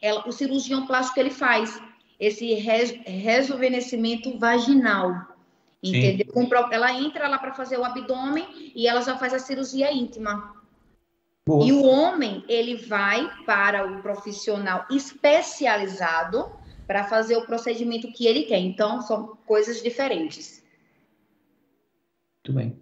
ela, 0.00 0.28
o 0.28 0.32
cirurgião 0.32 0.86
plástico 0.86 1.18
ele 1.18 1.30
faz 1.30 1.80
esse 2.18 2.52
rejuvenescimento 2.54 4.38
vaginal. 4.38 5.26
Entendeu? 5.82 6.26
Sim. 6.34 6.48
Ela 6.70 6.92
entra 6.92 7.28
lá 7.28 7.38
para 7.38 7.54
fazer 7.54 7.78
o 7.78 7.84
abdômen 7.84 8.72
e 8.74 8.86
ela 8.86 9.00
já 9.00 9.16
faz 9.16 9.32
a 9.32 9.38
cirurgia 9.38 9.90
íntima. 9.90 10.59
Boa. 11.50 11.66
E 11.66 11.72
o 11.72 11.82
homem, 11.82 12.44
ele 12.48 12.76
vai 12.76 13.28
para 13.44 13.84
o 13.84 14.00
profissional 14.00 14.86
especializado 14.88 16.48
para 16.86 17.02
fazer 17.02 17.36
o 17.36 17.44
procedimento 17.44 18.12
que 18.12 18.24
ele 18.24 18.44
quer. 18.44 18.60
Então, 18.60 19.02
são 19.02 19.36
coisas 19.44 19.82
diferentes. 19.82 20.62
Muito 22.36 22.56
bem. 22.56 22.80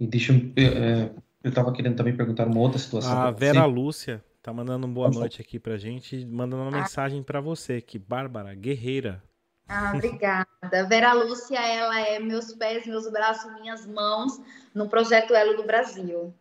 E 0.00 0.06
deixa 0.06 0.32
eu, 0.32 0.38
é, 0.56 1.10
Eu 1.44 1.50
estava 1.50 1.70
querendo 1.74 1.96
também 1.96 2.16
perguntar 2.16 2.46
uma 2.46 2.58
outra 2.58 2.78
situação. 2.78 3.12
A 3.12 3.30
Vera 3.30 3.66
Lúcia 3.66 4.24
tá 4.42 4.50
mandando 4.50 4.86
uma 4.86 4.94
boa 4.94 5.10
noite 5.10 5.38
aqui 5.38 5.58
pra 5.58 5.76
gente, 5.76 6.24
mandando 6.24 6.62
uma 6.62 6.78
ah. 6.78 6.80
mensagem 6.80 7.22
para 7.22 7.42
você 7.42 7.82
que 7.82 7.98
Bárbara, 7.98 8.54
guerreira. 8.54 9.22
Ah, 9.68 9.92
obrigada. 9.94 10.48
Vera 10.88 11.12
Lúcia, 11.12 11.58
ela 11.58 12.00
é 12.00 12.18
meus 12.18 12.54
pés, 12.54 12.86
meus 12.86 13.10
braços, 13.10 13.52
minhas 13.60 13.86
mãos 13.86 14.40
no 14.74 14.88
projeto 14.88 15.34
Elo 15.34 15.54
do 15.54 15.64
Brasil. 15.64 16.32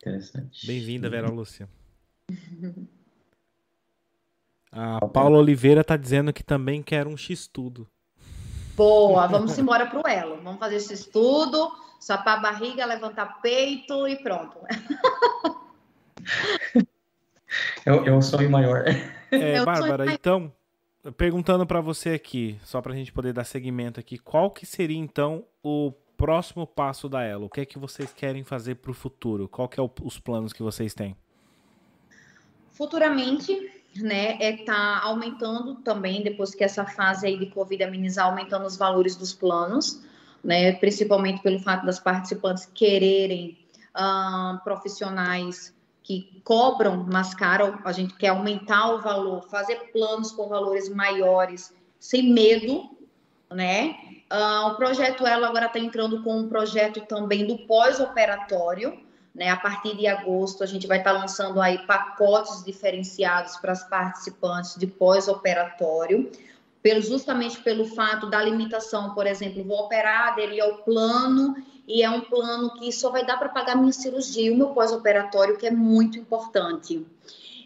Interessante. 0.00 0.66
Bem-vinda, 0.66 1.08
Vera 1.08 1.30
Lúcia. 1.30 1.68
A 4.72 5.06
Paula 5.08 5.38
Oliveira 5.38 5.82
tá 5.82 5.96
dizendo 5.96 6.34
que 6.34 6.42
também 6.42 6.82
quer 6.82 7.06
um 7.06 7.16
X-Tudo. 7.16 7.88
Boa, 8.76 9.26
vamos 9.26 9.58
embora 9.58 9.86
pro 9.86 10.06
Elo. 10.06 10.38
Vamos 10.42 10.60
fazer 10.60 10.76
esse 10.76 10.92
estudo, 10.92 11.72
sapar 11.98 12.36
a 12.36 12.40
barriga, 12.40 12.84
levantar 12.84 13.40
peito 13.40 14.06
e 14.06 14.16
pronto. 14.16 14.58
É, 17.86 17.90
é 17.90 18.12
um 18.12 18.20
sonho 18.20 18.50
maior. 18.50 18.84
É, 19.30 19.52
é 19.52 19.64
Bárbara, 19.64 20.04
sonho... 20.04 20.14
então, 20.14 20.52
perguntando 21.16 21.66
para 21.66 21.80
você 21.80 22.10
aqui, 22.10 22.58
só 22.62 22.82
para 22.82 22.92
a 22.92 22.96
gente 22.96 23.12
poder 23.12 23.32
dar 23.32 23.44
seguimento 23.44 23.98
aqui, 23.98 24.18
qual 24.18 24.50
que 24.50 24.66
seria 24.66 24.98
então 24.98 25.44
o 25.62 25.92
próximo 26.16 26.66
passo 26.66 27.08
da 27.08 27.22
Elo? 27.22 27.46
O 27.46 27.50
que 27.50 27.60
é 27.60 27.66
que 27.66 27.78
vocês 27.78 28.12
querem 28.12 28.44
fazer 28.44 28.76
para 28.76 28.90
o 28.90 28.94
futuro? 28.94 29.48
Qual 29.48 29.68
que 29.68 29.78
é 29.78 29.82
o, 29.82 29.90
os 30.02 30.18
planos 30.18 30.52
que 30.52 30.62
vocês 30.62 30.94
têm? 30.94 31.16
Futuramente, 32.72 33.70
né, 33.96 34.36
é 34.40 34.64
tá 34.64 35.00
aumentando 35.02 35.76
também 35.76 36.22
depois 36.22 36.54
que 36.54 36.62
essa 36.62 36.84
fase 36.84 37.26
aí 37.26 37.38
de 37.38 37.46
Covid 37.46 37.84
amenizar, 37.84 38.26
aumentando 38.26 38.66
os 38.66 38.76
valores 38.76 39.16
dos 39.16 39.32
planos, 39.32 40.02
né, 40.44 40.72
principalmente 40.72 41.42
pelo 41.42 41.58
fato 41.58 41.86
das 41.86 41.98
participantes 41.98 42.66
quererem 42.66 43.58
uh, 43.96 44.62
profissionais 44.62 45.74
que 46.02 46.40
cobram 46.44 47.04
mais 47.04 47.34
caro, 47.34 47.80
a 47.84 47.90
gente 47.90 48.14
quer 48.14 48.28
aumentar 48.28 48.94
o 48.94 49.02
valor, 49.02 49.42
fazer 49.48 49.90
planos 49.92 50.30
com 50.30 50.48
valores 50.48 50.88
maiores, 50.88 51.74
sem 51.98 52.32
medo, 52.32 52.88
né? 53.50 53.96
Uh, 54.30 54.72
o 54.72 54.74
projeto 54.74 55.24
Ela 55.24 55.48
agora 55.48 55.66
está 55.66 55.78
entrando 55.78 56.22
com 56.22 56.36
um 56.38 56.48
projeto 56.48 57.00
também 57.02 57.46
do 57.46 57.58
pós-operatório, 57.58 58.98
né? 59.32 59.50
A 59.50 59.56
partir 59.56 59.96
de 59.96 60.06
agosto 60.06 60.64
a 60.64 60.66
gente 60.66 60.86
vai 60.86 60.98
estar 60.98 61.12
tá 61.12 61.20
lançando 61.20 61.60
aí 61.60 61.78
pacotes 61.86 62.64
diferenciados 62.64 63.56
para 63.58 63.72
as 63.72 63.88
participantes 63.88 64.76
de 64.76 64.86
pós-operatório, 64.86 66.30
justamente 67.00 67.58
pelo 67.60 67.84
fato 67.84 68.30
da 68.30 68.40
limitação, 68.40 69.12
por 69.12 69.26
exemplo, 69.26 69.64
vou 69.64 69.80
operar, 69.80 70.28
aderir 70.28 70.62
ao 70.62 70.78
plano 70.78 71.56
e 71.86 72.02
é 72.02 72.10
um 72.10 72.20
plano 72.20 72.74
que 72.74 72.90
só 72.92 73.10
vai 73.10 73.24
dar 73.24 73.36
para 73.36 73.48
pagar 73.48 73.76
minha 73.76 73.92
cirurgia 73.92 74.52
o 74.52 74.56
meu 74.56 74.68
pós-operatório, 74.68 75.56
que 75.56 75.66
é 75.66 75.70
muito 75.70 76.18
importante. 76.18 77.06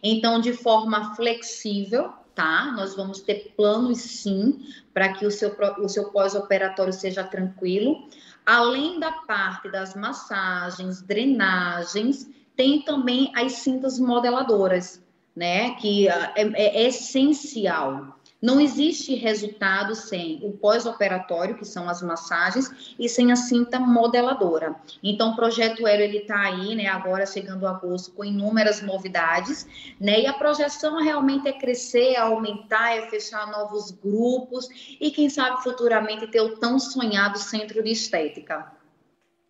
Então, 0.02 0.40
de 0.40 0.52
forma 0.52 1.14
flexível, 1.14 2.12
tá? 2.34 2.72
Nós 2.72 2.94
vamos 2.94 3.20
ter 3.20 3.52
planos 3.56 3.98
sim, 3.98 4.60
para 4.92 5.12
que 5.12 5.26
o 5.26 5.30
seu, 5.30 5.54
o 5.78 5.88
seu 5.88 6.10
pós-operatório 6.10 6.92
seja 6.92 7.24
tranquilo. 7.24 8.08
Além 8.44 8.98
da 8.98 9.12
parte 9.12 9.70
das 9.70 9.94
massagens, 9.94 11.02
drenagens, 11.02 12.28
tem 12.56 12.82
também 12.82 13.32
as 13.34 13.52
cintas 13.52 13.98
modeladoras, 13.98 15.02
né? 15.34 15.74
Que 15.76 16.08
é, 16.08 16.32
é, 16.36 16.82
é 16.82 16.88
essencial. 16.88 18.19
Não 18.40 18.60
existe 18.60 19.14
resultado 19.14 19.94
sem 19.94 20.40
o 20.42 20.52
pós-operatório, 20.52 21.56
que 21.56 21.64
são 21.64 21.88
as 21.88 22.00
massagens, 22.00 22.94
e 22.98 23.08
sem 23.08 23.30
a 23.30 23.36
cinta 23.36 23.78
modeladora. 23.78 24.74
Então, 25.02 25.32
o 25.32 25.36
projeto 25.36 25.86
Hélio, 25.86 26.04
ele 26.04 26.18
está 26.18 26.40
aí, 26.40 26.74
né, 26.74 26.86
agora 26.86 27.26
chegando 27.26 27.66
a 27.66 27.70
agosto, 27.70 28.12
com 28.12 28.24
inúmeras 28.24 28.80
novidades, 28.80 29.66
né, 30.00 30.22
e 30.22 30.26
a 30.26 30.32
projeção 30.32 31.02
realmente 31.02 31.48
é 31.48 31.52
crescer, 31.52 32.14
é 32.14 32.18
aumentar, 32.18 32.96
é 32.96 33.08
fechar 33.10 33.50
novos 33.50 33.90
grupos, 33.90 34.68
e 34.98 35.10
quem 35.10 35.28
sabe 35.28 35.62
futuramente 35.62 36.26
ter 36.26 36.40
o 36.40 36.56
tão 36.56 36.78
sonhado 36.78 37.38
centro 37.38 37.82
de 37.82 37.90
estética. 37.90 38.72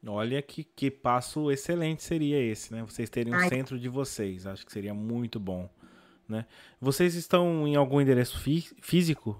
Olha 0.06 0.40
que, 0.40 0.64
que 0.64 0.90
passo 0.90 1.50
excelente 1.50 2.02
seria 2.02 2.38
esse, 2.42 2.72
né? 2.72 2.82
Vocês 2.82 3.10
terem 3.10 3.34
um 3.34 3.36
Ai. 3.36 3.48
centro 3.50 3.78
de 3.78 3.88
vocês. 3.88 4.46
Acho 4.46 4.64
que 4.64 4.72
seria 4.72 4.94
muito 4.94 5.38
bom. 5.38 5.68
Né? 6.30 6.46
Vocês 6.80 7.16
estão 7.16 7.66
em 7.66 7.74
algum 7.74 8.00
endereço 8.00 8.38
fí 8.38 8.64
físico? 8.80 9.36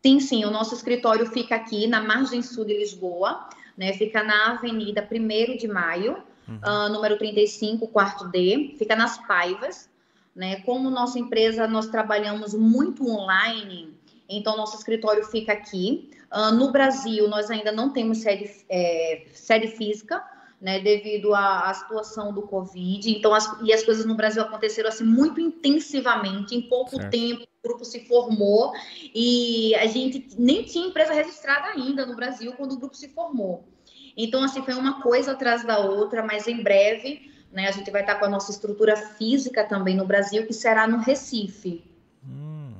Sim, 0.00 0.20
sim. 0.20 0.44
O 0.44 0.50
nosso 0.50 0.74
escritório 0.74 1.26
fica 1.26 1.56
aqui 1.56 1.88
na 1.88 2.00
margem 2.00 2.40
sul 2.40 2.64
de 2.64 2.78
Lisboa, 2.78 3.48
né? 3.76 3.92
Fica 3.94 4.22
na 4.22 4.52
Avenida 4.52 5.06
1 5.10 5.56
de 5.56 5.66
Maio, 5.66 6.22
uhum. 6.48 6.56
uh, 6.56 6.88
número 6.92 7.18
35, 7.18 7.88
quarto 7.88 8.28
D. 8.28 8.76
Fica 8.78 8.94
nas 8.94 9.18
Paivas, 9.26 9.90
né? 10.36 10.60
Como 10.60 10.88
nossa 10.88 11.18
empresa, 11.18 11.66
nós 11.66 11.88
trabalhamos 11.88 12.54
muito 12.54 13.08
online, 13.10 13.92
então 14.28 14.56
nosso 14.56 14.76
escritório 14.76 15.24
fica 15.24 15.52
aqui. 15.52 16.10
Uh, 16.32 16.54
no 16.54 16.70
Brasil, 16.70 17.26
nós 17.28 17.50
ainda 17.50 17.72
não 17.72 17.90
temos 17.90 18.18
sede, 18.18 18.50
é, 18.68 19.26
sede 19.32 19.68
física, 19.68 20.22
né, 20.64 20.80
devido 20.80 21.34
à, 21.34 21.68
à, 21.68 21.74
situação 21.74 22.32
do 22.32 22.40
Covid. 22.40 23.10
Então, 23.10 23.34
as, 23.34 23.46
e 23.62 23.70
as 23.70 23.82
coisas 23.82 24.06
no 24.06 24.14
Brasil 24.14 24.40
aconteceram 24.40 24.88
assim 24.88 25.04
muito 25.04 25.38
intensivamente, 25.38 26.54
em 26.54 26.62
pouco 26.62 26.96
certo. 26.96 27.10
tempo 27.10 27.42
o 27.42 27.68
grupo 27.68 27.84
se 27.84 28.00
formou 28.06 28.72
e 29.14 29.74
a 29.74 29.86
gente 29.86 30.26
nem 30.38 30.64
tinha 30.64 30.86
empresa 30.86 31.12
registrada 31.12 31.68
ainda 31.68 32.06
no 32.06 32.16
Brasil 32.16 32.54
quando 32.54 32.72
o 32.72 32.78
grupo 32.78 32.96
se 32.96 33.10
formou. 33.10 33.68
Então, 34.16 34.42
assim, 34.42 34.62
foi 34.62 34.72
uma 34.72 35.02
coisa 35.02 35.32
atrás 35.32 35.66
da 35.66 35.80
outra, 35.80 36.24
mas 36.24 36.48
em 36.48 36.62
breve, 36.62 37.30
né, 37.52 37.68
a 37.68 37.70
gente 37.70 37.90
vai 37.90 38.00
estar 38.00 38.14
com 38.14 38.24
a 38.24 38.30
nossa 38.30 38.50
estrutura 38.50 38.96
física 38.96 39.64
também 39.64 39.94
no 39.94 40.06
Brasil, 40.06 40.46
que 40.46 40.54
será 40.54 40.86
no 40.86 40.96
Recife. 40.96 41.84
Hum, 42.26 42.72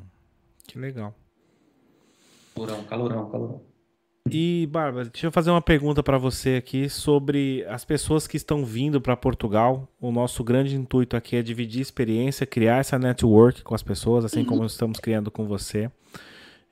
que 0.66 0.78
legal. 0.78 1.14
Calorão, 2.54 2.84
calorão, 2.84 3.30
calorão. 3.30 3.73
E, 4.30 4.66
Bárbara, 4.70 5.04
deixa 5.04 5.26
eu 5.26 5.32
fazer 5.32 5.50
uma 5.50 5.60
pergunta 5.60 6.02
para 6.02 6.16
você 6.16 6.56
aqui 6.56 6.88
sobre 6.88 7.62
as 7.68 7.84
pessoas 7.84 8.26
que 8.26 8.38
estão 8.38 8.64
vindo 8.64 8.98
para 8.98 9.14
Portugal. 9.14 9.86
O 10.00 10.10
nosso 10.10 10.42
grande 10.42 10.74
intuito 10.74 11.14
aqui 11.14 11.36
é 11.36 11.42
dividir 11.42 11.82
experiência, 11.82 12.46
criar 12.46 12.78
essa 12.78 12.98
network 12.98 13.62
com 13.62 13.74
as 13.74 13.82
pessoas, 13.82 14.24
assim 14.24 14.40
uhum. 14.40 14.46
como 14.46 14.64
estamos 14.64 14.98
criando 14.98 15.30
com 15.30 15.44
você. 15.44 15.90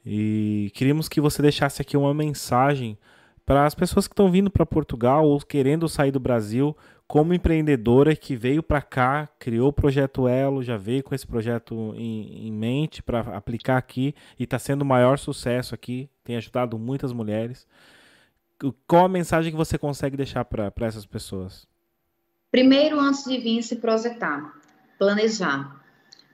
E 0.05 0.73
queríamos 0.75 1.11
que 1.11 1.21
você 1.21 1.43
deixasse 1.43 1.83
aqui 1.83 1.95
uma 1.95 2.15
mensagem 2.15 2.97
para 3.45 3.67
as 3.67 3.75
pessoas 3.75 4.07
que 4.07 4.13
estão 4.13 4.31
vindo 4.31 4.51
para 4.51 4.65
Portugal 4.65 5.27
ou 5.27 5.41
querendo 5.41 5.89
sair 5.89 6.11
do 6.11 6.21
Brasil, 6.21 6.77
como 7.07 7.35
empreendedora 7.35 8.17
que 8.17 8.35
veio 8.35 8.63
para 8.63 8.81
cá, 8.81 9.29
criou 9.39 9.69
o 9.69 9.73
projeto 9.73 10.27
Elo, 10.27 10.63
já 10.63 10.77
veio 10.77 11.03
com 11.03 11.15
esse 11.15 11.27
projeto 11.27 11.93
em, 11.95 12.49
em 12.49 12.53
mente 12.53 13.03
para 13.03 13.21
aplicar 13.37 13.77
aqui 13.77 14.15
e 14.39 14.45
está 14.45 14.59
sendo 14.59 14.83
o 14.83 14.87
maior 14.87 15.19
sucesso 15.19 15.75
aqui, 15.75 16.09
tem 16.25 16.37
ajudado 16.37 16.79
muitas 16.79 17.13
mulheres. 17.13 17.67
Qual 18.87 19.05
a 19.05 19.09
mensagem 19.09 19.51
que 19.51 19.59
você 19.59 19.77
consegue 19.77 20.17
deixar 20.17 20.45
para 20.45 20.73
essas 20.81 21.05
pessoas? 21.05 21.67
Primeiro, 22.51 23.01
antes 23.01 23.25
de 23.25 23.39
vir 23.39 23.63
se 23.63 23.77
projetar, 23.77 24.55
planejar. 24.99 25.83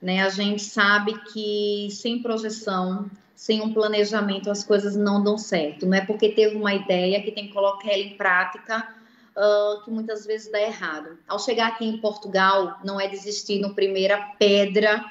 Né? 0.01 0.21
A 0.21 0.29
gente 0.29 0.61
sabe 0.61 1.17
que 1.31 1.89
sem 1.91 2.21
projeção, 2.21 3.09
sem 3.39 3.61
um 3.61 3.73
planejamento, 3.73 4.51
as 4.51 4.65
coisas 4.65 4.97
não 4.97 5.23
dão 5.23 5.37
certo. 5.37 5.85
Não 5.85 5.93
é 5.93 6.05
porque 6.05 6.33
teve 6.33 6.57
uma 6.57 6.73
ideia 6.73 7.23
que 7.23 7.31
tem 7.31 7.47
que 7.47 7.53
colocar 7.53 7.87
ela 7.87 8.03
em 8.03 8.17
prática 8.17 8.85
uh, 9.33 9.81
que 9.81 9.89
muitas 9.89 10.25
vezes 10.25 10.51
dá 10.51 10.59
errado. 10.59 11.17
Ao 11.25 11.39
chegar 11.39 11.69
aqui 11.69 11.85
em 11.85 11.99
Portugal, 11.99 12.77
não 12.83 12.99
é 12.99 13.07
desistir 13.07 13.61
no 13.61 13.73
primeira 13.73 14.17
pedra 14.37 15.01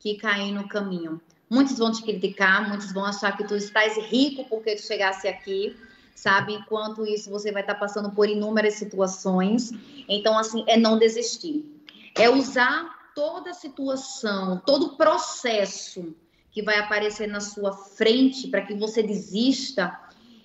que 0.00 0.16
cair 0.16 0.50
no 0.50 0.66
caminho. 0.66 1.20
Muitos 1.48 1.78
vão 1.78 1.92
te 1.92 2.02
criticar, 2.02 2.68
muitos 2.68 2.92
vão 2.92 3.04
achar 3.04 3.36
que 3.36 3.44
tu 3.44 3.54
estás 3.54 3.96
rico 3.96 4.44
porque 4.48 4.74
tu 4.74 4.82
chegasse 4.82 5.28
aqui, 5.28 5.76
sabe? 6.12 6.54
Enquanto 6.54 7.06
isso, 7.06 7.30
você 7.30 7.52
vai 7.52 7.62
estar 7.62 7.76
passando 7.76 8.10
por 8.10 8.28
inúmeras 8.28 8.74
situações. 8.74 9.70
Então, 10.08 10.36
assim, 10.36 10.64
é 10.66 10.76
não 10.76 10.98
desistir. 10.98 11.64
É 12.16 12.28
usar 12.28 13.12
toda 13.14 13.50
a 13.50 13.54
situação, 13.54 14.60
todo 14.66 14.86
o 14.86 14.96
processo 14.96 16.12
que 16.56 16.62
vai 16.62 16.78
aparecer 16.78 17.26
na 17.26 17.38
sua 17.38 17.74
frente 17.74 18.48
para 18.48 18.62
que 18.62 18.72
você 18.72 19.02
desista 19.02 19.94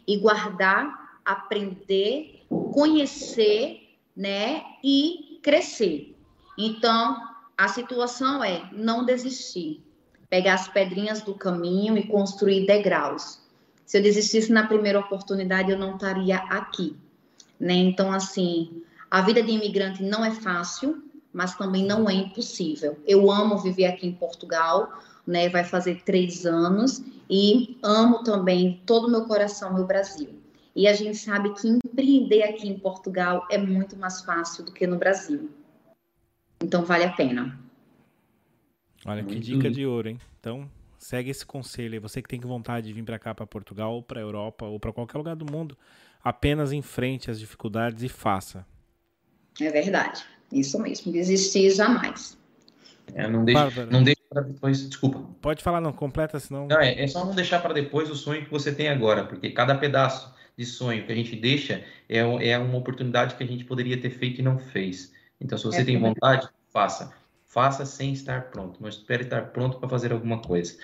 e 0.05 0.17
guardar, 0.17 1.21
aprender 1.23 2.41
conhecer, 2.73 3.95
né, 4.13 4.61
e 4.83 5.39
crescer. 5.41 6.13
Então, 6.57 7.17
a 7.57 7.69
situação 7.69 8.43
é 8.43 8.69
não 8.73 9.05
desistir, 9.05 9.81
pegar 10.29 10.55
as 10.55 10.67
pedrinhas 10.67 11.21
do 11.21 11.33
caminho 11.33 11.97
e 11.97 12.05
construir 12.07 12.65
degraus. 12.65 13.39
Se 13.85 13.97
eu 13.97 14.03
desistisse 14.03 14.51
na 14.51 14.67
primeira 14.67 14.99
oportunidade, 14.99 15.71
eu 15.71 15.79
não 15.79 15.95
estaria 15.95 16.35
aqui, 16.35 16.93
né? 17.57 17.73
Então, 17.73 18.11
assim, 18.11 18.83
a 19.09 19.21
vida 19.21 19.41
de 19.41 19.51
imigrante 19.51 20.03
não 20.03 20.25
é 20.25 20.31
fácil, 20.31 21.01
mas 21.31 21.55
também 21.55 21.85
não 21.85 22.09
é 22.09 22.13
impossível. 22.13 22.99
Eu 23.07 23.31
amo 23.31 23.57
viver 23.59 23.85
aqui 23.85 24.05
em 24.07 24.11
Portugal, 24.11 24.91
né? 25.26 25.49
Vai 25.49 25.64
fazer 25.64 26.03
três 26.03 26.45
anos 26.45 27.03
e 27.30 27.77
amo 27.84 28.23
também 28.23 28.81
todo 28.85 29.07
o 29.07 29.11
meu 29.11 29.26
coração 29.26 29.73
meu 29.73 29.85
Brasil. 29.85 30.41
E 30.76 30.88
a 30.88 30.93
gente 30.93 31.18
sabe 31.18 31.53
que 31.53 31.68
em 31.68 31.80
empreender 31.85 32.43
aqui 32.43 32.68
em 32.68 32.80
Portugal 32.80 33.45
é 33.49 33.57
muito 33.57 33.98
mais 33.98 34.22
fácil 34.22 34.64
do 34.64 34.72
que 34.72 34.88
no 34.88 34.98
Brasil. 34.98 35.49
Então 36.64 36.85
vale 36.85 37.03
a 37.03 37.11
pena. 37.11 37.60
Olha 39.06 39.23
que 39.23 39.39
dica 39.39 39.69
de 39.69 39.85
ouro, 39.85 40.10
hein? 40.10 40.19
Então, 40.39 40.69
segue 40.98 41.31
esse 41.31 41.45
conselho 41.45 41.93
aí. 41.93 41.99
Você 41.99 42.22
que 42.22 42.30
tem 42.30 42.39
vontade 42.39 42.88
de 42.88 42.93
vir 42.93 43.03
para 43.03 43.18
cá, 43.18 43.34
para 43.34 43.48
Portugal, 43.48 43.95
ou 43.95 44.03
para 44.03 44.22
Europa, 44.22 44.65
ou 44.65 44.80
para 44.80 44.93
qualquer 44.93 45.18
lugar 45.18 45.35
do 45.35 45.52
mundo, 45.52 45.76
apenas 46.23 46.72
enfrente 46.72 47.31
as 47.31 47.39
dificuldades 47.39 48.03
e 48.03 48.10
faça. 48.10 48.65
É 49.60 49.69
verdade. 49.72 50.23
Isso 50.52 50.80
mesmo. 50.80 51.11
Desistir 51.11 51.72
jamais. 51.72 52.38
É, 53.14 53.27
não 53.27 53.43
deixe, 53.43 53.85
não 53.85 54.03
deixe 54.03 54.20
para 54.31 54.41
depois. 54.43 54.87
Desculpa. 54.87 55.19
Pode 55.41 55.61
falar, 55.61 55.81
não, 55.81 55.91
completa, 55.91 56.39
senão. 56.39 56.67
Não, 56.67 56.79
é, 56.79 57.03
é 57.03 57.07
só 57.07 57.25
não 57.25 57.35
deixar 57.35 57.61
para 57.61 57.73
depois 57.73 58.09
o 58.09 58.15
sonho 58.15 58.45
que 58.45 58.49
você 58.49 58.73
tem 58.73 58.87
agora, 58.87 59.25
porque 59.25 59.51
cada 59.51 59.75
pedaço 59.75 60.33
de 60.57 60.65
sonho 60.65 61.05
que 61.05 61.11
a 61.11 61.15
gente 61.15 61.35
deixa 61.35 61.83
é, 62.07 62.19
é 62.19 62.57
uma 62.57 62.77
oportunidade 62.77 63.35
que 63.35 63.43
a 63.43 63.47
gente 63.47 63.65
poderia 63.65 63.99
ter 63.99 64.09
feito 64.09 64.39
e 64.39 64.43
não 64.43 64.57
fez. 64.57 65.13
Então, 65.39 65.57
se 65.57 65.65
você 65.65 65.81
é 65.81 65.83
tem 65.83 65.99
vontade, 65.99 66.47
faça. 66.71 67.13
Faça 67.45 67.85
sem 67.85 68.13
estar 68.13 68.49
pronto. 68.49 68.81
Não 68.81 68.87
espere 68.87 69.23
estar 69.23 69.41
pronto 69.47 69.77
para 69.77 69.89
fazer 69.89 70.13
alguma 70.13 70.41
coisa. 70.41 70.77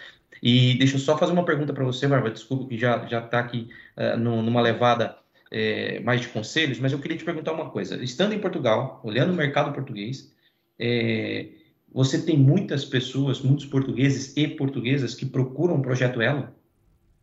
E 0.44 0.78
deixa 0.78 0.96
eu 0.96 1.00
só 1.00 1.18
fazer 1.18 1.32
uma 1.32 1.46
pergunta 1.46 1.74
para 1.74 1.86
você, 1.86 2.06
Bárbara. 2.08 2.34
Desculpa 2.34 2.68
que 2.68 2.78
já 2.78 3.06
já 3.08 3.24
está 3.24 3.40
aqui 3.40 3.70
uh, 3.96 4.18
no, 4.18 4.42
numa 4.42 4.62
levada 4.62 5.18
é, 5.50 6.02
mais 6.02 6.22
de 6.22 6.28
conselhos, 6.28 6.80
mas 6.80 6.92
eu 6.92 7.00
queria 7.00 7.18
te 7.18 7.24
perguntar 7.24 7.54
uma 7.54 7.70
coisa. 7.70 8.04
Estando 8.04 8.34
em 8.34 8.40
Portugal, 8.40 9.00
olhando 9.04 9.32
o 9.32 9.36
mercado 9.36 9.74
português, 9.74 10.34
é, 10.78 11.48
você 11.98 12.22
tem 12.22 12.38
muitas 12.38 12.86
pessoas, 12.86 13.42
muitos 13.42 13.66
portugueses 13.66 14.38
e 14.38 14.48
portuguesas 14.48 15.16
que 15.16 15.26
procuram 15.26 15.78
o 15.78 15.82
Projeto 15.82 16.22
Elo? 16.22 16.48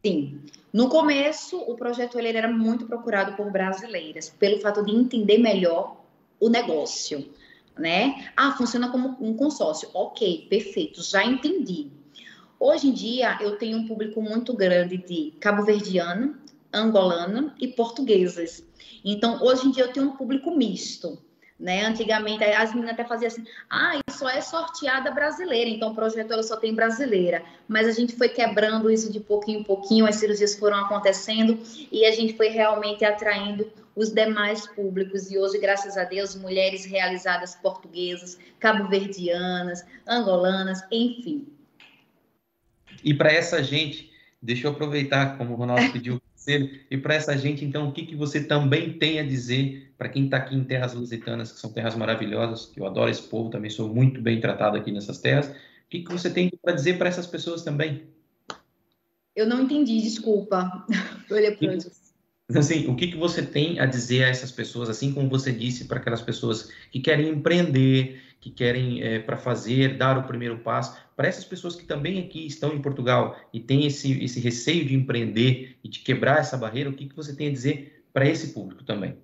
Sim. 0.05 0.40
No 0.72 0.88
começo, 0.88 1.56
o 1.59 1.76
Projeto 1.76 2.18
Elo 2.18 2.26
era 2.36 2.51
muito 2.51 2.84
procurado 2.84 3.36
por 3.36 3.51
brasileiras, 3.52 4.28
pelo 4.28 4.60
fato 4.60 4.84
de 4.84 4.90
entender 4.90 5.38
melhor 5.38 6.05
o 6.40 6.48
negócio 6.48 7.24
né? 7.78 8.30
Ah, 8.36 8.52
funciona 8.52 8.90
como 8.90 9.16
um 9.20 9.34
consórcio. 9.36 9.88
Ok, 9.92 10.46
perfeito, 10.48 11.02
já 11.02 11.24
entendi. 11.24 11.90
Hoje 12.59 12.88
em 12.88 12.92
dia, 12.92 13.38
eu 13.40 13.59
tenho 13.59 13.78
um 13.78 13.86
público 13.86 14.22
muito 14.22 14.55
grande 14.55 14.96
de 14.96 15.34
cabo-verdiano, 15.40 16.36
angolana 16.72 17.55
e 17.60 17.68
portuguesas. 17.68 18.64
Então, 19.05 19.42
hoje 19.42 19.68
em 19.68 19.70
dia, 19.70 19.84
eu 19.84 19.92
tenho 19.92 20.06
um 20.06 20.16
público 20.16 20.56
misto. 20.56 21.18
Né? 21.59 21.85
Antigamente, 21.85 22.43
as 22.43 22.70
meninas 22.74 22.94
até 22.94 23.05
faziam 23.05 23.28
assim: 23.28 23.44
ah, 23.70 24.01
isso 24.09 24.28
é 24.28 24.40
sorteada 24.40 25.10
brasileira, 25.12 25.70
então 25.70 25.93
o 25.93 25.94
projeto 25.94 26.32
ela 26.32 26.43
só 26.43 26.56
tem 26.56 26.74
brasileira. 26.74 27.44
Mas 27.68 27.86
a 27.86 27.93
gente 27.93 28.16
foi 28.16 28.28
quebrando 28.28 28.90
isso 28.90 29.12
de 29.12 29.20
pouquinho 29.20 29.60
em 29.60 29.64
pouquinho, 29.64 30.06
as 30.06 30.16
cirurgias 30.16 30.56
foram 30.56 30.78
acontecendo 30.78 31.59
e 31.93 32.05
a 32.05 32.10
gente 32.10 32.36
foi 32.36 32.48
realmente 32.48 33.05
atraindo 33.05 33.70
os 33.94 34.10
demais 34.10 34.66
públicos. 34.66 35.31
E 35.31 35.39
hoje, 35.39 35.59
graças 35.59 35.97
a 35.97 36.05
Deus, 36.05 36.35
mulheres 36.35 36.85
realizadas 36.85 37.55
portuguesas, 37.55 38.39
cabo-verdianas, 38.59 39.85
angolanas, 40.06 40.82
enfim. 40.90 41.47
E 43.02 43.14
para 43.14 43.32
essa 43.32 43.62
gente, 43.62 44.10
deixa 44.43 44.66
eu 44.66 44.72
aproveitar, 44.72 45.39
como 45.39 45.52
o 45.52 45.56
Ronaldo 45.56 45.93
pediu 45.93 46.20
conselho, 46.44 46.81
e 46.90 46.97
para 46.97 47.14
essa 47.14 47.36
gente, 47.36 47.64
então, 47.64 47.89
o 47.89 47.93
que, 47.93 48.05
que 48.05 48.16
você 48.16 48.43
também 48.43 48.98
tem 48.98 49.20
a 49.20 49.24
dizer 49.24 49.93
para 49.96 50.08
quem 50.08 50.24
está 50.24 50.38
aqui 50.38 50.54
em 50.54 50.64
terras 50.64 50.94
lusitanas, 50.94 51.52
que 51.52 51.60
são 51.60 51.72
terras 51.72 51.94
maravilhosas, 51.94 52.66
que 52.66 52.80
eu 52.80 52.86
adoro 52.86 53.10
esse 53.10 53.22
povo, 53.22 53.50
também 53.50 53.70
sou 53.70 53.92
muito 53.92 54.20
bem 54.20 54.40
tratado 54.40 54.76
aqui 54.76 54.90
nessas 54.90 55.18
terras. 55.18 55.48
O 55.48 55.54
que, 55.88 56.02
que 56.02 56.12
você 56.12 56.30
tem 56.30 56.50
para 56.62 56.72
dizer 56.72 56.98
para 56.98 57.08
essas 57.08 57.26
pessoas 57.26 57.62
também? 57.62 58.08
Eu 59.34 59.46
não 59.46 59.62
entendi, 59.62 60.00
desculpa. 60.00 60.84
Olha 61.30 61.56
para 61.56 62.58
assim, 62.58 62.86
o 62.88 62.94
que, 62.94 63.08
que 63.08 63.16
você 63.16 63.42
tem 63.42 63.80
a 63.80 63.86
dizer 63.86 64.24
a 64.24 64.28
essas 64.28 64.52
pessoas, 64.52 64.88
assim 64.88 65.12
como 65.12 65.28
você 65.28 65.50
disse 65.50 65.86
para 65.86 65.98
aquelas 65.98 66.20
pessoas 66.20 66.70
que 66.90 67.00
querem 67.00 67.28
empreender, 67.28 68.20
que 68.40 68.50
querem 68.50 69.02
é, 69.02 69.18
para 69.18 69.36
fazer, 69.36 69.96
dar 69.96 70.18
o 70.18 70.24
primeiro 70.24 70.58
passo, 70.58 70.96
para 71.16 71.26
essas 71.26 71.44
pessoas 71.44 71.74
que 71.74 71.86
também 71.86 72.20
aqui 72.20 72.46
estão 72.46 72.74
em 72.74 72.82
Portugal 72.82 73.38
e 73.52 73.60
têm 73.60 73.86
esse, 73.86 74.22
esse 74.22 74.40
receio 74.40 74.84
de 74.84 74.94
empreender 74.94 75.78
e 75.82 75.88
de 75.88 76.00
quebrar 76.00 76.38
essa 76.38 76.56
barreira, 76.56 76.90
o 76.90 76.92
que, 76.92 77.08
que 77.08 77.16
você 77.16 77.34
tem 77.34 77.48
a 77.48 77.52
dizer 77.52 78.04
para 78.12 78.28
esse 78.28 78.52
público 78.52 78.84
também? 78.84 79.16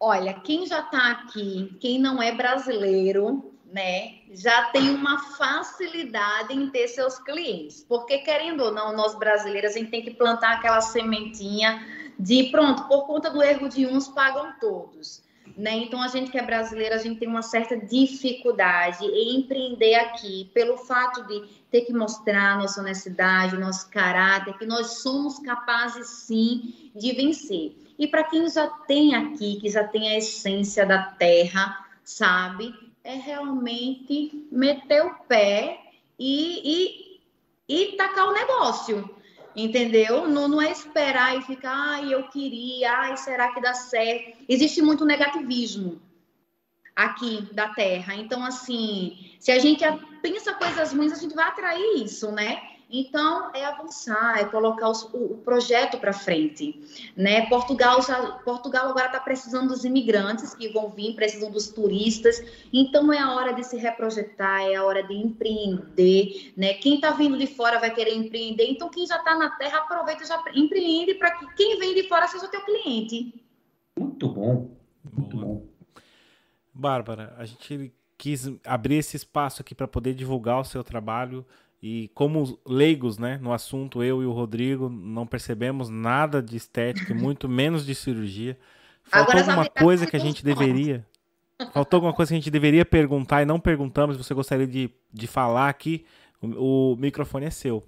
Olha, 0.00 0.34
quem 0.34 0.64
já 0.66 0.80
está 0.80 1.10
aqui, 1.10 1.76
quem 1.80 1.98
não 1.98 2.22
é 2.22 2.32
brasileiro, 2.32 3.52
né, 3.66 4.20
já 4.32 4.66
tem 4.66 4.90
uma 4.90 5.18
facilidade 5.36 6.54
em 6.54 6.70
ter 6.70 6.88
seus 6.88 7.18
clientes, 7.18 7.84
porque 7.86 8.18
querendo 8.18 8.62
ou 8.62 8.72
não, 8.72 8.96
nós 8.96 9.18
brasileiros 9.18 9.72
a 9.72 9.78
gente 9.78 9.90
tem 9.90 10.02
que 10.02 10.12
plantar 10.12 10.54
aquela 10.54 10.80
sementinha 10.80 11.84
de 12.18 12.44
pronto, 12.44 12.84
por 12.84 13.06
conta 13.06 13.28
do 13.28 13.42
erro 13.42 13.68
de 13.68 13.86
uns 13.86 14.08
pagam 14.08 14.52
todos. 14.60 15.22
Né? 15.56 15.76
Então, 15.78 16.00
a 16.00 16.08
gente 16.08 16.30
que 16.30 16.38
é 16.38 16.42
brasileira, 16.42 16.94
a 16.94 16.98
gente 16.98 17.18
tem 17.18 17.28
uma 17.28 17.42
certa 17.42 17.76
dificuldade 17.76 19.04
em 19.04 19.40
empreender 19.40 19.94
aqui, 19.94 20.50
pelo 20.52 20.76
fato 20.76 21.26
de 21.26 21.42
ter 21.70 21.82
que 21.82 21.92
mostrar 21.92 22.58
nossa 22.58 22.80
honestidade, 22.80 23.56
nosso 23.56 23.90
caráter, 23.90 24.56
que 24.58 24.66
nós 24.66 25.00
somos 25.02 25.38
capazes 25.38 26.06
sim 26.06 26.90
de 26.94 27.12
vencer. 27.12 27.87
E 27.98 28.06
para 28.06 28.24
quem 28.24 28.48
já 28.48 28.66
tem 28.66 29.14
aqui, 29.14 29.58
que 29.60 29.68
já 29.68 29.86
tem 29.86 30.08
a 30.10 30.18
essência 30.18 30.86
da 30.86 31.02
terra, 31.02 31.86
sabe, 32.04 32.74
é 33.02 33.14
realmente 33.14 34.46
meter 34.52 35.04
o 35.04 35.14
pé 35.24 35.80
e, 36.18 37.20
e, 37.68 37.90
e 37.92 37.96
tacar 37.96 38.28
o 38.28 38.32
negócio 38.32 39.18
entendeu? 39.56 40.28
Não, 40.28 40.46
não 40.46 40.62
é 40.62 40.70
esperar 40.70 41.36
e 41.36 41.42
ficar, 41.42 41.74
ai, 41.74 42.14
eu 42.14 42.28
queria, 42.28 42.92
ai, 42.92 43.16
será 43.16 43.52
que 43.52 43.60
dá 43.60 43.74
certo? 43.74 44.44
Existe 44.48 44.80
muito 44.80 45.04
negativismo 45.04 46.00
aqui 46.94 47.42
da 47.52 47.68
Terra. 47.68 48.14
Então, 48.14 48.44
assim, 48.44 49.36
se 49.38 49.50
a 49.50 49.58
gente 49.58 49.84
pensa 50.22 50.54
coisas 50.54 50.92
ruins, 50.92 51.12
a 51.12 51.16
gente 51.16 51.34
vai 51.34 51.46
atrair 51.46 52.02
isso, 52.02 52.30
né? 52.32 52.60
Então, 52.90 53.50
é 53.54 53.66
avançar, 53.66 54.38
é 54.38 54.46
colocar 54.46 54.88
os, 54.88 55.02
o, 55.12 55.34
o, 55.34 55.36
projeto 55.38 55.98
para 55.98 56.12
frente. 56.12 56.80
Né? 57.14 57.46
Portugal, 57.46 58.00
já, 58.02 58.32
Portugal 58.44 58.88
agora 58.88 59.06
está 59.06 59.20
precisando 59.20 59.68
dos 59.68 59.84
imigrantes 59.84 60.54
que 60.54 60.68
vão 60.70 60.88
vir, 60.88 61.14
precisam 61.14 61.50
dos 61.50 61.68
turistas. 61.68 62.42
Então, 62.72 63.12
é 63.12 63.18
a 63.18 63.34
hora 63.34 63.52
de 63.52 63.62
se 63.62 63.76
reprojetar, 63.76 64.62
é 64.62 64.76
a 64.76 64.84
hora 64.84 65.02
de 65.02 65.12
empreender. 65.12 66.52
Né? 66.56 66.74
Quem 66.74 66.94
está 66.94 67.10
vindo 67.10 67.36
de 67.36 67.46
fora 67.46 67.78
vai 67.78 67.94
querer 67.94 68.14
empreender. 68.14 68.64
Então, 68.70 68.88
quem 68.88 69.06
já 69.06 69.16
está 69.16 69.36
na 69.36 69.50
terra, 69.50 69.80
aproveita 69.80 70.24
e 70.24 70.26
já 70.26 70.42
empreende 70.54 71.14
para 71.14 71.32
que 71.32 71.46
quem 71.56 71.78
vem 71.78 71.94
de 71.94 72.08
fora 72.08 72.26
seja 72.26 72.48
teu 72.48 72.62
cliente. 72.62 73.34
Muito 73.98 74.28
bom. 74.28 74.70
Muito 75.12 75.36
bom. 75.36 75.66
Bárbara, 76.72 77.34
a 77.36 77.44
gente 77.44 77.92
quis 78.16 78.50
abrir 78.64 78.96
esse 78.96 79.16
espaço 79.16 79.60
aqui 79.60 79.74
para 79.74 79.86
poder 79.86 80.14
divulgar 80.14 80.60
o 80.60 80.64
seu 80.64 80.82
trabalho 80.82 81.44
e 81.82 82.10
como 82.14 82.58
leigos 82.66 83.18
né, 83.18 83.38
no 83.40 83.52
assunto, 83.52 84.02
eu 84.02 84.22
e 84.22 84.26
o 84.26 84.32
Rodrigo 84.32 84.88
não 84.88 85.26
percebemos 85.26 85.88
nada 85.88 86.42
de 86.42 86.56
estética, 86.56 87.14
muito 87.14 87.48
menos 87.48 87.86
de 87.86 87.94
cirurgia. 87.94 88.58
Faltou 89.04 89.36
Agora, 89.38 89.52
alguma 89.52 89.70
coisa 89.70 90.06
que 90.06 90.16
a 90.16 90.20
gente 90.20 90.44
deveria. 90.44 91.06
Faltou 91.72 91.98
alguma 91.98 92.12
coisa 92.12 92.30
que 92.30 92.34
a 92.34 92.38
gente 92.38 92.50
deveria 92.50 92.84
perguntar 92.84 93.42
e 93.42 93.46
não 93.46 93.58
perguntamos. 93.58 94.16
Você 94.16 94.34
gostaria 94.34 94.66
de, 94.66 94.90
de 95.12 95.26
falar 95.26 95.68
aqui? 95.68 96.04
O, 96.40 96.92
o 96.92 96.96
microfone 96.96 97.46
é 97.46 97.50
seu. 97.50 97.84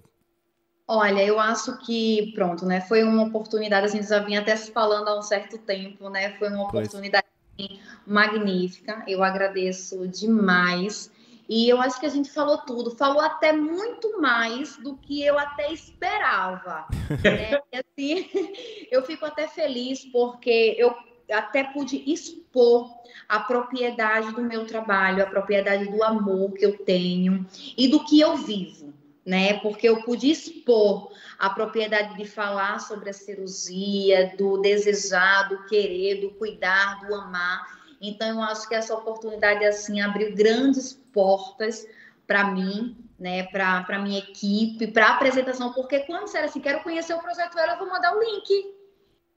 Olha, 0.87 1.23
eu 1.23 1.39
acho 1.39 1.77
que, 1.85 2.33
pronto, 2.33 2.65
né? 2.65 2.81
Foi 2.81 3.03
uma 3.03 3.23
oportunidade, 3.23 3.85
a 3.85 3.89
gente 3.89 4.07
já 4.07 4.19
vinha 4.19 4.41
até 4.41 4.55
se 4.55 4.71
falando 4.71 5.07
há 5.07 5.17
um 5.17 5.21
certo 5.21 5.57
tempo, 5.57 6.09
né? 6.09 6.31
Foi 6.37 6.49
uma 6.49 6.63
oportunidade 6.63 7.27
pois. 7.57 7.79
magnífica. 8.05 9.03
Eu 9.07 9.23
agradeço 9.23 10.05
demais. 10.07 11.09
E 11.53 11.67
eu 11.67 11.81
acho 11.81 11.99
que 11.99 12.05
a 12.05 12.09
gente 12.09 12.31
falou 12.31 12.59
tudo, 12.59 12.95
falou 12.95 13.19
até 13.19 13.51
muito 13.51 14.21
mais 14.21 14.77
do 14.77 14.95
que 14.95 15.21
eu 15.21 15.37
até 15.37 15.69
esperava. 15.73 16.87
né? 17.25 17.59
e, 17.73 17.77
assim, 17.77 18.29
eu 18.89 19.03
fico 19.03 19.25
até 19.25 19.49
feliz 19.49 20.05
porque 20.13 20.77
eu 20.77 20.95
até 21.29 21.65
pude 21.65 22.09
expor 22.09 22.89
a 23.27 23.41
propriedade 23.41 24.31
do 24.31 24.41
meu 24.41 24.65
trabalho, 24.65 25.23
a 25.23 25.25
propriedade 25.25 25.91
do 25.91 26.01
amor 26.01 26.53
que 26.53 26.65
eu 26.65 26.77
tenho 26.85 27.45
e 27.77 27.89
do 27.89 28.01
que 28.05 28.21
eu 28.21 28.37
vivo, 28.37 28.93
né? 29.25 29.59
Porque 29.59 29.89
eu 29.89 30.03
pude 30.03 30.31
expor 30.31 31.11
a 31.37 31.49
propriedade 31.49 32.15
de 32.15 32.23
falar 32.23 32.79
sobre 32.79 33.09
a 33.09 33.13
cirurgia, 33.13 34.33
do 34.37 34.57
desejar, 34.61 35.49
do 35.49 35.65
querer, 35.65 36.21
do 36.21 36.29
cuidar, 36.29 37.05
do 37.05 37.13
amar. 37.13 37.80
Então, 38.01 38.27
eu 38.27 38.41
acho 38.41 38.67
que 38.67 38.73
essa 38.73 38.95
oportunidade, 38.95 39.63
assim, 39.63 40.01
abriu 40.01 40.33
grandes 40.35 40.93
portas 41.13 41.85
para 42.25 42.45
mim, 42.45 42.97
né, 43.19 43.43
para 43.43 43.85
a 43.87 43.99
minha 43.99 44.17
equipe, 44.17 44.87
para 44.87 45.07
a 45.07 45.15
apresentação, 45.15 45.71
porque 45.73 45.99
quando 45.99 46.23
disser 46.23 46.43
assim, 46.43 46.59
quero 46.59 46.81
conhecer 46.81 47.13
o 47.13 47.19
Projeto 47.19 47.59
Elo, 47.59 47.73
eu 47.73 47.77
vou 47.77 47.87
mandar 47.87 48.17
o 48.17 48.19
link. 48.19 48.73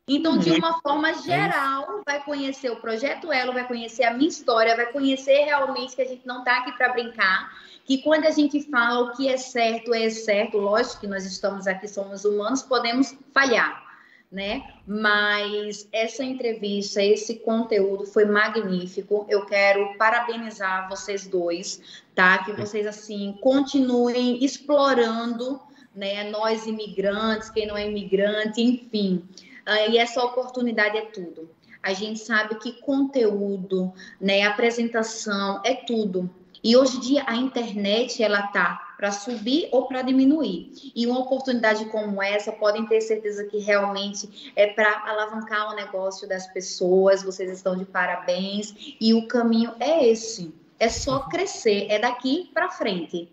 Então, 0.08 0.38
de 0.38 0.50
uma 0.50 0.80
forma 0.80 1.12
geral, 1.14 2.02
vai 2.06 2.22
conhecer 2.24 2.70
o 2.70 2.76
Projeto 2.76 3.30
Elo, 3.30 3.52
vai 3.52 3.66
conhecer 3.66 4.04
a 4.04 4.14
minha 4.14 4.28
história, 4.28 4.76
vai 4.76 4.86
conhecer 4.86 5.44
realmente 5.44 5.94
que 5.96 6.02
a 6.02 6.06
gente 6.06 6.26
não 6.26 6.38
está 6.38 6.58
aqui 6.58 6.72
para 6.72 6.92
brincar, 6.92 7.50
que 7.84 7.98
quando 8.02 8.24
a 8.26 8.30
gente 8.30 8.62
fala 8.70 9.00
o 9.00 9.16
que 9.16 9.28
é 9.28 9.36
certo, 9.36 9.92
é 9.92 10.08
certo, 10.08 10.56
lógico 10.56 11.00
que 11.00 11.06
nós 11.06 11.26
estamos 11.26 11.66
aqui, 11.66 11.86
somos 11.86 12.24
humanos, 12.24 12.62
podemos 12.62 13.14
falhar, 13.32 13.83
né? 14.34 14.64
Mas 14.84 15.88
essa 15.92 16.24
entrevista, 16.24 17.00
esse 17.00 17.36
conteúdo 17.36 18.04
foi 18.04 18.24
magnífico. 18.24 19.24
Eu 19.28 19.46
quero 19.46 19.96
parabenizar 19.96 20.88
vocês 20.88 21.24
dois, 21.24 21.80
tá? 22.16 22.38
Que 22.38 22.52
vocês 22.52 22.84
assim 22.84 23.38
continuem 23.40 24.44
explorando, 24.44 25.60
né? 25.94 26.28
Nós 26.30 26.66
imigrantes, 26.66 27.48
quem 27.48 27.64
não 27.68 27.76
é 27.76 27.88
imigrante, 27.88 28.60
enfim. 28.60 29.22
Uh, 29.66 29.92
e 29.92 29.98
essa 29.98 30.22
oportunidade 30.22 30.98
é 30.98 31.02
tudo. 31.02 31.48
A 31.80 31.92
gente 31.92 32.18
sabe 32.18 32.56
que 32.56 32.72
conteúdo, 32.80 33.92
né, 34.20 34.42
apresentação 34.42 35.60
é 35.64 35.74
tudo. 35.74 36.28
E 36.62 36.76
hoje 36.76 36.96
em 36.96 37.00
dia 37.00 37.24
a 37.26 37.36
internet 37.36 38.20
ela 38.20 38.42
tá 38.48 38.83
para 38.96 39.10
subir 39.10 39.68
ou 39.72 39.86
para 39.86 40.02
diminuir. 40.02 40.70
E 40.94 41.06
uma 41.06 41.20
oportunidade 41.20 41.84
como 41.86 42.22
essa 42.22 42.52
podem 42.52 42.86
ter 42.86 43.00
certeza 43.00 43.44
que 43.44 43.58
realmente 43.58 44.52
é 44.56 44.68
para 44.68 45.04
alavancar 45.06 45.72
o 45.72 45.76
negócio 45.76 46.28
das 46.28 46.46
pessoas. 46.46 47.22
Vocês 47.22 47.50
estão 47.50 47.76
de 47.76 47.84
parabéns 47.84 48.96
e 49.00 49.14
o 49.14 49.26
caminho 49.26 49.72
é 49.80 50.06
esse. 50.08 50.54
É 50.78 50.88
só 50.88 51.20
crescer, 51.20 51.86
é 51.88 51.98
daqui 51.98 52.50
para 52.52 52.70
frente. 52.70 53.30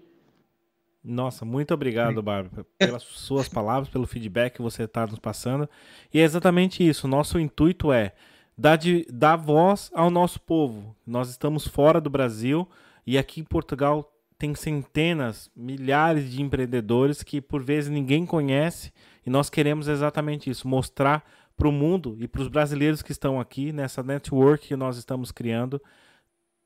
Nossa, 1.03 1.43
muito 1.43 1.73
obrigado, 1.73 2.21
Bárbara, 2.21 2.63
pelas 2.77 3.01
suas 3.01 3.49
palavras, 3.49 3.89
pelo 3.89 4.05
feedback 4.05 4.55
que 4.55 4.61
você 4.61 4.83
está 4.83 5.07
nos 5.07 5.17
passando. 5.17 5.67
E 6.13 6.19
é 6.19 6.23
exatamente 6.23 6.87
isso. 6.87 7.07
Nosso 7.07 7.39
intuito 7.39 7.91
é 7.91 8.13
dar, 8.55 8.75
de, 8.75 9.07
dar 9.11 9.35
voz 9.35 9.89
ao 9.95 10.11
nosso 10.11 10.39
povo. 10.39 10.95
Nós 11.05 11.29
estamos 11.29 11.65
fora 11.65 11.99
do 11.99 12.09
Brasil 12.09 12.69
e 13.05 13.17
aqui 13.17 13.41
em 13.41 13.43
Portugal 13.43 14.10
tem 14.41 14.55
centenas, 14.55 15.51
milhares 15.55 16.31
de 16.31 16.41
empreendedores 16.41 17.21
que 17.21 17.39
por 17.39 17.61
vezes 17.63 17.91
ninguém 17.91 18.25
conhece 18.25 18.91
e 19.23 19.29
nós 19.29 19.51
queremos 19.51 19.87
exatamente 19.87 20.49
isso, 20.49 20.67
mostrar 20.67 21.23
para 21.55 21.67
o 21.67 21.71
mundo 21.71 22.17
e 22.19 22.27
para 22.27 22.41
os 22.41 22.47
brasileiros 22.47 23.03
que 23.03 23.11
estão 23.11 23.39
aqui 23.39 23.71
nessa 23.71 24.01
network 24.01 24.67
que 24.67 24.75
nós 24.75 24.97
estamos 24.97 25.31
criando 25.31 25.79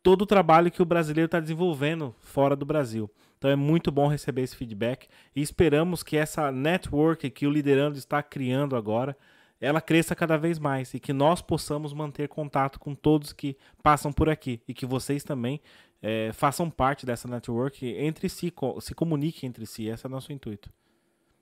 todo 0.01 0.21
o 0.21 0.25
trabalho 0.25 0.71
que 0.71 0.81
o 0.81 0.85
brasileiro 0.85 1.25
está 1.25 1.41
desenvolvendo 1.41 2.15
fora 2.21 2.55
do 2.55 2.65
Brasil. 2.65 3.11
Então 3.37 3.51
é 3.51 3.57
muito 3.57 3.91
bom 3.91 4.07
receber 4.07 4.43
esse 4.43 4.55
feedback 4.55 5.09
e 5.35 5.41
esperamos 5.41 6.01
que 6.01 6.15
essa 6.15 6.53
network 6.53 7.29
que 7.29 7.45
o 7.45 7.51
Liderando 7.51 7.97
está 7.97 8.23
criando 8.23 8.77
agora 8.77 9.17
ela 9.59 9.81
cresça 9.81 10.15
cada 10.15 10.37
vez 10.37 10.59
mais 10.59 10.93
e 10.93 10.99
que 10.99 11.13
nós 11.13 11.41
possamos 11.41 11.93
manter 11.93 12.27
contato 12.27 12.79
com 12.79 12.93
todos 12.93 13.33
que 13.33 13.57
passam 13.81 14.11
por 14.11 14.29
aqui 14.29 14.61
e 14.67 14.73
que 14.73 14.85
vocês 14.85 15.23
também 15.23 15.61
é, 16.01 16.31
façam 16.33 16.69
parte 16.69 17.05
dessa 17.05 17.27
network 17.27 17.85
entre 17.97 18.29
si, 18.29 18.53
se 18.81 18.93
comuniquem 18.93 19.47
entre 19.49 19.65
si. 19.65 19.87
Esse 19.87 20.05
é 20.05 20.09
o 20.09 20.11
nosso 20.11 20.31
intuito. 20.31 20.69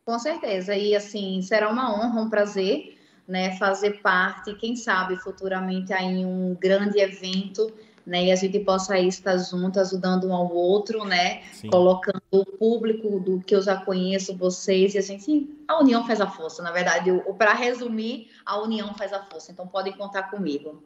Com 0.06 0.19
certeza. 0.19 0.76
E 0.76 0.95
assim, 0.95 1.41
será 1.41 1.69
uma 1.69 1.94
honra, 1.94 2.22
um 2.22 2.30
prazer, 2.30 2.98
né, 3.27 3.56
fazer 3.57 4.02
parte, 4.02 4.53
quem 4.56 4.76
sabe 4.76 5.15
futuramente 5.18 5.94
aí 5.94 6.26
um 6.26 6.56
grande 6.56 6.99
evento 6.99 7.73
né? 8.06 8.26
E 8.26 8.32
a 8.32 8.36
gente 8.36 8.60
possa 8.60 8.94
aí 8.94 9.08
estar 9.08 9.38
junto, 9.38 9.80
ajudando 9.80 10.28
um 10.28 10.34
ao 10.34 10.54
outro, 10.54 11.06
né? 11.06 11.44
Sim. 11.54 11.70
Colocando 11.70 12.22
o 12.32 12.46
público 12.46 13.20
do 13.20 13.40
que 13.40 13.56
eu 13.56 13.62
já 13.62 13.78
conheço, 13.78 14.36
vocês, 14.36 14.96
e 14.96 14.98
a 14.98 15.02
gente. 15.02 15.50
A 15.68 15.80
união 15.80 16.06
faz 16.06 16.20
a 16.20 16.28
força, 16.28 16.62
na 16.62 16.72
verdade. 16.72 17.10
Para 17.38 17.54
resumir, 17.54 18.30
a 18.46 18.62
união 18.62 18.94
faz 18.96 19.14
a 19.14 19.24
força. 19.24 19.52
Então 19.52 19.68
podem 19.68 19.94
contar 19.94 20.24
comigo. 20.24 20.84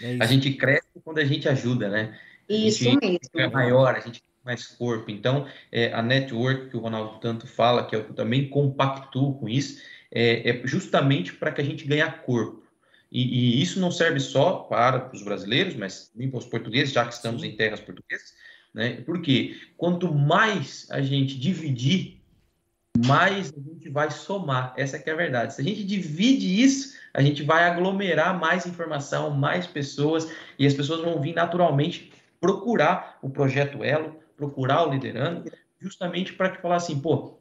É 0.00 0.16
a 0.20 0.26
gente 0.26 0.52
cresce 0.54 0.88
quando 1.04 1.18
a 1.18 1.24
gente 1.24 1.48
ajuda, 1.48 1.88
né? 1.88 2.18
Isso 2.48 2.84
mesmo. 2.84 3.18
É 3.34 3.48
maior, 3.48 3.94
a 3.94 4.00
gente 4.00 4.22
tem 4.22 4.30
mais 4.44 4.66
corpo. 4.66 5.10
Então, 5.10 5.46
é, 5.70 5.92
a 5.92 6.02
network 6.02 6.70
que 6.70 6.76
o 6.76 6.80
Ronaldo 6.80 7.18
tanto 7.20 7.46
fala, 7.46 7.86
que 7.86 7.94
eu 7.94 8.14
também 8.14 8.48
compactuo 8.48 9.38
com 9.38 9.48
isso, 9.48 9.82
é, 10.10 10.48
é 10.48 10.66
justamente 10.66 11.34
para 11.34 11.52
que 11.52 11.60
a 11.60 11.64
gente 11.64 11.84
ganhe 11.84 12.10
corpo. 12.24 12.62
E, 13.10 13.22
e, 13.58 13.62
isso 13.62 13.80
não 13.80 13.90
serve 13.90 14.20
só 14.20 14.56
para 14.56 15.10
os 15.12 15.22
brasileiros, 15.22 15.74
mas 15.74 16.08
também 16.08 16.30
para 16.30 16.38
os 16.38 16.44
portugueses, 16.44 16.92
já 16.92 17.06
que 17.06 17.14
estamos 17.14 17.42
em 17.42 17.56
terras 17.56 17.80
portuguesas, 17.80 18.34
né? 18.74 19.00
Porque 19.06 19.56
quanto 19.76 20.12
mais 20.14 20.86
a 20.90 21.00
gente 21.00 21.38
dividir, 21.38 22.20
mais 23.06 23.52
a 23.52 23.60
gente 23.60 23.88
vai 23.88 24.10
somar. 24.10 24.74
Essa 24.76 24.98
é 24.98 25.10
a 25.10 25.16
verdade. 25.16 25.54
Se 25.54 25.60
a 25.60 25.64
gente 25.64 25.84
divide 25.84 26.62
isso, 26.62 26.96
a 27.14 27.22
gente 27.22 27.42
vai 27.42 27.64
aglomerar 27.64 28.38
mais 28.38 28.66
informação, 28.66 29.30
mais 29.30 29.66
pessoas, 29.66 30.30
e 30.58 30.66
as 30.66 30.74
pessoas 30.74 31.00
vão 31.00 31.20
vir 31.20 31.34
naturalmente 31.34 32.12
procurar 32.40 33.18
o 33.22 33.30
projeto 33.30 33.82
Elo, 33.82 34.16
procurar 34.36 34.86
o 34.86 34.92
Liderando, 34.92 35.50
justamente 35.80 36.32
para 36.32 36.50
te 36.50 36.60
falar 36.60 36.76
assim, 36.76 37.00
pô, 37.00 37.38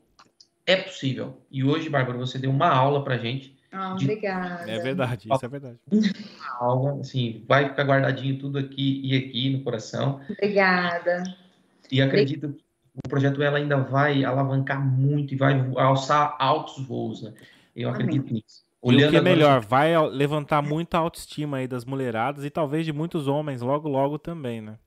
é 0.65 0.75
possível. 0.75 1.41
E 1.51 1.63
hoje, 1.63 1.89
Bárbara, 1.89 2.17
você 2.17 2.37
deu 2.37 2.51
uma 2.51 2.69
aula 2.69 3.03
para 3.03 3.17
gente 3.17 3.56
ah, 3.71 3.95
de... 3.95 4.05
obrigada. 4.05 4.69
É 4.69 4.79
verdade, 4.79 5.27
isso 5.31 5.45
é 5.45 5.47
verdade. 5.47 5.77
Algo, 6.59 6.99
assim, 7.01 7.43
vai 7.47 7.69
ficar 7.69 7.83
guardadinho 7.83 8.39
tudo 8.39 8.57
aqui 8.57 9.01
e 9.03 9.17
aqui 9.17 9.49
no 9.49 9.63
coração. 9.63 10.21
Obrigada. 10.29 11.23
E 11.91 12.01
acredito 12.01 12.49
que 12.49 12.61
o 13.05 13.09
projeto 13.09 13.41
ela 13.41 13.57
ainda 13.57 13.77
vai 13.77 14.23
alavancar 14.23 14.83
muito 14.83 15.33
e 15.33 15.37
vai 15.37 15.53
alçar 15.75 16.35
altos 16.39 16.85
voos, 16.85 17.21
né? 17.21 17.33
Eu 17.75 17.89
Amém. 17.89 18.01
acredito 18.01 18.33
nisso. 18.33 18.65
Olhando 18.81 19.01
e 19.01 19.07
o 19.07 19.09
que 19.11 19.17
é 19.17 19.21
melhor, 19.21 19.59
vai 19.59 19.97
levantar 20.09 20.61
muita 20.61 20.97
autoestima 20.97 21.57
aí 21.57 21.67
das 21.67 21.83
mulheradas 21.83 22.45
e 22.45 22.49
talvez 22.49 22.85
de 22.85 22.93
muitos 22.93 23.27
homens 23.27 23.61
logo, 23.61 23.89
logo 23.89 24.17
também, 24.17 24.61
né? 24.61 24.77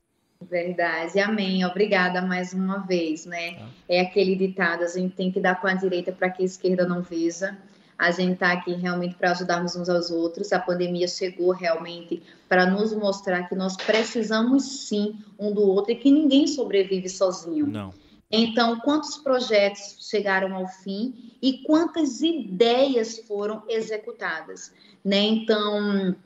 Verdade, 0.40 1.20
amém. 1.20 1.64
Obrigada 1.66 2.22
mais 2.22 2.54
uma 2.54 2.78
vez, 2.78 3.26
né? 3.26 3.56
Tá. 3.56 3.66
É 3.88 4.00
aquele 4.00 4.34
ditado, 4.34 4.84
a 4.84 4.88
gente 4.88 5.14
tem 5.14 5.30
que 5.30 5.38
dar 5.38 5.60
com 5.60 5.66
a 5.66 5.74
direita 5.74 6.12
para 6.12 6.30
que 6.30 6.42
a 6.42 6.46
esquerda 6.46 6.88
não 6.88 7.02
veja. 7.02 7.58
A 8.00 8.10
gente 8.10 8.32
está 8.32 8.52
aqui 8.52 8.72
realmente 8.72 9.14
para 9.14 9.30
ajudarmos 9.30 9.76
uns 9.76 9.90
aos 9.90 10.10
outros. 10.10 10.54
A 10.54 10.58
pandemia 10.58 11.06
chegou 11.06 11.50
realmente 11.50 12.22
para 12.48 12.64
nos 12.64 12.94
mostrar 12.94 13.46
que 13.46 13.54
nós 13.54 13.76
precisamos 13.76 14.86
sim 14.88 15.18
um 15.38 15.52
do 15.52 15.60
outro 15.60 15.92
e 15.92 15.96
que 15.96 16.10
ninguém 16.10 16.46
sobrevive 16.46 17.10
sozinho. 17.10 17.66
Não. 17.66 17.92
Então, 18.30 18.80
quantos 18.80 19.18
projetos 19.18 19.96
chegaram 20.08 20.54
ao 20.54 20.66
fim 20.66 21.34
e 21.42 21.58
quantas 21.58 22.22
ideias 22.22 23.18
foram 23.18 23.64
executadas, 23.68 24.72
né? 25.04 25.20
Então, 25.20 26.16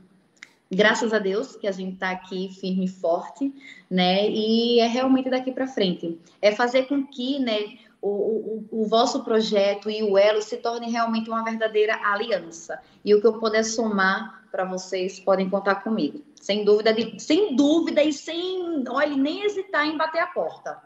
graças 0.70 1.12
a 1.12 1.18
Deus 1.18 1.56
que 1.56 1.66
a 1.66 1.72
gente 1.72 1.94
está 1.94 2.10
aqui 2.10 2.50
firme 2.60 2.84
e 2.84 2.88
forte, 2.88 3.52
né? 3.90 4.30
E 4.30 4.78
é 4.78 4.86
realmente 4.86 5.28
daqui 5.28 5.50
para 5.50 5.66
frente. 5.66 6.20
É 6.40 6.52
fazer 6.52 6.84
com 6.84 7.04
que, 7.04 7.40
né? 7.40 7.78
O, 8.06 8.68
o, 8.70 8.82
o, 8.82 8.86
vosso 8.86 9.24
projeto 9.24 9.88
e 9.88 10.02
o 10.02 10.18
Elo 10.18 10.42
se 10.42 10.58
tornem 10.58 10.90
realmente 10.90 11.30
uma 11.30 11.42
verdadeira 11.42 11.98
aliança. 12.04 12.78
E 13.02 13.14
o 13.14 13.20
que 13.20 13.26
eu 13.26 13.40
puder 13.40 13.64
somar 13.64 14.44
para 14.50 14.64
vocês, 14.66 15.18
podem 15.18 15.48
contar 15.48 15.76
comigo. 15.76 16.22
Sem 16.38 16.64
dúvida, 16.64 16.92
de, 16.92 17.18
sem 17.18 17.56
dúvida 17.56 18.02
e 18.04 18.12
sem, 18.12 18.84
olha, 18.88 19.16
nem 19.16 19.42
hesitar 19.44 19.86
em 19.86 19.96
bater 19.96 20.20
a 20.20 20.26
porta. 20.26 20.80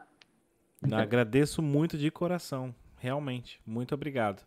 Agradeço 0.93 1.61
muito 1.61 1.99
de 1.99 2.09
coração, 2.09 2.73
realmente. 2.97 3.61
Muito 3.67 3.95
obrigado. 3.95 4.47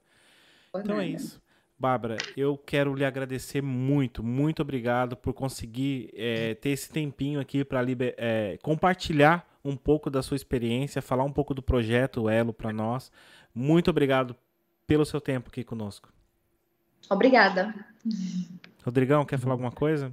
Por 0.72 0.82
então 0.82 1.00
é 1.00 1.04
é 1.04 1.10
isso. 1.10 1.42
Bárbara, 1.78 2.18
eu 2.38 2.58
quero 2.58 2.94
lhe 2.94 3.04
agradecer 3.04 3.62
muito, 3.62 4.24
muito 4.24 4.62
obrigado 4.62 5.18
por 5.18 5.34
conseguir 5.34 6.10
é, 6.14 6.54
ter 6.56 6.70
esse 6.70 6.90
tempinho 6.90 7.40
aqui 7.40 7.66
para 7.66 7.82
é, 8.18 8.58
compartilhar 8.62 9.51
um 9.64 9.76
pouco 9.76 10.10
da 10.10 10.22
sua 10.22 10.36
experiência, 10.36 11.02
falar 11.02 11.24
um 11.24 11.32
pouco 11.32 11.54
do 11.54 11.62
projeto 11.62 12.30
Elo 12.30 12.54
para 12.54 12.74
nós. 12.74 13.12
Muito 13.54 13.90
obrigado 13.90 14.36
pelo 14.88 15.06
seu 15.06 15.22
tempo 15.22 15.50
aqui 15.50 15.64
conosco. 15.64 16.12
Obrigada. 17.10 17.74
Rodrigão, 18.84 19.26
quer 19.26 19.38
falar 19.38 19.54
alguma 19.54 19.72
coisa? 19.72 20.12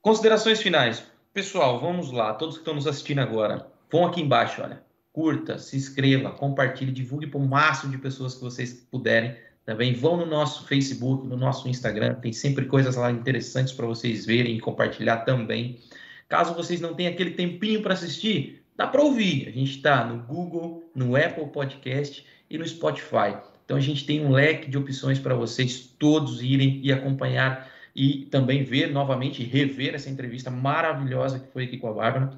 Considerações 0.00 0.62
finais. 0.62 1.04
Pessoal, 1.32 1.80
vamos 1.80 2.12
lá. 2.12 2.32
Todos 2.34 2.56
que 2.56 2.60
estão 2.60 2.74
nos 2.74 2.86
assistindo 2.86 3.18
agora, 3.18 3.66
vão 3.90 4.06
aqui 4.06 4.22
embaixo, 4.22 4.62
olha. 4.62 4.84
Curta, 5.12 5.58
se 5.58 5.76
inscreva, 5.76 6.30
compartilhe, 6.30 6.92
divulgue 6.92 7.26
para 7.26 7.40
o 7.40 7.48
máximo 7.48 7.90
de 7.90 7.98
pessoas 7.98 8.34
que 8.34 8.42
vocês 8.42 8.72
puderem. 8.90 9.34
Também 9.64 9.94
vão 9.94 10.16
no 10.16 10.26
nosso 10.26 10.66
Facebook, 10.66 11.26
no 11.26 11.36
nosso 11.36 11.68
Instagram, 11.68 12.14
tem 12.14 12.32
sempre 12.32 12.66
coisas 12.66 12.94
lá 12.94 13.10
interessantes 13.10 13.72
para 13.72 13.86
vocês 13.86 14.24
verem 14.24 14.56
e 14.56 14.60
compartilhar 14.60 15.18
também. 15.24 15.80
Caso 16.28 16.54
vocês 16.54 16.80
não 16.80 16.94
tenham 16.94 17.12
aquele 17.12 17.32
tempinho 17.32 17.82
para 17.82 17.94
assistir, 17.94 18.62
dá 18.76 18.86
para 18.86 19.02
ouvir. 19.02 19.48
A 19.48 19.52
gente 19.52 19.76
está 19.76 20.04
no 20.04 20.22
Google, 20.24 20.84
no 20.94 21.16
Apple 21.16 21.46
Podcast 21.46 22.24
e 22.50 22.58
no 22.58 22.66
Spotify. 22.66 23.36
Então 23.64 23.76
a 23.76 23.80
gente 23.80 24.04
tem 24.06 24.24
um 24.24 24.30
leque 24.30 24.70
de 24.70 24.78
opções 24.78 25.18
para 25.18 25.34
vocês 25.34 25.94
todos 25.98 26.42
irem 26.42 26.80
e 26.82 26.92
acompanhar 26.92 27.68
e 27.94 28.26
também 28.26 28.62
ver 28.62 28.92
novamente, 28.92 29.42
rever 29.42 29.94
essa 29.94 30.10
entrevista 30.10 30.50
maravilhosa 30.50 31.40
que 31.40 31.52
foi 31.52 31.64
aqui 31.64 31.78
com 31.78 31.88
a 31.88 31.92
Bárbara. 31.92 32.30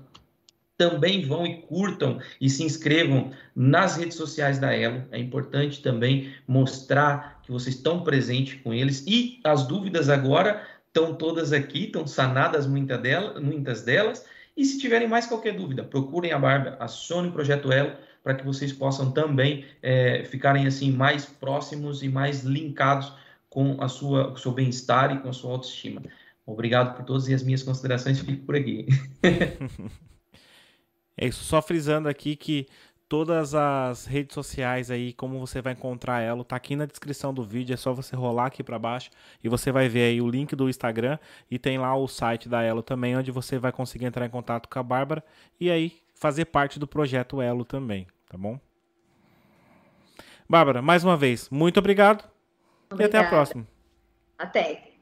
Também 0.77 1.23
vão 1.23 1.44
e 1.44 1.62
curtam 1.62 2.20
e 2.40 2.48
se 2.48 2.62
inscrevam 2.62 3.32
nas 3.55 3.97
redes 3.97 4.16
sociais 4.16 4.59
da 4.59 4.73
Elo. 4.73 5.05
É 5.10 5.19
importante 5.19 5.82
também 5.82 6.32
mostrar 6.47 7.40
que 7.43 7.51
vocês 7.51 7.74
estão 7.74 8.05
presentes 8.05 8.60
com 8.62 8.73
eles. 8.73 9.05
E 9.06 9.40
as 9.43 9.66
dúvidas 9.66 10.09
agora 10.09 10.65
estão 10.98 11.14
todas 11.14 11.52
aqui, 11.52 11.84
estão 11.84 12.06
sanadas 12.06 12.66
muita 12.66 12.98
dela, 12.98 13.40
muitas 13.40 13.82
delas. 13.82 14.26
E 14.56 14.64
se 14.64 14.78
tiverem 14.78 15.06
mais 15.06 15.26
qualquer 15.26 15.54
dúvida, 15.54 15.84
procurem 15.84 16.32
a 16.32 16.38
Bárbara, 16.38 16.76
acione 16.80 17.28
o 17.28 17.32
Projeto 17.32 17.72
Elo, 17.72 17.92
para 18.24 18.34
que 18.34 18.44
vocês 18.44 18.72
possam 18.72 19.12
também 19.12 19.64
é, 19.80 20.24
ficarem 20.24 20.66
assim 20.66 20.90
mais 20.90 21.24
próximos 21.24 22.02
e 22.02 22.08
mais 22.08 22.42
linkados 22.42 23.12
com 23.48 23.80
a 23.80 23.88
sua, 23.88 24.32
o 24.32 24.36
seu 24.36 24.52
bem-estar 24.52 25.14
e 25.14 25.20
com 25.20 25.28
a 25.28 25.32
sua 25.32 25.52
autoestima. 25.52 26.02
Obrigado 26.44 26.96
por 26.96 27.04
todas 27.04 27.28
as 27.28 27.42
minhas 27.42 27.62
considerações, 27.62 28.18
fico 28.18 28.44
por 28.44 28.56
aqui. 28.56 28.86
é 31.16 31.28
isso, 31.28 31.44
só 31.44 31.62
frisando 31.62 32.08
aqui 32.08 32.34
que 32.34 32.66
todas 33.09 33.55
as 33.55 34.05
redes 34.05 34.35
sociais 34.35 34.90
aí, 34.90 35.12
como 35.12 35.39
você 35.39 35.62
vai 35.62 35.72
encontrar 35.72 36.20
ela, 36.20 36.44
tá 36.44 36.56
aqui 36.56 36.76
na 36.76 36.85
descrição 36.85 37.32
do 37.32 37.43
vídeo, 37.43 37.72
é 37.72 37.76
só 37.76 37.93
você 37.94 38.14
rolar 38.14 38.47
aqui 38.47 38.62
para 38.62 38.78
baixo 38.78 39.10
e 39.43 39.48
você 39.48 39.72
vai 39.72 39.89
ver 39.89 40.10
aí 40.10 40.20
o 40.20 40.28
link 40.28 40.55
do 40.55 40.68
Instagram 40.68 41.18
e 41.51 41.59
tem 41.59 41.78
lá 41.78 41.97
o 41.97 42.06
site 42.06 42.48
da 42.48 42.62
Elo 42.62 42.82
também, 42.82 43.16
onde 43.16 43.30
você 43.30 43.59
vai 43.59 43.72
conseguir 43.72 44.05
entrar 44.05 44.26
em 44.26 44.30
contato 44.30 44.68
com 44.68 44.78
a 44.78 44.82
Bárbara 44.82 45.24
e 45.59 45.70
aí 45.70 45.97
fazer 46.14 46.44
parte 46.47 46.78
do 46.78 46.86
projeto 46.86 47.40
Elo 47.40 47.64
também, 47.64 48.06
tá 48.28 48.36
bom? 48.36 48.60
Bárbara, 50.48 50.82
mais 50.82 51.05
uma 51.05 51.16
vez, 51.16 51.48
muito 51.51 51.78
obrigado 51.78 52.24
Obrigada. 52.90 53.02
e 53.02 53.05
até 53.05 53.26
a 53.26 53.28
próxima. 53.28 53.66
Até. 54.39 54.97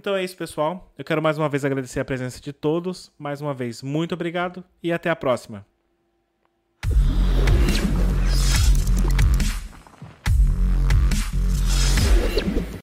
Então 0.00 0.16
é 0.16 0.24
isso, 0.24 0.34
pessoal. 0.34 0.90
Eu 0.96 1.04
quero 1.04 1.20
mais 1.20 1.36
uma 1.36 1.46
vez 1.46 1.62
agradecer 1.62 2.00
a 2.00 2.04
presença 2.06 2.40
de 2.40 2.54
todos. 2.54 3.12
Mais 3.18 3.42
uma 3.42 3.52
vez, 3.52 3.82
muito 3.82 4.14
obrigado 4.14 4.64
e 4.82 4.90
até 4.90 5.10
a 5.10 5.14
próxima. 5.14 5.66